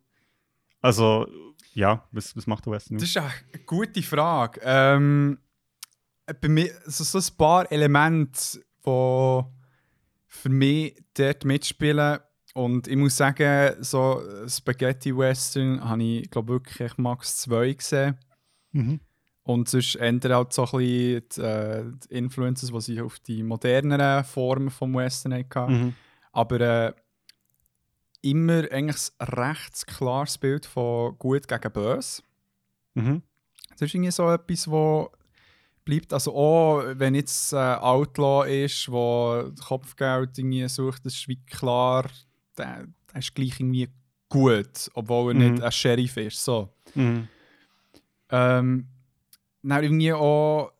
Also, 0.80 1.26
ja, 1.74 2.06
was, 2.10 2.34
was 2.36 2.46
macht 2.46 2.64
der 2.66 2.72
Western 2.72 2.96
Das 2.98 3.04
aus? 3.04 3.10
ist 3.10 3.16
eine 3.18 3.64
gute 3.66 4.02
Frage. 4.02 4.60
Ähm, 4.64 5.38
bei 6.40 6.48
mir 6.48 6.70
also 6.86 7.04
so 7.04 7.18
ein 7.18 7.36
paar 7.36 7.70
Elemente, 7.70 8.62
die 8.84 9.42
für 10.26 10.48
mich 10.48 10.96
dort 11.14 11.44
mitspielen. 11.44 12.18
Und 12.54 12.86
ich 12.86 12.96
muss 12.96 13.16
sagen, 13.16 13.82
so 13.82 14.22
Spaghetti 14.46 15.16
Western 15.16 15.82
habe 15.88 16.02
ich, 16.02 16.30
glaube 16.30 16.54
wirklich 16.54 16.98
max 16.98 17.36
zwei 17.38 17.72
gesehen. 17.72 18.18
Mhm. 18.72 19.00
Und 19.44 19.68
sonst 19.68 19.96
ändern 19.96 20.34
halt 20.34 20.52
so 20.52 20.62
ein 20.64 20.70
bisschen 20.70 21.22
die, 21.36 21.40
äh, 21.40 21.84
die 22.08 22.14
Influences, 22.14 22.70
die 22.70 22.80
sie 22.80 23.00
auf 23.00 23.18
die 23.20 23.42
moderneren 23.42 24.24
Formen 24.24 24.70
vom 24.70 24.94
Western 24.94 25.34
hatten. 25.34 25.72
Mhm. 25.72 25.94
Aber 26.32 26.60
äh, 26.60 26.92
immer 28.22 28.70
eigentlich 28.70 29.10
ein 29.18 29.28
recht 29.28 29.86
klares 29.86 30.38
Bild 30.38 30.64
von 30.64 31.18
gut 31.18 31.48
gegen 31.48 31.72
böse. 31.72 32.22
Mhm. 32.94 33.22
Das 33.70 33.82
ist 33.82 33.94
irgendwie 33.94 34.12
so 34.12 34.30
etwas, 34.30 34.70
wo 34.70 35.10
bleibt. 35.84 36.12
Also 36.12 36.34
auch 36.34 36.82
wenn 36.94 37.14
jetzt 37.14 37.52
äh, 37.52 37.56
Outlaw 37.56 38.44
ist, 38.64 38.90
wo 38.90 39.50
Kopfgeld 39.66 40.38
irgendwie 40.38 40.68
sucht, 40.68 41.04
das 41.06 41.14
ist 41.14 41.28
wie 41.28 41.40
klar, 41.44 42.08
der, 42.56 42.86
der 43.12 43.18
ist 43.18 43.34
gleich 43.34 43.58
irgendwie 43.60 43.88
gut, 44.28 44.90
obwohl 44.94 45.32
er 45.32 45.34
Mhm. 45.34 45.52
nicht 45.54 45.62
ein 45.62 45.72
Sheriff 45.72 46.16
ist. 46.16 46.44
So. 46.44 46.72
Mhm. 46.94 47.28
Ähm, 48.30 48.86
dann 49.62 49.82
irgendwie 49.84 50.12
auch 50.12 50.72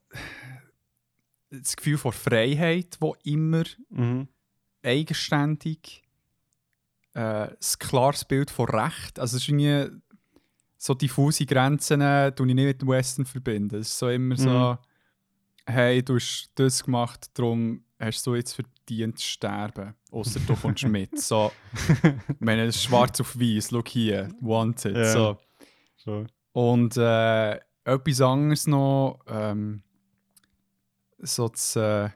das 1.50 1.76
Gefühl 1.76 1.98
von 1.98 2.12
Freiheit, 2.12 2.96
wo 3.00 3.14
immer 3.24 3.64
Mhm. 3.90 4.28
eigenständig 4.82 6.03
äh, 7.14 7.20
ein 7.48 7.57
klares 7.78 8.24
Bild 8.24 8.50
von 8.50 8.68
Recht. 8.70 9.18
Also 9.18 9.36
es 9.36 9.42
ist 9.42 9.48
irgendwie 9.50 10.00
so 10.78 10.94
diffuse 10.94 11.44
Grenzen, 11.46 12.00
äh, 12.00 12.32
tue 12.34 12.48
ich 12.48 12.55
nicht 12.55 12.64
mit 12.64 12.80
dem 12.82 12.88
Western 12.88 13.26
verbinden. 13.26 13.76
Es 13.76 13.88
ist 13.88 13.98
so 13.98 14.09
immer 14.09 14.36
so, 14.36 14.50
Mhm. 14.50 14.78
Hey, 15.67 16.03
du 16.03 16.17
hast 16.17 16.51
das 16.55 16.83
gemacht, 16.85 17.31
darum 17.35 17.85
hast 17.99 18.27
du 18.27 18.35
jetzt 18.35 18.53
verdient 18.55 19.19
zu 19.19 19.27
sterben. 19.27 19.95
Außer 20.11 20.41
du 20.41 20.55
kommst 20.57 20.85
mit. 20.87 21.19
So, 21.21 21.53
ich 22.29 22.41
meine, 22.41 22.67
ist 22.67 22.83
schwarz 22.83 23.21
auf 23.21 23.39
weiß, 23.39 23.69
schau 23.71 23.83
hier, 23.87 24.29
wanted. 24.41 24.97
Ja. 24.97 25.13
So. 25.13 25.39
So. 25.97 26.27
Und 26.53 26.97
äh, 26.97 27.55
etwas 27.85 28.21
anderes 28.21 28.67
noch, 28.67 29.21
ähm, 29.29 29.83
so 31.19 31.49
das 31.49 31.77
äh, 31.77 32.11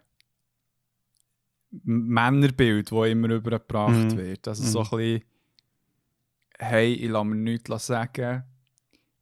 Männerbild, 1.85 2.91
das 2.91 3.07
immer 3.09 3.31
übergebracht 3.31 4.13
Mhm. 4.13 4.17
wird. 4.17 4.49
Also 4.49 4.65
so 4.65 4.81
ein 4.81 4.89
bisschen, 4.99 5.23
hey, 6.59 6.93
ich 6.95 7.09
lasse 7.11 7.25
mir 7.27 7.37
nichts 7.37 7.87
sagen, 7.87 8.45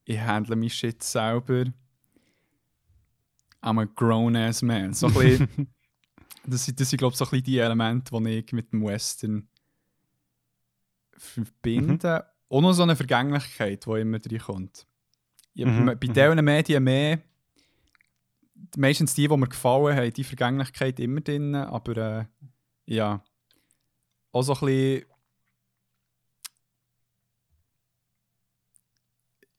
ich 0.04 0.20
handle 0.20 0.56
mein 0.56 0.70
Shit 0.70 1.02
selber. 1.02 1.64
I'm 3.64 3.78
a 3.80 3.86
grown-ass 3.86 4.62
man. 4.62 4.92
So 4.92 5.06
ein 5.06 5.14
bisschen, 5.14 5.74
das 6.46 6.66
sind, 6.66 6.78
das 6.78 6.90
sind 6.90 6.98
glaube 6.98 7.12
ich, 7.12 7.18
so 7.18 7.24
ein 7.24 7.30
bisschen 7.30 7.44
die 7.44 7.58
Elemente, 7.58 8.14
die 8.20 8.28
ich 8.38 8.52
mit 8.52 8.72
dem 8.72 8.84
Western 8.84 9.48
verbinde. 11.16 12.26
Und 12.48 12.62
noch 12.62 12.72
so 12.74 12.82
eine 12.82 12.94
Vergänglichkeit, 12.94 13.86
die 13.86 14.00
immer 14.00 14.18
reinkommt. 14.18 14.86
Ja, 15.54 15.66
Mhm, 15.66 15.86
Bei 15.86 15.94
mhm. 15.94 16.12
diesen 16.12 16.44
Medien 16.44 16.84
mehr, 16.84 17.22
meistens 18.76 19.14
die, 19.14 19.28
die 19.28 19.36
mir 19.36 19.48
gefallen 19.48 19.96
haben, 19.96 20.12
die 20.12 20.24
Vergänglichkeit 20.24 21.00
immer 21.00 21.20
drin, 21.20 21.54
aber 21.54 21.96
äh, 21.96 22.24
ja, 22.86 23.24
auch 24.32 24.42
so 24.42 24.52
ein 24.54 24.60
bisschen 24.60 25.06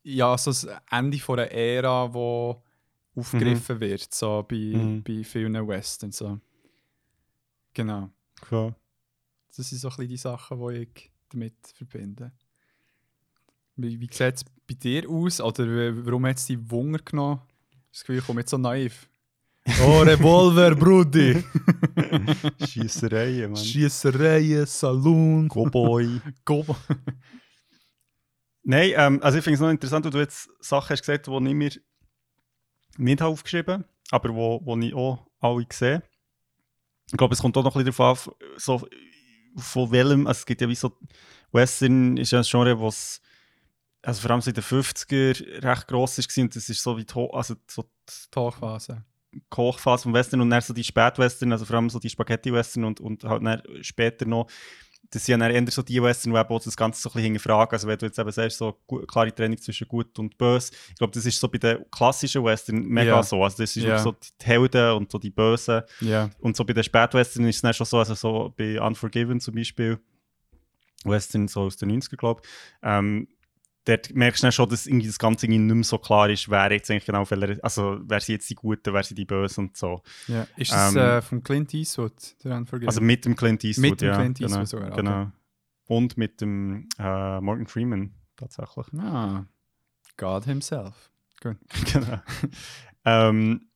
ja, 0.03 0.37
so 0.37 0.51
das 0.51 0.67
Ende 0.91 1.17
von 1.17 1.39
einer 1.39 1.51
Ära, 1.51 2.13
wo 2.13 2.61
aufgegriffen 3.15 3.79
wird, 3.79 4.13
so 4.13 4.43
bei, 4.47 4.55
Mhm. 4.55 5.03
bei 5.03 5.23
vielen 5.23 5.67
Westerns. 5.67 6.17
So. 6.17 6.39
Genau. 7.73 8.09
Cool. 8.51 8.75
Das 9.55 9.69
sind 9.69 9.79
so 9.79 9.87
ein 9.87 9.95
bisschen 9.95 10.09
die 10.09 10.17
Sachen, 10.17 10.59
die 10.67 10.75
ich 10.83 11.11
damit 11.29 11.55
verbinde. 11.73 12.31
Wie, 13.77 13.99
wie 13.99 14.07
sieht 14.11 14.35
es 14.35 14.43
bei 14.67 14.73
dir 14.73 15.09
aus? 15.09 15.39
Oder 15.41 15.65
w- 15.67 16.05
warum 16.05 16.25
hat 16.25 16.37
es 16.37 16.45
dich 16.47 16.57
Wunder 16.69 16.99
genommen? 16.99 17.41
Das 17.91 18.01
Gefühl, 18.01 18.17
ich 18.19 18.25
komme 18.25 18.41
jetzt 18.41 18.51
so 18.51 18.57
naiv. 18.57 19.07
Oh, 19.83 20.01
Revolver, 20.01 20.75
Brudi! 20.75 21.43
Schiessereien, 22.67 23.51
Mann. 23.51 23.63
Schiessereien, 23.63 24.65
Saloon, 24.65 25.49
Cowboy. 25.49 26.21
Gobo. 26.45 26.75
Nein, 28.63 28.93
ähm, 28.95 29.19
also 29.23 29.37
ich 29.37 29.43
finde 29.43 29.55
es 29.55 29.61
noch 29.61 29.69
interessant, 29.69 30.05
dass 30.05 30.11
du 30.11 30.19
jetzt 30.19 30.49
Sachen 30.59 30.89
hast 30.89 31.01
gesagt, 31.01 31.27
die 31.27 31.31
ich 31.31 31.53
mir 31.53 31.71
nicht 32.97 33.21
aufgeschrieben 33.21 33.85
aber 34.11 34.33
wo, 34.35 34.61
wo 34.63 34.77
ich 34.77 34.93
auch 34.93 35.25
alle 35.39 35.65
sehe. 35.71 36.03
Ich 37.07 37.17
glaube, 37.17 37.33
es 37.33 37.41
kommt 37.41 37.57
auch 37.57 37.63
noch 37.63 37.75
ein 37.75 37.83
bisschen 37.83 37.97
darauf 37.97 38.27
an, 38.27 38.33
so, 38.57 38.87
von 39.57 39.91
welchem, 39.91 40.27
also 40.27 40.39
es 40.39 40.45
gibt 40.45 40.61
ja 40.61 40.69
wie 40.69 40.75
so, 40.75 40.91
Western 41.51 42.17
ist 42.17 42.31
ja 42.31 42.39
ein 42.39 42.45
Genre, 42.47 42.79
was 42.81 43.21
also 44.01 44.21
vor 44.21 44.31
allem 44.31 44.41
so 44.41 44.51
in 44.51 44.55
den 44.55 44.63
50er 44.63 45.63
recht 45.63 45.87
gross 45.87 46.17
war 46.19 46.43
und 46.43 46.55
das 46.55 46.69
ist 46.69 46.83
so 46.83 46.97
wie 46.97 47.05
die, 47.05 47.13
Ho- 47.13 47.31
also 47.31 47.55
so 47.67 47.89
die. 48.33 49.03
Hochphase 49.55 50.03
vom 50.03 50.13
Western 50.13 50.41
und 50.41 50.49
dann 50.49 50.61
so 50.61 50.73
die 50.73 50.83
Spätwestern, 50.83 51.51
also 51.51 51.65
vor 51.65 51.75
allem 51.77 51.89
so 51.89 51.99
die 51.99 52.09
Spaghetti-Western 52.09 52.83
und, 52.85 52.99
und 53.01 53.23
halt 53.23 53.43
dann 53.43 53.61
später 53.81 54.25
noch, 54.25 54.47
das 55.15 55.25
sind 55.25 55.39
ja 55.39 55.47
eher 55.47 55.71
so 55.71 55.81
die 55.81 56.03
Western, 56.03 56.33
die 56.33 56.39
eben 56.39 56.49
auch 56.49 56.61
das 56.61 56.75
Ganze 56.75 57.01
so 57.01 57.09
ein 57.09 57.13
bisschen 57.13 57.23
hinterfragen. 57.23 57.71
Also 57.71 57.87
wenn 57.87 57.97
du 57.97 58.05
jetzt 58.05 58.19
eben 58.19 58.31
sagst, 58.31 58.57
so 58.57 58.73
klare 59.07 59.33
Trennung 59.33 59.57
zwischen 59.57 59.87
gut 59.87 60.19
und 60.19 60.37
böse, 60.37 60.73
ich 60.89 60.95
glaube, 60.95 61.13
das 61.13 61.25
ist 61.25 61.39
so 61.39 61.47
bei 61.47 61.57
den 61.57 61.85
klassischen 61.89 62.43
Western 62.43 62.83
mega 62.83 63.15
Ja. 63.15 63.23
so. 63.23 63.41
Also 63.41 63.63
das 63.63 63.77
ist 63.77 63.83
wirklich 63.83 64.01
so 64.01 64.11
die 64.11 64.45
Helden 64.45 64.91
und 64.91 65.09
so 65.09 65.17
die 65.17 65.29
Bösen. 65.29 65.83
Ja. 66.01 66.29
Und 66.39 66.57
so 66.57 66.65
bei 66.65 66.73
den 66.73 66.83
Spätwestern 66.83 67.47
ist 67.47 67.55
es 67.55 67.61
dann 67.61 67.73
schon 67.73 67.85
so, 67.85 67.97
also 67.97 68.13
so 68.13 68.53
bei 68.57 68.81
Unforgiven 68.81 69.39
zum 69.39 69.55
Beispiel, 69.55 69.99
Western 71.05 71.47
so 71.47 71.61
aus 71.61 71.77
den 71.77 71.91
90er, 71.91 72.17
glaube 72.17 72.41
ich, 72.43 72.49
ähm, 72.83 73.29
dort 73.85 74.13
merkst 74.13 74.41
du 74.41 74.45
dann 74.47 74.51
schon, 74.51 74.69
dass 74.69 74.85
irgendwie 74.87 75.07
das 75.07 75.19
Ganze 75.19 75.45
irgendwie 75.45 75.59
nicht 75.59 75.73
mehr 75.75 75.83
so 75.83 75.97
klar 75.97 76.29
ist, 76.29 76.49
wer 76.49 76.71
jetzt 76.71 76.89
eigentlich 76.91 77.05
genau, 77.05 77.29
welcher, 77.29 77.63
also 77.63 77.99
wer 78.03 78.19
sind 78.19 78.33
jetzt 78.35 78.49
die 78.49 78.55
Guten, 78.55 78.93
wer 78.93 79.03
sind 79.03 79.17
die 79.17 79.25
Bösen 79.25 79.65
und 79.67 79.77
so. 79.77 80.01
ja. 80.27 80.47
Ist 80.57 80.71
das 80.71 80.93
Ähm, 80.95 81.01
äh, 81.01 81.21
von 81.21 81.43
Clint 81.43 81.73
Eastwood, 81.73 82.35
der 82.43 82.57
Unforgiven? 82.57 82.87
Also 82.89 83.01
mit 83.01 83.25
dem 83.25 83.35
Clint 83.35 83.63
Eastwood, 83.63 83.89
Mit 83.91 84.01
dem 84.01 84.07
ja. 84.09 84.15
Clint 84.17 84.37
genau, 84.39 84.59
Eastwood 84.59 84.67
sogar, 84.67 84.87
okay. 84.91 84.97
Genau. 85.01 85.31
Und 85.87 86.17
mit 86.17 86.41
dem 86.41 86.89
äh, 86.97 87.39
Morgan 87.41 87.67
Freeman 87.67 88.13
tatsächlich. 88.35 88.87
ah, 88.99 89.45
God 90.17 90.45
himself. 90.45 91.11
genau. 91.43 92.19
ähm, 93.05 93.67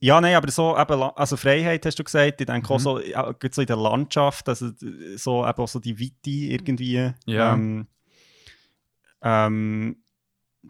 ja, 0.00 0.20
nein, 0.20 0.34
aber 0.34 0.50
so 0.50 0.76
eben, 0.76 1.02
also 1.02 1.36
Freiheit 1.36 1.86
hast 1.86 1.98
du 1.98 2.04
gesagt, 2.04 2.40
ich 2.40 2.46
denke 2.46 2.68
auch 2.68 2.78
Mhm. 2.78 2.82
so, 2.82 3.00
ja, 3.00 3.30
gerade 3.32 3.54
so 3.54 3.60
in 3.62 3.66
der 3.66 3.76
Landschaft, 3.76 4.48
also 4.48 4.70
so 5.16 5.46
eben 5.46 5.58
auch 5.58 5.68
so 5.68 5.78
die 5.78 5.98
Weite 5.98 6.30
irgendwie. 6.30 7.12
Ja. 7.26 7.54
Ähm, 7.54 7.86
ähm, 9.26 9.96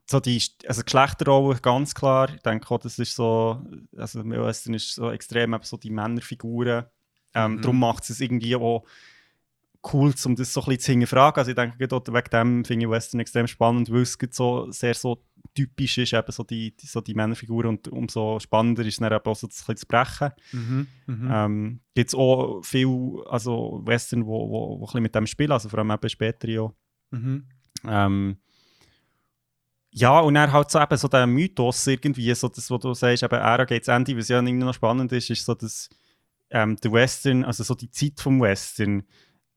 so 0.07 0.21
die 0.21 0.43
also 0.67 0.83
Geschlechterrolle 0.83 1.59
ganz 1.61 1.95
klar. 1.95 2.35
Ich 2.35 2.43
denke 2.43 2.71
auch, 2.71 2.79
das 2.79 2.99
ist 2.99 3.15
so, 3.15 3.63
also 3.97 4.21
im 4.21 4.31
Western 4.31 4.75
ist 4.75 4.95
so 4.95 5.11
extrem 5.11 5.55
eben 5.55 5.65
so 5.65 5.77
die 5.77 5.91
Männerfiguren, 5.91 6.87
Ähm, 7.35 7.57
Mhm. 7.57 7.63
Darum 7.63 7.79
macht 7.79 8.09
es 8.09 8.21
irgendwie 8.21 8.57
auch 8.57 8.85
cool, 9.93 10.15
um 10.25 10.37
das 10.37 10.53
so 10.55 10.61
ein 10.61 10.67
bisschen 10.67 10.81
zu 10.81 10.93
hinterfragen. 10.93 11.39
Also 11.39 11.51
ich 11.51 11.55
denke, 11.55 11.79
wegen 11.79 12.31
dem 12.33 12.65
finde 12.65 12.87
ich 12.87 12.91
Western 12.91 13.21
extrem 13.21 13.47
spannend, 13.47 13.91
weil 13.91 14.03
es 14.03 14.17
so 14.31 14.71
sehr 14.73 14.95
so 14.95 15.23
typisch 15.55 15.99
ist, 15.99 16.15
eben 16.15 16.33
so 16.33 16.45
die, 16.45 16.75
die, 16.77 16.87
so 16.87 17.01
die 17.03 17.15
Männerfigur 17.15 17.67
und 17.67 17.89
umso 17.89 18.41
spannender 18.41 18.83
ist 18.83 18.95
es 18.95 19.01
dann 19.01 19.13
eben 19.13 19.25
auch 19.25 19.37
so 19.37 19.47
das 19.47 19.59
ein 19.61 19.75
bisschen 19.75 19.77
zu 19.77 19.87
brechen. 19.87 20.31
Mhm. 20.53 20.87
Mhm. 21.07 21.31
Ähm, 21.31 21.81
Gibt 21.95 22.09
es 22.09 22.15
auch 22.15 22.63
viel 22.63 23.23
also 23.29 23.83
Western, 23.85 24.25
wo, 24.27 24.49
wo, 24.49 24.81
wo 24.81 24.85
ein 24.85 24.87
bisschen 24.87 25.03
mit 25.03 25.15
dem 25.15 25.27
spielen, 25.27 25.53
also 25.53 25.69
vor 25.69 25.79
allem 25.79 25.91
eben 25.91 26.09
später 26.09 26.49
ja. 26.49 26.73
Mhm. 27.11 27.45
Ähm, 27.87 28.39
ja, 29.99 30.21
und 30.21 30.35
dann 30.35 30.53
halt 30.53 30.71
so 30.71 30.79
eben 30.79 30.97
so 30.99 31.09
der 31.09 31.27
Mythos 31.27 31.87
irgendwie, 31.87 32.35
so 32.35 32.49
das, 32.49 32.71
was 32.71 32.81
du 32.81 32.93
sagst, 32.93 33.23
eben 33.23 33.35
Ära 33.35 33.65
geht 33.65 33.87
zu 33.87 33.93
Ende, 33.93 34.15
was 34.15 34.29
ja 34.29 34.37
irgendwie 34.37 34.67
noch 34.67 34.75
spannend 34.75 35.11
ist, 35.13 35.31
ist 35.31 35.47
so, 35.47 35.55
dass 35.55 35.89
ähm, 36.51 36.77
der 36.77 36.93
Western, 36.93 37.45
also 37.45 37.65
so 37.65 37.75
die 37.75 37.91
Zeit 37.91 38.21
vom 38.21 38.43
Western, 38.43 39.05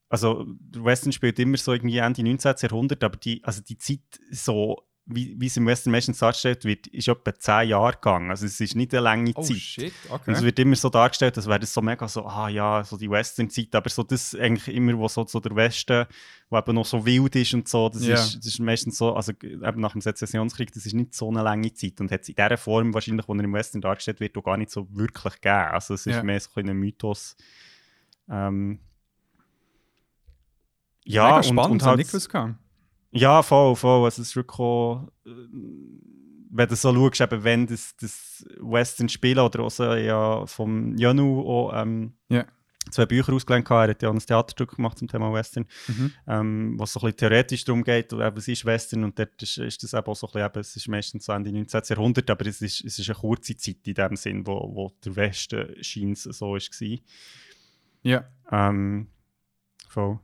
also 0.08 0.46
der 0.48 0.82
Western 0.82 1.12
spielt 1.12 1.38
immer 1.38 1.58
so 1.58 1.74
irgendwie 1.74 1.98
Ende 1.98 2.22
19. 2.22 2.54
Jahrhundert, 2.62 3.04
aber 3.04 3.18
die, 3.18 3.44
also 3.44 3.60
die 3.60 3.76
Zeit 3.76 4.00
so, 4.30 4.82
wie, 5.06 5.34
wie 5.40 5.46
es 5.46 5.56
im 5.56 5.66
Western 5.66 5.90
meistens 5.90 6.18
dargestellt 6.18 6.64
wird, 6.64 6.86
ist 6.86 7.08
etwa 7.08 7.34
10 7.34 7.68
Jahre 7.70 7.94
gegangen. 7.94 8.30
Also 8.30 8.46
es 8.46 8.60
ist 8.60 8.76
nicht 8.76 8.92
eine 8.94 9.00
lange 9.02 9.32
Oh 9.34 9.42
Zeit. 9.42 9.56
shit, 9.56 9.92
Und 10.08 10.20
es 10.28 10.36
okay. 10.38 10.42
wird 10.44 10.58
immer 10.60 10.76
so 10.76 10.88
dargestellt, 10.88 11.36
als 11.36 11.46
wäre 11.48 11.58
das 11.58 11.72
so 11.74 11.82
mega 11.82 12.06
so, 12.06 12.24
ah 12.26 12.48
ja, 12.48 12.84
so 12.84 12.96
die 12.96 13.10
Western-Zeit, 13.10 13.74
aber 13.74 13.90
so 13.90 14.04
das 14.04 14.34
eigentlich 14.36 14.74
immer, 14.74 14.96
wo 14.96 15.08
so, 15.08 15.26
so 15.26 15.40
der 15.40 15.56
Westen, 15.56 16.06
wo 16.48 16.58
eben 16.58 16.74
noch 16.76 16.86
so 16.86 17.04
wild 17.04 17.34
ist 17.34 17.54
und 17.54 17.66
so, 17.68 17.88
das, 17.88 18.06
Ja. 18.06 18.14
ist, 18.14 18.36
das 18.38 18.46
ist 18.46 18.60
meistens 18.60 18.98
so, 18.98 19.14
also 19.16 19.32
eben 19.42 19.80
nach 19.80 19.92
dem 19.92 20.00
Sezessionskrieg, 20.00 20.72
das 20.72 20.86
ist 20.86 20.92
nicht 20.94 21.14
so 21.14 21.28
eine 21.28 21.42
lange 21.42 21.72
Zeit 21.74 22.00
und 22.00 22.12
hat 22.12 22.20
es 22.22 22.28
in 22.28 22.36
dieser 22.36 22.56
Form 22.56 22.94
wahrscheinlich, 22.94 23.26
wo 23.26 23.34
er 23.34 23.42
im 23.42 23.52
Western 23.52 23.80
dargestellt 23.80 24.20
wird, 24.20 24.36
auch 24.38 24.44
gar 24.44 24.56
nicht 24.58 24.70
so 24.70 24.86
wirklich 24.94 25.34
gegeben. 25.40 25.70
Also 25.72 25.94
es 25.94 26.06
ist 26.06 26.14
Ja. 26.16 26.22
mehr 26.22 26.38
so 26.38 26.50
ein 26.54 26.66
Mythos. 26.76 27.36
Ähm, 28.28 28.78
ja, 31.04 31.24
Mega 31.24 31.36
und, 31.38 31.44
spannend, 31.44 31.70
und 31.72 31.82
halt, 31.82 32.00
ich 32.00 32.12
nicht 32.12 32.28
gewusst. 32.30 32.56
Ja, 33.12 33.42
voll, 33.42 33.74
voll. 33.76 34.04
Also 34.04 34.22
es 34.22 34.28
ist 34.28 34.36
wirklich 34.36 34.58
auch, 34.58 35.08
äh, 35.26 35.30
wenn 36.52 36.68
du 36.68 36.74
so 36.76 36.92
schaust, 36.94 37.20
eben, 37.20 37.44
wenn 37.44 37.66
das, 37.66 37.94
das 37.96 38.44
Western 38.60 39.08
spielen 39.08 39.38
oder 39.38 39.60
auch 39.60 39.70
so, 39.70 39.94
ja, 39.94 40.44
vom 40.46 40.96
Janu 40.96 41.42
auch 41.42 41.72
ähm, 41.80 42.14
Ja. 42.28 42.44
zwei 42.90 43.06
Bücher 43.06 43.32
ausgelernt 43.32 43.70
hat, 43.70 43.84
er 43.86 43.90
hat 43.90 44.02
ja 44.02 44.08
auch 44.08 44.14
ein 44.14 44.18
Theaterstück 44.18 44.74
gemacht 44.74 44.98
zum 44.98 45.06
Thema 45.06 45.32
Western, 45.32 45.66
Mhm. 45.86 46.12
ähm, 46.26 46.74
wo 46.78 46.84
es 46.84 46.92
so 46.92 46.98
ein 47.00 47.04
bisschen 47.06 47.18
theoretisch 47.18 47.64
darum 47.64 47.84
geht, 47.84 48.12
eben, 48.12 48.36
was 48.36 48.48
ist 48.48 48.64
Western 48.64 49.04
und 49.04 49.16
dort 49.16 49.40
ist, 49.40 49.58
ist 49.58 49.82
das 49.84 49.92
eben 49.94 50.06
auch 50.06 50.16
so 50.16 50.26
ein 50.26 50.32
bisschen, 50.32 50.46
eben, 50.46 50.60
es 50.60 50.74
ist 50.76 50.88
meistens 50.88 51.24
so 51.26 51.32
Ende 51.32 51.52
19. 51.52 51.82
Jahrhundert, 51.88 52.28
aber 52.30 52.46
es 52.46 52.60
ist, 52.62 52.84
es 52.84 52.98
ist 52.98 53.08
eine 53.10 53.18
kurze 53.18 53.56
Zeit 53.56 53.86
in 53.86 53.94
dem 53.94 54.16
Sinn, 54.16 54.44
wo, 54.46 54.54
wo 54.74 54.92
der 55.04 55.14
Westen 55.14 55.74
scheint 55.82 56.18
so 56.18 56.54
war. 56.54 56.98
Ja. 58.02 58.24
Ähm, 58.50 59.06
voll. 59.88 60.18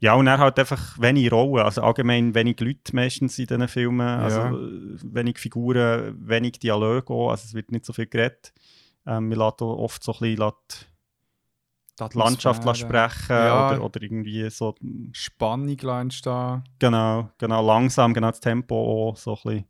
Ja, 0.00 0.14
und 0.14 0.26
er 0.26 0.38
hat 0.38 0.58
einfach 0.58 0.98
wenig 1.00 1.30
Rollen, 1.32 1.64
also 1.64 1.82
allgemein 1.82 2.34
wenig 2.34 2.58
Leute 2.60 2.94
meistens 2.94 3.38
in 3.38 3.46
diesen 3.46 3.68
Filmen, 3.68 4.00
also 4.06 4.40
Ja. 4.40 4.50
äh, 4.52 4.98
wenig 5.02 5.38
Figuren, 5.38 6.16
wenig 6.26 6.58
Dialoge 6.58 7.12
auch, 7.12 7.30
also 7.30 7.44
es 7.44 7.54
wird 7.54 7.70
nicht 7.72 7.84
so 7.84 7.92
viel 7.92 8.06
geredet. 8.06 8.52
Ähm, 9.06 9.30
wir 9.30 9.36
lassen 9.36 9.62
auch 9.64 9.78
oft 9.78 10.02
so 10.02 10.12
ein 10.12 10.18
bisschen 10.20 10.36
die 12.12 12.18
Landschaft 12.18 12.64
lassen 12.64 12.80
sprechen 12.80 13.32
Ja. 13.36 13.68
oder, 13.70 13.82
oder 13.84 14.02
irgendwie 14.02 14.50
so, 14.50 14.74
Spannung 15.12 15.78
entstehen. 15.78 16.62
genau, 16.78 17.30
genau, 17.38 17.64
langsam, 17.66 18.12
genau 18.12 18.30
das 18.30 18.40
Tempo 18.40 18.74
auch 19.10 19.16
so 19.16 19.32
ein 19.34 19.42
bisschen. 19.42 19.64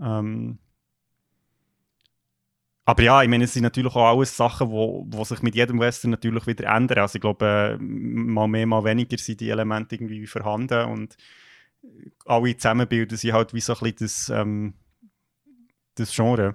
Ähm, 0.00 0.58
aber 2.88 3.02
ja, 3.02 3.22
ich 3.22 3.28
meine, 3.28 3.44
es 3.44 3.52
sind 3.52 3.64
natürlich 3.64 3.94
auch 3.94 4.16
alles 4.16 4.34
Sachen, 4.34 4.70
wo, 4.70 5.04
wo 5.10 5.22
sich 5.22 5.42
mit 5.42 5.54
jedem 5.54 5.78
Western 5.78 6.10
natürlich 6.10 6.46
wieder 6.46 6.74
ändern. 6.74 7.00
Also 7.00 7.16
ich 7.16 7.20
glaube, 7.20 7.76
äh, 7.78 7.82
mal 7.82 8.48
mehr, 8.48 8.66
mal 8.66 8.82
weniger 8.82 9.18
sind 9.18 9.42
die 9.42 9.50
Elemente 9.50 9.94
irgendwie 9.94 10.26
vorhanden 10.26 10.86
und 10.86 11.14
alle 12.24 12.56
zusammen 12.56 12.88
bilden 12.88 13.18
sie 13.18 13.34
halt 13.34 13.52
wie 13.52 13.60
so 13.60 13.74
ein 13.74 13.80
bisschen 13.80 13.96
das, 13.98 14.28
ähm, 14.30 14.72
das 15.96 16.16
Genre. 16.16 16.54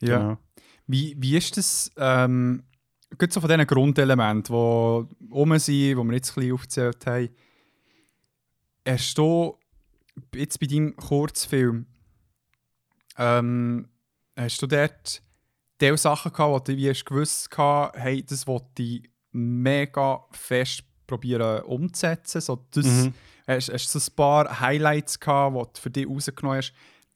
Ja. 0.00 0.18
Genau. 0.18 0.38
Wie, 0.88 1.14
wie 1.16 1.36
ist 1.36 1.56
das, 1.56 1.92
ähm, 1.96 2.64
gerade 3.16 3.32
so 3.32 3.40
von 3.40 3.48
diesen 3.48 3.64
Grundelementen, 3.68 4.52
die 4.52 5.32
rum 5.32 5.58
sind, 5.60 5.74
die 5.76 5.94
wir 5.94 6.12
jetzt 6.12 6.30
ein 6.30 6.34
bisschen 6.34 6.54
aufgezählt 6.54 7.06
haben, 7.06 7.28
hast 8.84 9.16
du 9.16 9.56
jetzt 10.34 10.58
bei 10.58 10.66
deinem 10.66 10.96
Kurzfilm, 10.96 11.86
ähm, 13.16 13.88
hast 14.36 14.60
du 14.60 14.66
dort 14.66 15.22
die 15.80 15.96
Sachen 15.96 16.32
gehabt, 16.32 16.52
wo 16.52 16.58
du 16.58 16.76
wie 16.76 16.92
gewusst 16.92 17.48
hast, 17.56 17.92
hey, 17.96 18.24
das 18.24 18.46
wollte 18.46 18.82
ich 18.82 19.10
mega 19.32 20.24
fest 20.32 20.82
probieren 21.06 21.62
umzusetzen, 21.62 22.40
so 22.40 22.66
das, 22.70 22.84
Mhm. 22.86 23.14
hast, 23.46 23.72
hast 23.72 23.94
du 23.94 23.98
so 23.98 24.10
ein 24.10 24.16
paar 24.16 24.60
Highlights 24.60 25.18
gehabt, 25.18 25.56
die 25.56 25.72
du 25.74 25.80
für 25.80 25.90
dich 25.90 26.08
rausgenommen 26.08 26.58
hast, 26.58 26.72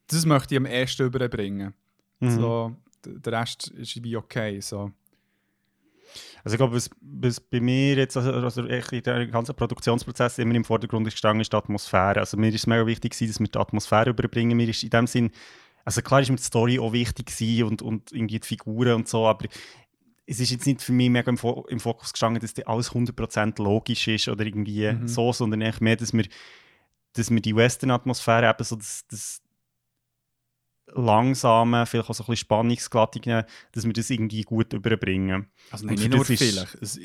das 0.07 0.27
möchte 0.27 0.55
ich 0.55 0.59
am 0.59 0.67
ersten 0.67 1.07
überbringen. 1.07 1.75
Mhm. 2.21 2.31
So, 2.31 2.77
der 3.05 3.41
Rest 3.41 3.69
ist 3.69 4.03
wie 4.03 4.17
okay. 4.17 4.61
So. 4.61 4.93
Also 6.45 6.55
ich 6.55 6.59
glaube, 6.59 6.75
was, 6.75 6.91
was 7.01 7.41
bei 7.41 7.61
mir 7.61 7.95
jetzt, 7.97 8.17
also, 8.17 8.33
also 8.33 8.67
echt 8.67 8.93
in 8.93 9.03
der 9.03 9.27
ganzen 9.29 9.55
Produktionsprozess 9.55 10.39
immer 10.39 10.55
im 10.55 10.65
Vordergrund 10.65 11.07
ist 11.07 11.15
gestanden, 11.15 11.41
ist 11.41 11.53
die 11.53 11.57
Atmosphäre. 11.57 12.21
Also 12.21 12.37
mir 12.37 12.49
ist 12.49 12.57
es 12.57 12.67
mega 12.67 12.87
wichtig 12.87 13.17
dass 13.17 13.41
wir 13.41 13.47
die 13.47 13.59
Atmosphäre 13.59 14.11
überbringen. 14.11 14.57
Mir 14.57 14.69
ist 14.69 14.83
in 14.83 14.91
dem 14.91 15.07
Sinn, 15.07 15.31
also 15.85 16.03
klar 16.03 16.21
ist 16.21 16.31
mir 16.31 16.37
die 16.37 16.43
Story 16.43 16.79
auch 16.79 16.93
wichtig 16.93 17.27
gewesen 17.27 17.65
und, 17.65 17.83
und 17.83 18.13
irgendwie 18.13 18.41
die 18.41 18.47
Figuren 18.47 18.95
und 18.95 19.09
so, 19.09 19.27
aber 19.27 19.47
es 20.27 20.41
ist 20.41 20.51
jetzt 20.51 20.67
nicht 20.67 20.81
für 20.83 20.93
mich 20.93 21.11
mega 21.11 21.29
im, 21.31 21.37
Fo 21.39 21.67
im 21.69 21.81
Fokus 21.81 22.13
gestanden, 22.13 22.41
dass 22.41 22.55
das 22.55 22.67
alles 22.67 22.93
100% 22.93 23.63
logisch 23.63 24.09
ist 24.09 24.29
oder 24.29 24.45
irgendwie 24.47 24.93
Mhm. 24.93 25.09
so, 25.09 25.33
sondern 25.33 25.63
eigentlich 25.63 25.81
mehr, 25.81 25.97
dass 25.97 26.13
wir, 26.13 26.27
dass 27.15 27.31
wir 27.31 27.41
die 27.41 27.57
Western-Atmosphäre 27.57 28.49
eben 28.49 28.65
so 28.65 28.77
das, 28.77 29.05
das 29.09 29.43
langsame, 30.95 31.87
vielleicht 31.87 32.09
auch 32.11 32.15
so 32.15 32.23
ein 32.23 32.27
bisschen 32.27 32.45
spannungsglattige, 32.45 33.47
dass 33.73 33.85
wir 33.85 33.93
das 33.93 34.11
irgendwie 34.11 34.43
gut 34.43 34.73
überbringen. 34.73 35.51
Also 35.71 35.87
nicht 35.87 36.09
nur 36.11 36.25
vielleicht. 36.25 36.75
Es, 36.81 36.99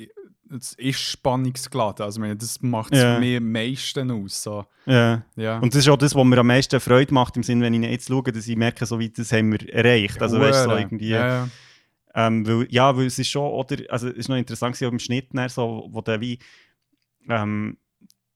es 0.56 0.74
ist 0.74 1.00
spannungsgeladen. 1.00 2.06
Also, 2.06 2.20
meine, 2.20 2.36
das 2.36 2.62
macht 2.62 2.94
es 2.94 3.02
Ja. 3.02 3.16
für 3.16 3.20
mich 3.20 3.38
am 3.38 3.52
meisten 3.52 4.12
aus. 4.12 4.44
So. 4.44 4.66
Ja. 4.86 5.24
Ja. 5.36 5.60
Und 5.60 5.74
das 5.74 5.82
ist 5.82 5.90
auch 5.90 5.98
das, 5.98 6.16
was 6.16 6.26
mir 6.26 6.38
am 6.38 6.48
meisten 6.48 6.80
Freude 6.80 7.14
macht, 7.14 7.36
im 7.38 7.44
Sinne, 7.44 7.66
wenn 7.66 7.74
ich 7.74 7.90
jetzt 7.90 8.08
schaue, 8.08 8.24
dass 8.32 8.48
ich 8.48 8.56
merke, 8.56 8.86
so 8.86 9.00
wie 9.00 9.10
das 9.10 9.32
haben 9.32 9.52
wir 9.52 9.74
erreicht. 9.74 10.22
Also, 10.22 10.40
weißt 10.40 10.66
du, 10.66 10.70
so 10.70 10.76
irgendwie. 10.78 11.10
Ja, 11.10 11.28
ja. 11.28 11.50
Ähm, 12.16 12.48
weil, 12.48 12.68
ja, 12.72 12.96
weil 12.98 13.06
es 13.06 13.20
ist 13.20 13.30
schon, 13.30 13.44
oder, 13.52 13.78
also 13.90 14.08
es 14.08 14.16
ist 14.16 14.30
noch 14.30 14.38
interessant 14.38 14.76
gewesen, 14.76 14.94
im 14.94 15.00
Schnitt, 15.00 15.28
dann 15.34 15.50
so, 15.50 15.88
wo 15.92 16.02
der 16.02 16.20
wie, 16.20 16.40
ähm, 17.30 17.78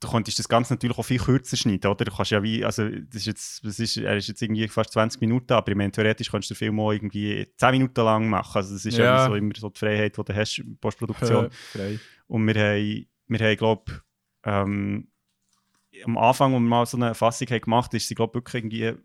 du 0.02 0.10
könntest 0.10 0.40
das 0.40 0.50
Ganze 0.50 0.74
natürlich 0.74 0.98
auch 0.98 1.06
viel 1.06 1.20
kürzer 1.20 1.56
schneiden, 1.56 1.90
oder? 1.90 2.06
Du 2.06 2.12
kannst 2.12 2.32
ja 2.32 2.42
wie, 2.44 2.66
also 2.66 2.90
das 2.90 3.16
ist 3.16 3.26
jetzt, 3.28 3.66
das 3.66 3.80
ist, 3.80 3.98
er 3.98 4.18
ist 4.18 4.28
jetzt 4.28 4.42
irgendwie 4.42 4.68
fast 4.68 4.92
20 4.92 5.22
Minuten, 5.22 5.54
aber 5.54 5.72
ich 5.72 5.78
meine, 5.78 5.92
theoretisch 5.92 6.30
kannst 6.30 6.50
du 6.50 6.54
den 6.54 6.58
Film 6.58 6.80
auch 6.80 6.92
irgendwie 6.92 7.48
10 7.58 7.72
Minuten 7.72 8.02
lang 8.02 8.28
machen. 8.28 8.58
Also 8.58 8.74
das 8.74 8.86
ist 8.86 8.98
ja, 8.98 9.28
so 9.28 9.36
immer 9.36 9.54
so 9.56 9.70
die 9.70 9.80
Freiheit, 9.80 10.18
die 10.18 10.24
du 10.24 10.36
hast 10.36 10.58
in 10.58 10.72
der 10.72 10.78
Postproduktion. 10.82 11.50
Frei. 11.72 12.00
Und 12.28 12.48
wir 12.48 12.56
haben, 12.56 13.06
wir 13.28 13.40
haben 13.40 13.58
glaube 13.58 14.02
ähm, 14.44 15.08
am 16.06 16.18
Anfang, 16.18 16.54
als 16.54 16.62
wir 16.62 16.68
mal 16.68 16.86
so 16.86 16.98
eine 16.98 17.14
Fassung 17.14 17.48
haben 17.50 17.62
gemacht 17.62 17.92
haben, 17.92 17.98
ist 17.98 18.08
sie, 18.08 18.16
glaube 18.16 18.34
wirklich 18.34 18.64
irgendwie 18.64 18.96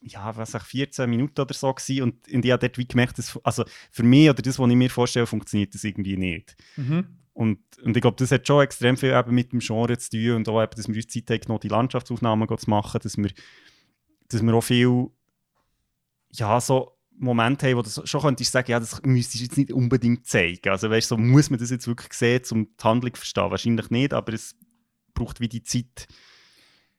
ja, 0.00 0.36
was 0.36 0.54
ich, 0.54 0.62
14 0.62 1.10
Minuten 1.10 1.40
oder 1.40 1.54
so 1.54 1.72
gewesen. 1.72 2.02
Und, 2.02 2.32
und 2.32 2.44
ich 2.44 2.52
habe 2.52 2.60
dort 2.60 2.78
wie 2.78 2.86
gemerkt, 2.86 3.18
dass, 3.18 3.36
also 3.42 3.64
für 3.90 4.04
mich 4.04 4.30
oder 4.30 4.42
das, 4.42 4.58
was 4.58 4.70
ich 4.70 4.76
mir 4.76 4.90
vorstelle, 4.90 5.26
funktioniert 5.26 5.74
das 5.74 5.82
irgendwie 5.82 6.16
nicht. 6.16 6.56
Mhm. 6.76 7.17
Und, 7.38 7.60
und 7.84 7.96
ich 7.96 8.00
glaube, 8.02 8.16
das 8.16 8.32
hat 8.32 8.48
schon 8.48 8.64
extrem 8.64 8.96
viel 8.96 9.12
eben 9.12 9.32
mit 9.32 9.52
dem 9.52 9.60
Genre 9.60 9.96
zu 9.96 10.10
tun 10.10 10.32
und 10.32 10.48
auch 10.48 10.60
eben, 10.60 10.72
dass 10.74 10.88
wir 10.88 10.96
uns 10.96 11.06
Zeit 11.06 11.30
haben, 11.30 11.40
genommen, 11.40 11.60
die 11.60 11.68
Landschaftsaufnahmen 11.68 12.48
zu 12.58 12.68
machen, 12.68 12.98
dass 13.00 13.16
wir, 13.16 13.30
dass 14.28 14.42
wir 14.42 14.54
auch 14.54 14.60
viel, 14.60 15.06
ja, 16.32 16.60
so 16.60 16.98
Momente 17.16 17.68
haben, 17.68 17.76
wo 17.76 17.82
du 17.82 17.90
schon 18.04 18.20
könntest 18.22 18.50
sagen, 18.50 18.72
ja, 18.72 18.80
das 18.80 19.00
müsstest 19.04 19.38
du 19.38 19.44
jetzt 19.44 19.56
nicht 19.56 19.72
unbedingt 19.72 20.26
zeigen. 20.26 20.68
Also 20.68 20.90
weißt 20.90 21.12
du, 21.12 21.14
so, 21.14 21.20
muss 21.20 21.48
man 21.48 21.60
das 21.60 21.70
jetzt 21.70 21.86
wirklich 21.86 22.12
sehen, 22.12 22.42
um 22.50 22.64
die 22.64 22.82
Handlung 22.84 23.14
zu 23.14 23.20
verstehen? 23.20 23.50
Wahrscheinlich 23.52 23.90
nicht, 23.90 24.12
aber 24.12 24.32
es 24.32 24.56
braucht 25.14 25.38
wie 25.38 25.48
die 25.48 25.62
Zeit. 25.62 26.08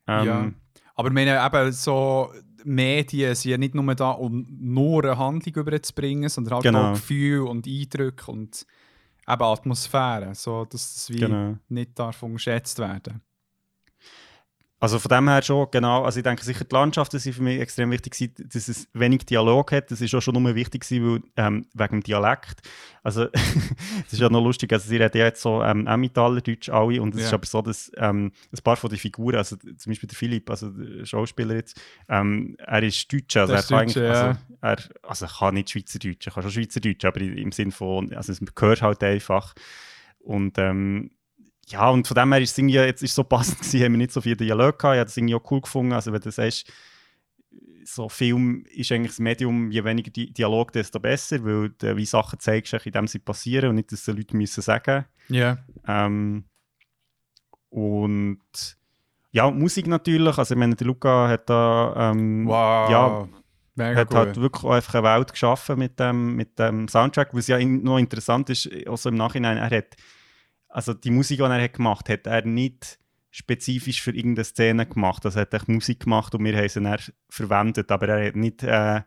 Ähm, 0.07 0.25
Ja. 0.25 0.51
Aber 0.95 1.09
meine, 1.09 1.45
eben 1.45 1.71
so 1.73 2.31
Medien 2.63 3.35
sind 3.35 3.51
ja 3.51 3.57
nicht 3.57 3.75
nur 3.75 3.93
da, 3.93 4.11
um 4.11 4.47
nur 4.49 5.03
eine 5.03 5.17
Handlung 5.17 5.53
überzubringen, 5.53 6.29
sondern 6.29 6.53
halt 6.53 6.63
Genau. 6.63 6.91
auch 6.91 6.93
Gefühl 6.93 7.41
und 7.41 7.67
Eindrücke 7.67 8.31
und 8.31 8.65
eben 9.29 9.43
Atmosphäre, 9.43 10.33
so 10.35 10.65
dass 10.65 10.93
das 10.93 11.09
wie 11.09 11.19
Genau. 11.19 11.57
nicht 11.69 11.97
darf 11.97 12.23
unterschätzt 12.23 12.79
werden. 12.79 13.21
Also 14.81 14.97
von 14.97 15.09
dem 15.09 15.27
her 15.27 15.41
schon, 15.41 15.67
genau. 15.71 16.03
Also 16.05 16.19
ich 16.19 16.23
denke 16.23 16.43
sicher, 16.43 16.63
die 16.63 16.73
Landschaften 16.73 17.19
sind 17.19 17.33
für 17.33 17.41
mich 17.41 17.59
extrem 17.59 17.91
wichtig, 17.91 18.13
gewesen, 18.13 18.49
dass 18.49 18.69
es 18.69 18.87
wenig 18.93 19.25
Dialog 19.25 19.73
hat. 19.73 19.91
Das 19.91 19.99
ist 19.99 20.15
auch 20.15 20.21
schon 20.21 20.41
nur 20.41 20.55
wichtig 20.55 20.83
gewesen, 20.87 21.21
weil, 21.35 21.45
ähm, 21.45 21.65
wegen 21.73 21.99
dem 21.99 22.03
Dialekt. 22.03 22.61
Also 23.03 23.25
das 23.33 24.13
ist 24.13 24.19
ja 24.19 24.29
noch 24.29 24.41
lustig, 24.41 24.71
also 24.71 24.87
sie 24.87 24.95
reden 24.95 25.17
ja 25.17 25.25
jetzt 25.25 25.41
so 25.41 25.61
ähm, 25.63 25.85
Emmentaler-Deutsch 25.85 26.69
alle 26.69 27.01
und 27.01 27.13
es 27.13 27.21
Ja. 27.21 27.27
ist 27.27 27.33
aber 27.33 27.45
so, 27.45 27.61
dass 27.61 27.91
ähm, 27.97 28.31
ein 28.53 28.63
paar 28.63 28.77
von 28.77 28.89
den 28.89 28.99
Figuren, 28.99 29.35
also 29.35 29.57
zum 29.57 29.91
Beispiel 29.91 30.07
der 30.07 30.17
Philipp, 30.17 30.49
also 30.49 30.69
der 30.69 31.05
Schauspieler 31.05 31.55
jetzt, 31.55 31.79
ähm, 32.07 32.55
er 32.59 32.83
ist 32.83 33.11
Deutsch, 33.11 33.35
also 33.35 33.53
er 33.53 33.59
Deutscher, 33.61 33.77
eigentlich, 33.77 33.95
ja. 33.97 34.27
also, 34.29 34.39
er, 34.61 34.77
also 35.03 35.25
kann 35.27 35.53
nicht 35.55 35.71
Schweizerdeutsch, 35.71 36.27
er 36.27 36.33
kann 36.33 36.43
schon 36.43 36.51
Schweizerdeutsch, 36.53 37.03
aber 37.03 37.19
im 37.19 37.51
Sinn 37.51 37.71
von, 37.71 38.13
also 38.13 38.31
es 38.31 38.39
gehört 38.55 38.81
halt 38.81 39.03
einfach. 39.03 39.53
Und 40.19 40.57
ähm, 40.57 41.11
ja, 41.69 41.89
und 41.89 42.07
von 42.07 42.15
dem 42.15 42.31
her 42.33 42.41
ist 42.41 42.51
es 42.51 42.57
irgendwie, 42.57 42.75
jetzt 42.75 43.03
ist 43.03 43.15
so 43.15 43.23
passend 43.23 43.59
gewesen, 43.59 43.83
haben 43.83 43.91
wir 43.93 43.97
nicht 43.97 44.11
so 44.11 44.21
viel 44.21 44.35
Dialog 44.35 44.77
gehabt. 44.79 44.95
Ich 44.95 44.99
habe 44.99 45.05
das 45.05 45.17
irgendwie 45.17 45.35
auch 45.35 45.51
cool 45.51 45.61
gefunden. 45.61 45.93
Also 45.93 46.11
wenn 46.11 46.21
du 46.21 46.31
sagst, 46.31 46.71
so 47.85 48.07
Film 48.09 48.65
ist 48.71 48.91
eigentlich 48.91 49.11
das 49.11 49.19
Medium, 49.19 49.71
je 49.71 49.83
weniger 49.83 50.11
Di 50.11 50.31
Dialog, 50.31 50.71
desto 50.71 50.99
besser, 50.99 51.43
weil 51.43 51.69
du 51.77 51.95
wie 51.97 52.05
Sachen 52.05 52.39
zeigst, 52.39 52.73
in 52.73 52.91
dem 52.91 53.07
sie 53.07 53.19
passieren 53.19 53.69
und 53.69 53.75
nicht, 53.75 53.91
dass 53.91 54.03
die 54.05 54.11
Leute 54.11 54.35
müssen 54.37 54.61
sagen. 54.61 55.05
Ja. 55.29 55.57
Ähm, 55.87 56.43
und 57.69 58.39
ja, 59.31 59.49
Musik 59.51 59.87
natürlich. 59.87 60.37
Also 60.37 60.53
ich 60.55 60.59
meine, 60.59 60.75
der 60.75 60.87
Luca 60.87 61.27
hat 61.27 61.49
da 61.49 62.11
ähm, 62.11 62.47
Wow. 62.47 62.89
ja, 62.89 63.27
Mega 63.75 63.95
hat 64.01 64.11
cool. 64.11 64.17
halt 64.17 64.37
wirklich 64.37 64.63
auch 64.63 64.71
einfach 64.71 64.95
eine 64.95 65.03
Welt 65.03 65.31
geschaffen 65.31 65.77
mit 65.79 65.99
dem, 65.99 66.35
mit 66.35 66.57
dem 66.59 66.87
Soundtrack. 66.87 67.29
Was 67.33 67.47
ja 67.47 67.57
in- 67.57 67.83
noch 67.83 67.97
interessant 67.97 68.49
ist, 68.49 68.69
also 68.87 69.09
im 69.09 69.15
Nachhinein, 69.15 69.57
er 69.57 69.69
hat, 69.69 69.95
also 70.69 70.93
die 70.93 71.11
Musik, 71.11 71.39
die 71.39 71.43
er 71.43 71.63
hat 71.63 71.73
gemacht 71.73 72.09
hat, 72.09 72.27
er 72.27 72.45
nicht 72.45 72.99
spezifisch 73.31 74.01
für 74.01 74.11
irgendeine 74.11 74.45
Szene 74.45 74.85
gemacht. 74.85 75.25
Also 75.25 75.39
er 75.39 75.47
hat 75.51 75.67
Musik 75.67 76.01
gemacht 76.01 76.33
und 76.33 76.43
wir 76.43 76.55
haben 76.55 76.69
sie 76.69 76.81
dann 76.81 76.99
verwendet, 77.29 77.91
aber 77.91 78.09
er 78.09 78.27
hat 78.27 78.35
nicht 78.35 78.63
äh, 78.63 79.01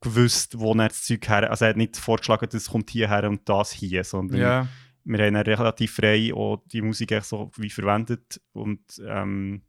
gewusst, 0.00 0.58
wo 0.58 0.72
er 0.74 0.88
das 0.88 1.02
Zeug 1.02 1.28
her, 1.28 1.50
also 1.50 1.64
er 1.64 1.70
hat 1.70 1.76
nicht 1.76 1.96
vorgeschlagen, 1.96 2.48
das 2.50 2.68
kommt 2.68 2.90
hierher 2.90 3.28
und 3.28 3.48
das 3.48 3.72
hier, 3.72 4.04
sondern 4.04 4.40
ja. 4.40 4.68
wir 5.04 5.24
haben 5.24 5.34
dann 5.34 5.42
relativ 5.42 5.94
frei 5.94 6.32
auch 6.34 6.62
die 6.66 6.82
Musik 6.82 7.12
echt 7.12 7.26
so 7.26 7.50
wie 7.56 7.70
verwendet 7.70 8.40
und 8.52 8.80
ähm, 9.06 9.62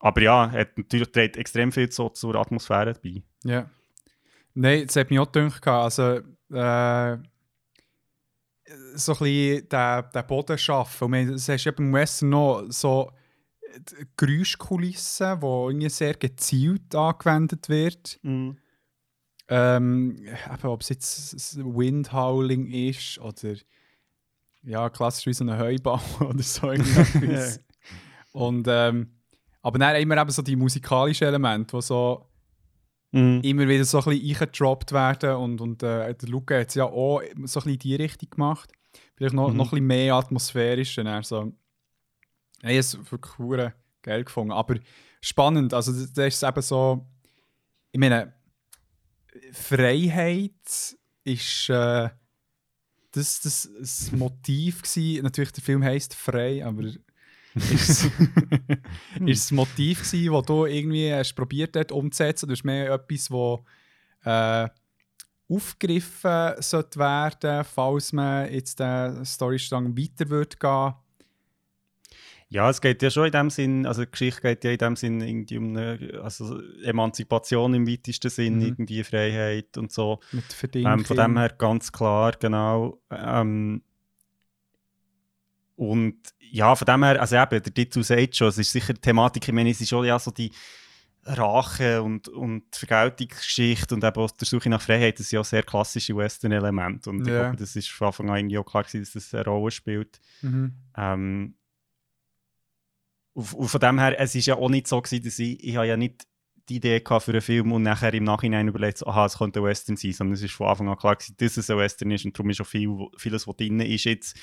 aber 0.00 0.22
ja, 0.22 0.46
er 0.46 0.60
hat 0.62 0.78
natürlich 0.78 1.12
trägt 1.12 1.36
extrem 1.36 1.70
viel 1.70 1.92
so 1.92 2.08
zur 2.08 2.34
Atmosphäre 2.36 2.94
bei. 3.04 3.22
Ja. 3.44 3.68
Nein, 4.54 4.86
das 4.86 4.96
hat 4.96 5.10
mich 5.10 5.18
auch 5.18 5.30
gedacht. 5.30 5.66
Also, 5.68 6.20
äh, 6.50 7.18
so 8.94 9.12
ein 9.12 9.18
bisschen 9.18 9.68
den, 9.68 10.04
den 10.14 10.26
Boden 10.26 10.58
schaffen. 10.58 11.04
Und 11.04 11.10
man- 11.10 11.32
das 11.32 11.48
hast 11.48 11.64
ja 11.64 11.72
beim 11.72 11.92
Western 11.92 12.30
noch 12.30 12.64
so 12.68 13.10
die 13.76 14.06
Geräuschkulissen, 14.16 15.40
die 15.40 15.46
irgendwie 15.46 15.88
sehr 15.88 16.14
gezielt 16.14 16.94
angewendet 16.94 17.68
wird. 17.68 18.18
Ähm, 19.48 20.16
eben, 20.18 20.68
ob 20.68 20.80
es 20.82 20.88
jetzt 20.90 21.34
s- 21.34 21.56
Windhowling 21.58 22.66
ist 22.70 23.18
oder 23.18 23.54
ja, 24.62 24.88
klassisch 24.90 25.26
wie 25.26 25.32
so 25.32 25.44
ein 25.44 25.58
Heubau 25.58 26.00
oder 26.20 26.42
so 26.42 26.70
irgendetwas. 26.70 27.60
Und 28.32 28.66
ähm, 28.68 29.10
aber 29.62 29.78
dann 29.78 29.96
immer 29.96 30.16
eben 30.20 30.30
so 30.30 30.42
die 30.42 30.54
musikalischen 30.56 31.26
Elemente, 31.26 31.76
die 31.76 31.82
so 31.82 32.26
Mhm. 33.12 33.40
immer 33.42 33.66
wieder 33.68 33.84
so 33.84 33.98
ein 33.98 34.04
bisschen 34.04 34.30
eingedroppt 34.30 34.92
werden 34.92 35.34
und, 35.36 35.60
und 35.60 35.82
äh, 35.82 36.14
der 36.14 36.28
Luca 36.28 36.58
hat 36.60 36.68
es 36.68 36.74
ja 36.76 36.84
auch 36.84 37.20
so 37.20 37.28
ein 37.28 37.42
bisschen 37.42 37.72
in 37.72 37.78
die 37.78 37.94
Richtung 37.96 38.30
gemacht. 38.30 38.70
Vielleicht 39.16 39.34
noch, 39.34 39.50
Mhm. 39.50 39.56
noch 39.56 39.66
ein 39.66 39.70
bisschen 39.70 39.86
mehr 39.86 40.14
atmosphärisch. 40.14 40.94
dann 40.96 41.06
Also, 41.08 41.52
ich 42.58 42.64
habe 42.64 42.78
es 42.78 43.10
wirklich 43.10 43.72
geil 44.02 44.24
gefunden. 44.24 44.52
Aber 44.52 44.76
spannend, 45.20 45.74
also 45.74 45.92
da 45.92 46.06
da 46.14 46.26
ist 46.26 46.42
eben 46.42 46.62
so, 46.62 47.06
ich 47.92 47.98
meine, 48.00 48.32
Freiheit 49.52 50.96
ist 51.24 51.68
äh, 51.68 52.08
das, 53.12 53.40
das, 53.40 53.68
das 53.78 54.12
Motiv 54.12 54.82
gewesen. 54.82 55.22
Natürlich, 55.24 55.52
der 55.52 55.64
Film 55.64 55.82
heisst 55.82 56.14
«Frei», 56.14 56.64
aber 56.64 56.84
ist, 57.54 58.10
das 59.20 59.50
Motiv 59.50 60.02
gewesen, 60.02 60.32
das 60.32 60.46
du 60.46 60.66
irgendwie 60.66 61.12
hast 61.12 61.34
probiert 61.34 61.76
hast 61.76 61.92
umzusetzen? 61.92 62.48
Das 62.48 62.58
ist 62.60 62.64
mehr 62.64 62.92
etwas, 62.92 63.30
wo 63.30 63.64
äh, 64.24 64.68
aufgegriffen 65.48 66.54
sollte 66.60 66.98
werden, 66.98 67.64
falls 67.64 68.12
man 68.12 68.52
jetzt 68.52 68.78
den 68.78 69.24
Storystrang 69.24 69.96
weiter 69.96 70.28
würde 70.30 70.56
gehen. 70.56 70.94
Ja, 72.52 72.68
es 72.68 72.80
geht 72.80 73.00
ja 73.00 73.10
schon 73.10 73.26
in 73.26 73.32
dem 73.32 73.48
Sinn, 73.50 73.86
also 73.86 74.04
die 74.04 74.10
Geschichte 74.10 74.40
geht 74.40 74.64
ja 74.64 74.72
in 74.72 74.78
dem 74.78 74.96
Sinn 74.96 75.20
irgendwie 75.20 75.56
um 75.56 75.68
eine 75.76 76.20
also 76.22 76.60
Emanzipation 76.82 77.74
im 77.74 77.86
weitesten 77.86 78.28
Sinn, 78.28 78.56
Mhm. 78.56 78.62
irgendwie 78.62 79.04
Freiheit 79.04 79.76
und 79.76 79.92
so. 79.92 80.18
Mit 80.32 80.52
Verdingung. 80.52 80.92
Ähm, 80.92 81.04
von 81.04 81.16
dem 81.16 81.38
her 81.38 81.54
ganz 81.56 81.92
klar, 81.92 82.32
genau. 82.40 83.00
Ähm, 83.10 83.82
und 85.80 86.18
ja, 86.40 86.74
von 86.76 86.84
dem 86.84 87.02
her, 87.04 87.18
also 87.18 87.36
eben, 87.36 87.62
der 87.62 87.72
Titel 87.72 88.02
sagt 88.02 88.36
schon, 88.36 88.48
es 88.48 88.58
ist 88.58 88.70
sicher 88.70 88.92
die 88.92 89.00
Thematik, 89.00 89.48
ich 89.48 89.54
meine, 89.54 89.70
es 89.70 89.80
ist 89.80 89.88
schon 89.88 90.04
ja 90.04 90.18
so 90.18 90.30
die 90.30 90.52
Rache 91.24 92.02
und, 92.02 92.28
und 92.28 92.64
Vergeltungsgeschichte 92.76 93.94
und 93.94 94.04
eben 94.04 94.16
auch 94.20 94.30
die 94.30 94.44
Suche 94.44 94.68
nach 94.68 94.82
Freiheit, 94.82 95.18
das 95.18 95.30
sind 95.30 95.38
ja 95.38 95.44
sehr 95.44 95.62
klassische 95.62 96.14
Western-Elemente. 96.14 97.08
Und 97.08 97.22
ich 97.22 97.28
Ja. 97.28 97.44
glaube, 97.44 97.56
das 97.56 97.76
ist 97.76 97.88
von 97.88 98.08
Anfang 98.08 98.28
an 98.28 98.36
irgendwie 98.36 98.58
auch 98.58 98.64
klar 98.66 98.82
gewesen, 98.82 99.00
dass 99.00 99.12
das 99.12 99.32
eine 99.32 99.44
Rolle 99.46 99.70
spielt. 99.70 100.20
Mhm. 100.42 100.74
Ähm, 100.98 101.54
und, 103.32 103.54
und 103.54 103.68
von 103.68 103.80
dem 103.80 103.98
her, 103.98 104.20
es 104.20 104.34
ist 104.34 104.46
ja 104.46 104.56
auch 104.56 104.68
nicht 104.68 104.86
so 104.86 105.00
gewesen, 105.00 105.24
dass 105.24 105.38
ich, 105.38 105.64
ich 105.64 105.76
habe 105.76 105.86
ja 105.86 105.96
nicht 105.96 106.26
die 106.68 106.76
Idee 106.76 107.00
gehabt 107.00 107.24
für 107.24 107.32
einen 107.32 107.40
Film 107.40 107.72
und 107.72 107.84
nachher 107.84 108.12
im 108.12 108.24
Nachhinein 108.24 108.68
überlegt, 108.68 109.06
aha, 109.06 109.24
es 109.24 109.38
könnte 109.38 109.60
ein 109.60 109.64
Western 109.64 109.96
sein, 109.96 110.12
sondern 110.12 110.34
es 110.34 110.42
ist 110.42 110.52
von 110.52 110.66
Anfang 110.66 110.88
an 110.90 110.98
klar 110.98 111.16
gewesen, 111.16 111.36
dass 111.38 111.56
es 111.56 111.70
ein 111.70 111.78
Western 111.78 112.10
ist 112.10 112.26
und 112.26 112.36
darum 112.38 112.50
ist 112.50 112.60
auch 112.60 112.66
viel, 112.66 112.90
vieles, 113.16 113.46
was 113.46 113.56
drin 113.56 113.80
ist, 113.80 114.04
jetzt 114.04 114.36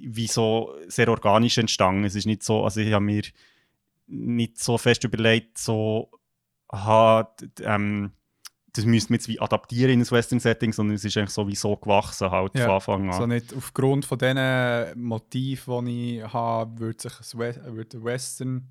wie 0.00 0.26
so 0.26 0.74
sehr 0.88 1.08
organisch 1.08 1.58
entstanden. 1.58 2.04
Es 2.04 2.14
ist 2.14 2.26
nicht 2.26 2.42
so, 2.42 2.64
also 2.64 2.80
ich 2.80 2.92
habe 2.92 3.04
mir 3.04 3.22
nicht 4.06 4.58
so 4.58 4.78
fest 4.78 5.04
überlegt, 5.04 5.58
so, 5.58 6.10
aha, 6.68 7.34
ähm, 7.60 8.12
das 8.72 8.84
müsste 8.84 9.12
man 9.12 9.18
jetzt 9.18 9.28
wie 9.28 9.40
adaptieren 9.40 9.92
in 9.92 10.00
ein 10.00 10.10
Western-Setting, 10.10 10.72
sondern 10.72 10.96
es 10.96 11.04
ist 11.04 11.16
eigentlich 11.16 11.30
sowieso 11.30 11.76
gewachsen 11.76 12.30
halt 12.30 12.54
Ja, 12.54 12.64
von 12.66 12.74
Anfang 12.74 13.10
an. 13.10 13.18
So 13.18 13.26
nicht 13.26 13.54
aufgrund 13.54 14.04
von 14.04 14.18
diesen 14.18 15.02
Motiven, 15.02 15.86
die 15.86 16.18
ich 16.18 16.32
habe, 16.32 16.78
würde 16.78 17.02
sich 17.08 17.34
würde 17.38 18.04
Western 18.04 18.68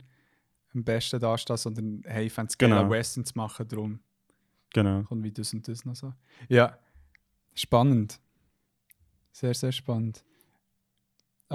am 0.73 0.83
besten 0.83 1.19
darstellen, 1.19 1.57
sondern 1.57 2.03
hey, 2.05 2.27
ich 2.27 2.33
fände 2.33 2.49
es 2.51 2.57
Genau. 2.57 2.89
Western 2.89 3.25
zu 3.25 3.33
machen, 3.35 3.67
darum 3.67 3.99
Genau. 4.73 5.03
kommt 5.03 5.23
wie 5.23 5.31
das 5.31 5.53
und 5.53 5.67
das 5.67 5.85
noch 5.85 5.95
so. 5.95 6.13
Ja, 6.49 6.77
spannend. 7.53 8.19
Sehr, 9.31 9.53
sehr 9.53 9.71
spannend. 9.71 10.23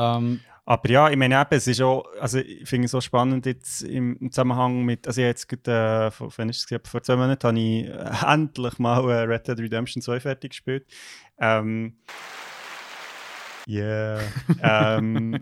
Ähm, 0.00 0.40
Aber 0.64 0.88
ja, 0.88 1.10
ich 1.10 1.16
meine 1.16 1.40
eben, 1.40 1.54
es 1.54 1.66
ist 1.66 1.80
auch, 1.80 2.04
also 2.20 2.38
ich 2.38 2.68
finde 2.68 2.86
es 2.86 2.92
so 2.92 3.00
spannend 3.00 3.44
jetzt 3.46 3.82
im 3.82 4.30
Zusammenhang 4.30 4.84
mit, 4.84 5.06
also 5.06 5.20
ich 5.20 5.24
habe 5.24 5.30
jetzt 5.30 5.48
gerade, 5.48 6.06
äh, 6.06 6.10
vor, 6.10 6.30
gewesen? 6.30 6.80
vor 6.84 7.02
zwei 7.02 7.16
Monaten 7.16 7.46
habe 7.46 7.58
ich 7.58 7.86
äh, 7.86 8.26
endlich 8.32 8.78
mal 8.78 9.02
äh, 9.10 9.22
Red 9.22 9.48
Dead 9.48 9.58
Redemption 9.58 10.00
2 10.02 10.20
fertig 10.20 10.50
gespielt. 10.50 10.86
Ähm, 11.38 11.96
yeah. 13.68 14.20
ähm, 14.62 15.40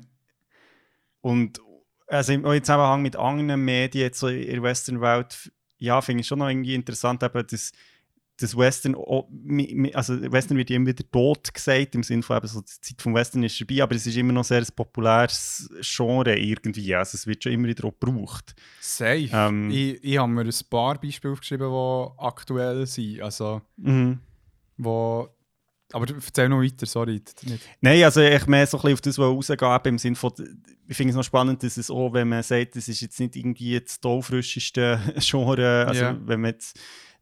und 1.21 1.61
also 2.07 2.33
im, 2.33 2.45
im 2.47 2.65
Zusammenhang 2.65 3.03
mit 3.03 3.17
anderen 3.17 3.63
Medien 3.65 4.05
jetzt 4.07 4.21
so 4.21 4.29
in 4.29 4.51
der 4.51 4.63
Western-Welt, 4.63 5.33
f- 5.33 5.53
ja, 5.79 6.01
finde 6.01 6.23
ich 6.23 6.27
schon 6.27 6.39
noch 6.39 6.49
irgendwie 6.49 6.75
interessant, 6.75 7.23
eben, 7.23 7.47
dass 7.47 7.73
das 8.41 8.57
Western, 8.57 8.95
also 9.95 10.33
Western 10.33 10.57
wird 10.57 10.71
immer 10.71 10.87
wieder 10.87 11.05
tot 11.11 11.53
gesagt, 11.53 11.95
im 11.97 12.03
Sinne 12.05 12.23
von 12.23 12.37
eben 12.37 12.47
so, 12.47 12.61
die 12.61 12.81
Zeit 12.81 13.03
vom 13.03 13.13
Western 13.15 13.43
ist 13.43 13.59
vorbei, 13.59 13.83
aber 13.83 13.95
es 13.97 14.07
ist 14.07 14.17
immer 14.17 14.33
noch 14.33 14.45
sehr 14.45 14.61
ein 14.61 14.67
populäres 14.77 15.69
Genre 15.83 16.39
irgendwie, 16.39 16.95
also 16.95 17.17
es 17.17 17.27
wird 17.27 17.43
schon 17.43 17.53
immer 17.53 17.67
wieder 17.69 17.85
auch 17.87 17.95
gebraucht. 17.99 18.55
safe. 18.81 19.29
Ähm. 19.33 19.71
ich 19.71 20.03
ich 20.05 20.19
habe 20.19 20.31
mir 20.31 20.43
ein 20.43 20.51
paar 20.71 21.01
Beispiele 21.01 21.33
aufgeschrieben, 21.33 21.69
die 21.69 22.09
aktuell 22.19 22.87
sind. 22.87 23.21
Also, 23.23 23.61
wo. 24.77 25.29
Aber 25.91 26.07
erzähl 26.07 26.51
noch 26.51 26.61
weiter, 26.63 26.85
sorry. 26.85 27.15
Nicht. 27.45 27.61
Nein, 27.81 28.05
also 28.05 28.21
ich 28.21 28.47
mehr 28.47 28.67
so 28.67 28.77
ein 28.77 28.83
bisschen 28.83 28.93
auf 28.93 29.01
das 29.01 29.19
was 29.19 29.25
rausgehen, 29.59 29.81
im 29.95 29.99
Sinne 29.99 30.17
von, 30.17 30.33
ich 30.87 30.95
finde 30.97 31.13
es 31.13 31.17
noch 31.17 31.25
spannend, 31.25 31.63
dass 31.63 31.79
es 31.79 31.91
auch, 31.91 32.13
wenn 32.13 32.29
man 32.29 32.43
sagt, 32.43 32.77
das 32.77 32.89
ist 32.89 33.01
jetzt 33.01 33.19
nicht 33.19 33.37
irgendwie 33.37 33.81
das 33.81 33.99
tollfrischeste 33.99 35.01
Genre, 35.19 35.87
also 35.89 36.03
Ja. 36.03 36.21
wenn 36.27 36.43
man 36.43 36.51
jetzt, 36.51 36.79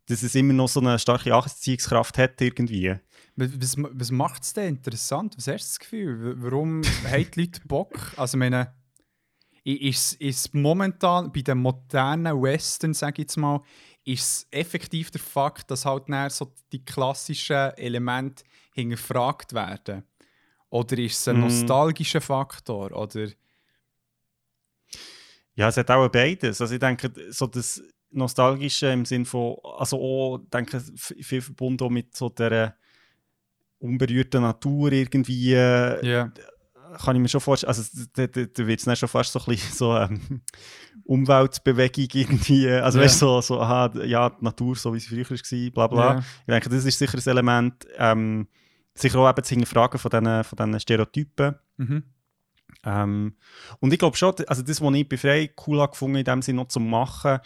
dass 0.08 0.22
es 0.22 0.34
immer 0.34 0.52
noch 0.52 0.68
so 0.68 0.80
eine 0.80 0.98
starke 0.98 1.34
Anziehungskraft 1.34 2.16
hat 2.18 2.40
irgendwie. 2.40 2.94
Was, 3.36 3.76
was 3.76 4.10
macht 4.10 4.42
es 4.44 4.52
denn 4.52 4.68
interessant? 4.76 5.36
Was 5.36 5.46
hast 5.48 5.64
du 5.64 5.68
das 5.68 5.78
Gefühl? 5.80 6.34
Warum 6.38 6.82
haben 7.10 7.26
die 7.34 7.40
Leute 7.40 7.60
Bock? 7.66 7.98
Also, 8.16 8.38
meine, 8.38 8.74
ist 9.64 10.14
ist 10.14 10.54
momentan 10.54 11.32
bei 11.32 11.42
den 11.42 11.58
modernen 11.58 12.40
Western, 12.40 12.94
sage 12.94 13.14
ich 13.14 13.18
jetzt 13.24 13.36
mal, 13.36 13.60
ist 14.04 14.22
es 14.22 14.46
effektiv 14.52 15.10
der 15.10 15.20
Fakt, 15.20 15.70
dass 15.70 15.84
halt 15.84 16.08
dann 16.08 16.30
so 16.30 16.52
die 16.72 16.84
klassischen 16.84 17.72
Elemente 17.76 18.44
hinterfragt 18.74 19.52
werden? 19.52 20.04
Oder 20.70 20.98
ist 20.98 21.18
es 21.18 21.28
ein 21.28 21.38
Mm. 21.38 21.40
nostalgischer 21.40 22.20
Faktor? 22.20 22.92
Oder 22.92 23.28
Ja, 25.56 25.68
es 25.68 25.76
hat 25.76 25.90
auch 25.90 26.08
beides. 26.08 26.60
Also 26.60 26.74
ich 26.74 26.80
denke, 26.80 27.10
so 27.30 27.46
das 27.46 27.82
Nostalgische 28.16 28.88
im 28.88 29.04
Sinn 29.04 29.24
von, 29.24 29.56
also 29.78 29.96
auch, 29.98 30.38
denke 30.52 30.80
viel 30.96 31.40
verbunden 31.42 31.84
auch 31.84 31.90
mit 31.90 32.16
so 32.16 32.28
der 32.28 32.76
unberührten 33.78 34.42
Natur 34.42 34.92
irgendwie, 34.92 35.52
Ja. 35.52 36.32
kann 36.98 37.16
ich 37.16 37.22
mir 37.22 37.28
schon 37.28 37.40
vorstellen, 37.40 37.68
also 37.68 37.82
da, 38.14 38.26
da, 38.26 38.44
da 38.44 38.66
wird 38.66 38.78
es 38.78 38.84
dann 38.86 38.96
schon 38.96 39.08
fast 39.08 39.32
so 39.32 39.38
ein 39.40 39.44
bisschen 39.46 39.74
so 39.74 39.96
ähm, 39.96 40.40
Umweltbewegung 41.04 42.06
irgendwie, 42.12 42.66
äh, 42.66 42.80
also 42.80 42.98
Ja. 42.98 43.04
weißt 43.04 43.22
du, 43.22 43.26
so, 43.26 43.40
so, 43.40 43.60
aha, 43.60 43.92
ja, 44.04 44.30
die 44.30 44.44
Natur, 44.44 44.74
so 44.76 44.94
wie 44.94 45.00
sie 45.00 45.08
früher 45.08 45.28
war, 45.30 45.70
bla 45.72 45.86
bla. 45.86 46.14
Ja. 46.14 46.18
Ich 46.18 46.46
denke, 46.46 46.68
das 46.70 46.84
ist 46.84 46.98
sicher 46.98 47.18
ein 47.18 47.30
Element, 47.30 47.86
ähm, 47.98 48.48
sicher 48.94 49.18
auch 49.18 49.28
eben 49.28 49.44
zu 49.44 49.50
hinterfragen 49.54 49.98
von 49.98 50.10
diesen, 50.10 50.44
von 50.44 50.56
diesen 50.56 50.80
Stereotypen. 50.80 51.54
Mhm. 51.76 52.02
Ähm, 52.84 53.36
und 53.80 53.92
ich 53.92 53.98
glaube 53.98 54.16
schon, 54.16 54.34
also 54.46 54.62
das, 54.62 54.80
was 54.80 54.94
ich 54.94 55.08
bei 55.08 55.16
Frey 55.16 55.50
cool 55.66 55.80
habe 55.80 55.90
gefunden 55.92 56.16
in 56.16 56.24
dem 56.24 56.42
Sinne 56.42 56.62
noch 56.62 56.68
zu 56.68 56.80
machen, 56.80 57.38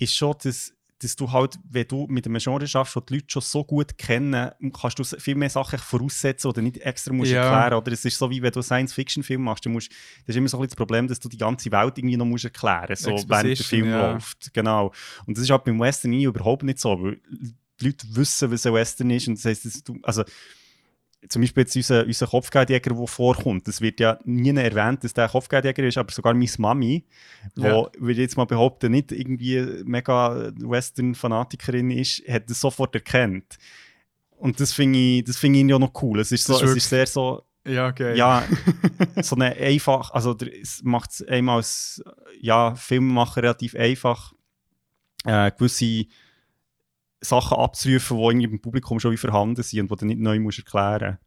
ist 0.00 0.16
schon, 0.16 0.34
dass, 0.42 0.72
dass 0.98 1.16
du 1.16 1.30
halt, 1.30 1.58
wenn 1.70 1.86
du 1.86 2.06
mit 2.08 2.26
einem 2.26 2.38
Genre 2.38 2.66
schaffst, 2.66 2.96
wo 2.96 3.00
die 3.00 3.14
Leute 3.14 3.26
schon 3.28 3.42
so 3.42 3.64
gut 3.64 3.96
kennen, 3.96 4.50
kannst 4.78 4.98
du 4.98 5.04
viel 5.04 5.34
mehr 5.34 5.48
Sachen 5.50 5.78
voraussetzen 5.78 6.48
oder 6.48 6.62
nicht 6.62 6.78
extra 6.78 7.12
musst 7.12 7.30
Ja. 7.30 7.44
erklären. 7.44 7.78
Oder 7.80 7.92
es 7.92 8.04
ist 8.04 8.18
so, 8.18 8.28
wie 8.30 8.42
wenn 8.42 8.52
du 8.52 8.58
einen 8.58 8.64
Science-Fiction-Film 8.64 9.42
machst, 9.42 9.64
du 9.64 9.70
musst, 9.70 9.90
das 10.26 10.34
ist 10.34 10.36
immer 10.36 10.48
so 10.48 10.58
ein 10.58 10.62
bisschen 10.62 10.70
das 10.70 10.76
Problem, 10.76 11.08
dass 11.08 11.20
du 11.20 11.28
die 11.28 11.38
ganze 11.38 11.70
Welt 11.70 11.96
irgendwie 11.96 12.16
noch 12.16 12.26
musst 12.26 12.44
erklären 12.44 12.86
musst, 12.88 13.02
so, 13.02 13.10
während 13.28 13.58
der 13.58 13.64
Film 13.64 13.86
ja. 13.86 14.12
läuft. 14.12 14.52
Genau. 14.52 14.92
Und 15.26 15.36
das 15.36 15.44
ist 15.44 15.50
halt 15.50 15.64
beim 15.64 15.78
Western 15.80 16.12
überhaupt 16.12 16.62
nicht 16.64 16.78
so, 16.78 17.00
weil 17.02 17.20
die 17.80 17.86
Leute 17.86 18.06
wissen, 18.10 18.50
was 18.50 18.66
ein 18.66 18.74
Western 18.74 19.10
ist 19.10 19.28
und 19.28 19.36
das 19.38 19.44
heisst, 19.44 19.88
du, 19.88 19.98
also 20.02 20.24
zum 21.28 21.42
Beispiel 21.42 21.62
jetzt 21.64 21.76
unser, 21.76 22.06
unser 22.06 22.26
Kopfgeldjäger, 22.26 22.94
der 22.94 23.06
vorkommt, 23.06 23.68
das 23.68 23.80
wird 23.80 24.00
ja 24.00 24.18
nie 24.24 24.50
erwähnt, 24.56 25.04
dass 25.04 25.12
der 25.12 25.28
Kopfgeldjäger 25.28 25.84
ist, 25.84 25.98
aber 25.98 26.10
sogar 26.12 26.32
meine 26.34 26.48
Mami, 26.58 27.04
die, 27.56 27.62
Ja. 27.62 27.86
würde 27.98 28.12
ich 28.12 28.18
jetzt 28.18 28.36
mal 28.36 28.46
behaupten, 28.46 28.92
nicht 28.92 29.12
irgendwie 29.12 29.82
mega 29.84 30.50
Western-Fanatikerin 30.56 31.90
ist, 31.90 32.22
hat 32.28 32.48
das 32.48 32.60
sofort 32.60 32.94
erkannt. 32.94 33.58
Und 34.36 34.58
das 34.60 34.72
finde 34.72 34.98
ich, 34.98 35.24
das 35.24 35.36
finde 35.36 35.58
ich 35.58 35.66
ja 35.68 35.78
noch 35.78 35.92
cool. 36.02 36.20
Es 36.20 36.32
ist, 36.32 36.44
so, 36.44 36.54
ist 36.56 36.62
es 36.62 36.76
ist 36.76 36.88
sehr 36.88 37.06
so, 37.06 37.42
Ja, 37.66 37.90
geil. 37.90 38.16
ja, 38.16 38.42
so 39.22 39.36
eine 39.36 39.54
einfach, 39.56 40.12
also 40.12 40.34
es 40.62 40.82
macht 40.82 41.10
es 41.10 41.28
einem 41.28 41.50
als 41.50 42.02
ja, 42.40 42.74
Filmemacher 42.74 43.42
relativ 43.42 43.74
einfach, 43.74 44.32
äh, 45.26 45.50
gewisse 45.50 46.06
Sachen 47.20 47.58
abzurufen, 47.58 48.16
die 48.16 48.22
irgendwie 48.24 48.46
im 48.46 48.60
Publikum 48.60 48.98
schon 49.00 49.12
wie 49.12 49.16
vorhanden 49.16 49.62
sind 49.62 49.90
und 49.90 50.00
die 50.00 50.00
du 50.00 50.06
nicht 50.06 50.20
neu 50.20 50.38
musst 50.40 50.58
erklären 50.58 51.18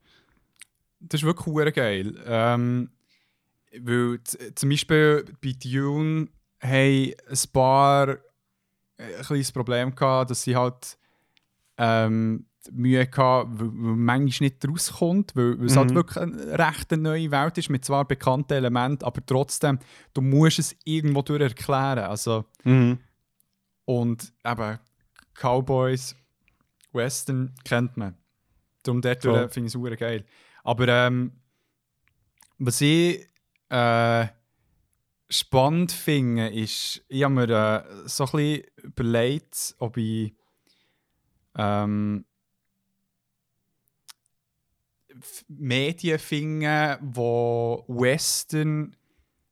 Das 1.00 1.22
ist 1.22 1.26
wirklich 1.26 1.74
geil. 1.76 2.16
Ähm, 2.26 2.90
weil 3.82 4.20
zum 4.56 4.70
Beispiel 4.70 5.26
bei 5.42 5.54
Dune 5.54 6.28
haben 6.62 7.14
ein 7.30 7.38
paar 7.52 8.10
äh, 8.10 9.16
ein 9.18 9.24
kleines 9.24 9.52
Problem 9.52 9.94
gehabt, 9.96 10.32
dass 10.32 10.44
sie 10.44 10.56
halt 10.56 10.98
ähm, 11.78 12.46
Mühe 12.72 13.06
gehabt, 13.08 13.50
weil, 13.60 13.68
weil 13.68 13.96
manchmal 13.96 14.50
nicht 14.50 14.68
rauskommt, 14.68 15.36
weil, 15.36 15.60
weil 15.60 15.66
es 15.66 15.76
halt 15.76 15.90
Mhm. 15.92 15.96
wirklich 15.96 16.18
eine 16.18 16.58
recht 16.60 16.92
neue 16.92 17.30
Welt 17.32 17.58
ist 17.58 17.70
mit 17.70 17.84
zwar 17.84 18.06
bekannten 18.06 18.54
Elementen, 18.54 19.04
aber 19.04 19.26
trotzdem, 19.26 19.80
du 20.14 20.22
musst 20.22 20.60
es 20.60 20.76
irgendwo 20.86 21.22
durch 21.24 21.42
erklären. 21.42 22.00
Also, 22.06 22.46
Mhm. 22.64 23.00
und 23.86 24.32
eben 24.46 24.80
Cowboys, 25.34 26.16
Western 26.92 27.54
kennt 27.64 27.98
man. 27.98 28.16
Darum 28.84 29.02
dort 29.02 29.24
Voll. 29.24 29.50
finde 29.50 29.68
ich 29.68 29.76
es 29.76 30.00
geil. 30.00 30.26
Aber 30.64 30.88
ähm, 30.88 31.32
was 32.58 32.82
ich 32.82 33.28
äh, 33.70 34.28
spannend 35.30 35.92
finde, 35.92 36.50
ist, 36.50 37.04
ich 37.08 37.24
habe 37.24 37.34
mir 37.34 37.50
äh, 37.50 38.08
so 38.08 38.26
ein 38.26 38.32
bisschen 38.32 38.64
überlegt, 38.84 39.76
ob 39.80 39.98
ich 39.98 40.34
ähm, 41.56 42.26
Medien 45.48 46.20
finde, 46.20 46.98
wo 47.02 47.86
Western 47.88 48.96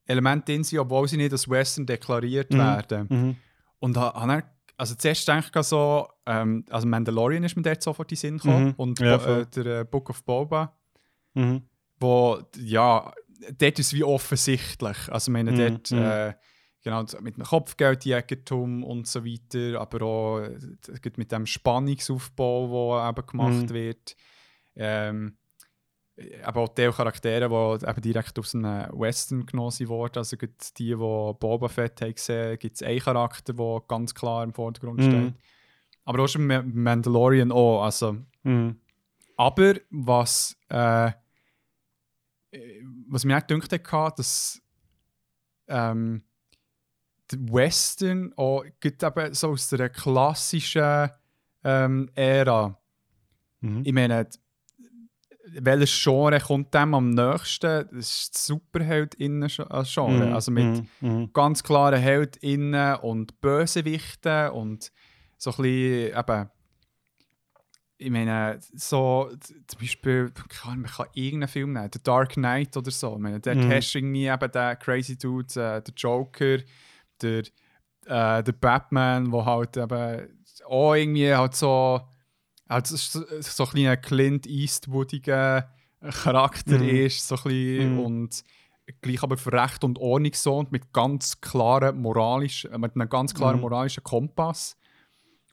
Elemente 0.06 0.52
drin 0.52 0.64
sind, 0.64 0.80
obwohl 0.80 1.08
sie 1.08 1.18
nicht 1.18 1.32
als 1.32 1.50
Western 1.50 1.86
deklariert 1.86 2.52
Mhm. 2.52 2.58
werden. 2.58 3.08
Mhm. 3.10 3.36
Und 3.80 3.98
ha, 3.98 4.14
ha 4.14 4.28
dann, 4.28 4.44
also 4.82 4.96
zuerst 4.96 5.28
denke 5.28 5.60
ich 5.60 5.66
so, 5.68 6.08
ähm, 6.26 6.66
also 6.72 6.88
Mandalorian 6.88 7.44
ist 7.44 7.56
mir 7.56 7.62
dort 7.62 7.84
sofort 7.84 8.12
in 8.12 8.16
den 8.16 8.20
Sinn 8.20 8.38
gekommen 8.40 8.66
Mhm. 8.70 8.74
und 8.78 9.00
Ja, 9.00 9.40
äh, 9.42 9.46
der 9.46 9.82
äh, 9.82 9.84
Book 9.86 10.10
of 10.10 10.24
Boba, 10.24 10.76
Mhm. 11.36 11.62
wo, 12.00 12.42
ja, 12.58 13.14
dort 13.60 13.78
ist 13.80 13.88
es 13.88 13.94
wie 13.94 14.04
offensichtlich. 14.04 14.98
Also 15.12 15.30
ich 15.30 15.34
meine, 15.34 15.52
Mhm, 15.52 15.58
dort, 15.58 15.92
mhm. 15.92 15.98
äh, 16.00 16.34
genau, 16.84 17.06
mit 17.22 17.36
einem 17.36 17.46
Kopfgeldjägertum 17.46 18.84
und 18.84 19.06
so 19.08 19.24
weiter, 19.24 19.80
aber 19.80 20.02
auch 20.02 20.40
äh, 20.40 20.58
mit 21.16 21.32
dem 21.32 21.46
Spannungsaufbau, 21.46 22.98
der 22.98 23.10
eben 23.10 23.28
gemacht 23.28 23.70
Mhm. 23.70 23.70
wird. 23.70 24.16
Ähm, 24.76 25.38
aber 26.44 26.62
auch 26.62 26.70
die 26.70 26.90
Charaktere, 26.90 27.48
die 27.50 27.86
eben 27.86 28.02
direkt 28.02 28.38
aus 28.40 28.56
einem 28.56 28.88
Western 29.00 29.46
genommen 29.46 29.88
wurden. 29.88 30.18
Also 30.18 30.38
gerade 30.38 30.54
die, 30.78 30.86
die 30.90 30.96
Boba 30.96 31.68
Fett 31.68 32.02
haben 32.02 32.14
gesehen, 32.16 32.58
gibt 32.60 32.76
es 32.76 32.84
einen 32.84 33.00
Charakter, 33.00 33.54
der 33.54 33.82
ganz 33.88 34.14
klar 34.14 34.44
im 34.44 34.54
Vordergrund 34.54 35.00
Mhm. 35.00 35.04
steht. 35.04 35.34
Aber 36.06 36.24
auch 36.24 36.28
schon 36.28 36.48
Ma- 36.48 36.64
Mandalorian 36.64 37.52
auch. 37.52 37.84
Also, 37.84 38.18
Mhm. 38.44 38.80
aber 39.38 39.76
was, 39.90 40.56
äh, 40.70 41.12
äh, 42.52 42.82
was 43.08 43.24
mir 43.26 43.38
auch 43.38 43.46
gedacht 43.48 43.92
hat, 43.92 44.20
dass 44.20 44.62
ähm, 45.68 46.24
der 47.32 47.40
Western 47.54 48.34
auch 48.36 48.64
gerade 48.80 49.24
eben 49.26 49.34
so 49.34 49.50
aus 49.52 49.70
der 49.70 49.90
klassischen 49.90 51.10
ähm, 51.64 52.10
Ära 52.16 52.78
Mhm. 53.64 53.84
ich 53.86 53.94
meine, 53.94 54.28
welches 55.54 56.02
Genre 56.04 56.40
kommt 56.40 56.74
dem 56.74 56.94
am 56.94 57.10
nächsten? 57.12 57.88
Das 57.92 57.92
ist 57.92 58.36
das 58.36 58.46
Superheld-Genre. 58.48 60.26
Mhm. 60.28 60.34
Also 60.34 60.52
mit. 60.52 60.84
Mhm. 61.02 61.30
ganz 61.34 61.64
klaren 61.64 62.00
HeldInnen 62.00 62.96
und 62.98 63.40
Bösewichten 63.42 64.50
und 64.52 64.92
so 65.38 65.52
ein 65.52 65.58
bisschen 65.58 66.18
eben. 66.20 66.50
Ich 67.98 68.10
meine, 68.10 68.60
so 68.74 69.30
zum 69.68 69.80
Beispiel, 69.80 70.32
man 70.66 70.84
kann 70.86 71.08
irgendeinen 71.14 71.48
Film 71.48 71.74
nehmen, 71.74 71.90
The 71.94 72.02
Dark 72.02 72.34
Knight 72.34 72.76
oder 72.76 72.90
so. 72.90 73.14
Ich 73.14 73.20
meine, 73.22 73.40
dort 73.40 73.58
Mhm. 73.58 73.70
hast 73.72 73.94
du 73.94 74.00
irgendwie 74.00 74.26
eben 74.26 74.52
den 74.52 74.80
Crazy 74.80 75.18
Dude, 75.20 75.48
äh, 75.54 75.82
der 75.84 75.94
Joker, 75.96 76.58
der, 77.22 77.44
äh, 78.08 78.44
der 78.44 78.52
Batman, 78.60 79.32
wo 79.32 79.46
halt 79.46 79.78
eben 79.78 80.28
auch 80.66 80.96
irgendwie 80.96 81.32
halt 81.34 81.54
so, 81.56 82.02
halt 82.72 82.88
so, 82.88 82.96
so 83.42 83.64
ein 83.64 83.70
kleiner 83.70 83.98
Clint 83.98 84.48
Eastwoodiger 84.48 85.72
Charakter 86.02 86.80
Mhm. 86.80 86.90
ist, 87.06 87.28
so 87.28 87.36
ein 87.36 87.44
bisschen, 87.44 87.94
Mhm. 87.94 88.00
und 88.00 88.44
gleich 89.02 89.22
aber 89.24 89.38
für 89.38 89.54
Recht 89.54 89.84
und 89.84 90.00
Ordnung 90.00 90.34
so 90.34 90.58
und 90.58 90.72
mit 90.72 90.92
ganz 90.92 91.40
klaren 91.42 92.02
moralisch, 92.02 92.66
äh, 92.66 92.78
mit 92.78 92.96
einem 92.96 93.10
ganz 93.10 93.34
klaren 93.34 93.56
Mhm. 93.58 93.62
moralischen 93.62 94.04
Kompass, 94.04 94.76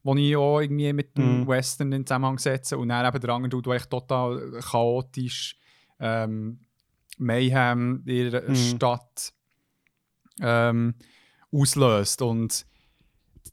den 0.05 0.17
ich 0.17 0.37
auch 0.37 0.61
irgendwie 0.61 0.93
mit 0.93 1.19
dem 1.19 1.43
Mhm. 1.43 1.47
Western 1.47 1.93
in 1.93 2.07
Zusammenhang 2.07 2.39
setze 2.39 2.79
und 2.79 2.89
dann 2.89 3.07
eben 3.07 3.21
der 3.21 3.31
andere, 3.31 3.63
der 3.63 3.73
echt 3.75 3.91
total 3.91 4.61
chaotisch 4.63 5.57
ähm, 6.01 6.61
Mayhem 7.19 8.03
in 8.07 8.17
ihrer 8.17 8.49
Mhm. 8.49 8.55
Stadt 8.55 9.33
ähm, 10.41 10.95
auslöst 11.53 12.23
und 12.23 12.65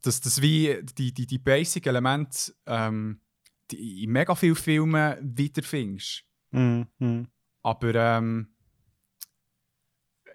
dass 0.03 0.21
das 0.21 0.41
wie 0.41 0.81
die, 0.97 1.13
die, 1.13 1.25
die 1.25 1.39
basic 1.39 1.87
Elemente 1.87 2.53
ähm, 2.67 3.19
die 3.71 4.03
in 4.03 4.11
mega 4.11 4.35
vielen 4.35 4.55
Filmen 4.55 5.15
wiederfindest. 5.21 6.23
Mhm. 6.51 6.87
Mhm. 6.99 7.27
Aber 7.61 7.95
ähm, 7.95 8.47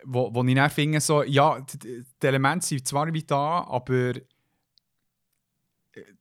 wo, 0.05 0.35
wo 0.35 0.45
ich 0.45 0.55
dann 0.55 0.71
finde, 0.71 1.01
so, 1.01 1.23
ja, 1.23 1.61
die, 1.61 2.05
die 2.23 2.27
Elemente 2.27 2.67
sind 2.67 2.87
zwar 2.87 3.13
wie 3.13 3.23
da, 3.23 3.65
aber 3.65 4.17
äh, 4.17 4.23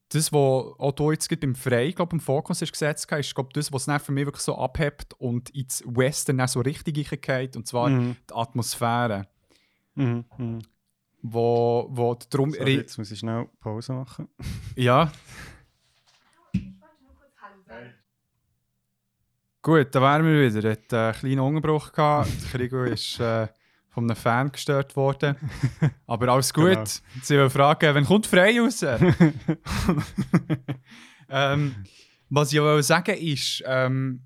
das, 0.10 0.31
was 0.34 0.40
auch 0.80 0.91
du 0.91 1.11
jetzt 1.11 1.40
beim 1.40 1.56
Frei, 1.56 1.91
glaube 1.91 2.15
im 2.15 2.19
Fokus 2.19 2.61
hast 2.61 2.72
gesetzt 2.72 3.07
hast, 3.11 3.19
ist 3.27 3.36
glaub, 3.36 3.53
das, 3.53 3.72
was 3.72 3.88
es 3.88 4.03
für 4.03 4.11
mich 4.11 4.26
wirklich 4.26 4.44
so 4.44 4.57
abhebt 4.57 5.14
und 5.15 5.49
ins 5.52 5.84
Western 5.86 6.45
so 6.48 6.61
richtig 6.61 7.11
reingeht, 7.11 7.56
und 7.56 7.68
zwar 7.68 7.90
Mhm. 7.90 8.15
die 8.30 8.34
Atmosphäre. 8.34 9.27
Mhm. 9.95 10.26
Mhm. 10.38 10.60
Wo, 11.22 11.88
wo 11.91 12.15
darum... 12.30 12.52
Sorry, 12.52 12.76
jetzt 12.76 12.98
muss 12.98 13.11
ich 13.11 13.19
schnell 13.19 13.49
Pause 13.60 13.94
machen. 13.94 14.30
Ja. 14.76 15.11
Gut, 19.61 19.94
da 19.94 20.02
wären 20.02 20.26
wir 20.26 20.53
wieder. 20.53 20.69
Er 20.69 20.72
hat 20.72 20.94
äh, 20.94 20.95
einen 20.95 21.14
kleinen 21.14 21.40
Unterbruch 21.40 21.91
gehabt. 21.91 22.30
Der 22.44 22.49
Krigo 22.49 22.84
ist 22.84 23.19
äh, 23.19 23.48
von 23.90 24.06
einem 24.06 24.15
Fan 24.15 24.52
gestört 24.52 24.95
worden. 24.95 25.36
Aber 26.07 26.30
alles 26.30 26.53
gut. 26.53 26.65
Genau. 26.65 26.84
Sie 27.22 27.38
wollen 27.38 27.49
fragen, 27.49 27.94
wann 27.94 28.06
kommt 28.06 28.26
frei 28.26 28.60
raus? 28.60 28.81
ähm, 31.30 31.76
was 32.30 32.53
ich 32.53 32.61
will 32.61 32.84
sagen 32.84 33.18
ist, 33.18 33.64
ähm, 33.65 34.22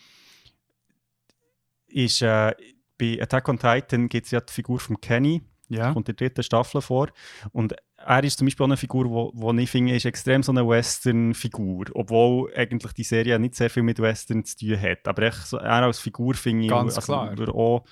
ist 1.88 2.22
äh, 2.22 2.54
bei 2.98 3.20
Attack 3.22 3.50
on 3.50 3.58
Titan 3.58 4.08
gibt 4.08 4.26
es 4.26 4.32
ja 4.32 4.42
die 4.42 4.54
Figur 4.54 4.80
von 4.80 5.02
Kenny, 5.02 5.42
ja. 5.70 5.92
kommt 5.92 6.08
in 6.08 6.16
der 6.16 6.28
dritten 6.28 6.44
Staffel 6.44 6.82
vor. 6.82 7.10
Und 7.52 7.76
er 8.06 8.24
ist 8.24 8.38
zum 8.38 8.46
Beispiel 8.48 8.64
auch 8.64 8.68
eine 8.70 8.78
Figur, 8.78 9.10
wo, 9.10 9.32
wo 9.34 9.54
ich 9.54 9.70
finde, 9.70 9.96
ist 9.96 10.06
extrem 10.06 10.44
so 10.44 10.52
eine 10.52 10.68
Western-Figur, 10.68 11.86
obwohl 11.94 12.54
eigentlich 12.56 12.94
die 12.94 13.04
Serie 13.04 13.38
nicht 13.40 13.56
sehr 13.56 13.70
viel 13.70 13.84
mit 13.84 14.00
Western 14.00 14.44
zu 14.46 14.58
tun 14.58 14.82
hat. 14.82 15.08
Aber 15.08 15.32
so, 15.32 15.58
er 15.58 15.84
als 15.84 16.00
Figur 16.00 16.34
finde 16.36 16.64
ich, 16.66 16.70
Ganz 16.70 16.96
also, 16.96 17.06
klar. 17.14 17.38
wo- 17.38 17.52
auch, 17.52 17.84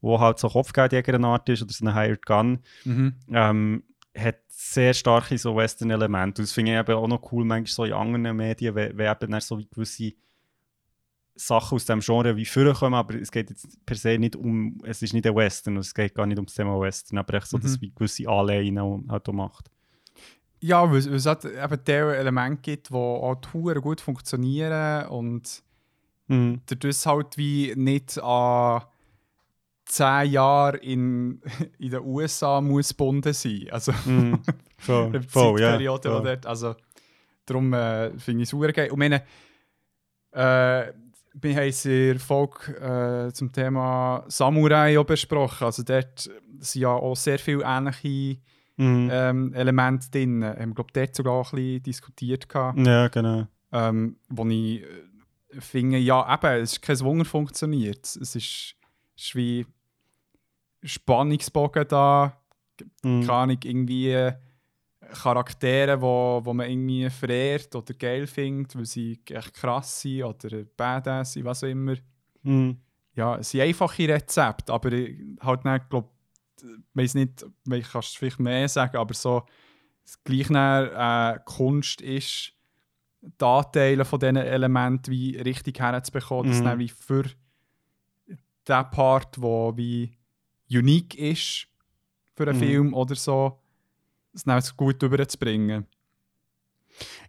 wo 0.00 0.20
halt 0.20 0.38
so 0.38 0.48
Kopfgeldjäger 0.48 1.22
Art 1.24 1.48
ist 1.48 1.62
oder 1.62 1.72
so 1.72 1.84
eine 1.86 1.94
Hired 1.94 2.24
Gun, 2.26 2.60
Mhm. 2.84 3.14
ähm, 3.32 3.82
hat 4.16 4.36
sehr 4.48 4.94
starke 4.94 5.38
so 5.38 5.54
Western-Elemente. 5.56 6.42
Und 6.42 6.46
das 6.48 6.52
finde 6.52 6.72
ich 6.72 6.78
eben 6.78 6.94
auch 6.96 7.06
noch 7.08 7.32
cool, 7.32 7.44
manchmal 7.44 7.66
so 7.72 7.84
in 7.84 7.92
anderen 7.92 8.36
Medien, 8.36 8.74
wenn, 8.74 8.96
wenn 8.98 9.10
eben 9.12 9.30
dann 9.30 9.40
so 9.40 9.58
wie 9.58 9.66
gewisse 9.68 10.12
Sachen 11.38 11.76
aus 11.76 11.84
dem 11.86 12.00
Genre 12.00 12.36
wie 12.36 12.44
vorkommen, 12.44 12.94
aber 12.94 13.14
es 13.14 13.30
geht 13.30 13.48
jetzt 13.50 13.84
per 13.86 13.96
se 13.96 14.18
nicht 14.18 14.34
um, 14.36 14.78
es 14.84 15.02
ist 15.02 15.14
nicht 15.14 15.26
ein 15.26 15.34
Western, 15.36 15.74
und 15.76 15.80
es 15.80 15.94
geht 15.94 16.14
gar 16.14 16.26
nicht 16.26 16.38
um 16.38 16.46
das 16.46 16.54
Thema 16.54 16.78
Western, 16.80 17.18
aber 17.18 17.34
echt 17.34 17.46
so, 17.46 17.56
dass 17.58 17.70
Mhm. 17.70 17.74
es 17.76 17.80
wie 17.80 17.90
gewisse 17.94 18.28
Anleihen 18.28 19.06
halt 19.08 19.28
macht. 19.32 19.70
Ja, 20.60 20.90
weil 20.90 20.98
es, 20.98 21.08
weil 21.08 21.14
es 21.16 21.26
halt 21.26 21.44
eben 21.44 21.78
diese 21.86 22.16
Elemente 22.16 22.60
gibt, 22.62 22.90
die 22.90 22.94
auch 22.94 23.36
gut 23.80 24.00
funktionieren 24.00 25.06
und 25.08 25.62
Mhm. 26.26 26.60
dadurch 26.66 27.06
halt 27.06 27.36
wie 27.38 27.72
nicht 27.76 28.18
an 28.18 28.82
zehn 29.86 30.30
Jahre 30.32 30.76
in, 30.78 31.40
in 31.78 31.90
den 31.90 32.00
USA 32.00 32.60
muss 32.60 32.88
gebunden 32.90 33.32
sein. 33.32 33.68
Also 33.70 33.92
Mhm. 34.04 34.42
Voll, 34.78 35.06
eine 35.06 35.22
voll. 35.22 35.58
Zeitperiode, 35.58 36.08
voll. 36.10 36.20
wo 36.20 36.24
dort, 36.24 36.46
also 36.46 36.74
darum 37.46 37.72
äh, 37.72 38.10
finde 38.18 38.42
ich 38.42 38.52
es 38.52 38.74
geil. 38.74 38.90
Und 38.90 38.98
meine, 38.98 39.22
äh, 40.32 40.92
wir 41.34 41.54
haben 41.56 41.68
es 41.68 41.84
in 41.84 41.92
der 42.08 42.20
Folge 42.20 43.28
äh, 43.28 43.32
zum 43.32 43.52
Thema 43.52 44.24
Samurai 44.28 44.98
auch 44.98 45.04
besprochen. 45.04 45.64
Also 45.64 45.82
dort 45.82 46.30
sind 46.58 46.82
ja 46.82 46.88
auch 46.90 47.16
sehr 47.16 47.38
viele 47.38 47.62
ähnliche 47.64 48.38
Mhm. 48.80 49.08
ähm, 49.12 49.52
Elemente 49.54 50.08
drin. 50.08 50.40
Wir 50.40 50.54
haben, 50.54 50.72
glaube 50.72 50.92
dort 50.92 51.12
sogar 51.12 51.32
auch 51.32 51.52
ein 51.52 51.56
bisschen 51.56 51.82
diskutiert. 51.82 52.48
Gehabt. 52.48 52.78
Ja, 52.78 53.08
genau. 53.08 53.48
ähm, 53.72 54.16
wo 54.28 54.46
ich 54.46 54.82
äh, 54.82 54.86
finde, 55.58 55.98
ja, 55.98 56.32
eben, 56.32 56.62
es 56.62 56.72
ist 56.74 56.82
kein 56.82 57.00
Wunder 57.00 57.24
funktioniert. 57.24 58.04
Es 58.04 58.16
ist, 58.36 58.76
ist 59.16 59.34
wie 59.34 59.66
Spannungsbogen 60.82 61.86
da, 61.88 62.34
Mhm. 63.02 63.22
keine 63.26 63.32
Ahnung, 63.32 63.58
irgendwie 63.64 64.12
äh, 64.12 64.32
Charaktere, 65.12 66.00
wo, 66.00 66.40
wo 66.44 66.52
man 66.52 66.68
irgendwie 66.68 67.08
verehrt 67.10 67.74
oder 67.74 67.94
geil 67.94 68.26
findet, 68.26 68.76
weil 68.76 68.84
sie 68.84 69.18
echt 69.28 69.54
krass 69.54 70.00
sind 70.00 70.24
oder 70.24 70.64
badass 70.76 71.32
sind, 71.32 71.44
was 71.44 71.64
auch 71.64 71.68
immer. 71.68 71.94
Mhm. 72.42 72.76
Ja, 73.14 73.36
es 73.36 73.50
sind 73.50 73.62
einfache 73.62 74.08
Rezepte, 74.08 74.72
aber 74.72 74.92
ich 74.92 75.16
halt 75.40 75.64
nicht, 75.64 75.90
glaub, 75.90 76.12
ich 76.62 76.68
weiß 76.94 77.14
nicht, 77.14 77.44
ich 77.72 77.88
kann 77.90 78.00
es 78.00 78.14
vielleicht 78.14 78.38
mehr 78.38 78.68
sagen, 78.68 78.96
aber 78.96 79.14
so 79.14 79.44
gleich 80.24 80.48
dann, 80.48 81.36
äh, 81.36 81.40
Kunst 81.44 82.00
ist, 82.00 82.52
die 83.20 83.44
Anteile 83.44 84.04
von 84.04 84.20
diesen 84.20 84.36
Elementen 84.36 85.10
wie 85.10 85.36
richtig 85.36 85.80
herzubekommen, 85.80 86.46
dass 86.46 86.60
Mhm. 86.60 86.64
dann 86.64 86.78
wie 86.78 86.88
für 86.88 87.24
den 88.26 88.90
Part, 88.90 89.40
wo 89.40 89.76
wie 89.76 90.16
unique 90.70 91.14
ist 91.16 91.66
für 92.34 92.44
einen 92.44 92.54
Mhm. 92.54 92.58
Film 92.58 92.94
oder 92.94 93.14
so, 93.16 93.58
es 94.34 94.44
dann 94.44 94.62
gut 94.76 95.02
überzubringen. 95.02 95.86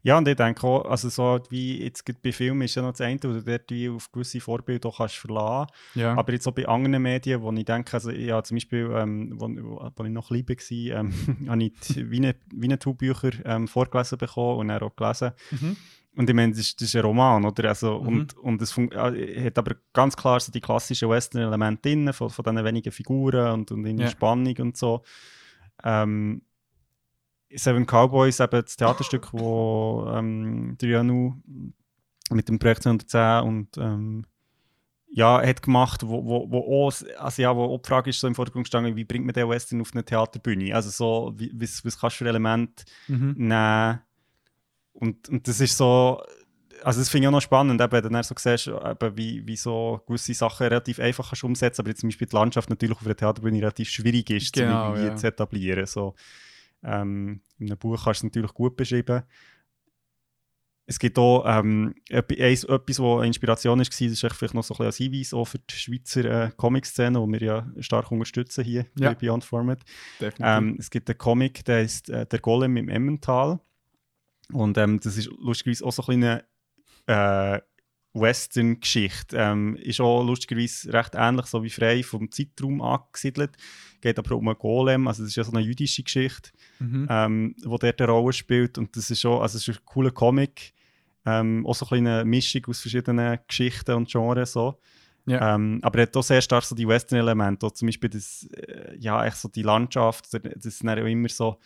Ja, 0.02 0.18
und 0.18 0.28
ich 0.28 0.36
denke 0.36 0.66
auch, 0.66 0.86
also 0.86 1.10
so 1.10 1.40
wie 1.50 1.84
jetzt 1.84 2.04
bei 2.22 2.32
Filmen 2.32 2.62
ist 2.64 2.76
ja 2.76 2.82
noch 2.82 2.92
das 2.92 3.02
eine, 3.02 3.20
wo 3.22 3.34
du 3.34 3.44
dort 3.44 3.70
wie 3.70 3.90
auf 3.90 4.12
gewisse 4.12 4.40
Vorbilder 4.40 4.92
kannst 4.96 5.16
verlassen 5.18 5.72
Ja. 5.96 6.16
Aber 6.16 6.32
jetzt 6.34 6.48
auch 6.48 6.54
bei 6.54 6.68
anderen 6.68 7.04
Medien, 7.04 7.42
wo 7.42 7.52
ich 7.52 7.66
denke, 7.66 7.94
also 7.94 8.10
ja, 8.10 8.42
zum 8.44 8.56
Beispiel, 8.56 8.90
ähm, 8.96 9.34
wo, 9.36 9.48
wo, 9.48 10.04
ich 10.04 10.12
noch 10.12 10.28
klein 10.28 10.48
war, 10.48 11.00
ähm, 11.00 11.14
habe 11.50 11.64
ich 11.64 11.74
die 11.82 12.10
Winnetou-Bücher 12.10 13.32
ähm, 13.46 13.68
vorgelesen 13.68 14.18
bekommen 14.18 14.60
und 14.60 14.68
dann 14.70 14.82
auch 14.82 14.96
gelesen. 14.96 15.32
Mhm. 15.52 15.76
Und 16.16 16.30
ich 16.30 16.36
meine, 16.36 16.52
das 16.52 16.60
ist, 16.62 16.82
das 16.82 16.90
ist 16.90 16.96
ein 16.96 17.02
Roman, 17.02 17.46
oder? 17.46 17.70
Also, 17.70 18.02
Mhm. 18.02 18.08
Und, 18.08 18.38
und 18.38 18.62
es 18.62 18.78
äh, 18.78 19.46
hat 19.46 19.58
aber 19.58 19.76
ganz 19.94 20.18
klar 20.18 20.40
so 20.40 20.52
die 20.52 20.60
klassischen 20.62 21.10
Western-Elemente 21.10 21.90
drin, 21.90 22.12
von, 22.14 22.30
von 22.30 22.44
diesen 22.44 22.66
wenigen 22.66 22.92
Figuren 22.92 23.54
und, 23.54 23.72
und 23.72 23.86
in 23.86 24.00
Ja. 24.00 24.08
Spannung 24.08 24.56
und 24.60 24.76
so. 24.76 25.04
Ähm, 25.84 26.42
Seven 27.56 27.86
Cowboys, 27.86 28.40
eben 28.40 28.62
das 28.62 28.78
Theaterstück, 28.78 29.34
wo 29.34 30.08
ähm, 30.14 30.76
Drianu 30.78 31.36
mit 32.32 32.48
dem 32.48 32.60
Projekt 32.60 32.86
110 32.86 33.48
und 33.48 33.78
ähm, 33.78 34.26
ja, 35.12 35.42
hat 35.42 35.64
gemacht, 35.64 36.02
wo, 36.06 36.24
wo, 36.24 36.52
wo, 36.52 36.88
auch, 36.88 36.94
also 37.18 37.42
ja, 37.42 37.56
wo 37.56 37.64
auch 37.64 37.82
die 37.82 37.88
Frage 37.88 38.12
ist 38.12 38.20
so 38.20 38.28
im 38.28 38.36
Vordergrund 38.36 38.66
gestanden, 38.66 38.96
wie 38.96 39.04
bringt 39.06 39.26
man 39.26 39.34
den 39.34 39.50
Western 39.50 39.82
auf 39.82 39.90
eine 39.94 40.06
Theaterbühne? 40.06 40.76
Also 40.76 40.92
so, 40.92 41.34
wie, 41.38 41.52
was, 41.56 41.84
was 41.84 42.00
kannst 42.00 42.18
du 42.20 42.26
für 42.26 42.30
Elemente 42.30 42.84
Mhm. 43.08 43.34
nehmen? 43.38 44.00
Und, 44.94 45.30
und 45.30 45.48
das 45.48 45.60
ist 45.62 45.76
so, 45.78 46.22
also 46.84 47.00
das 47.00 47.10
finde 47.10 47.24
ich 47.24 47.28
auch 47.30 47.32
noch 47.32 47.42
spannend, 47.42 47.82
eben, 47.82 47.92
wenn 47.92 48.14
du 48.14 48.24
so 48.24 48.36
siehst, 48.38 48.68
eben, 48.68 49.18
wie, 49.18 49.48
wie 49.48 49.56
so 49.58 50.02
gewisse 50.06 50.34
Sachen 50.36 50.68
relativ 50.68 51.00
einfach 51.00 51.30
kannst 51.30 51.44
umsetzen, 51.44 51.82
aber 51.82 51.90
jetzt 51.90 52.02
zum 52.02 52.10
Beispiel 52.10 52.28
die 52.28 52.36
Landschaft 52.36 52.70
natürlich 52.70 52.98
auf 52.98 53.06
einer 53.06 53.16
Theaterbühne 53.16 53.58
relativ 53.62 53.90
schwierig 53.90 54.30
ist, 54.30 54.54
zu 54.56 54.62
Genau, 54.62 54.90
irgendwie 54.90 55.08
ja. 55.08 55.16
zu 55.16 55.28
etablieren. 55.28 55.86
So, 55.88 56.14
ähm, 56.84 57.42
in 57.58 57.68
einem 57.68 57.78
Buch 57.78 58.04
kannst 58.04 58.24
du 58.24 58.28
es 58.28 58.32
natürlich 58.34 58.54
gut 58.54 58.76
beschreiben. 58.76 59.24
Es 60.86 60.98
gibt 60.98 61.20
auch 61.20 61.44
ähm, 61.46 61.94
etwas, 62.10 62.68
was 62.68 63.00
eine 63.00 63.28
Inspiration 63.28 63.78
war, 63.78 63.86
das 63.86 64.00
ist 64.00 64.20
vielleicht 64.22 64.54
noch 64.56 64.64
so 64.64 64.74
ein 64.74 64.78
bisschen 64.78 64.86
als 64.88 64.98
Hinweis 64.98 65.34
auch 65.36 65.46
für 65.46 65.60
die 65.60 65.76
Schweizer 65.76 66.26
äh, 66.26 66.52
Comic-Szene, 66.58 67.24
die 67.24 67.32
wir 67.34 67.42
ja 67.42 67.68
stark 67.80 68.12
unterstützen 68.12 68.64
hier 68.64 68.88
Ja. 68.98 69.10
bei 69.10 69.16
Beyond 69.16 69.44
Format. 69.44 69.82
Ähm, 70.40 70.78
es 70.80 70.90
gibt 70.90 71.08
einen 71.08 71.18
Comic, 71.20 71.64
der 71.66 71.84
ist 71.84 72.10
äh, 72.10 72.26
«Der 72.26 72.40
Golem 72.40 72.76
im 72.76 72.90
Emmental». 72.90 73.60
Und 74.52 74.80
ähm, 74.80 75.00
das 75.00 75.16
ist 75.16 75.30
lustigerweise 75.38 75.86
auch 75.86 75.92
so 75.92 76.04
ein 76.08 76.24
eine 76.24 77.56
äh, 77.58 77.62
Western-Geschichte. 78.14 79.38
Ähm, 79.38 79.76
ist 79.76 80.00
auch 80.02 80.24
lustigerweise 80.24 80.92
recht 80.94 81.14
ähnlich, 81.16 81.46
so 81.46 81.64
wie 81.64 81.70
frei 81.70 82.04
vom 82.04 82.32
Zeitraum 82.32 82.82
angesiedelt. 82.82 83.52
Geht 84.02 84.18
aber 84.18 84.36
um 84.36 84.48
einen 84.48 84.58
Golem, 84.58 85.08
also 85.08 85.24
das 85.24 85.30
ist 85.32 85.36
ja 85.36 85.44
so 85.44 85.52
eine 85.52 85.62
jüdische 85.62 86.04
Geschichte, 86.04 86.52
Mhm. 86.80 87.08
ähm, 87.10 87.56
wo 87.66 87.78
dort 87.78 88.02
eine 88.02 88.12
Rolle 88.12 88.34
spielt. 88.34 88.78
Und 88.78 88.96
das 88.96 89.12
ist 89.12 89.22
schon, 89.22 89.42
also 89.42 89.58
es 89.58 89.68
ist 89.68 89.78
ein 89.80 89.86
cooler 89.86 90.12
Comic. 90.12 90.74
Ähm, 91.26 91.66
auch 91.68 91.76
so 91.76 91.86
ein 91.92 92.08
eine 92.08 92.24
Mischung 92.26 92.66
aus 92.68 92.80
verschiedenen 92.80 93.38
Geschichten 93.48 93.92
und 93.94 94.10
Genres. 94.10 94.54
So. 94.54 94.80
Ja. 95.26 95.56
Ähm, 95.56 95.80
aber 95.84 96.00
er 96.00 96.02
hat 96.04 96.16
auch 96.18 96.24
sehr 96.24 96.42
stark 96.42 96.64
so 96.64 96.74
die 96.76 96.88
Western-Elemente, 96.88 97.66
auch 97.66 97.72
zum 97.72 97.88
Beispiel 97.88 98.10
das, 98.10 98.48
äh, 98.54 98.96
ja, 98.98 99.24
echt 99.26 99.38
so 99.38 99.50
die 99.50 99.62
Landschaft, 99.62 100.26
das 100.34 100.42
sind 100.76 100.88
dann 100.88 101.00
auch 101.00 101.06
immer 101.06 101.30
so 101.30 101.60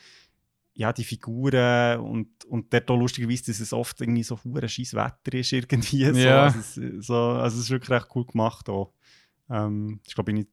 ja, 0.75 0.91
die 0.93 1.03
Figuren 1.03 1.99
und, 1.99 2.45
und 2.45 2.73
dort 2.73 2.89
auch 2.89 2.97
lustigerweise, 2.97 3.45
dass 3.45 3.59
es 3.59 3.73
oft 3.73 4.01
irgendwie 4.01 4.23
so 4.23 4.37
hure 4.43 4.67
scheiß 4.67 4.93
Wetter 4.95 5.37
ist 5.37 5.51
irgendwie. 5.53 6.05
So. 6.13 6.19
Ja. 6.19 6.43
Also, 6.45 6.59
es, 6.59 7.05
so, 7.07 7.15
also 7.15 7.57
es 7.57 7.63
ist 7.65 7.69
wirklich 7.69 7.91
recht 7.91 8.07
cool 8.15 8.25
gemacht 8.25 8.67
auch. 8.69 8.91
Ähm, 9.49 9.99
ich 10.07 10.15
glaube, 10.15 10.31
ich 10.33 10.47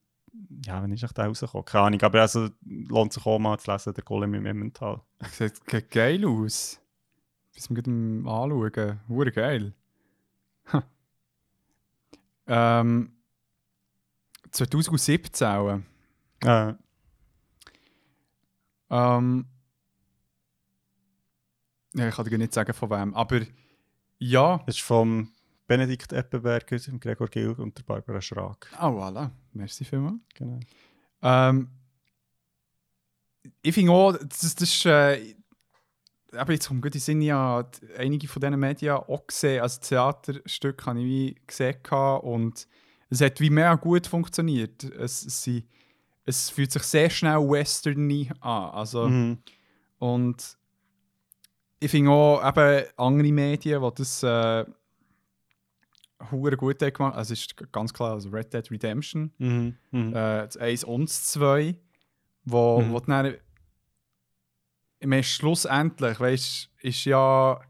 ja, 0.65 0.83
wenn 0.83 0.93
ist 0.93 1.03
echt 1.03 1.17
der 1.17 1.27
rausgekommen? 1.27 1.65
Keine 1.65 1.85
Ahnung, 1.87 2.03
aber 2.03 2.21
also 2.21 2.49
lohnt 2.65 3.13
sich 3.13 3.25
auch 3.27 3.39
mal 3.39 3.59
zu 3.59 3.71
lesen, 3.71 3.93
der 3.95 4.05
Golem 4.05 4.33
im 4.35 4.47
Emmental. 4.47 5.01
Sieht 5.33 5.65
ge- 5.67 5.83
geil 5.89 6.25
aus. 6.25 6.81
Bis 7.53 7.69
wir 7.69 7.83
gerade 7.83 7.91
anschauen. 7.91 9.01
Hure 9.09 9.33
geil. 9.33 9.75
Ähm, 12.47 13.13
2017 14.51 15.47
auch. 15.47 15.81
Äh, 16.45 16.75
Ähm, 18.93 19.47
ja, 21.95 22.09
ich 22.09 22.15
kann 22.15 22.25
dir 22.25 22.39
nicht 22.39 22.55
sagen, 22.55 22.73
von 22.73 22.91
wem. 22.91 23.15
Aber 23.15 23.41
ja. 24.19 24.63
das 24.67 24.77
ist 24.77 24.83
vom 24.83 25.33
Benedikt 25.67 26.13
Eppenberger, 26.13 26.79
dem 26.79 27.01
Gregor 27.01 27.29
Gilg 27.29 27.59
und 27.59 27.77
der 27.79 27.83
Barbara 27.85 28.21
Schrag. 28.21 28.71
Ah, 28.77 28.89
voilà. 28.89 29.31
Merci 29.53 29.85
vielmals. 29.85 30.21
Genau. 30.35 30.61
Ähm, 31.23 31.69
ich 33.63 33.75
finde 33.75 33.93
auch, 33.93 34.13
das, 34.17 34.55
das 34.55 34.69
ist. 34.69 34.87
Äh, 34.87 35.35
aber 36.33 36.53
jetzt 36.53 36.69
kommt 36.69 36.83
gut 36.83 36.95
in 36.95 37.01
Sinn, 37.01 37.23
ja, 37.23 37.69
einige 37.99 38.29
von 38.29 38.41
diesen 38.41 38.61
Medien 38.61 38.95
auch 38.95 39.27
gesehen. 39.27 39.63
Also, 39.63 39.81
Theaterstück 39.81 40.87
habe 40.87 41.01
ich 41.01 41.05
wie 41.05 41.37
gesehen 41.45 41.77
und 42.23 42.69
es 43.09 43.21
hat 43.21 43.41
wie 43.41 43.51
mehr 43.51 43.77
gut 43.77 44.07
funktioniert. 44.07 44.85
Es, 44.85 45.25
es, 45.25 45.49
es 46.25 46.51
fühlt 46.51 46.71
sich 46.71 46.85
sehr 46.85 47.11
schnell 47.11 47.39
westerny 47.39 48.31
an. 48.41 48.71
Also, 48.71 49.09
Mhm. 49.09 49.39
Und 49.99 50.57
ich 51.81 51.91
finde 51.91 52.11
auch 52.11 52.47
eben 52.47 52.85
andere 52.97 53.33
Medien, 53.33 53.83
die 53.83 53.91
das 53.97 54.23
äh, 54.23 54.65
gut 56.57 56.83
haben 56.83 56.93
gemacht 56.93 57.17
Also, 57.17 57.33
es 57.33 57.41
ist 57.41 57.73
ganz 57.73 57.93
klar, 57.93 58.13
also 58.13 58.29
Red 58.29 58.53
Dead 58.53 58.71
Redemption. 58.71 59.33
Mhm. 59.39 59.77
Mhm. 59.91 60.11
Äh, 60.11 60.45
das 60.47 60.57
1 60.59 60.85
und 60.85 61.09
das 61.09 61.25
2, 61.33 61.75
wo, 62.45 62.83
Mhm. 62.83 62.93
wo 62.93 63.01
dann, 63.01 63.35
meine, 65.07 65.23
schlussendlich, 65.23 66.21
weißt 66.21 66.69
ist 66.83 67.05
ja, 67.07 67.61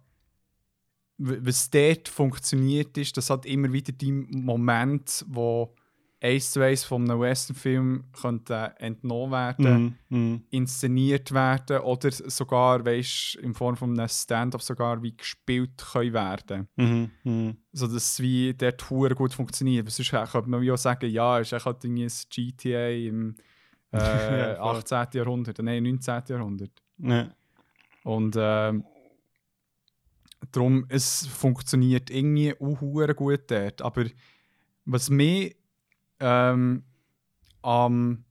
was 1.18 1.70
dort 1.70 2.08
funktioniert 2.08 2.96
ist, 2.96 3.16
das 3.16 3.30
hat 3.30 3.44
immer 3.46 3.72
wieder 3.72 3.92
die 3.92 4.10
Moment, 4.12 5.24
wo 5.28 5.74
eins 6.22 6.50
zu 6.50 6.60
eins 6.60 6.84
von 6.84 7.10
einem 7.10 7.20
Westernfilm 7.20 8.04
könnte 8.12 8.74
entnommen 8.78 9.32
werden, 9.32 9.96
Mhm. 10.08 10.18
Mhm. 10.18 10.42
inszeniert 10.50 11.32
werden 11.32 11.78
oder 11.80 12.10
sogar, 12.10 12.84
weißt 12.84 13.36
in 13.36 13.54
Form 13.54 13.76
von 13.76 13.98
einem 13.98 14.08
Stand-up 14.08 14.60
sogar 14.62 15.02
wie 15.02 15.16
gespielt 15.16 15.82
können 15.92 16.12
werden 16.12 16.68
Mhm. 16.76 17.10
Mhm. 17.24 17.56
so 17.72 17.86
dass 17.86 17.94
es 17.96 18.20
wie 18.20 18.52
dort 18.54 18.90
hure 18.90 19.14
gut 19.14 19.32
funktioniert. 19.32 19.86
Weil 19.86 19.92
Sonst 19.92 20.10
könnte 20.32 20.50
man 20.50 20.70
auch 20.70 20.76
sagen, 20.76 21.08
ja, 21.10 21.40
es 21.40 21.48
ist 21.48 21.52
echt 21.54 21.64
halt 21.66 21.82
irgendwie 21.84 22.04
ein 22.04 22.12
GTA 22.28 22.90
im 22.90 23.34
äh, 23.92 23.96
Ja, 23.98 24.56
voll. 24.56 24.76
18. 24.76 25.08
Jahrhundert, 25.14 25.58
nein, 25.62 25.82
19. 25.82 26.22
Jahrhundert. 26.28 26.70
Ja. 26.98 27.28
Und 28.04 28.36
ähm, 28.38 28.84
darum, 30.52 30.84
es 30.88 31.26
funktioniert 31.26 32.10
irgendwie 32.10 32.54
auch 32.60 33.14
gut 33.16 33.50
dort. 33.50 33.82
Aber 33.82 34.04
was 34.84 35.10
mich 35.10 35.56
ähm, 36.20 36.84
am 37.62 38.24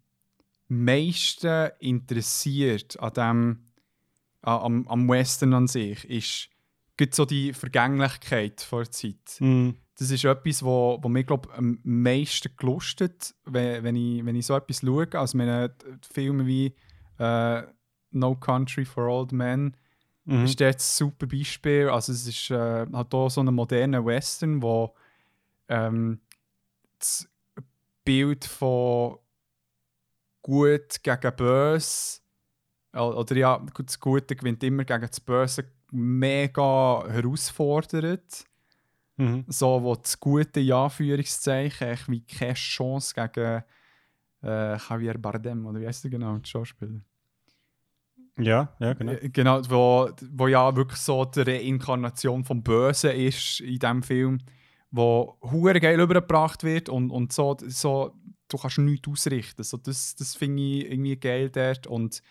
meisten 0.68 1.72
interessiert 1.80 2.99
an 2.99 3.14
dem, 3.14 3.60
am, 4.41 4.88
am 4.88 5.10
Western 5.10 5.53
an 5.53 5.68
sich, 5.68 6.10
ist 6.10 6.49
gibt 6.98 7.16
so 7.16 7.24
die 7.24 7.53
Vergänglichkeit 7.53 8.60
vor 8.60 8.84
der 8.84 8.91
Zeit. 8.91 9.38
Mhm. 9.40 9.76
Das 9.98 10.11
ist 10.11 10.26
etwas, 10.26 10.64
wo, 10.64 10.99
wo 11.02 11.07
mir 11.07 11.24
glaub, 11.24 11.49
am 11.57 11.80
meisten 11.84 12.52
gelustet, 12.57 13.34
wenn, 13.45 13.84
wenn, 13.84 13.95
ich, 13.95 14.26
wenn 14.26 14.36
ich 14.36 14.45
so 14.45 14.56
etwas 14.56 14.82
schaue. 14.82 15.07
Also 15.14 15.38
meine 15.38 15.74
Filme 16.11 16.45
wie 16.45 16.76
äh, 17.18 17.64
No 18.11 18.36
Country 18.36 18.84
for 18.84 19.07
Old 19.07 19.32
Men 19.32 19.76
Mhm. 20.26 20.45
ist 20.45 20.61
dort 20.61 20.76
ein 20.76 20.80
super 20.80 21.26
Beispiel. 21.26 21.90
Also 21.90 22.11
es 22.11 22.28
ist 22.28 22.52
äh, 22.52 22.86
halt 22.91 23.14
auch 23.14 23.30
so 23.30 23.41
ein 23.41 23.53
moderner 23.53 24.06
Western, 24.06 24.61
wo 24.61 24.94
ähm, 25.68 26.20
das 26.99 27.28
Bild 28.10 28.44
von 28.44 29.19
gut 30.41 31.03
gegen 31.03 31.36
böse 31.36 32.22
oder 32.91 33.36
ja, 33.36 33.64
das 33.86 33.99
Gute 33.99 34.36
gewinnt 34.36 34.64
immer 34.64 34.84
gegen 34.84 35.02
das 35.06 35.19
Böse 35.19 35.72
mega 35.91 37.03
herausfordert. 37.07 38.45
Mhm. 39.18 39.45
So, 39.48 39.84
wo 39.84 39.95
das 39.95 40.19
Gute 40.19 40.60
in 40.60 40.72
Anführungszeichen 40.72 41.99
wie 42.07 42.26
keine 42.26 42.56
Chance 42.56 43.14
gegen 43.14 43.64
äh, 44.41 44.77
Javier 44.77 45.19
Bardem 45.19 45.68
oder 45.68 45.80
wie 45.80 45.86
heißt 45.86 46.06
der 46.06 46.10
genau, 46.10 46.36
der 46.36 46.48
Schauspieler? 46.48 47.02
Ja, 48.40 48.76
ja, 48.80 48.94
genau. 48.94 49.11
Äh, 49.11 49.30
Genau, 49.30 49.61
wo, 49.69 50.10
wo 50.31 50.48
ja 50.48 50.76
wirklich 50.76 50.99
so 50.99 51.26
die 51.26 51.41
Reinkarnation 51.41 52.44
vom 52.44 52.64
Bösen 52.64 53.11
ist 53.11 53.60
in 53.60 53.77
diesem 53.77 54.02
Film, 54.02 54.40
wo 54.91 55.38
hure 55.41 55.80
geil 55.80 55.99
übergebracht 55.99 56.64
wird 56.64 56.90
und, 56.90 57.11
und 57.11 57.32
so, 57.34 57.56
so, 57.68 58.16
du 58.48 58.57
kannst 58.57 58.78
nichts 58.80 59.07
ausrichten. 59.07 59.64
So, 59.64 59.78
das 59.78 60.16
das 60.16 60.36
finde 60.36 60.64
ich 60.64 60.86
irgendwie 60.91 61.16
geil 61.18 61.49
dort. 61.49 61.86
Und 61.88 62.22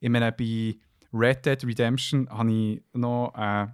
ich 0.00 0.08
meine, 0.08 0.30
bei 0.32 0.76
Red 1.12 1.44
Dead 1.46 1.64
Redemption 1.64 2.28
habe 2.30 2.52
ich 2.52 2.82
noch, 2.92 3.32
äh, 3.36 3.66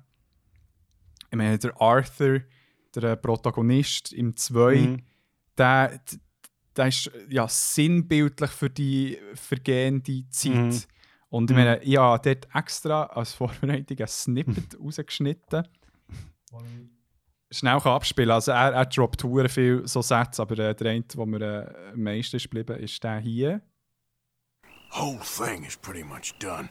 ich 1.30 1.36
meine, 1.36 1.58
der 1.58 1.80
Arthur, 1.80 2.40
der 2.94 3.16
Protagonist 3.16 4.12
im 4.12 4.36
2, 4.36 4.74
Mhm. 4.76 5.02
der, 5.56 6.00
der 6.76 6.86
ist 6.88 7.10
ja 7.28 7.46
sinnbildlich 7.48 8.50
für 8.50 8.70
die 8.70 9.18
vergehende 9.34 10.28
Zeit. 10.30 10.52
Mhm. 10.54 10.80
Und 11.28 11.50
ich 11.50 11.56
Mhm. 11.56 11.62
meine, 11.62 11.82
ich 11.82 11.96
habe 11.96 12.20
dort 12.34 12.48
extra 12.54 13.04
als 13.04 13.32
Vorbereitung 13.34 13.98
ein 13.98 14.06
Snippet 14.08 14.78
rausgeschnitten. 14.80 15.66
Schnell 17.52 17.80
kann 17.80 17.92
abspielen. 17.92 18.30
Also 18.30 18.52
er, 18.52 18.72
er 18.72 18.86
droppt 18.86 19.24
hure 19.24 19.48
viel 19.48 19.86
so 19.86 20.02
Sätze, 20.02 20.40
aber 20.42 20.58
äh, 20.58 20.74
der 20.74 20.92
eine, 20.92 21.02
der 21.02 21.26
mir 21.26 21.40
äh, 21.40 21.92
am 21.92 22.02
meisten 22.02 22.36
ist 22.36 22.44
geblieben, 22.44 22.78
ist 22.78 23.02
der 23.02 23.18
hier. 23.18 23.60
Whole 24.92 25.20
thing 25.20 25.64
is 25.64 25.76
pretty 25.76 26.04
much 26.04 26.32
done. 26.38 26.68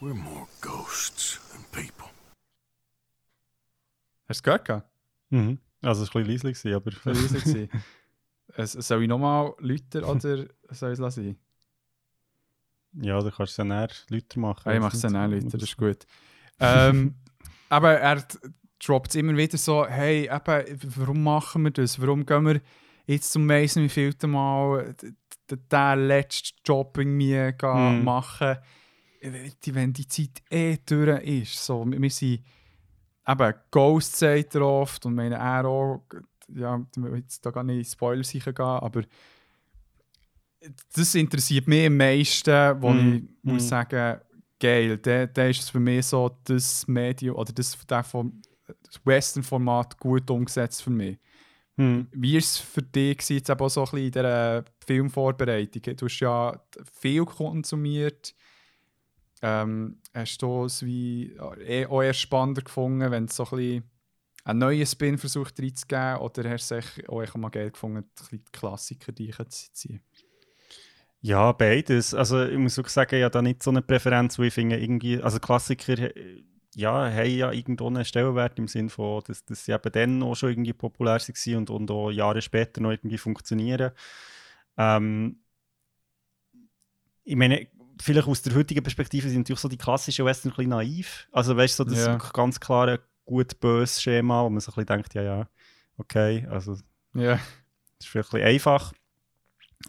We're 0.00 0.14
more 0.14 0.46
ghosts 0.60 1.40
than 1.52 1.64
people. 1.70 2.08
Hast 4.28 4.44
du 4.46 4.50
es 4.50 4.62
gehört? 4.64 4.84
Mhm. 5.30 5.58
Also 5.82 6.02
es 6.02 6.14
war 6.14 6.20
ein 6.22 6.26
bisschen 6.26 6.48
leise, 6.50 6.70
gewesen, 6.70 6.74
aber... 6.74 7.12
Leise 7.12 7.38
gewesen. 7.40 7.68
Es- 8.54 8.72
Soll 8.72 9.02
ich 9.02 9.08
nochmal 9.08 9.54
läuten 9.60 10.04
oder 10.04 10.20
soll 10.20 10.48
ich 10.68 10.82
es 10.92 10.98
lassen? 10.98 11.38
ja, 13.00 13.18
du 13.18 13.30
kannst 13.30 13.52
es 13.52 13.56
ja 13.56 13.64
näher 13.64 13.88
lauter 14.08 14.40
machen. 14.40 14.72
Ich 14.74 14.80
mache 14.80 14.94
es 14.94 15.00
dann 15.00 15.16
auch 15.16 15.26
läuten, 15.26 15.48
das 15.48 15.62
ist 15.62 15.76
gut. 15.78 16.04
Ähm, 16.60 17.14
aber 17.70 17.94
er 17.98 18.22
droppt 18.84 19.10
es 19.10 19.14
immer 19.16 19.36
wieder 19.36 19.56
so, 19.58 19.86
hey, 19.86 20.24
eben, 20.30 20.80
warum 20.96 21.22
machen 21.22 21.62
wir 21.64 21.70
das? 21.70 22.00
Warum 22.00 22.26
gehen 22.26 22.46
wir 22.46 22.60
jetzt 23.06 23.32
zum 23.32 23.46
Mason 23.46 23.84
wie 23.84 23.88
vielte 23.88 24.26
Mal 24.26 24.94
d- 24.94 25.12
d- 25.50 25.56
den 25.70 26.06
letzten 26.06 26.58
Job 26.64 26.96
irgendwie 26.98 27.52
Mhm. 27.62 28.04
machen, 28.04 28.56
wenn 29.20 29.92
die 29.92 30.06
Zeit 30.08 30.42
eh 30.50 30.78
durch 30.84 31.22
ist. 31.22 31.64
So, 31.64 31.84
wir 31.86 32.10
sind 32.10 32.42
eben 33.28 33.54
Ghost 33.70 34.16
sagt 34.16 34.54
er 34.56 34.62
oft 34.62 35.06
und 35.06 35.14
meine 35.14 35.36
er 35.36 35.64
auch, 35.64 36.04
ja, 36.48 36.84
jetzt 37.14 37.44
da 37.46 37.50
gar 37.50 37.62
nicht 37.62 37.78
in 37.78 37.84
Spoiler 37.84 38.24
sicher 38.24 38.52
gehen, 38.52 38.64
aber 38.64 39.02
das 40.94 41.14
interessiert 41.14 41.66
mich 41.66 41.86
am 41.86 41.96
meisten, 41.96 42.82
wo 42.82 42.92
Mhm. 42.94 43.14
ich 43.14 43.44
muss 43.44 43.62
Mhm. 43.64 43.68
sagen, 43.68 44.20
geil, 44.60 44.98
der, 44.98 45.26
der 45.26 45.50
ist 45.50 45.70
für 45.70 45.80
mich 45.80 46.06
so 46.06 46.30
das 46.44 46.86
Medium 46.86 47.36
oder 47.36 47.52
das, 47.52 47.76
der 47.86 48.04
vom 48.04 48.40
das 48.84 49.00
Western-Format 49.04 49.98
gut 49.98 50.30
umgesetzt 50.30 50.82
für 50.82 50.90
mich. 50.90 51.18
Mhm. 51.76 52.08
Wie 52.12 52.34
war 52.34 52.38
es 52.38 52.58
für 52.58 52.82
dich 52.82 53.18
gewesen, 53.18 53.36
jetzt 53.36 53.50
eben 53.50 53.60
auch 53.60 53.68
so 53.68 53.80
ein 53.80 53.84
bisschen 53.84 54.04
in 54.04 54.12
dieser 54.12 54.64
Filmvorbereitung? 54.86 55.96
Du 55.96 56.06
hast 56.06 56.20
ja 56.20 56.60
viel 56.92 57.24
konsumiert. 57.24 58.34
Ähm, 59.40 59.98
hast 60.14 60.38
du 60.42 60.64
es 60.66 60.84
wie 60.84 61.36
eh 61.66 61.86
auch 61.86 62.02
eher 62.02 62.14
spannender 62.14 62.62
gefunden, 62.62 63.10
wenn 63.10 63.24
es 63.24 63.36
so 63.36 63.44
ein 63.44 63.50
bisschen 63.50 63.90
einen 64.44 64.58
neuen 64.58 64.86
Spin 64.86 65.18
versucht 65.18 65.60
reinzugeben 65.60 66.18
oder 66.18 66.48
hast 66.50 66.70
du 66.70 66.76
echt 66.76 67.08
auch 67.08 67.34
mal 67.34 67.48
Geld 67.48 67.74
gefunden, 67.74 68.08
die 68.30 68.42
Klassiker 68.52 69.12
reinzuziehen? 69.16 70.00
Ja, 71.20 71.52
beides. 71.52 72.14
Also 72.14 72.44
ich 72.44 72.58
muss 72.58 72.76
wirklich 72.76 72.92
sagen, 72.92 73.14
ich 73.14 73.22
habe 73.22 73.32
da 73.32 73.42
nicht 73.42 73.62
so 73.62 73.70
eine 73.70 73.82
Präferenz, 73.82 74.38
wo 74.38 74.42
ich 74.42 74.52
finde, 74.52 74.78
irgendwie, 74.78 75.22
also 75.22 75.38
Klassiker 75.38 76.10
ja, 76.74 77.10
haben 77.10 77.30
ja 77.30 77.52
irgendwo 77.52 77.86
einen 77.86 78.04
Stellenwert 78.04 78.58
im 78.58 78.68
Sinne 78.68 78.88
von, 78.88 79.22
dass, 79.26 79.44
dass 79.44 79.64
sie 79.64 79.72
eben 79.72 79.92
dann 79.92 80.22
auch 80.22 80.34
schon 80.34 80.50
irgendwie 80.50 80.72
populär 80.72 81.18
waren 81.20 81.56
und, 81.56 81.70
und 81.70 81.90
auch 81.90 82.10
Jahre 82.10 82.40
später 82.42 82.80
noch 82.80 82.90
irgendwie 82.90 83.18
funktionieren. 83.18 83.92
Ähm, 84.76 85.38
ich 87.24 87.36
meine, 87.36 87.68
vielleicht 88.00 88.26
aus 88.26 88.42
der 88.42 88.54
heutigen 88.54 88.82
Perspektive 88.82 89.28
sind 89.28 89.38
natürlich 89.40 89.60
so 89.60 89.68
die 89.68 89.76
klassischen 89.76 90.24
Western 90.24 90.50
ein 90.52 90.56
bisschen 90.56 90.70
naiv. 90.70 91.28
Also 91.30 91.56
weißt 91.56 91.78
du, 91.78 91.84
so 91.84 91.90
das 91.90 91.98
Ja. 91.98 92.16
ganz 92.32 92.58
klare 92.58 93.00
gut-böse 93.24 94.00
Schema, 94.00 94.42
wo 94.44 94.50
man 94.50 94.60
so 94.60 94.72
ein 94.72 94.74
bisschen 94.74 94.86
denkt, 94.86 95.14
ja, 95.14 95.22
ja, 95.22 95.48
okay, 95.98 96.46
also 96.50 96.76
Ja. 97.14 97.34
das 97.36 97.42
ist 98.00 98.08
vielleicht 98.08 98.30
ein 98.34 98.40
bisschen 98.40 98.48
einfach. 98.54 98.92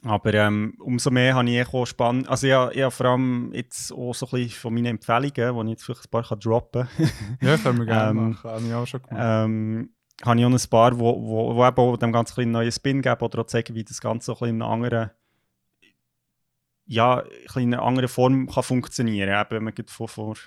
Aber 0.01 0.33
ähm, 0.33 0.75
umso 0.79 1.11
mehr 1.11 1.35
habe 1.35 1.49
ich 1.49 1.67
auch 1.67 1.85
spannend. 1.85 2.27
Also 2.27 2.47
ja, 2.47 2.71
ja, 2.71 2.89
vor 2.89 3.05
allem 3.05 3.51
jetzt 3.53 3.91
auch 3.91 4.13
so 4.13 4.25
ein 4.25 4.31
bisschen 4.31 4.59
von 4.61 4.73
meinen 4.73 4.85
Empfehlungen, 4.87 5.33
die 5.33 5.63
ich 5.63 5.69
jetzt 5.69 5.83
vielleicht 5.83 6.05
ein 6.05 6.09
paar 6.09 6.23
kann 6.23 6.39
droppen 6.39 6.87
kann. 6.97 7.09
Ja, 7.41 7.57
können 7.57 7.79
wir 7.79 7.85
gerne 7.85 8.09
Ähm, 8.19 8.29
machen. 8.31 8.49
Habe 8.49 8.65
ich 8.65 8.73
auch 8.73 8.87
schon 8.87 9.01
gemacht. 9.03 9.21
ähm, 9.23 9.89
habe 10.23 10.39
ich 10.39 10.45
auch 10.45 10.49
ein 10.51 10.69
paar, 10.69 10.99
wo, 10.99 11.21
wo, 11.21 11.55
wo 11.55 11.65
eben 11.65 11.77
auch 11.77 11.97
dem 11.97 12.11
Ganzen 12.11 12.33
ein 12.33 12.35
bisschen 12.35 12.43
einen 12.43 12.51
neuen 12.51 12.71
Spin 12.71 13.01
geben 13.01 13.21
oder 13.21 13.39
auch 13.39 13.47
zeigen, 13.47 13.75
wie 13.75 13.83
das 13.83 14.01
Ganze 14.01 14.25
so 14.27 14.33
ein 14.33 14.39
bisschen 14.39 14.55
in 14.55 14.61
einer 14.61 14.71
anderen, 14.71 15.11
ja, 16.85 17.23
ein 17.55 17.63
in 17.63 17.73
einer 17.73 17.83
anderen 17.83 18.09
Form 18.09 18.47
kann 18.47 18.63
funktionieren 18.63 19.29
kann, 19.29 19.47
wenn 19.51 19.63
man 19.63 19.73
von, 19.87 20.07
von 20.07 20.33
der 20.33 20.41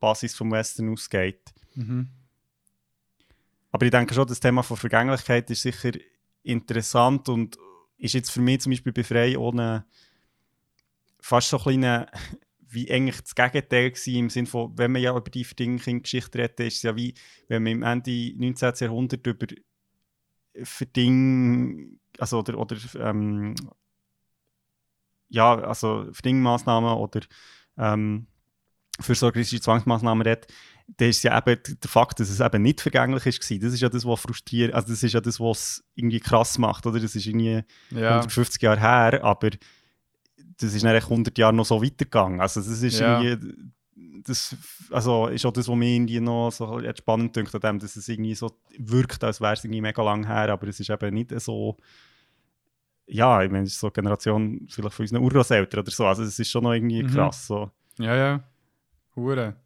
Basis 0.00 0.34
vom 0.34 0.50
Western 0.50 0.90
ausgeht. 0.90 1.52
Mhm. 1.74 2.08
Aber 3.70 3.84
ich 3.84 3.90
denke 3.90 4.14
schon, 4.14 4.26
das 4.26 4.40
Thema 4.40 4.62
von 4.62 4.76
Vergänglichkeit 4.76 5.50
ist 5.50 5.62
sicher 5.62 5.92
interessant 6.42 7.28
und 7.28 7.58
ist 7.98 8.14
jetzt 8.14 8.30
für 8.30 8.40
mich 8.40 8.60
zum 8.60 8.70
Beispiel 8.70 8.92
bei 8.92 9.04
Frey 9.04 9.36
ohne 9.36 9.84
fast 11.20 11.48
so 11.48 11.58
ein 11.58 11.62
kleiner, 11.62 12.06
wie 12.68 12.90
eigentlich 12.90 13.20
das 13.20 13.34
Gegenteil 13.34 13.90
gewesen, 13.90 14.16
im 14.16 14.30
Sinne 14.30 14.46
von, 14.46 14.76
wenn 14.76 14.92
man 14.92 15.02
ja 15.02 15.16
über 15.16 15.30
die 15.30 15.44
Verdingking-Geschichte 15.44 16.38
redet, 16.38 16.60
ist 16.60 16.76
es 16.76 16.82
ja 16.82 16.96
wie, 16.96 17.14
wenn 17.48 17.62
man 17.62 17.72
im 17.72 17.82
Ende 17.82 18.32
19. 18.36 18.72
Jahrhundert 18.80 19.26
über 19.26 19.46
Verding, 20.62 21.98
also 22.18 22.40
oder, 22.40 22.58
oder 22.58 22.76
ähm, 22.98 23.54
ja, 25.28 25.54
also 25.60 26.06
Verdingmaßnahmen 26.12 26.94
oder 26.94 27.20
ähm, 27.76 28.26
fürsorgerische 29.00 29.60
Zwangsmaßnahmen 29.60 30.26
redet, 30.26 30.52
dann 30.86 31.08
ist 31.08 31.22
ja 31.24 31.36
eben 31.38 31.58
der 31.82 31.90
Fakt, 31.90 32.20
dass 32.20 32.28
es 32.28 32.40
eben 32.40 32.62
nicht 32.62 32.80
vergänglich 32.80 33.24
ist. 33.26 33.40
Das 33.62 33.72
ist 33.72 33.80
ja 33.80 33.88
das, 33.88 34.04
was 34.04 34.20
frustriert, 34.20 34.74
also 34.74 34.88
das 34.88 35.02
ist 35.02 35.12
ja 35.12 35.20
das, 35.20 35.40
was 35.40 35.82
irgendwie 35.94 36.20
krass 36.20 36.58
macht, 36.58 36.86
oder? 36.86 37.00
Das 37.00 37.14
ist 37.16 37.26
irgendwie 37.26 37.62
Ja. 37.90 38.10
150 38.20 38.60
Jahre 38.62 38.80
her, 38.80 39.24
aber 39.24 39.50
das 40.58 40.74
ist 40.74 40.84
echt 40.84 41.08
100 41.10 41.36
Jahre 41.38 41.54
noch 41.54 41.64
so 41.64 41.82
weitergegangen. 41.82 42.40
Also 42.40 42.60
das 42.60 42.82
ist 42.82 43.00
Ja. 43.00 43.20
irgendwie, 43.20 43.72
das 44.22 44.56
also 44.90 45.26
ist 45.28 45.44
auch 45.46 45.52
das, 45.52 45.68
was 45.68 45.74
mir 45.76 45.88
irgendwie 45.96 46.20
noch 46.20 46.50
so 46.50 46.80
spannend 46.96 47.34
dünkt, 47.34 47.54
an 47.54 47.60
dem, 47.62 47.78
dass 47.78 47.96
es 47.96 48.08
irgendwie 48.08 48.34
so 48.34 48.50
wirkt, 48.78 49.24
als 49.24 49.40
wäre 49.40 49.54
es 49.54 49.64
irgendwie 49.64 49.80
mega 49.80 50.02
lang 50.02 50.26
her, 50.26 50.50
aber 50.50 50.68
es 50.68 50.78
ist 50.80 50.90
eben 50.90 51.14
nicht 51.14 51.32
so, 51.40 51.76
ja, 53.06 53.42
ich 53.42 53.50
meine, 53.50 53.64
es 53.64 53.72
ist 53.72 53.80
so 53.80 53.88
eine 53.88 53.92
Generation 53.92 54.66
vielleicht 54.70 54.94
von 54.94 55.04
unseren 55.04 55.22
Urgroßeltern 55.22 55.80
oder 55.80 55.90
so, 55.90 56.06
also 56.06 56.22
es 56.22 56.38
ist 56.38 56.50
schon 56.50 56.62
noch 56.64 56.72
irgendwie 56.72 57.02
Mhm. 57.02 57.08
krass 57.08 57.46
so. 57.46 57.70
Ja, 57.98 58.14
ja. 58.16 58.44
Hure. 59.16 59.56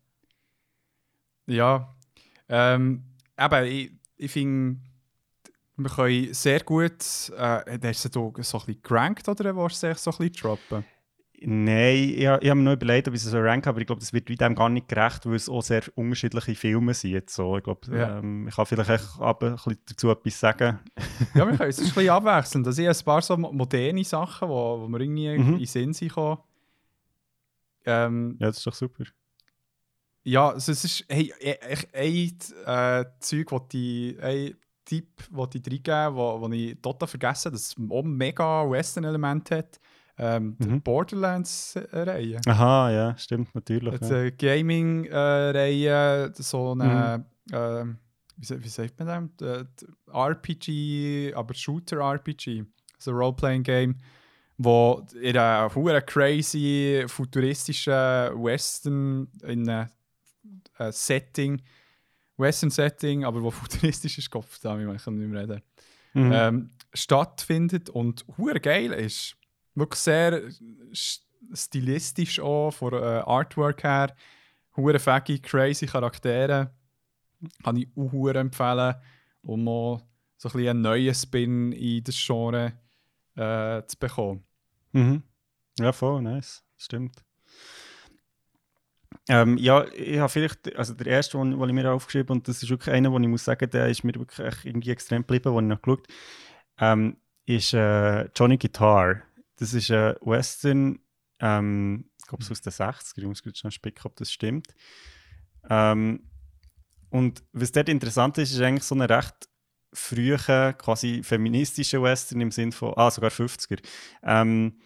Ja. 1.49 1.95
Ähm, 2.49 3.03
eben, 3.39 3.65
ich, 3.67 3.93
ich 4.17 4.31
finde, 4.31 4.79
wir 5.77 5.91
können 5.91 6.35
sehr 6.35 6.61
gut. 6.61 7.03
Äh, 7.37 7.79
hast 7.83 8.05
du 8.05 8.09
da 8.09 8.43
so 8.43 8.59
ein 8.59 8.67
bisschen 8.67 8.83
gerankt 8.83 9.29
oder 9.29 9.55
willst 9.57 9.83
du 9.83 9.89
es 9.89 10.03
so 10.03 10.11
ein 10.13 10.17
bisschen 10.19 10.33
droppen? 10.35 10.85
Nein, 11.41 11.95
ich, 11.95 12.19
ich 12.19 12.27
habe 12.27 12.55
mir 12.57 12.63
noch 12.65 12.73
überlegt, 12.73 13.07
ob 13.07 13.15
ich 13.15 13.23
es 13.23 13.31
so 13.31 13.39
rank 13.39 13.65
aber 13.69 13.81
ich 13.81 13.87
glaube, 13.87 14.01
das 14.01 14.13
wird 14.13 14.29
dem 14.29 14.55
gar 14.57 14.69
nicht 14.69 14.89
gerecht, 14.89 15.25
weil 15.25 15.37
es 15.37 15.49
auch 15.49 15.63
sehr 15.63 15.83
unterschiedliche 15.95 16.57
Filme 16.57 16.93
sind. 16.95 17.13
Jetzt 17.13 17.33
so. 17.37 17.57
Ich 17.59 17.63
glaube, 17.63 17.97
Ja. 17.97 18.19
ähm, 18.19 18.49
ich 18.49 18.57
kann 18.57 18.67
vielleicht 18.67 18.91
echt 18.91 19.07
aber 19.21 19.51
ein 19.51 19.55
bisschen 19.55 19.79
dazu 19.87 20.11
etwas 20.11 20.41
sagen. 20.41 20.81
Ja, 21.35 21.47
wir 21.49 21.57
können 21.57 21.61
es 21.71 21.79
ein 21.79 21.85
bisschen 21.85 22.09
abwechseln. 22.11 22.65
Da 22.65 22.73
sind 22.73 22.89
ein 22.89 23.05
paar 23.05 23.23
so 23.23 23.37
mo- 23.37 23.53
moderne 23.53 24.03
Sachen, 24.03 24.49
wo, 24.49 24.81
wo 24.81 24.89
mir 24.89 24.99
irgendwie 25.01 25.39
Mhm. 25.39 25.53
in 25.53 25.59
den 25.59 25.67
Sinn 25.67 25.93
sind. 25.93 26.13
Ähm, 27.87 28.37
Ja, 28.41 28.49
das 28.49 28.59
ist 28.59 28.67
doch 28.67 28.75
super. 28.75 29.05
Ja, 30.29 30.51
also 30.51 30.73
es 30.73 30.85
ist 30.85 31.05
hey, 31.09 31.33
e- 31.41 31.57
ein 31.95 32.37
äh, 32.67 33.05
Zeug, 33.21 33.51
wo 33.51 33.59
die, 33.61 34.19
ein 34.21 34.55
Tipp, 34.85 35.23
den 35.31 35.49
ich 35.55 35.67
reingeben 35.73 36.15
wo, 36.17 36.41
wo 36.41 36.49
ich 36.51 36.77
total 36.83 37.09
vergessen 37.09 37.53
dass 37.53 37.69
es 37.69 37.77
auch 37.91 38.03
mega 38.03 38.69
Western-Element 38.69 39.51
hat. 39.51 39.81
Ähm, 40.19 40.57
Die 40.61 40.69
Mhm. 40.69 40.83
Borderlands-Reihe. 40.83 42.41
Aha, 42.47 42.91
ja, 42.91 43.17
stimmt 43.17 43.55
natürlich. 43.55 43.99
Die 44.01 44.07
Ja. 44.09 44.23
äh, 44.25 44.31
Gaming-Reihe, 44.33 46.33
so 46.35 46.73
eine, 46.73 47.25
wie, 48.37 48.45
sa- 48.45 48.63
wie 48.63 48.69
sagt 48.69 48.99
man 48.99 49.31
das? 49.39 49.61
Äh, 49.61 49.65
die 49.81 49.87
RPG, 50.13 51.33
aber 51.35 51.55
Shooter-RPG. 51.55 52.65
So 52.99 53.13
ein 53.13 53.17
Role-Playing-Game, 53.17 53.95
wo 54.59 55.07
in 55.23 55.39
einem 55.39 55.73
hure 55.75 56.03
crazy, 56.03 57.05
futuristischen 57.07 57.95
Western 58.43 59.29
in 59.45 59.69
einem 59.69 59.89
äh, 60.79 60.93
Setting, 60.93 61.63
Western-Setting, 62.37 63.25
aber 63.25 63.43
wo 63.43 63.51
futuristisch 63.51 64.19
ist, 64.19 64.31
Kopf 64.31 64.59
da, 64.61 64.79
ich 64.79 65.03
kann 65.05 65.19
nicht 65.19 65.29
mehr 65.31 65.43
reden 65.43 65.63
Mhm. 66.15 66.33
ähm, 66.33 66.71
stattfindet 66.95 67.91
und 67.91 68.25
hure 68.39 68.59
geil 68.61 68.93
ist. 68.93 69.37
Wirklich 69.75 70.01
sehr 70.01 70.43
st- 70.91 71.21
stilistisch 71.53 72.41
auch, 72.41 72.71
von 72.71 72.95
äh, 72.95 72.97
Artwork 72.97 73.85
her. 73.85 74.17
Hure 74.75 74.99
faggy, 74.99 75.39
crazy 75.39 75.87
Charaktere. 75.87 76.73
Kann 77.63 77.77
ich 77.77 77.89
auch 77.95 78.29
empfehlen, 78.29 78.95
um 79.43 79.63
mal 79.65 80.03
so 80.39 80.49
ein 80.49 80.53
bisschen 80.53 80.69
einen 80.71 80.81
neuen 80.81 81.15
Spin 81.15 81.73
in 81.73 82.03
das 82.03 82.17
Genre 82.17 82.73
äh, 83.37 83.83
zu 83.87 83.97
bekommen. 83.99 84.43
Mhm. 84.93 85.23
Ja, 85.79 85.93
voll, 85.93 86.23
nice. 86.23 86.65
Stimmt. 86.79 87.23
Ähm, 89.29 89.59
ja, 89.59 89.87
ich 89.93 90.19
habe 90.19 90.31
vielleicht, 90.31 90.75
also 90.77 90.95
der 90.95 91.07
erste, 91.07 91.37
den, 91.39 91.59
den 91.59 91.69
ich 91.69 91.75
mir 91.75 91.93
aufgeschrieben 91.93 92.37
und 92.37 92.49
das 92.49 92.63
ist 92.63 92.71
wirklich 92.71 92.95
einer, 92.95 93.13
wo 93.13 93.19
ich 93.19 93.29
muss 93.29 93.45
sagen, 93.45 93.69
der 93.69 93.89
ist 93.89 94.03
mir 94.03 94.15
wirklich 94.15 94.65
irgendwie 94.65 94.91
extrem 94.91 95.23
geblieben, 95.23 95.55
den 95.55 95.65
ich 95.65 95.77
noch 95.77 95.83
geschaut 95.83 96.07
ähm, 96.79 97.17
ist 97.47 97.75
äh, 97.75 98.29
Johnny 98.35 98.59
Guitar. 98.59 99.23
Das 99.57 99.75
ist 99.75 99.91
ein 99.91 100.15
Western, 100.21 101.01
ähm, 101.41 102.11
ich 102.19 102.27
glaube, 102.27 102.45
es 102.45 102.51
aus 102.51 102.61
den 102.61 102.73
60er, 102.73 103.19
ich 103.19 103.25
muss 103.25 103.43
kurz 103.43 103.59
schnell 103.59 103.73
spicken, 103.73 104.07
ob 104.07 104.17
das 104.17 104.33
stimmt. 104.33 104.75
Ähm, 105.69 106.31
und 107.11 107.43
was 107.53 107.73
dort 107.73 107.89
interessant 107.89 108.39
ist, 108.39 108.53
ist 108.53 108.61
eigentlich 108.61 108.85
so 108.85 108.95
eine 108.95 109.09
recht 109.09 109.49
frühe, 109.93 110.37
quasi 110.75 111.23
feministische 111.23 112.03
Western 112.03 112.41
im 112.41 112.51
Sinn 112.51 112.73
von, 112.73 112.93
ah, 112.97 113.11
sogar 113.11 113.31
50er. 113.31 113.81
Ähm, 114.23 114.79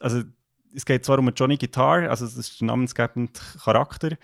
also, 0.00 0.22
es 0.74 0.84
geht 0.84 1.04
zwar 1.04 1.18
um 1.18 1.30
Johnny 1.34 1.56
Guitar, 1.56 2.08
also 2.08 2.24
das 2.24 2.36
ist 2.36 2.60
der 2.60 2.66
namensgebende 2.66 3.32
Charakter, 3.62 4.16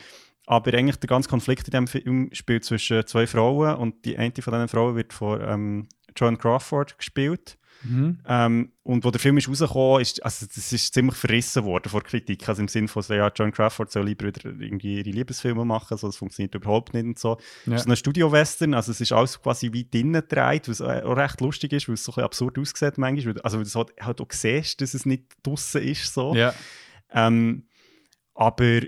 aber 0.46 0.74
eigentlich 0.74 0.96
der 0.96 1.08
ganze 1.08 1.28
Konflikt 1.28 1.68
in 1.68 1.70
diesem 1.70 1.86
Film 1.86 2.30
spielt 2.32 2.64
zwischen 2.64 3.06
zwei 3.06 3.26
Frauen 3.26 3.76
und 3.76 4.04
die 4.04 4.18
eine 4.18 4.32
von 4.40 4.52
diesen 4.52 4.68
Frauen 4.68 4.96
wird 4.96 5.12
von 5.12 5.40
ähm, 5.42 5.88
Joan 6.16 6.38
Crawford 6.38 6.98
gespielt. 6.98 7.58
Ähm, 7.84 8.72
und 8.84 9.04
wo 9.04 9.10
der 9.10 9.20
Film 9.20 9.38
ist 9.38 9.48
rausgekommen 9.48 10.00
ist, 10.00 10.24
also 10.24 10.46
das 10.46 10.72
ist 10.72 10.94
ziemlich 10.94 11.16
verrissen 11.16 11.64
worden 11.64 11.88
vor 11.88 12.02
Kritik. 12.02 12.48
Also 12.48 12.62
im 12.62 12.68
Sinne 12.68 12.88
von, 12.88 13.02
so, 13.02 13.14
ja, 13.14 13.30
Joan 13.34 13.52
Crawford 13.52 13.90
soll 13.90 14.06
lieber 14.06 14.26
wieder 14.26 14.44
irgendwie 14.44 14.98
ihre 14.98 15.10
Liebesfilme 15.10 15.64
machen, 15.64 15.96
so, 15.98 16.06
das 16.06 16.16
funktioniert 16.16 16.54
überhaupt 16.54 16.94
nicht 16.94 17.04
und 17.04 17.18
so. 17.18 17.38
Ja. 17.66 17.74
Es 17.74 17.82
ist 17.82 17.88
ein 17.88 17.96
Studio-Western, 17.96 18.74
also 18.74 18.92
es 18.92 19.00
ist 19.00 19.12
alles 19.12 19.40
quasi 19.40 19.72
wie 19.72 19.88
drinnen 19.88 20.22
gedreht, 20.28 20.68
was 20.68 20.80
auch 20.80 21.16
recht 21.16 21.40
lustig 21.40 21.72
ist, 21.72 21.88
weil 21.88 21.94
es 21.94 22.04
so 22.04 22.12
ein 22.12 22.14
bisschen 22.14 22.24
absurd 22.24 22.58
aussieht 22.58 22.98
manchmal. 22.98 23.40
Also 23.42 23.58
weil 23.58 23.64
du 23.64 23.74
halt, 23.74 23.92
halt 24.00 24.20
auch 24.20 24.30
siehst, 24.30 24.80
dass 24.80 24.94
es 24.94 25.06
nicht 25.06 25.24
draussen 25.42 25.82
ist. 25.82 26.12
So. 26.12 26.34
Ja. 26.34 26.54
Ähm, 27.12 27.64
aber 28.34 28.80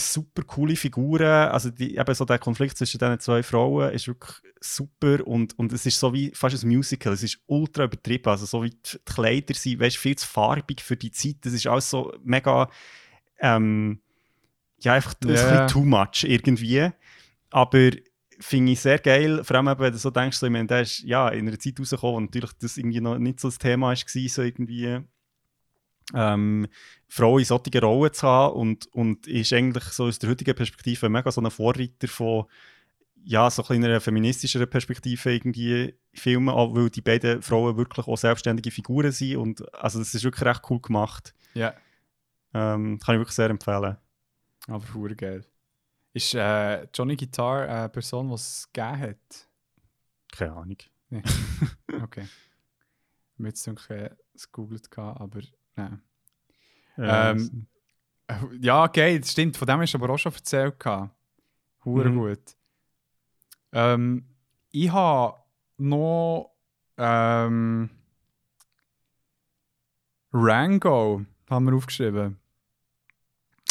super 0.00 0.42
coole 0.42 0.76
Figuren. 0.76 1.48
Also 1.50 1.70
die, 1.70 1.96
eben 1.96 2.14
so 2.14 2.24
der 2.24 2.38
Konflikt 2.38 2.76
zwischen 2.76 2.98
diesen 2.98 3.20
zwei 3.20 3.42
Frauen 3.42 3.92
ist 3.92 4.06
wirklich 4.08 4.34
super 4.60 5.26
und, 5.26 5.58
und 5.58 5.72
es 5.72 5.86
ist 5.86 5.98
so 6.00 6.12
wie 6.12 6.32
fast 6.34 6.62
ein 6.62 6.68
Musical. 6.68 7.12
Es 7.12 7.22
ist 7.22 7.38
ultra 7.46 7.84
übertrieben. 7.84 8.28
Also 8.28 8.46
so 8.46 8.62
wie 8.62 8.70
die 8.70 8.98
Kleider 9.04 9.54
sind, 9.54 9.80
weißt, 9.80 9.96
viel 9.96 10.16
zu 10.16 10.26
farbig 10.26 10.80
für 10.82 10.96
die 10.96 11.10
Zeit. 11.10 11.36
Das 11.42 11.52
ist 11.52 11.66
alles 11.66 11.88
so 11.90 12.12
mega 12.22 12.68
ähm, 13.38 14.00
ja, 14.80 14.94
einfach 14.94 15.14
ein 15.22 15.28
Ja. 15.28 15.34
bisschen 15.34 15.68
too 15.68 15.84
much 15.84 16.24
irgendwie. 16.24 16.90
Aber 17.50 17.90
finde 18.38 18.72
ich 18.72 18.80
sehr 18.80 18.98
geil, 18.98 19.44
vor 19.44 19.56
allem 19.56 19.68
eben, 19.68 19.80
wenn 19.80 19.92
du 19.92 19.98
so 19.98 20.10
denkst, 20.10 20.38
so, 20.38 20.46
ich 20.46 20.52
meine, 20.52 20.66
der 20.66 20.80
ist 20.82 21.00
ja, 21.00 21.28
in 21.28 21.46
einer 21.46 21.58
Zeit 21.58 21.78
rausgekommen, 21.78 22.14
wo 22.16 22.20
natürlich 22.20 22.52
das 22.58 22.78
irgendwie 22.78 23.00
noch 23.00 23.18
nicht 23.18 23.38
so 23.40 23.48
das 23.48 23.58
Thema 23.58 23.88
war, 23.88 23.96
so 23.96 24.42
irgendwie 24.42 24.98
ähm, 26.14 26.66
Frauen 27.08 27.40
in 27.40 27.44
solchen 27.44 27.78
Rollen 27.78 28.12
zu 28.12 28.26
haben 28.26 28.54
und, 28.54 28.86
und 28.92 29.26
ist 29.26 29.52
eigentlich 29.52 29.84
so 29.84 30.04
aus 30.04 30.18
der 30.18 30.30
heutigen 30.30 30.54
Perspektive 30.54 31.08
mega 31.08 31.30
so 31.30 31.40
ein 31.40 31.50
Vorreiter 31.50 32.08
von 32.08 32.46
ja, 33.22 33.50
so 33.50 33.62
ein 33.68 33.84
einer 33.84 34.00
feministischeren 34.00 34.68
Perspektive 34.68 35.32
irgendwie 35.32 35.94
filmen, 36.14 36.48
auch 36.48 36.74
weil 36.74 36.88
die 36.88 37.02
beiden 37.02 37.42
Frauen 37.42 37.76
wirklich 37.76 38.06
auch 38.06 38.16
selbstständige 38.16 38.70
Figuren 38.70 39.12
sind 39.12 39.36
und 39.36 39.74
also 39.74 39.98
das 39.98 40.14
ist 40.14 40.24
wirklich 40.24 40.46
recht 40.46 40.62
cool 40.70 40.80
gemacht. 40.80 41.34
ja. 41.54 41.74
Ähm, 42.52 42.98
kann 42.98 43.14
ich 43.14 43.20
wirklich 43.20 43.36
sehr 43.36 43.48
empfehlen. 43.48 43.96
Aber 44.66 44.94
hure 44.94 45.14
geil. 45.14 45.46
Ist 46.12 46.34
äh, 46.34 46.88
Johnny 46.92 47.14
Guitar 47.14 47.68
eine 47.68 47.88
Person, 47.88 48.26
die 48.26 48.34
es 48.34 48.68
gegeben 48.72 49.00
hat? 49.00 49.48
Keine 50.32 50.52
Ahnung. 50.54 50.76
Okay. 52.02 52.22
Ich 52.22 53.38
habe 53.38 53.48
jetzt 53.48 53.66
noch 53.66 53.90
es 54.34 54.50
gegoogelt, 54.50 54.88
aber 54.96 55.40
nein. 55.76 56.02
Ja, 56.96 57.30
Ähm, 57.30 57.66
Ja, 58.60 58.86
geil, 58.86 59.20
das 59.20 59.32
stimmt. 59.32 59.56
Von 59.56 59.66
dem 59.66 59.80
hast 59.80 59.92
du 59.94 59.98
aber 59.98 60.10
auch 60.14 60.18
schon 60.18 60.32
erzählt. 60.32 60.76
Hure 61.84 62.10
Mhm. 62.10 62.14
gut. 62.18 62.56
Ähm, 63.72 64.24
ich 64.70 64.90
habe 64.92 65.36
noch 65.78 66.52
ähm, 66.96 67.90
Rango 70.32 71.24
haben 71.48 71.64
wir 71.66 71.74
aufgeschrieben. 71.74 72.38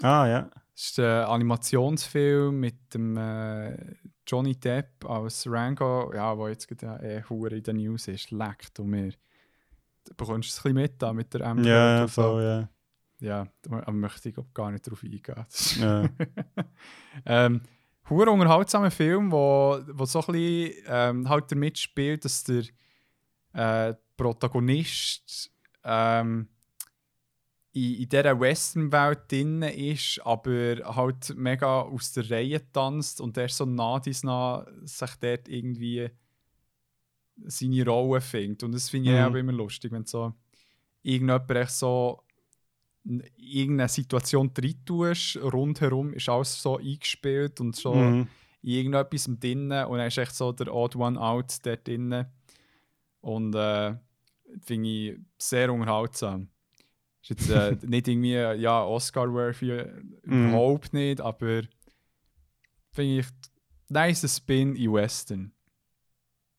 ah, 0.02 0.26
ja. 0.28 0.50
Das 0.74 0.92
ist 0.92 1.00
ein 1.00 1.24
Animationsfilm 1.26 2.60
mit 2.60 2.94
dem 2.94 3.18
äh, 3.18 3.96
Johnny 4.26 4.56
Depp 4.56 5.06
als 5.06 5.46
Rango, 5.50 6.14
ja, 6.14 6.38
wo 6.38 6.48
jetzt 6.48 6.68
gerade 6.68 7.02
äh, 7.06 7.56
in 7.58 7.64
den 7.64 7.78
News 7.78 8.08
ist. 8.08 8.32
Leckt 8.32 8.80
und 8.80 8.90
mir. 8.90 9.14
Du 10.10 10.16
bekommst 10.16 10.50
es 10.50 10.58
ein 10.58 10.64
bisschen 10.64 10.76
mit 10.76 11.02
da 11.02 11.14
mit 11.14 11.34
der 11.34 11.42
M. 11.42 11.64
Ja, 11.64 12.02
und 12.02 12.10
so. 12.10 12.22
voll, 12.22 12.44
ja. 12.44 12.70
Ja, 13.22 13.48
da 13.62 13.92
möchte 13.92 14.30
ich 14.30 14.36
gar 14.54 14.72
nicht 14.72 14.90
drauf 14.90 15.04
eingehen. 15.04 15.46
Ja. 15.80 16.10
ähm, 17.26 17.62
hure 18.10 18.32
unterhaltsamer 18.32 18.92
Film, 18.92 19.32
wo, 19.32 19.80
wo 19.92 20.06
so 20.06 20.22
ein 20.22 20.34
bisschen 20.34 20.84
ähm, 20.88 21.30
halt 21.30 21.52
damit 21.52 21.78
spielt, 21.78 22.24
dass 22.24 22.44
der 22.46 22.64
äh, 23.54 23.94
Protagonist 24.16 25.52
ähm, 25.84 26.48
in, 27.74 27.96
in 27.96 28.10
dieser 28.10 28.40
Western-Welt 28.40 29.32
drin 29.32 29.62
ist, 29.64 30.22
aber 30.24 30.78
halt 30.96 31.36
mega 31.36 31.82
aus 31.82 32.14
der 32.14 32.30
Reihe 32.30 32.72
tanzt 32.72 33.22
und 33.22 33.38
der 33.38 33.50
so 33.50 33.66
nah 33.66 34.00
dies 34.00 34.24
nah 34.24 34.66
sich 34.84 35.16
dort 35.20 35.48
irgendwie 35.48 36.10
seine 37.48 37.86
Rolle 37.86 38.22
findet. 38.22 38.64
Und 38.64 38.74
das 38.74 38.90
finde 38.90 39.10
ich 39.12 39.16
Mhm. 39.20 39.26
auch 39.26 39.36
immer 39.36 39.52
lustig, 39.52 39.92
wenn 39.92 40.06
so 40.06 40.34
irgendjemand 41.04 41.50
echt 41.52 41.72
so 41.72 42.22
in 43.06 43.24
irgendeine 43.38 43.88
Situation 43.90 44.54
drin 44.54 44.76
tust, 44.86 45.38
rundherum 45.38 46.14
ist 46.14 46.28
alles 46.30 46.62
so 46.62 46.78
eingespielt 46.78 47.60
und 47.62 47.76
so 47.76 47.94
Mhm. 47.96 48.28
in 48.62 48.70
irgendetwas 48.72 49.30
drinnen 49.40 49.86
und 49.88 49.98
dann 49.98 50.08
ist 50.08 50.18
echt 50.18 50.36
so 50.36 50.52
der 50.52 50.74
Odd 50.74 50.96
One 50.98 51.20
Out 51.20 51.56
dort 51.64 51.88
drinnen. 51.88 52.26
Und 53.22 53.56
äh, 53.56 53.96
finde 54.62 54.90
ich 54.90 55.18
sehr 55.38 55.72
unterhaltsam. 55.74 56.50
Ist 57.22 57.30
jetzt 57.30 57.50
äh, 57.50 57.76
nicht 57.86 58.08
irgendwie 58.08 58.34
ja, 58.62 58.84
Oscar-worthy, 58.84 59.86
Mhm. 60.24 60.50
überhaupt 60.50 60.94
nicht, 60.94 61.22
aber 61.22 61.62
finde 62.92 63.20
ich 63.20 63.26
nice 63.88 64.36
Spin 64.36 64.76
in 64.76 64.92
Western. 64.94 65.52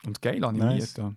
Und 0.06 0.22
geil 0.22 0.42
animiert. 0.44 0.80
Nice. 0.80 0.96
Ja. 0.96 1.14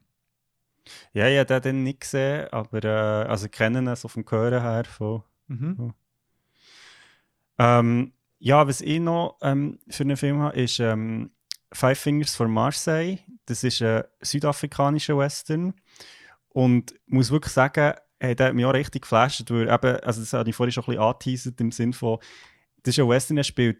Ja, 1.13 1.27
ich 1.29 1.37
habe 1.39 1.45
den 1.45 1.61
dann 1.61 1.83
nicht 1.83 2.01
gesehen, 2.01 2.47
aber 2.51 2.83
äh, 2.83 3.27
also 3.27 3.45
ich 3.45 3.51
kenne 3.51 3.89
es 3.91 4.01
so 4.01 4.07
vom 4.09 4.25
Hören 4.29 4.61
her. 4.61 4.83
Von, 4.85 5.23
Mhm. 5.47 5.93
ähm, 7.59 8.13
ja, 8.39 8.67
was 8.67 8.81
ich 8.81 8.99
noch 8.99 9.37
ähm, 9.41 9.79
für 9.87 10.03
einen 10.03 10.17
Film 10.17 10.41
habe, 10.41 10.59
ist 10.59 10.79
ähm, 10.79 11.31
Five 11.71 11.99
Fingers 11.99 12.35
for 12.35 12.47
Marseille. 12.47 13.19
Das 13.45 13.63
ist 13.63 13.81
ein 13.81 14.03
südafrikanischer 14.21 15.17
Western. 15.17 15.73
Und 16.49 16.91
ich 16.91 16.99
muss 17.13 17.31
wirklich 17.31 17.53
sagen, 17.53 17.93
hey, 18.19 18.35
der 18.35 18.47
hat 18.47 18.53
mich 18.55 18.65
auch 18.65 18.73
richtig 18.73 19.03
geflasht, 19.03 19.49
weil 19.49 19.69
eben, 19.69 19.99
also 20.01 20.21
das 20.21 20.33
habe 20.33 20.49
ich 20.49 20.55
vorhin 20.55 20.71
schon 20.71 20.83
ein 20.83 20.87
bisschen 20.87 21.01
angeteasert, 21.01 21.61
im 21.61 21.71
Sinne 21.71 21.93
von, 21.93 22.19
das 22.83 22.97
ist 22.97 22.99
ein 23.03 23.09
Western, 23.09 23.35
der 23.37 23.43
spielt 23.43 23.79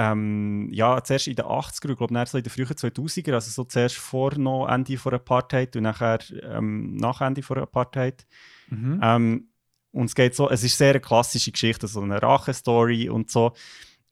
ähm, 0.00 0.68
ja, 0.72 1.04
zuerst 1.04 1.26
in 1.28 1.36
den 1.36 1.44
80er, 1.44 1.90
ich 1.90 1.96
glaube, 1.98 2.14
dann 2.14 2.24
so 2.24 2.38
in 2.38 2.44
den 2.44 2.50
frühen 2.50 2.66
2000er, 2.66 3.34
also 3.34 3.50
so 3.50 3.64
zuerst 3.64 3.96
vor 3.96 4.34
noch 4.38 4.66
Ende 4.66 4.96
von 4.96 5.12
Apartheid 5.12 5.76
und 5.76 5.82
nachher 5.82 6.20
ähm, 6.42 6.96
nach 6.96 7.20
Ende 7.20 7.42
von 7.42 7.58
Apartheid. 7.58 8.26
Mhm. 8.70 8.98
Ähm, 9.02 9.48
und 9.92 10.06
es 10.06 10.14
geht 10.14 10.34
so, 10.34 10.48
es 10.48 10.64
ist 10.64 10.78
sehr 10.78 10.90
eine 10.90 11.00
klassische 11.00 11.52
Geschichte, 11.52 11.86
so 11.86 12.00
eine 12.00 12.22
Rache-Story 12.22 13.10
und 13.10 13.30
so. 13.30 13.52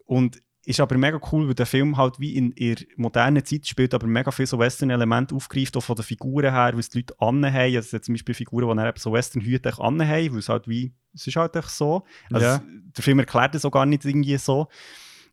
Und 0.04 0.42
ist 0.66 0.80
aber 0.80 0.98
mega 0.98 1.18
cool, 1.32 1.46
weil 1.48 1.54
der 1.54 1.64
Film 1.64 1.96
halt 1.96 2.20
wie 2.20 2.36
in 2.36 2.52
ihrer 2.52 2.82
modernen 2.96 3.42
Zeit 3.42 3.66
spielt, 3.66 3.94
aber 3.94 4.06
mega 4.06 4.30
viel 4.30 4.44
so 4.44 4.58
Western-Elemente 4.58 5.34
aufgreift, 5.34 5.74
auch 5.78 5.82
von 5.82 5.96
den 5.96 6.02
Figuren 6.04 6.52
her, 6.52 6.72
weil 6.74 6.80
es 6.80 6.90
die 6.90 6.98
Leute 6.98 7.14
anhaben. 7.18 7.56
Also 7.56 7.78
es 7.78 7.90
sind 7.90 8.04
zum 8.04 8.14
Beispiel 8.14 8.34
Figuren, 8.34 8.68
die 8.68 8.76
dann 8.76 8.88
eben 8.88 8.98
so 8.98 9.10
Western-Hüte 9.10 9.78
anhaben, 9.78 10.32
weil 10.32 10.38
es 10.38 10.50
halt 10.50 10.68
wie, 10.68 10.92
es 11.14 11.26
ist 11.26 11.36
halt 11.36 11.54
so. 11.64 12.04
Also 12.30 12.44
Ja. 12.44 12.62
der 12.66 13.02
Film 13.02 13.20
erklärt 13.20 13.54
das 13.54 13.64
auch 13.64 13.70
gar 13.70 13.86
nicht 13.86 14.04
irgendwie 14.04 14.36
so. 14.36 14.68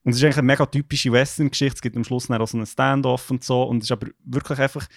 Und 0.06 0.11
es 0.11 0.18
ist 0.19 0.23
eigentlich 0.23 0.38
eine 0.38 0.45
mega 0.48 0.65
typische 0.68 1.11
Western-Geschichte. 1.11 1.76
Es 1.76 1.82
gibt 1.82 1.98
am 1.98 2.03
Schluss 2.06 2.27
dann 2.27 2.40
auch 2.41 2.48
so 2.48 2.56
einen 2.57 2.65
Standoff 2.65 3.30
und 3.32 3.44
so. 3.44 3.64
Und 3.64 3.80
es 3.80 3.86
ist 3.86 3.91
aber 3.91 4.07
wirklich 4.23 4.60
einfach 4.60 4.88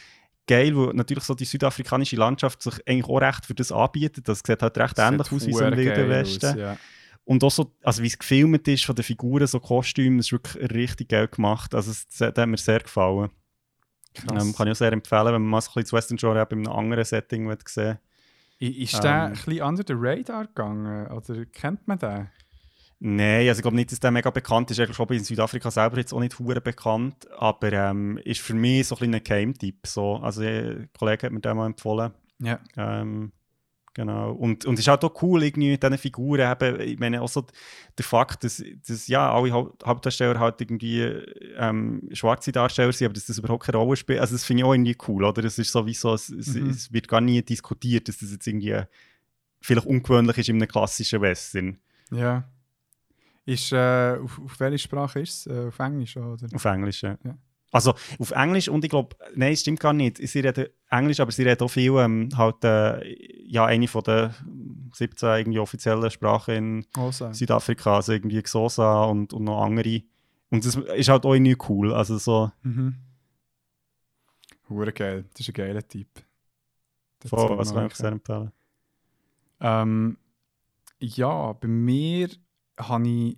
geil, 0.47 0.77
weil 0.77 0.95
natürlich 0.95 1.25
so 1.25 1.35
die 1.35 1.45
südafrikanische 1.47 2.15
Landschaft 2.17 2.63
sich 2.63 2.75
eigentlich 2.87 3.07
auch 3.07 3.19
recht 3.21 3.45
für 3.47 3.55
das 3.55 3.73
anbietet. 3.73 4.29
Das 4.29 4.43
sieht 4.47 4.63
halt 4.63 4.79
recht 4.79 4.99
ähnlich 4.99 5.27
Sieht 5.27 5.33
aus 5.37 5.47
wie 5.47 5.53
so 5.53 5.61
Wilden 5.61 5.85
geil 5.85 6.09
Westen. 6.09 6.47
aus, 6.47 6.55
ja. 6.57 6.77
Und 7.25 7.43
auch 7.45 7.51
so, 7.51 7.75
also 7.83 8.03
wie 8.03 8.07
es 8.07 8.19
gefilmt 8.19 8.69
ist 8.69 8.85
von 8.87 8.95
den 8.95 9.03
Figuren, 9.03 9.47
so 9.47 9.61
Kostüme, 9.61 10.19
das 10.19 10.27
ist 10.27 10.33
wirklich 10.33 10.71
richtig 10.73 11.09
geil 11.09 11.29
gemacht. 11.29 11.75
Also 11.75 11.91
es, 11.91 12.07
das 12.09 12.21
hat 12.37 12.47
mir 12.47 12.57
sehr 12.57 12.81
gefallen. 12.81 13.31
Ähm, 14.31 14.55
kann 14.55 14.67
ich 14.67 14.73
auch 14.73 14.77
sehr 14.77 14.93
empfehlen, 14.93 15.27
wenn 15.27 15.33
man 15.43 15.43
mal 15.51 15.61
so 15.61 15.71
ein 15.71 15.75
bisschen 15.75 15.83
das 15.85 15.93
Western 15.93 16.17
Genre 16.17 16.47
in 16.51 16.59
einem 16.67 16.69
anderen 16.69 17.05
Setting 17.05 17.49
will 17.49 17.59
sehen 17.67 17.99
I- 18.61 18.83
Ist 18.83 19.03
der 19.05 19.11
Ähm. 19.11 19.21
ein 19.21 19.33
bisschen 19.33 19.63
under 19.63 19.85
the 19.87 19.93
radar 19.97 20.47
gegangen? 20.47 21.07
Oder 21.09 21.45
kennt 21.47 21.87
man 21.87 21.99
den? 21.99 22.29
Nein, 23.01 23.49
also 23.49 23.61
ich 23.61 23.63
glaube 23.63 23.77
nicht, 23.77 23.93
dass 23.93 24.01
der 24.01 24.11
mega 24.11 24.31
bekannt 24.31 24.71
ist. 24.73 24.79
Ich 24.81 24.91
glaube, 24.91 25.15
in 25.15 25.23
Südafrika 25.23 25.71
selber 25.71 25.99
jetzt 25.99 26.13
auch 26.13 26.19
nicht 26.19 26.37
hure 26.39 26.61
bekannt, 26.61 27.31
aber 27.39 27.73
ähm, 27.73 28.19
ist 28.25 28.41
für 28.41 28.55
mich 28.55 28.89
so 28.89 28.97
ein 28.97 28.99
bisschen 28.99 29.15
ein 29.15 29.23
Geheimtipp. 29.25 29.87
So. 29.87 30.17
Also 30.17 30.43
ein 30.43 30.89
Kollege 30.99 31.27
hat 31.27 31.33
mir 31.33 31.41
den 31.41 31.57
mal 31.57 31.67
empfohlen. 31.67 32.11
Ja. 32.41 32.59
Ähm, 32.77 33.31
genau. 33.95 34.33
Und, 34.33 34.65
und 34.65 34.75
es 34.75 34.81
ist 34.81 34.89
halt 34.89 35.05
auch 35.05 35.23
cool, 35.23 35.45
irgendwie 35.45 35.71
mit 35.71 35.81
diesen 35.83 35.97
Figuren. 35.97 36.51
Eben, 36.51 36.81
ich 36.81 36.99
meine, 36.99 37.23
auch 37.23 37.29
so 37.29 37.47
der 37.97 38.05
Fakt, 38.05 38.43
dass, 38.43 38.65
dass 38.89 39.07
ja, 39.07 39.33
alle 39.33 39.53
Haupt- 39.53 39.87
Hauptdarsteller 39.87 40.41
halt 40.41 40.61
irgendwie 40.61 41.03
ähm, 41.57 42.03
schwarze 42.13 42.51
Darsteller 42.51 42.93
sind, 42.93 43.05
aber 43.07 43.15
dass 43.15 43.27
das 43.27 43.39
überhaupt 43.39 43.65
keine 43.67 43.79
Rolle 43.79 43.97
spielt. 43.97 44.19
Also, 44.19 44.35
das 44.35 44.45
finde 44.45 44.63
ich 44.63 44.65
auch 44.65 44.75
irgendwie 44.75 44.97
cool, 45.07 45.23
oder? 45.23 45.45
Es 45.45 45.57
ist 45.57 45.71
sowieso, 45.71 46.15
es, 46.15 46.31
es, 46.31 46.55
Mhm. 46.57 46.71
es 46.71 46.93
wird 46.93 47.07
gar 47.07 47.21
nie 47.21 47.43
diskutiert, 47.43 48.09
dass 48.09 48.19
das 48.19 48.33
jetzt 48.33 48.47
irgendwie 48.49 48.77
vielleicht 49.61 49.87
ungewöhnlich 49.87 50.37
ist 50.39 50.49
in 50.49 50.57
einem 50.57 50.67
klassischen 50.69 51.21
Western. 51.21 51.79
Ja. 52.11 52.49
Ist, 53.49 53.73
äh, 53.73 54.19
auf, 54.23 54.39
auf 54.45 54.61
welche 54.61 54.77
Sprache 54.79 55.21
ist 55.21 55.47
es? 55.47 55.53
Äh, 55.53 55.69
auf 55.69 55.79
Englisch 55.79 56.19
oder? 56.19 56.47
Auf 56.55 56.65
Englisch, 56.67 57.03
ja. 57.03 57.17
Ja. 57.25 57.39
Also 57.73 57.95
auf 58.19 58.31
Englisch 58.33 58.69
und 58.69 58.85
ich 58.85 58.91
glaube, 58.91 59.17
nein, 59.35 59.53
es 59.55 59.61
stimmt 59.61 59.81
gar 59.81 59.95
nicht. 59.95 60.19
Sie 60.19 60.41
reden 60.41 60.67
Englisch, 60.91 61.19
aber 61.21 61.33
sie 61.33 61.45
reden 61.45 61.63
auch 61.63 61.69
viel 61.69 61.93
ähm, 61.97 62.29
halt, 62.37 62.63
äh, 62.65 63.15
ja, 63.47 63.65
eine 63.65 63.89
von 63.89 64.03
den 64.03 64.35
17 64.93 65.29
irgendwie 65.31 65.59
offiziellen 65.61 66.11
Sprachen 66.11 66.55
in 66.55 66.87
Also. 66.95 67.33
Südafrika, 67.33 67.97
also 67.97 68.13
irgendwie 68.13 68.43
Xhosa 68.43 69.05
und, 69.05 69.33
und 69.33 69.45
noch 69.45 69.63
andere. 69.65 70.03
Und 70.51 70.67
das 70.67 70.77
ist 70.77 71.09
halt 71.09 71.25
auch 71.25 71.33
irgendwie 71.33 71.57
cool. 71.71 71.95
Also 71.95 72.19
so, 72.19 72.53
Mhm. 72.63 72.97
Hure 74.69 74.93
geil. 74.93 75.25
Das 75.33 75.41
ist 75.41 75.49
ein 75.49 75.55
geiler 75.55 75.89
Typ. 75.89 76.09
Das 77.21 77.31
voll, 77.31 77.57
das 77.57 77.73
kann 77.73 77.87
ich 77.87 77.95
sehr 77.95 78.13
empfehlen. 78.13 78.53
Ähm, 79.61 80.19
ja, 81.01 81.55
bei 81.55 81.67
mir 81.69 82.29
habe 82.79 83.09
ich. 83.09 83.37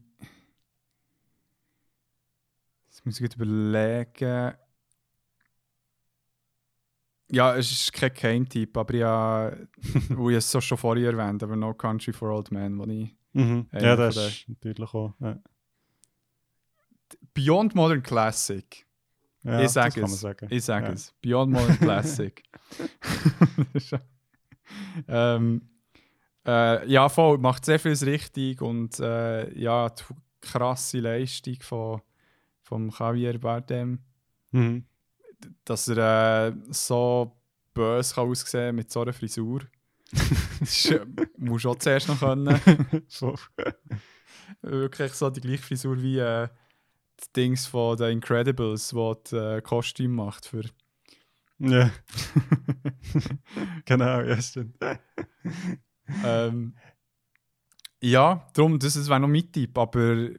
Jetzt 2.88 3.06
muss 3.06 3.20
ich 3.20 3.26
gut 3.28 3.36
überlegen. 3.36 4.52
Ja, 7.32 7.54
es 7.56 7.70
ist 7.70 7.92
kein 7.92 8.12
Geheimtipp, 8.12 8.76
aber 8.76 8.94
ja, 8.94 9.52
wo 10.10 10.30
ich 10.30 10.36
es 10.36 10.50
so 10.50 10.60
schon 10.60 10.76
vorher 10.78 11.12
erwähnt 11.12 11.42
aber 11.44 11.54
No 11.54 11.72
Country 11.74 12.12
for 12.12 12.30
Old 12.30 12.50
Men, 12.50 12.76
wo 12.78 12.84
ich. 12.86 13.14
Mhm. 13.32 13.68
Ja, 13.72 13.94
das 13.94 14.16
ist 14.16 14.48
natürlich 14.48 14.92
auch. 14.92 15.14
Ja. 15.20 15.38
Beyond 17.32 17.74
Modern 17.76 18.02
Classic. 18.02 18.84
Ja, 19.44 19.60
ich 19.62 19.70
sage 19.70 20.02
es. 20.02 20.20
sagen. 20.20 20.48
Ich 20.50 20.64
sage 20.64 20.86
Ja. 20.86 20.92
es. 20.92 21.14
Beyond 21.22 21.52
Modern 21.52 21.78
Classic. 21.78 22.42
ähm, 25.08 25.62
äh, 26.46 26.86
ja, 26.90 27.08
voll. 27.08 27.38
Macht 27.38 27.64
sehr 27.64 27.78
vieles 27.78 28.04
richtig 28.06 28.60
und 28.62 28.98
äh, 29.00 29.52
ja, 29.58 29.88
die 29.88 30.02
krasse 30.40 31.00
Leistung 31.00 31.56
von 31.60 32.00
vom 32.62 32.90
Javier 32.96 33.38
Bardem, 33.38 33.98
Mhm. 34.52 34.84
dass 35.64 35.88
er 35.88 36.48
äh, 36.48 36.52
so 36.70 37.36
böse 37.74 38.14
kann 38.14 38.28
aussehen 38.28 38.76
mit 38.76 38.90
so 38.90 39.02
einer 39.02 39.12
Frisur. 39.12 39.60
das 40.60 40.86
äh, 40.86 41.04
musst 41.36 41.64
du 41.64 41.70
auch 41.70 41.76
zuerst 41.76 42.08
noch 42.08 42.20
können. 42.20 42.60
Voll. 43.08 43.34
Wirklich 44.62 45.12
so 45.12 45.30
die 45.30 45.40
gleiche 45.40 45.62
Frisur 45.62 46.00
wie 46.02 46.18
äh, 46.18 46.48
die 47.20 47.32
Dings 47.36 47.66
von 47.66 47.96
The 47.98 48.04
Incredibles, 48.04 48.94
wo 48.94 49.14
die 49.14 49.36
äh, 49.36 49.62
Kostüm 49.62 50.14
macht 50.14 50.46
für 50.46 50.62
ja. 51.62 51.90
genau, 53.84 54.22
ja, 54.22 54.40
stimmt. 54.40 54.78
Ähm, 56.24 56.74
ja, 58.02 58.46
darum, 58.54 58.78
das, 58.78 58.94
das 58.94 59.08
wäre 59.08 59.20
noch 59.20 59.28
mein 59.28 59.50
Tipp, 59.52 59.76
aber 59.76 60.30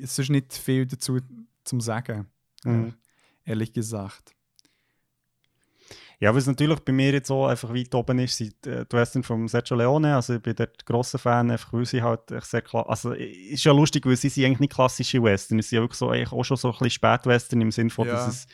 es 0.00 0.18
ist 0.18 0.30
nicht 0.30 0.52
viel 0.54 0.86
dazu 0.86 1.18
zum 1.64 1.80
Sagen, 1.80 2.26
Mhm. 2.64 2.94
ehrlich 3.44 3.72
gesagt. 3.72 4.34
Ja, 6.20 6.32
was 6.32 6.46
natürlich 6.46 6.78
bei 6.80 6.92
mir 6.92 7.10
jetzt 7.12 7.26
so 7.26 7.46
einfach 7.46 7.74
weit 7.74 7.92
oben 7.96 8.20
ist, 8.20 8.36
sind 8.36 8.64
äh, 8.64 8.86
die 8.86 8.96
Western 8.96 9.24
von 9.24 9.48
Sergio 9.48 9.76
Leone. 9.76 10.14
Also 10.14 10.34
ich 10.34 10.40
bin 10.42 10.54
dort 10.54 10.86
grosser 10.86 11.18
Fan, 11.18 11.50
einfach 11.50 11.72
weil 11.72 11.84
sie 11.84 12.00
halt 12.00 12.20
sehr 12.42 12.62
klar. 12.62 12.88
Also 12.88 13.10
ist 13.12 13.64
ja 13.64 13.72
lustig, 13.72 14.06
weil 14.06 14.14
sie 14.16 14.28
sind 14.28 14.44
eigentlich 14.44 14.60
nicht 14.60 14.72
klassische 14.72 15.20
Western. 15.20 15.60
Sie 15.60 15.68
sind 15.70 15.76
ja 15.78 15.82
wirklich 15.82 15.98
so, 15.98 16.10
eigentlich 16.10 16.30
auch 16.30 16.44
schon 16.44 16.56
so 16.56 16.68
ein 16.68 16.72
bisschen 16.74 16.90
Spätwestern 16.90 17.60
im 17.60 17.72
Sinne 17.72 17.90
von, 17.90 18.06
Ja. 18.06 18.12
dass 18.14 18.28
es 18.28 18.46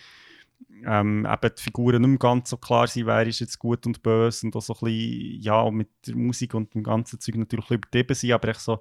ähm, 0.86 1.26
eben 1.26 1.54
die 1.56 1.62
Figuren 1.62 2.02
nicht 2.02 2.08
mehr 2.08 2.18
ganz 2.18 2.50
so 2.50 2.56
klar 2.56 2.86
sind, 2.86 3.06
wer 3.06 3.26
ist 3.26 3.40
jetzt 3.40 3.58
gut 3.58 3.86
und 3.86 4.02
böse 4.02 4.46
und 4.46 4.56
auch 4.56 4.62
so 4.62 4.74
ein 4.74 4.80
bisschen, 4.84 5.40
ja, 5.40 5.70
mit 5.70 5.88
der 6.06 6.16
Musik 6.16 6.54
und 6.54 6.74
dem 6.74 6.82
ganzen 6.82 7.20
Zeug 7.20 7.36
natürlich 7.36 7.70
übertrieben 7.70 8.14
sind, 8.14 8.32
aber 8.32 8.48
echt 8.48 8.60
so, 8.60 8.80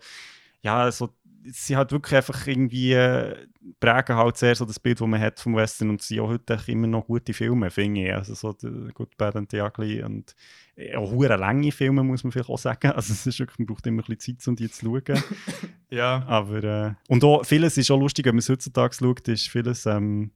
ja, 0.62 0.92
so, 0.92 1.10
sie 1.52 1.76
halt 1.76 1.92
wirklich 1.92 2.16
einfach 2.16 2.48
irgendwie 2.48 2.94
äh, 2.94 3.48
prägen 3.80 4.16
halt 4.16 4.38
sehr 4.38 4.56
so 4.56 4.66
das 4.66 4.80
Bild, 4.80 5.00
das 5.00 5.08
man 5.08 5.20
hat 5.20 5.40
vom 5.40 5.56
Western 5.56 5.90
und 5.90 6.02
sie 6.02 6.20
auch 6.20 6.30
heute 6.30 6.60
immer 6.68 6.88
noch 6.88 7.06
gute 7.06 7.34
Filme, 7.34 7.70
finde 7.70 8.06
ich. 8.06 8.14
Also 8.14 8.34
so 8.34 8.56
Good, 8.94 9.18
Bad 9.18 9.36
and 9.36 9.52
the 9.52 9.62
Ugly 9.62 10.04
und 10.04 10.36
äh, 10.76 10.96
auch 10.96 11.12
hure 11.12 11.36
lange 11.36 11.72
Filme, 11.72 12.04
muss 12.04 12.24
man 12.24 12.32
vielleicht 12.32 12.50
auch 12.50 12.58
sagen. 12.58 12.92
Also 12.96 13.14
es 13.14 13.26
ist 13.26 13.40
wirklich, 13.40 13.60
man 13.60 13.68
braucht 13.68 13.86
immer 13.88 14.04
ein 14.04 14.16
bisschen 14.16 14.40
Zeit, 14.40 14.48
um 14.48 14.56
die 14.56 14.70
zu 14.70 14.86
schauen. 14.86 15.24
Ja. 15.90 16.26
Aber, 16.28 16.64
äh, 16.64 16.94
und 17.08 17.24
auch 17.24 17.46
vieles 17.46 17.78
ist 17.78 17.90
auch 17.92 18.00
lustig, 18.00 18.26
wenn 18.26 18.36
man 18.36 18.40
es 18.40 18.50
heutzutage 18.50 18.94
schaut, 18.94 19.28
ist 19.30 19.48
vieles, 19.48 19.86
ähm, 19.86 20.32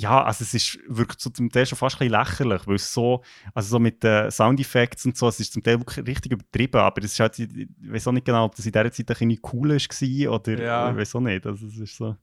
ja, 0.00 0.22
also 0.22 0.44
es 0.44 0.54
ist 0.54 0.78
wirklich 0.86 1.18
so 1.18 1.28
zum 1.28 1.50
Teil 1.50 1.66
schon 1.66 1.76
fast 1.76 1.96
ein 1.96 2.08
bisschen 2.08 2.20
lächerlich, 2.20 2.66
weil 2.68 2.76
es 2.76 2.94
so, 2.94 3.20
also 3.52 3.68
so 3.68 3.78
mit 3.80 4.00
den 4.04 4.30
Soundeffekts 4.30 5.04
und 5.06 5.16
so, 5.16 5.26
es 5.26 5.40
ist 5.40 5.52
zum 5.52 5.60
Teil 5.60 5.80
wirklich 5.80 6.06
richtig 6.06 6.32
übertrieben, 6.32 6.80
aber 6.80 7.02
es 7.02 7.12
ist 7.12 7.18
halt, 7.18 7.36
ich 7.36 7.68
weiß 7.80 8.06
auch 8.06 8.12
nicht 8.12 8.24
genau, 8.24 8.44
ob 8.44 8.54
das 8.54 8.64
in 8.64 8.70
dieser 8.70 8.92
Zeit 8.92 9.10
ein 9.10 9.28
bisschen 9.28 9.40
cool 9.52 9.70
war 9.70 10.32
oder 10.34 10.62
Ja. 10.62 10.90
ich 10.92 10.96
weiß 10.96 11.16
auch 11.16 11.20
nicht, 11.20 11.44
also 11.44 11.66
es 11.66 11.78
ist 11.78 11.96
so. 11.96 12.16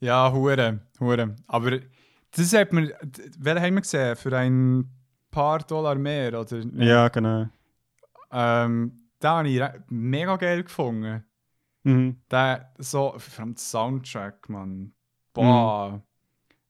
Ja, 0.00 0.32
hure, 0.32 0.80
hure. 1.00 1.36
Aber 1.46 1.80
das 2.30 2.52
hat 2.54 2.72
man, 2.72 2.90
wer 3.38 3.60
haben 3.60 3.74
wir 3.74 3.82
gesehen? 3.82 4.16
Für 4.16 4.34
ein 4.36 4.90
paar 5.30 5.58
Dollar 5.58 5.96
mehr, 5.96 6.40
oder? 6.40 6.60
Ja, 6.76 7.08
genau. 7.08 7.46
Ähm, 8.32 9.02
den 9.22 9.30
habe 9.30 9.48
ich 9.48 9.62
mega 9.90 10.36
geil 10.36 10.62
gefunden. 10.64 11.24
Mhm. 11.82 12.16
Der, 12.30 12.72
so, 12.78 13.14
vor 13.18 13.44
allem 13.44 13.56
Soundtrack, 13.56 14.48
man. 14.48 14.94
Boah. 15.34 15.90
Der, 15.90 16.02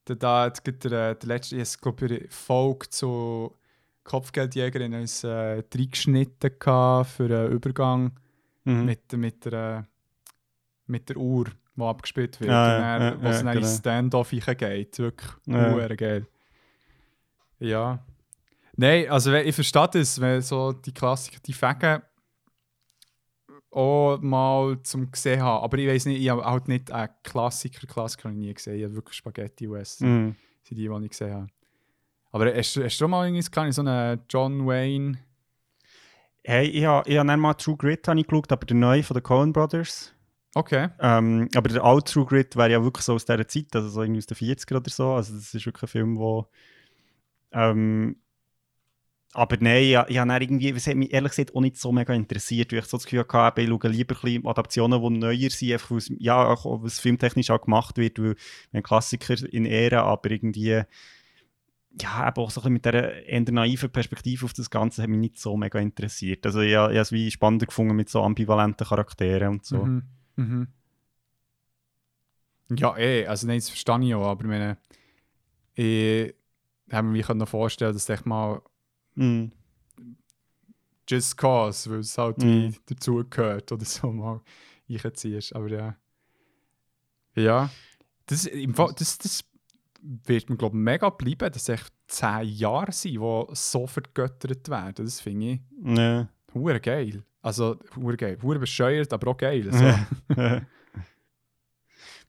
da 0.05 0.43
hat 0.43 0.63
gerade 0.63 0.77
der, 0.89 1.15
der 1.15 1.27
letzte, 1.27 1.55
ich 1.57 1.79
glaube 1.81 2.25
Folge 2.29 2.89
zu 2.89 3.55
Kopfgeldjägerin 4.03 4.93
uns 4.93 5.23
äh, 5.23 5.63
reingeschnitten 5.73 6.51
für 7.05 7.23
einen 7.25 7.51
Übergang 7.51 8.11
Mhm. 8.67 8.85
mit, 8.85 9.13
mit, 9.13 9.45
der, 9.45 9.85
mit 10.87 11.07
der 11.07 11.17
Uhr, 11.17 11.45
die 11.75 11.83
abgespielt 11.83 12.39
wird. 12.39 12.49
Ja, 12.49 12.75
und 12.75 12.81
dann, 12.81 13.01
ja, 13.01 13.21
wo 13.23 13.27
es 13.27 13.37
ja, 13.37 13.43
dann 13.43 13.53
genau. 13.53 13.67
Stand-off 13.67 14.29
geht. 14.57 14.97
Wirklich 14.97 15.29
Ja. 15.45 15.75
geil. 15.95 16.25
Ja. 17.59 17.99
Nein, 18.75 19.07
also 19.09 19.33
ich 19.33 19.53
verstehe 19.53 19.87
das, 19.93 20.19
wenn 20.19 20.41
so 20.41 20.73
die 20.73 20.93
Klassiker, 20.93 21.37
die 21.45 21.53
Fägen 21.53 22.01
auch 23.75 24.19
mal 24.21 24.81
zum 24.83 25.11
gesehen 25.11 25.41
haben. 25.41 25.63
Aber 25.63 25.77
ich 25.77 25.87
weiß 25.87 26.05
nicht, 26.05 26.21
ich 26.21 26.29
habe 26.29 26.43
halt 26.45 26.67
nicht 26.67 26.91
einen 26.91 27.09
Klassiker, 27.23 27.85
Klassiker 27.87 28.29
habe 28.29 28.33
ich 28.39 28.45
nie 28.47 28.53
gesehen. 28.53 28.77
Ich 28.77 28.83
habe 28.85 28.95
wirklich 28.95 29.17
Spaghetti 29.17 29.69
Western, 29.69 30.07
Mhm. 30.27 30.35
sind 30.63 30.77
die, 30.77 30.87
die 30.87 31.03
ich 31.05 31.09
gesehen 31.09 31.33
habe. 31.33 31.47
Aber 32.31 32.53
hast, 32.53 32.75
du- 32.75 32.83
hast 32.83 32.95
du 32.95 33.03
schon 33.03 33.11
mal 33.11 33.25
irgendwie 33.27 33.43
gesehen, 33.45 33.71
so 33.71 33.81
einen 33.81 34.21
John 34.29 34.65
Wayne? 34.65 35.19
Hey, 36.43 36.67
ich 36.67 36.85
habe 36.85 37.09
ich 37.09 37.17
hab 37.17 37.25
dann 37.27 37.39
mal 37.39 37.53
True 37.55 37.75
Grit 37.75 38.07
habe 38.07 38.19
ich 38.19 38.27
geschaut, 38.27 38.51
aber 38.51 38.65
der 38.65 38.75
neue 38.77 39.03
von 39.03 39.15
den 39.15 39.23
Coen 39.23 39.51
Brothers. 39.51 40.13
Okay. 40.53 40.89
Ähm, 40.99 41.49
aber 41.55 41.69
der 41.69 41.83
alte 41.83 42.13
True 42.13 42.25
Grit 42.25 42.55
wäre 42.55 42.71
ja 42.71 42.83
wirklich 42.83 43.03
so 43.03 43.13
aus 43.15 43.25
dieser 43.25 43.47
Zeit, 43.47 43.75
also 43.75 43.89
so 43.89 44.01
irgendwie 44.03 44.19
aus 44.19 44.27
den 44.27 44.35
40er 44.37 44.77
oder 44.77 44.89
so. 44.89 45.11
Also 45.13 45.33
das 45.33 45.53
ist 45.53 45.65
wirklich 45.65 45.83
ein 45.83 45.87
Film, 45.87 46.17
wo 46.17 46.47
ähm, 47.51 48.17
aber 49.35 49.57
nein, 49.59 49.83
ich, 49.83 49.97
ich 50.07 50.17
habe 50.17 50.43
irgendwie, 50.43 50.69
es 50.69 50.87
hat 50.87 50.95
mich 50.95 51.13
ehrlich 51.13 51.31
gesagt 51.31 51.55
auch 51.55 51.61
nicht 51.61 51.77
so 51.77 51.91
mega 51.91 52.13
interessiert, 52.13 52.71
weil 52.71 52.79
ich 52.79 52.85
so 52.85 52.97
das 52.97 53.03
Gefühl 53.03 53.25
hatte, 53.27 53.61
ich 53.61 53.67
schaue 53.67 53.89
lieber 53.89 54.15
ein 54.23 54.45
Adaptionen, 54.45 55.01
die 55.01 55.19
neuer 55.19 55.49
sind, 55.49 55.73
einfach 55.73 55.91
weil 55.91 55.97
es, 55.97 56.11
ja, 56.19 56.47
auch 56.47 56.83
was 56.83 56.99
filmtechnisch 56.99 57.49
auch 57.51 57.61
gemacht 57.61 57.97
wird, 57.97 58.17
weil 58.17 58.35
haben 58.73 58.83
Klassiker 58.83 59.35
in 59.51 59.65
Ehren, 59.65 59.99
aber 59.99 60.31
irgendwie 60.31 60.83
ja, 62.01 62.09
aber 62.09 62.41
auch 62.41 62.51
so 62.51 62.61
ein 62.61 62.73
bisschen 62.73 62.73
mit 62.73 62.85
dieser 62.85 63.23
eher 63.25 63.51
naiven 63.51 63.89
Perspektive 63.89 64.45
auf 64.45 64.53
das 64.53 64.69
Ganze 64.69 65.01
hat 65.01 65.09
mich 65.09 65.19
nicht 65.19 65.39
so 65.39 65.55
mega 65.55 65.79
interessiert. 65.79 66.45
Also 66.45 66.59
ich, 66.59 66.71
ich 66.71 66.75
habe 66.75 66.97
es 66.97 67.11
wie 67.11 67.31
spannender 67.31 67.67
gefunden 67.67 67.95
mit 67.95 68.09
so 68.09 68.21
ambivalenten 68.21 68.87
Charakteren 68.87 69.49
und 69.49 69.65
so. 69.65 69.85
Mhm. 69.85 70.03
Mhm. 70.35 70.67
Ja, 72.77 72.97
eh, 72.97 73.25
also 73.27 73.47
nein, 73.47 73.57
das 73.57 73.69
verstehe 73.69 74.03
ich 74.03 74.15
auch, 74.15 74.25
aber 74.25 74.43
ich 74.43 74.49
meine, 74.49 74.77
ich 75.75 76.33
habe 76.91 77.07
mir 77.07 77.35
noch 77.35 77.47
vorstellen, 77.47 77.93
dass 77.93 78.09
echt 78.09 78.25
mal 78.25 78.61
Mhm. 79.15 79.51
Just 81.07 81.37
Cause, 81.37 81.89
weil 81.91 81.99
es 81.99 82.17
halt 82.17 82.41
wie 82.41 82.73
dazugehört 82.87 83.71
oder 83.71 83.85
so 83.85 84.11
mal 84.11 84.41
reinziehst. 84.89 85.55
Aber 85.55 85.67
ja. 85.69 85.95
Ja. 87.35 87.69
Das, 88.25 88.45
im 88.45 88.73
Fall, 88.73 88.93
das, 88.97 89.17
das 89.19 89.43
wird 90.01 90.49
mir, 90.49 90.57
glaube 90.57 90.75
ich, 90.77 90.81
mega 90.83 91.09
bleiben, 91.09 91.51
dass 91.51 91.63
es 91.63 91.69
echt 91.69 91.93
zehn 92.07 92.43
Jahre 92.47 92.91
sind, 92.91 93.13
die 93.21 93.45
so 93.55 93.85
vergöttert 93.87 94.67
werden. 94.69 95.05
Das 95.05 95.21
finde 95.21 95.45
ich 95.51 95.59
Ja. 95.97 96.27
hure 96.53 96.79
geil. 96.79 97.23
Also, 97.41 97.77
hure 97.95 98.17
geil. 98.17 98.39
Hure 98.41 98.57
bescheuert, 98.59 99.13
aber 99.13 99.31
auch 99.31 99.37
geil. 99.37 99.69
So. 99.71 100.41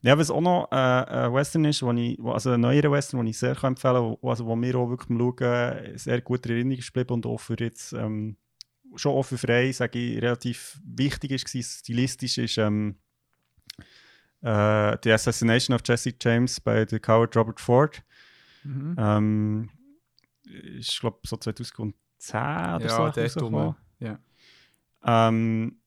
ja, 0.03 0.17
was 0.19 0.31
auch 0.31 0.41
noch 0.41 0.69
äh, 0.71 0.75
ein 0.75 1.33
Western 1.33 1.65
ist, 1.65 1.83
wo 1.83 1.93
ich, 1.93 2.19
also 2.21 2.53
ein 2.53 2.61
neuerer 2.61 2.91
Western, 2.93 3.21
den 3.21 3.29
ich 3.29 3.39
sehr 3.39 3.55
kann 3.55 3.73
empfehlen 3.73 4.17
kann, 4.21 4.29
also 4.29 4.47
wo 4.47 4.57
mir 4.57 4.77
auch 4.77 4.89
wirklich 4.89 5.09
beim 5.09 5.19
Schauen 5.19 5.99
sehr 5.99 6.21
gut 6.21 6.47
in 6.47 6.53
Erinnerung 6.53 6.79
ist 6.79 6.93
geblieben 6.93 7.15
und 7.15 7.27
auch 7.27 7.39
für 7.41 7.59
jetzt 7.59 7.93
ähm, 7.93 8.37
schon 8.95 9.13
auch 9.13 9.25
für 9.25 9.39
frei, 9.39 9.73
sage 9.73 9.99
ich, 9.99 10.23
relativ 10.23 10.81
wichtig 10.85 11.33
ist, 11.33 11.55
war, 11.55 11.63
stilistisch 11.63 12.39
ist 12.39 12.59
ähm, 12.59 12.97
äh, 14.43 14.97
The 15.03 15.13
Assassination 15.13 15.75
of 15.75 15.83
Jesse 15.85 16.15
James 16.21 16.61
bei 16.61 16.87
The 16.87 16.99
Coward 17.01 17.37
Robert 17.37 17.61
Ford. 17.61 18.03
Mhm. 18.65 18.95
Ähm, 18.99 19.71
ich 20.79 21.01
glaube 21.01 21.19
so 21.27 21.37
2010 21.37 21.93
oder 22.31 22.81
Ja, 22.81 22.89
so. 22.89 22.97
dort 22.99 23.19
rausgekommen. 23.19 23.61
rum, 23.65 23.77
ja. 23.99 24.19
Ähm, 25.05 25.81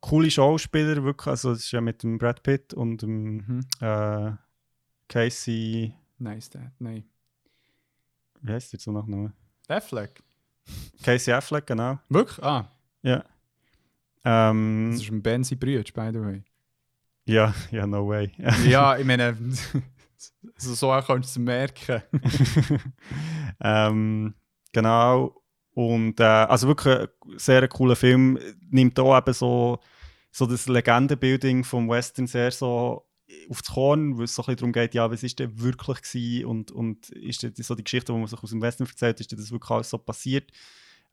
coole 0.00 0.30
Schauspieler, 0.30 1.02
wirklich. 1.04 1.26
Also, 1.28 1.52
es 1.52 1.60
ist 1.64 1.72
ja 1.72 1.80
mit 1.80 2.02
dem 2.02 2.18
Brad 2.18 2.42
Pitt 2.42 2.74
und 2.74 3.02
dem 3.02 3.36
Mhm. 3.36 3.60
äh, 3.80 4.32
Casey. 5.08 5.94
Nice, 6.18 6.50
Dad. 6.50 6.70
Nein. 6.78 7.04
Wie 8.42 8.52
heißt 8.52 8.72
der 8.72 8.80
so 8.80 8.92
Nachname? 8.92 9.32
Affleck. 9.68 10.22
Casey 11.02 11.32
Affleck, 11.32 11.66
genau. 11.66 11.98
Wirklich? 12.08 12.42
Ah, 12.42 12.70
Ja. 13.02 13.24
Ähm, 14.24 14.90
das 14.92 15.00
ist 15.02 15.10
ein 15.10 15.22
Benzi 15.22 15.56
Brütsch, 15.56 15.94
by 15.94 16.10
the 16.12 16.20
way. 16.20 16.42
ja, 17.24 17.54
ja, 17.70 17.86
no 17.86 18.06
way. 18.06 18.30
ja, 18.68 18.96
ich 18.98 19.04
meine, 19.06 19.34
so, 20.56 20.74
so 20.74 20.88
kannst 21.06 21.34
du 21.36 21.40
es 21.40 21.44
merken. 21.44 22.02
ähm, 23.60 24.34
genau. 24.72 25.39
Und 25.74 26.20
äh, 26.20 26.24
also 26.24 26.68
wirklich 26.68 26.98
ein 26.98 27.08
sehr 27.38 27.66
cooler 27.68 27.96
Film. 27.96 28.38
Nimmt 28.70 28.98
auch 28.98 29.16
eben 29.16 29.32
so, 29.32 29.78
so 30.30 30.46
das 30.46 30.68
Legendenbuilding 30.68 31.64
vom 31.64 31.88
Western 31.88 32.26
sehr 32.26 32.50
so 32.50 33.06
aufs 33.48 33.64
Korn, 33.64 34.18
weil 34.18 34.24
es 34.24 34.34
so 34.34 34.42
ein 34.42 34.46
bisschen 34.46 34.56
darum 34.56 34.72
geht, 34.72 34.94
ja, 34.94 35.10
was 35.10 35.22
ist 35.22 35.38
denn 35.38 35.60
wirklich 35.60 36.02
gewesen 36.02 36.46
und, 36.46 36.72
und 36.72 37.10
ist 37.10 37.44
das 37.44 37.66
so 37.66 37.74
die 37.76 37.84
Geschichte, 37.84 38.12
die 38.12 38.18
man 38.18 38.26
sich 38.26 38.42
aus 38.42 38.50
dem 38.50 38.60
Western 38.60 38.88
erzählt, 38.88 39.20
ist 39.20 39.32
das 39.32 39.52
wirklich 39.52 39.70
alles 39.70 39.90
so 39.90 39.98
passiert? 39.98 40.50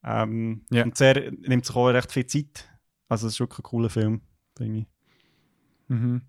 Ähm, 0.04 0.66
Ja. 0.72 0.84
Und 0.84 0.98
sehr, 0.98 1.32
nimmt 1.32 1.66
sich 1.66 1.76
auch 1.76 1.88
recht 1.88 2.12
viel 2.12 2.26
Zeit. 2.26 2.68
Also 3.08 3.28
es 3.28 3.34
ist 3.34 3.40
wirklich 3.40 3.60
ein 3.60 3.64
cooler 3.64 3.90
Film, 3.90 4.22
finde 4.58 4.80
ich. 4.80 4.86
Mhm. 5.90 6.22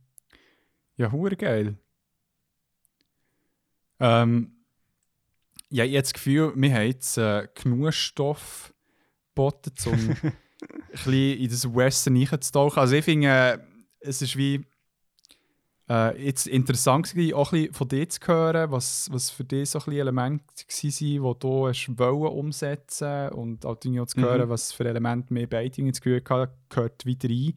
Ja, 0.97 1.11
hure 1.11 1.37
geil. 1.37 1.79
Ähm, 4.01 4.58
ja, 5.71 5.85
ich 5.85 5.93
habe 5.93 6.03
das 6.03 6.13
Gefühl, 6.13 6.53
wir 6.57 6.75
haben 6.75 6.87
jetzt 6.87 7.19
äh, 7.19 7.47
genug 7.55 7.93
Stoff 7.93 8.73
geboten, 9.35 9.73
um 9.87 10.09
ein 10.23 10.37
bisschen 10.93 11.39
in 11.39 11.49
das 11.51 11.75
Western 11.75 12.17
reinzutauchen. 12.17 12.79
Also 12.81 12.95
ich 12.97 13.05
finde, 13.05 13.29
äh, 13.29 13.59
es 14.01 14.23
ist 14.23 14.37
wie 14.37 14.65
äh, 15.89 16.23
jetzt 16.27 16.47
interessant 16.47 17.11
gewesen, 17.11 17.35
auch 17.35 17.53
ein 17.53 17.61
bisschen 17.63 17.75
von 17.75 17.89
dir 17.89 18.09
zu 18.09 18.21
hören, 18.27 18.71
was, 18.71 19.09
was 19.11 19.31
für 19.31 19.45
dich 19.45 19.71
so 19.71 19.79
ein 19.79 19.85
bisschen 19.87 20.01
Elemente 20.01 20.45
waren, 20.45 20.91
die 20.99 21.19
du 21.41 21.69
hast 21.69 21.99
wollen 21.99 22.33
umsetzen 22.39 23.29
und 23.31 23.65
auch 23.65 23.77
zu 23.79 23.89
Mhm. 23.89 24.23
hören, 24.25 24.49
was 24.49 24.73
für 24.73 24.85
Elemente 24.89 25.33
mehr 25.33 25.47
beide 25.47 25.83
das 25.85 26.01
Gefühl 26.01 26.23
hatten, 26.29 26.53
gehört 26.69 27.05
wieder 27.07 27.29
rein 27.29 27.55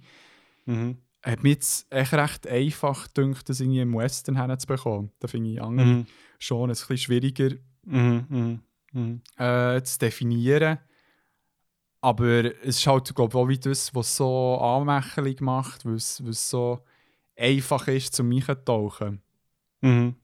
Mhm. 0.66 0.98
hat 1.24 1.44
mir 1.44 1.50
jetzt 1.50 1.92
echt 1.92 2.14
recht 2.14 2.48
einfach 2.48 3.12
gedacht, 3.14 3.50
das 3.50 3.60
irgendwie 3.60 3.82
im 3.82 3.96
Western 3.96 4.40
hinzubekommen. 4.40 5.12
Da 5.20 5.28
finde 5.28 5.50
ich 5.52 5.62
andere 5.62 5.86
Mhm. 5.88 6.06
schon 6.40 6.64
ein 6.64 6.68
bisschen 6.70 6.98
schwieriger 6.98 7.50
Mhm. 7.84 8.26
Mhm. 8.30 8.60
Mhm. 8.94 9.22
äh, 9.38 9.82
zu 9.84 10.00
definieren. 10.00 10.80
Aber 12.02 12.46
es 12.64 12.78
ist 12.78 12.88
halt, 12.88 13.14
glaube 13.14 13.32
ich, 13.32 13.36
auch 13.36 13.48
wie 13.48 13.60
das, 13.60 13.94
was 13.94 14.18
so 14.18 14.58
anmächerlich 14.58 15.40
macht, 15.40 15.86
weil 15.86 15.96
es 15.96 16.18
so 16.18 16.84
einfach 17.38 17.88
ist, 17.88 18.16
zum 18.16 18.32
Einzutauchen. 18.32 19.22
Mhm. 19.82 20.16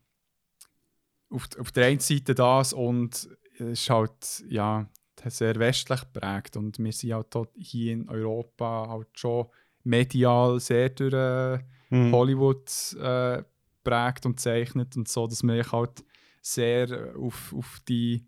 auf, 1.29 1.47
auf 1.59 1.71
der 1.71 1.88
einen 1.88 1.99
Seite 1.99 2.35
das 2.35 2.73
und 2.73 3.27
es 3.59 3.59
ist 3.59 3.89
halt 3.89 4.43
ja, 4.49 4.88
sehr 5.25 5.55
westlich 5.55 6.01
geprägt 6.01 6.57
und 6.57 6.77
wir 6.77 6.91
sind 6.91 7.13
halt 7.13 7.34
hier 7.57 7.93
in 7.93 8.07
Europa 8.07 8.88
halt 8.88 9.07
schon 9.13 9.47
medial 9.84 10.59
sehr 10.59 10.89
durch 10.89 11.13
äh, 11.13 11.59
Mhm. 11.89 12.11
Hollywood 12.11 12.69
äh, 12.99 13.43
prägt 13.84 14.25
und 14.25 14.39
zeichnet 14.41 14.97
und 14.97 15.07
so, 15.07 15.25
dass 15.25 15.39
sich 15.39 15.71
halt 15.71 16.03
sehr 16.53 16.89
äh, 16.89 17.13
auf, 17.17 17.53
auf 17.53 17.79
die 17.87 18.25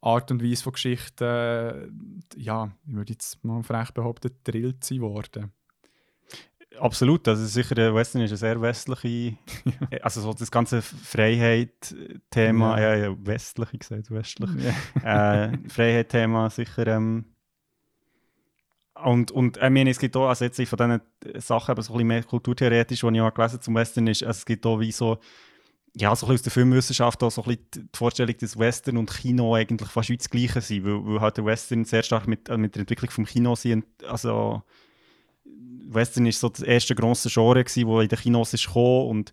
Art 0.00 0.30
und 0.30 0.42
Weise 0.42 0.62
von 0.62 0.72
Geschichten, 0.72 1.24
äh, 1.24 1.88
ja, 2.36 2.70
ich 2.86 2.94
würde 2.94 3.12
jetzt 3.12 3.44
mal 3.44 3.62
frech 3.62 3.90
behaupten, 3.92 4.30
drillt 4.44 4.84
sind 4.84 5.00
worden. 5.00 5.52
Absolut, 6.78 7.26
also 7.26 7.44
sicher, 7.44 7.74
der 7.74 7.92
Western 7.94 8.22
ist 8.22 8.30
eine 8.30 8.36
sehr 8.36 8.60
westliche, 8.60 9.36
also 10.02 10.20
so 10.20 10.32
das 10.32 10.50
ganze 10.50 10.80
Freiheit-Thema, 10.82 12.78
Ja. 12.78 12.94
ja. 12.94 13.08
ja, 13.08 13.16
westliche 13.26 13.78
gesagt, 13.78 14.10
westlich, 14.12 14.50
äh, 15.02 15.58
Freiheit-Thema 15.68 16.50
sicher. 16.50 16.86
Ähm, 16.86 17.24
und, 19.02 19.30
und 19.32 19.56
ich 19.56 19.70
meine, 19.70 19.90
es 19.90 19.98
gibt 19.98 20.16
auch, 20.16 20.28
also 20.28 20.44
jetzt 20.44 20.60
von 20.68 20.76
diesen 20.76 21.40
Sachen, 21.40 21.72
aber 21.72 21.82
so 21.82 21.92
ein 21.92 21.96
bisschen 21.96 22.08
mehr 22.08 22.22
kulturtheoretisch, 22.22 23.00
die 23.00 23.08
ich 23.14 23.20
auch 23.20 23.34
gelesen 23.34 23.60
zum 23.60 23.74
Western 23.74 24.06
ist, 24.06 24.22
also 24.22 24.38
es 24.38 24.46
gibt 24.46 24.64
auch 24.66 24.78
wie 24.78 24.92
so, 24.92 25.18
ja, 25.96 26.14
so 26.14 26.26
ein 26.26 26.32
bisschen 26.32 26.34
aus 26.34 26.42
der 26.42 26.52
Filmwissenschaft 26.52 27.22
auch 27.22 27.30
so 27.30 27.42
ein 27.42 27.56
bisschen 27.56 27.88
die 27.90 27.98
Vorstellung, 27.98 28.36
dass 28.38 28.58
Western 28.58 28.96
und 28.98 29.10
Kino 29.10 29.54
eigentlich 29.54 29.88
fast 29.88 30.10
wie 30.10 30.16
das 30.16 30.30
Gleiche 30.30 30.60
sind, 30.60 30.84
weil, 30.84 31.04
weil 31.04 31.20
halt 31.20 31.36
der 31.36 31.44
Western 31.44 31.84
sehr 31.84 32.02
stark 32.02 32.26
mit, 32.26 32.48
äh, 32.48 32.56
mit 32.56 32.74
der 32.74 32.80
Entwicklung 32.80 33.10
vom 33.10 33.24
Kino 33.24 33.54
sind, 33.54 33.84
also 34.04 34.62
Western 35.88 36.26
ist 36.26 36.40
so 36.40 36.48
das 36.48 36.60
erste 36.60 36.94
grosse 36.94 37.30
Genre 37.30 37.64
wo 37.64 38.00
in 38.00 38.08
den 38.08 38.18
Kinos 38.18 38.52
ist 38.54 38.66
gekommen 38.66 39.08
und, 39.08 39.32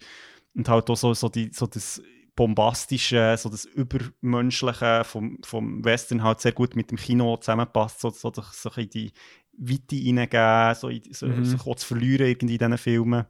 und 0.55 0.69
halt 0.69 0.89
auch 0.89 0.95
so, 0.95 1.13
so, 1.13 1.29
die, 1.29 1.51
so 1.53 1.67
das 1.67 2.01
bombastische, 2.35 3.35
so 3.37 3.49
das 3.49 3.65
übermenschliche 3.65 5.03
vom, 5.05 5.39
vom 5.43 5.83
Western 5.83 6.23
halt 6.23 6.41
sehr 6.41 6.51
gut 6.51 6.75
mit 6.75 6.91
dem 6.91 6.97
Kino 6.97 7.37
zusammenpasst, 7.37 8.01
so, 8.01 8.09
so, 8.09 8.31
so, 8.33 8.43
so 8.51 8.69
in 8.77 8.89
die 8.89 9.11
Weite 9.57 9.95
hineingeben, 9.95 10.75
so, 10.75 10.89
in, 10.89 11.01
so, 11.11 11.27
Mhm. 11.27 11.45
sich 11.45 11.65
auch 11.65 11.75
zu 11.75 11.87
verlieren 11.87 12.27
irgendwie 12.27 12.55
in 12.55 12.59
diesen 12.59 12.77
Filmen. 12.77 13.25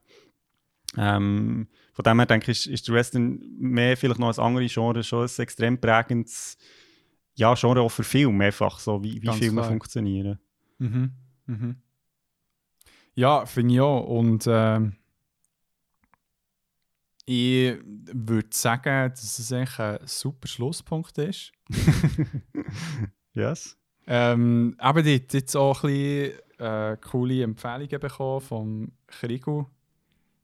Ähm, 0.98 1.68
von 1.96 2.04
dem 2.04 2.20
her 2.20 2.26
denke 2.26 2.52
ich, 2.52 2.60
ist, 2.60 2.68
ist 2.68 2.88
der 2.90 2.96
Western 2.96 3.40
mehr 3.58 3.96
vielleicht 3.96 4.20
noch 4.20 4.28
als 4.28 4.38
andere 4.38 4.68
Genre 4.68 5.02
schon 5.02 5.24
ein 5.24 5.42
extrem 5.42 5.80
prägendes 5.80 6.58
ja, 7.36 7.54
Genre 7.56 7.82
auch 7.82 7.90
für 7.90 8.04
Film 8.04 8.40
einfach, 8.42 8.80
so 8.80 9.02
wie, 9.02 9.22
wie 9.22 9.26
Ganz 9.26 9.40
Filme 9.40 9.62
klar. 9.62 9.70
funktionieren. 9.70 10.40
Mhm. 10.78 11.12
Mhm. 11.46 11.76
Ja, 13.14 13.46
finde 13.46 13.74
ich 13.74 13.80
auch. 13.82 14.04
Und 14.08 14.46
ähm, 14.48 14.98
ich 17.26 17.78
würde 17.84 18.50
sagen, 18.52 19.10
dass 19.10 19.40
es 19.40 19.52
eigentlich 19.52 19.80
ein 19.80 20.00
super 20.06 20.48
Schlusspunkt 20.48 21.18
ist. 21.18 21.52
Yes. 23.36 23.78
Ähm, 24.08 24.76
aber 24.78 25.04
dort 25.04 25.34
jetzt 25.34 25.58
auch 25.58 25.84
ein 25.84 25.90
bisschen 25.92 26.40
äh, 26.58 26.98
coole 27.02 27.44
Empfehlungen 27.44 28.00
bekommen 28.00 28.40
vom 28.40 28.92
Krigu. 29.08 29.66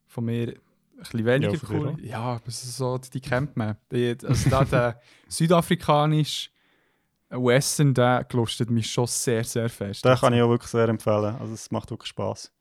Von 0.06 0.26
mir 0.26 0.54
bisschen 1.02 1.24
weniger 1.24 1.52
Ja, 1.52 1.58
dir 1.58 1.70
cool. 1.70 1.88
auch. 1.88 1.98
Ja, 1.98 2.20
aber 2.20 2.50
so, 2.50 2.98
die 2.98 3.20
kennt 3.20 3.56
man. 3.56 3.76
Die, 3.90 4.16
also 4.24 4.50
da 4.50 4.64
der 4.64 5.00
südafrikanische 5.28 6.50
Western, 7.30 7.94
der 7.94 8.24
gelustet 8.24 8.70
mich 8.70 8.90
schon 8.90 9.06
sehr, 9.06 9.44
sehr 9.44 9.68
fest. 9.68 10.04
Den 10.04 10.16
kann 10.16 10.34
ich 10.34 10.42
auch 10.42 10.48
wirklich 10.50 10.70
sehr 10.70 10.88
empfehlen. 10.88 11.36
Also 11.36 11.54
es 11.54 11.70
macht 11.70 11.90
wirklich 11.90 12.08
Spaß. 12.08 12.52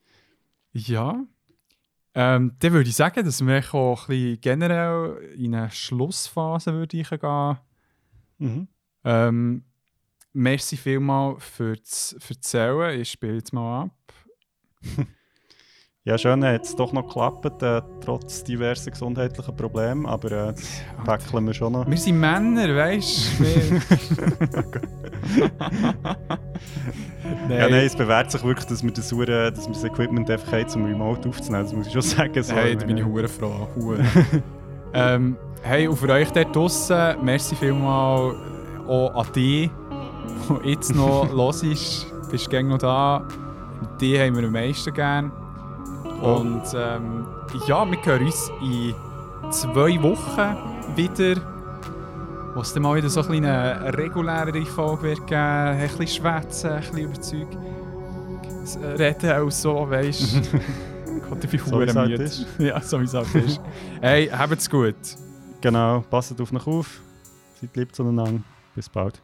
Ja. 0.73 1.23
Ähm, 2.13 2.55
dann 2.59 2.73
würde 2.73 2.89
ich 2.89 2.95
sagen, 2.95 3.23
dass 3.23 3.45
wir 3.45 3.73
auch 3.73 4.09
ein 4.09 4.15
bisschen 4.15 4.41
generell 4.41 5.33
in 5.37 5.55
eine 5.55 5.71
Schlussphase 5.71 6.73
würde 6.73 6.97
ich 6.97 7.09
gehen. 7.09 7.57
Mhm. 8.37 8.67
Ähm, 9.03 9.65
merci 10.33 10.77
vielmal 10.77 11.39
fürs 11.39 12.15
Erzählen. 12.27 12.99
Ich 12.99 13.11
spiele 13.11 13.35
jetzt 13.35 13.53
mal 13.53 13.83
ab. 13.83 14.13
Ja, 16.03 16.17
schön, 16.17 16.43
hat 16.43 16.63
es 16.63 16.75
doch 16.75 16.91
noch 16.93 17.03
geklappt, 17.07 17.61
äh, 17.61 17.79
trotz 18.03 18.43
diverser 18.43 18.89
gesundheitlicher 18.89 19.51
Probleme, 19.51 20.09
aber 20.09 20.31
äh, 20.31 20.53
das 20.53 20.81
päckeln 21.05 21.45
wir 21.45 21.53
schon 21.53 21.73
noch. 21.73 21.87
Wir 21.87 21.95
sind 21.97 22.19
Männer, 22.19 22.75
weißt 22.75 23.39
du? 23.39 23.43
Wir- 25.35 25.51
Ja, 27.57 27.69
nein, 27.69 27.85
es 27.85 27.95
bewährt 27.95 28.31
sich 28.31 28.43
wirklich, 28.43 28.65
dass 28.65 28.83
wir 28.83 28.91
das, 28.91 29.11
Hure- 29.11 29.51
dass 29.51 29.67
wir 29.67 29.73
das 29.73 29.83
Equipment 29.83 30.29
einfach 30.29 30.51
haben, 30.51 30.69
um 30.73 30.85
remote 30.85 31.29
aufzunehmen. 31.29 31.63
Das 31.65 31.73
muss 31.73 31.85
ich 31.87 31.93
schon 31.93 32.01
sagen. 32.17 32.41
So, 32.43 32.53
Hey, 32.55 32.75
da 32.75 32.85
bin 32.85 32.97
ich 32.97 33.05
hure 33.05 33.27
froh. 33.27 33.67
Hure. 33.75 33.99
ähm, 34.93 35.37
hey, 35.61 35.87
und 35.87 35.97
für 35.97 36.09
euch 36.09 36.31
dort 36.31 36.55
draussen, 36.55 37.15
merci 37.23 37.55
vielmal 37.55 38.35
auch 38.87 39.09
an 39.13 39.27
dich, 39.33 39.69
der 40.49 40.69
jetzt 40.71 40.95
noch 40.95 41.31
los 41.31 41.61
ist. 41.63 42.07
Du 42.25 42.31
bist 42.31 42.49
gerne 42.49 42.69
noch 42.69 42.79
da. 42.79 43.27
Die 43.99 44.19
haben 44.19 44.35
wir 44.35 44.43
am 44.45 44.51
meisten 44.51 44.93
gern. 44.93 45.31
Und 46.21 46.63
ähm, 46.75 47.25
ja, 47.67 47.89
wir 47.89 48.05
hören 48.05 48.25
uns 48.25 48.51
in 48.61 48.93
zwei 49.51 50.01
Wochen 50.01 50.95
wieder. 50.95 51.41
Wo 52.53 52.59
es 52.61 52.73
dann 52.73 52.83
mal 52.83 52.97
wieder 52.97 53.09
so 53.09 53.21
ein 53.21 53.45
eine 53.45 53.97
regulärere 53.97 54.65
Folge 54.65 55.03
wird 55.03 55.27
geben. 55.27 55.39
Ein 55.39 55.87
bisschen 55.87 56.07
schwätzen, 56.07 56.69
ein 56.71 56.79
bisschen 56.81 56.97
überzeugen. 56.97 57.57
Das 58.61 58.77
Reden 58.77 59.31
auch 59.31 59.49
so, 59.51 59.89
weißt 59.89 60.35
du. 60.53 60.59
Gott, 61.29 61.43
ich 61.43 61.49
bin 61.49 61.59
So 61.65 61.79
wie 61.79 61.87
halt 61.89 62.09
müde. 62.09 62.23
ist. 62.23 62.45
Ja, 62.59 62.81
so 62.81 62.99
wie 62.99 63.05
es 63.05 63.13
halt 63.13 63.33
ist. 63.35 63.61
hey, 64.01 64.27
habt's 64.27 64.69
gut. 64.69 64.95
Genau, 65.61 66.03
passt 66.09 66.39
auf 66.39 66.51
euch 66.53 66.67
auf. 66.67 66.99
Seid 67.59 67.75
lieb 67.75 67.95
zueinander. 67.95 68.41
Bis 68.75 68.89
bald. 68.89 69.21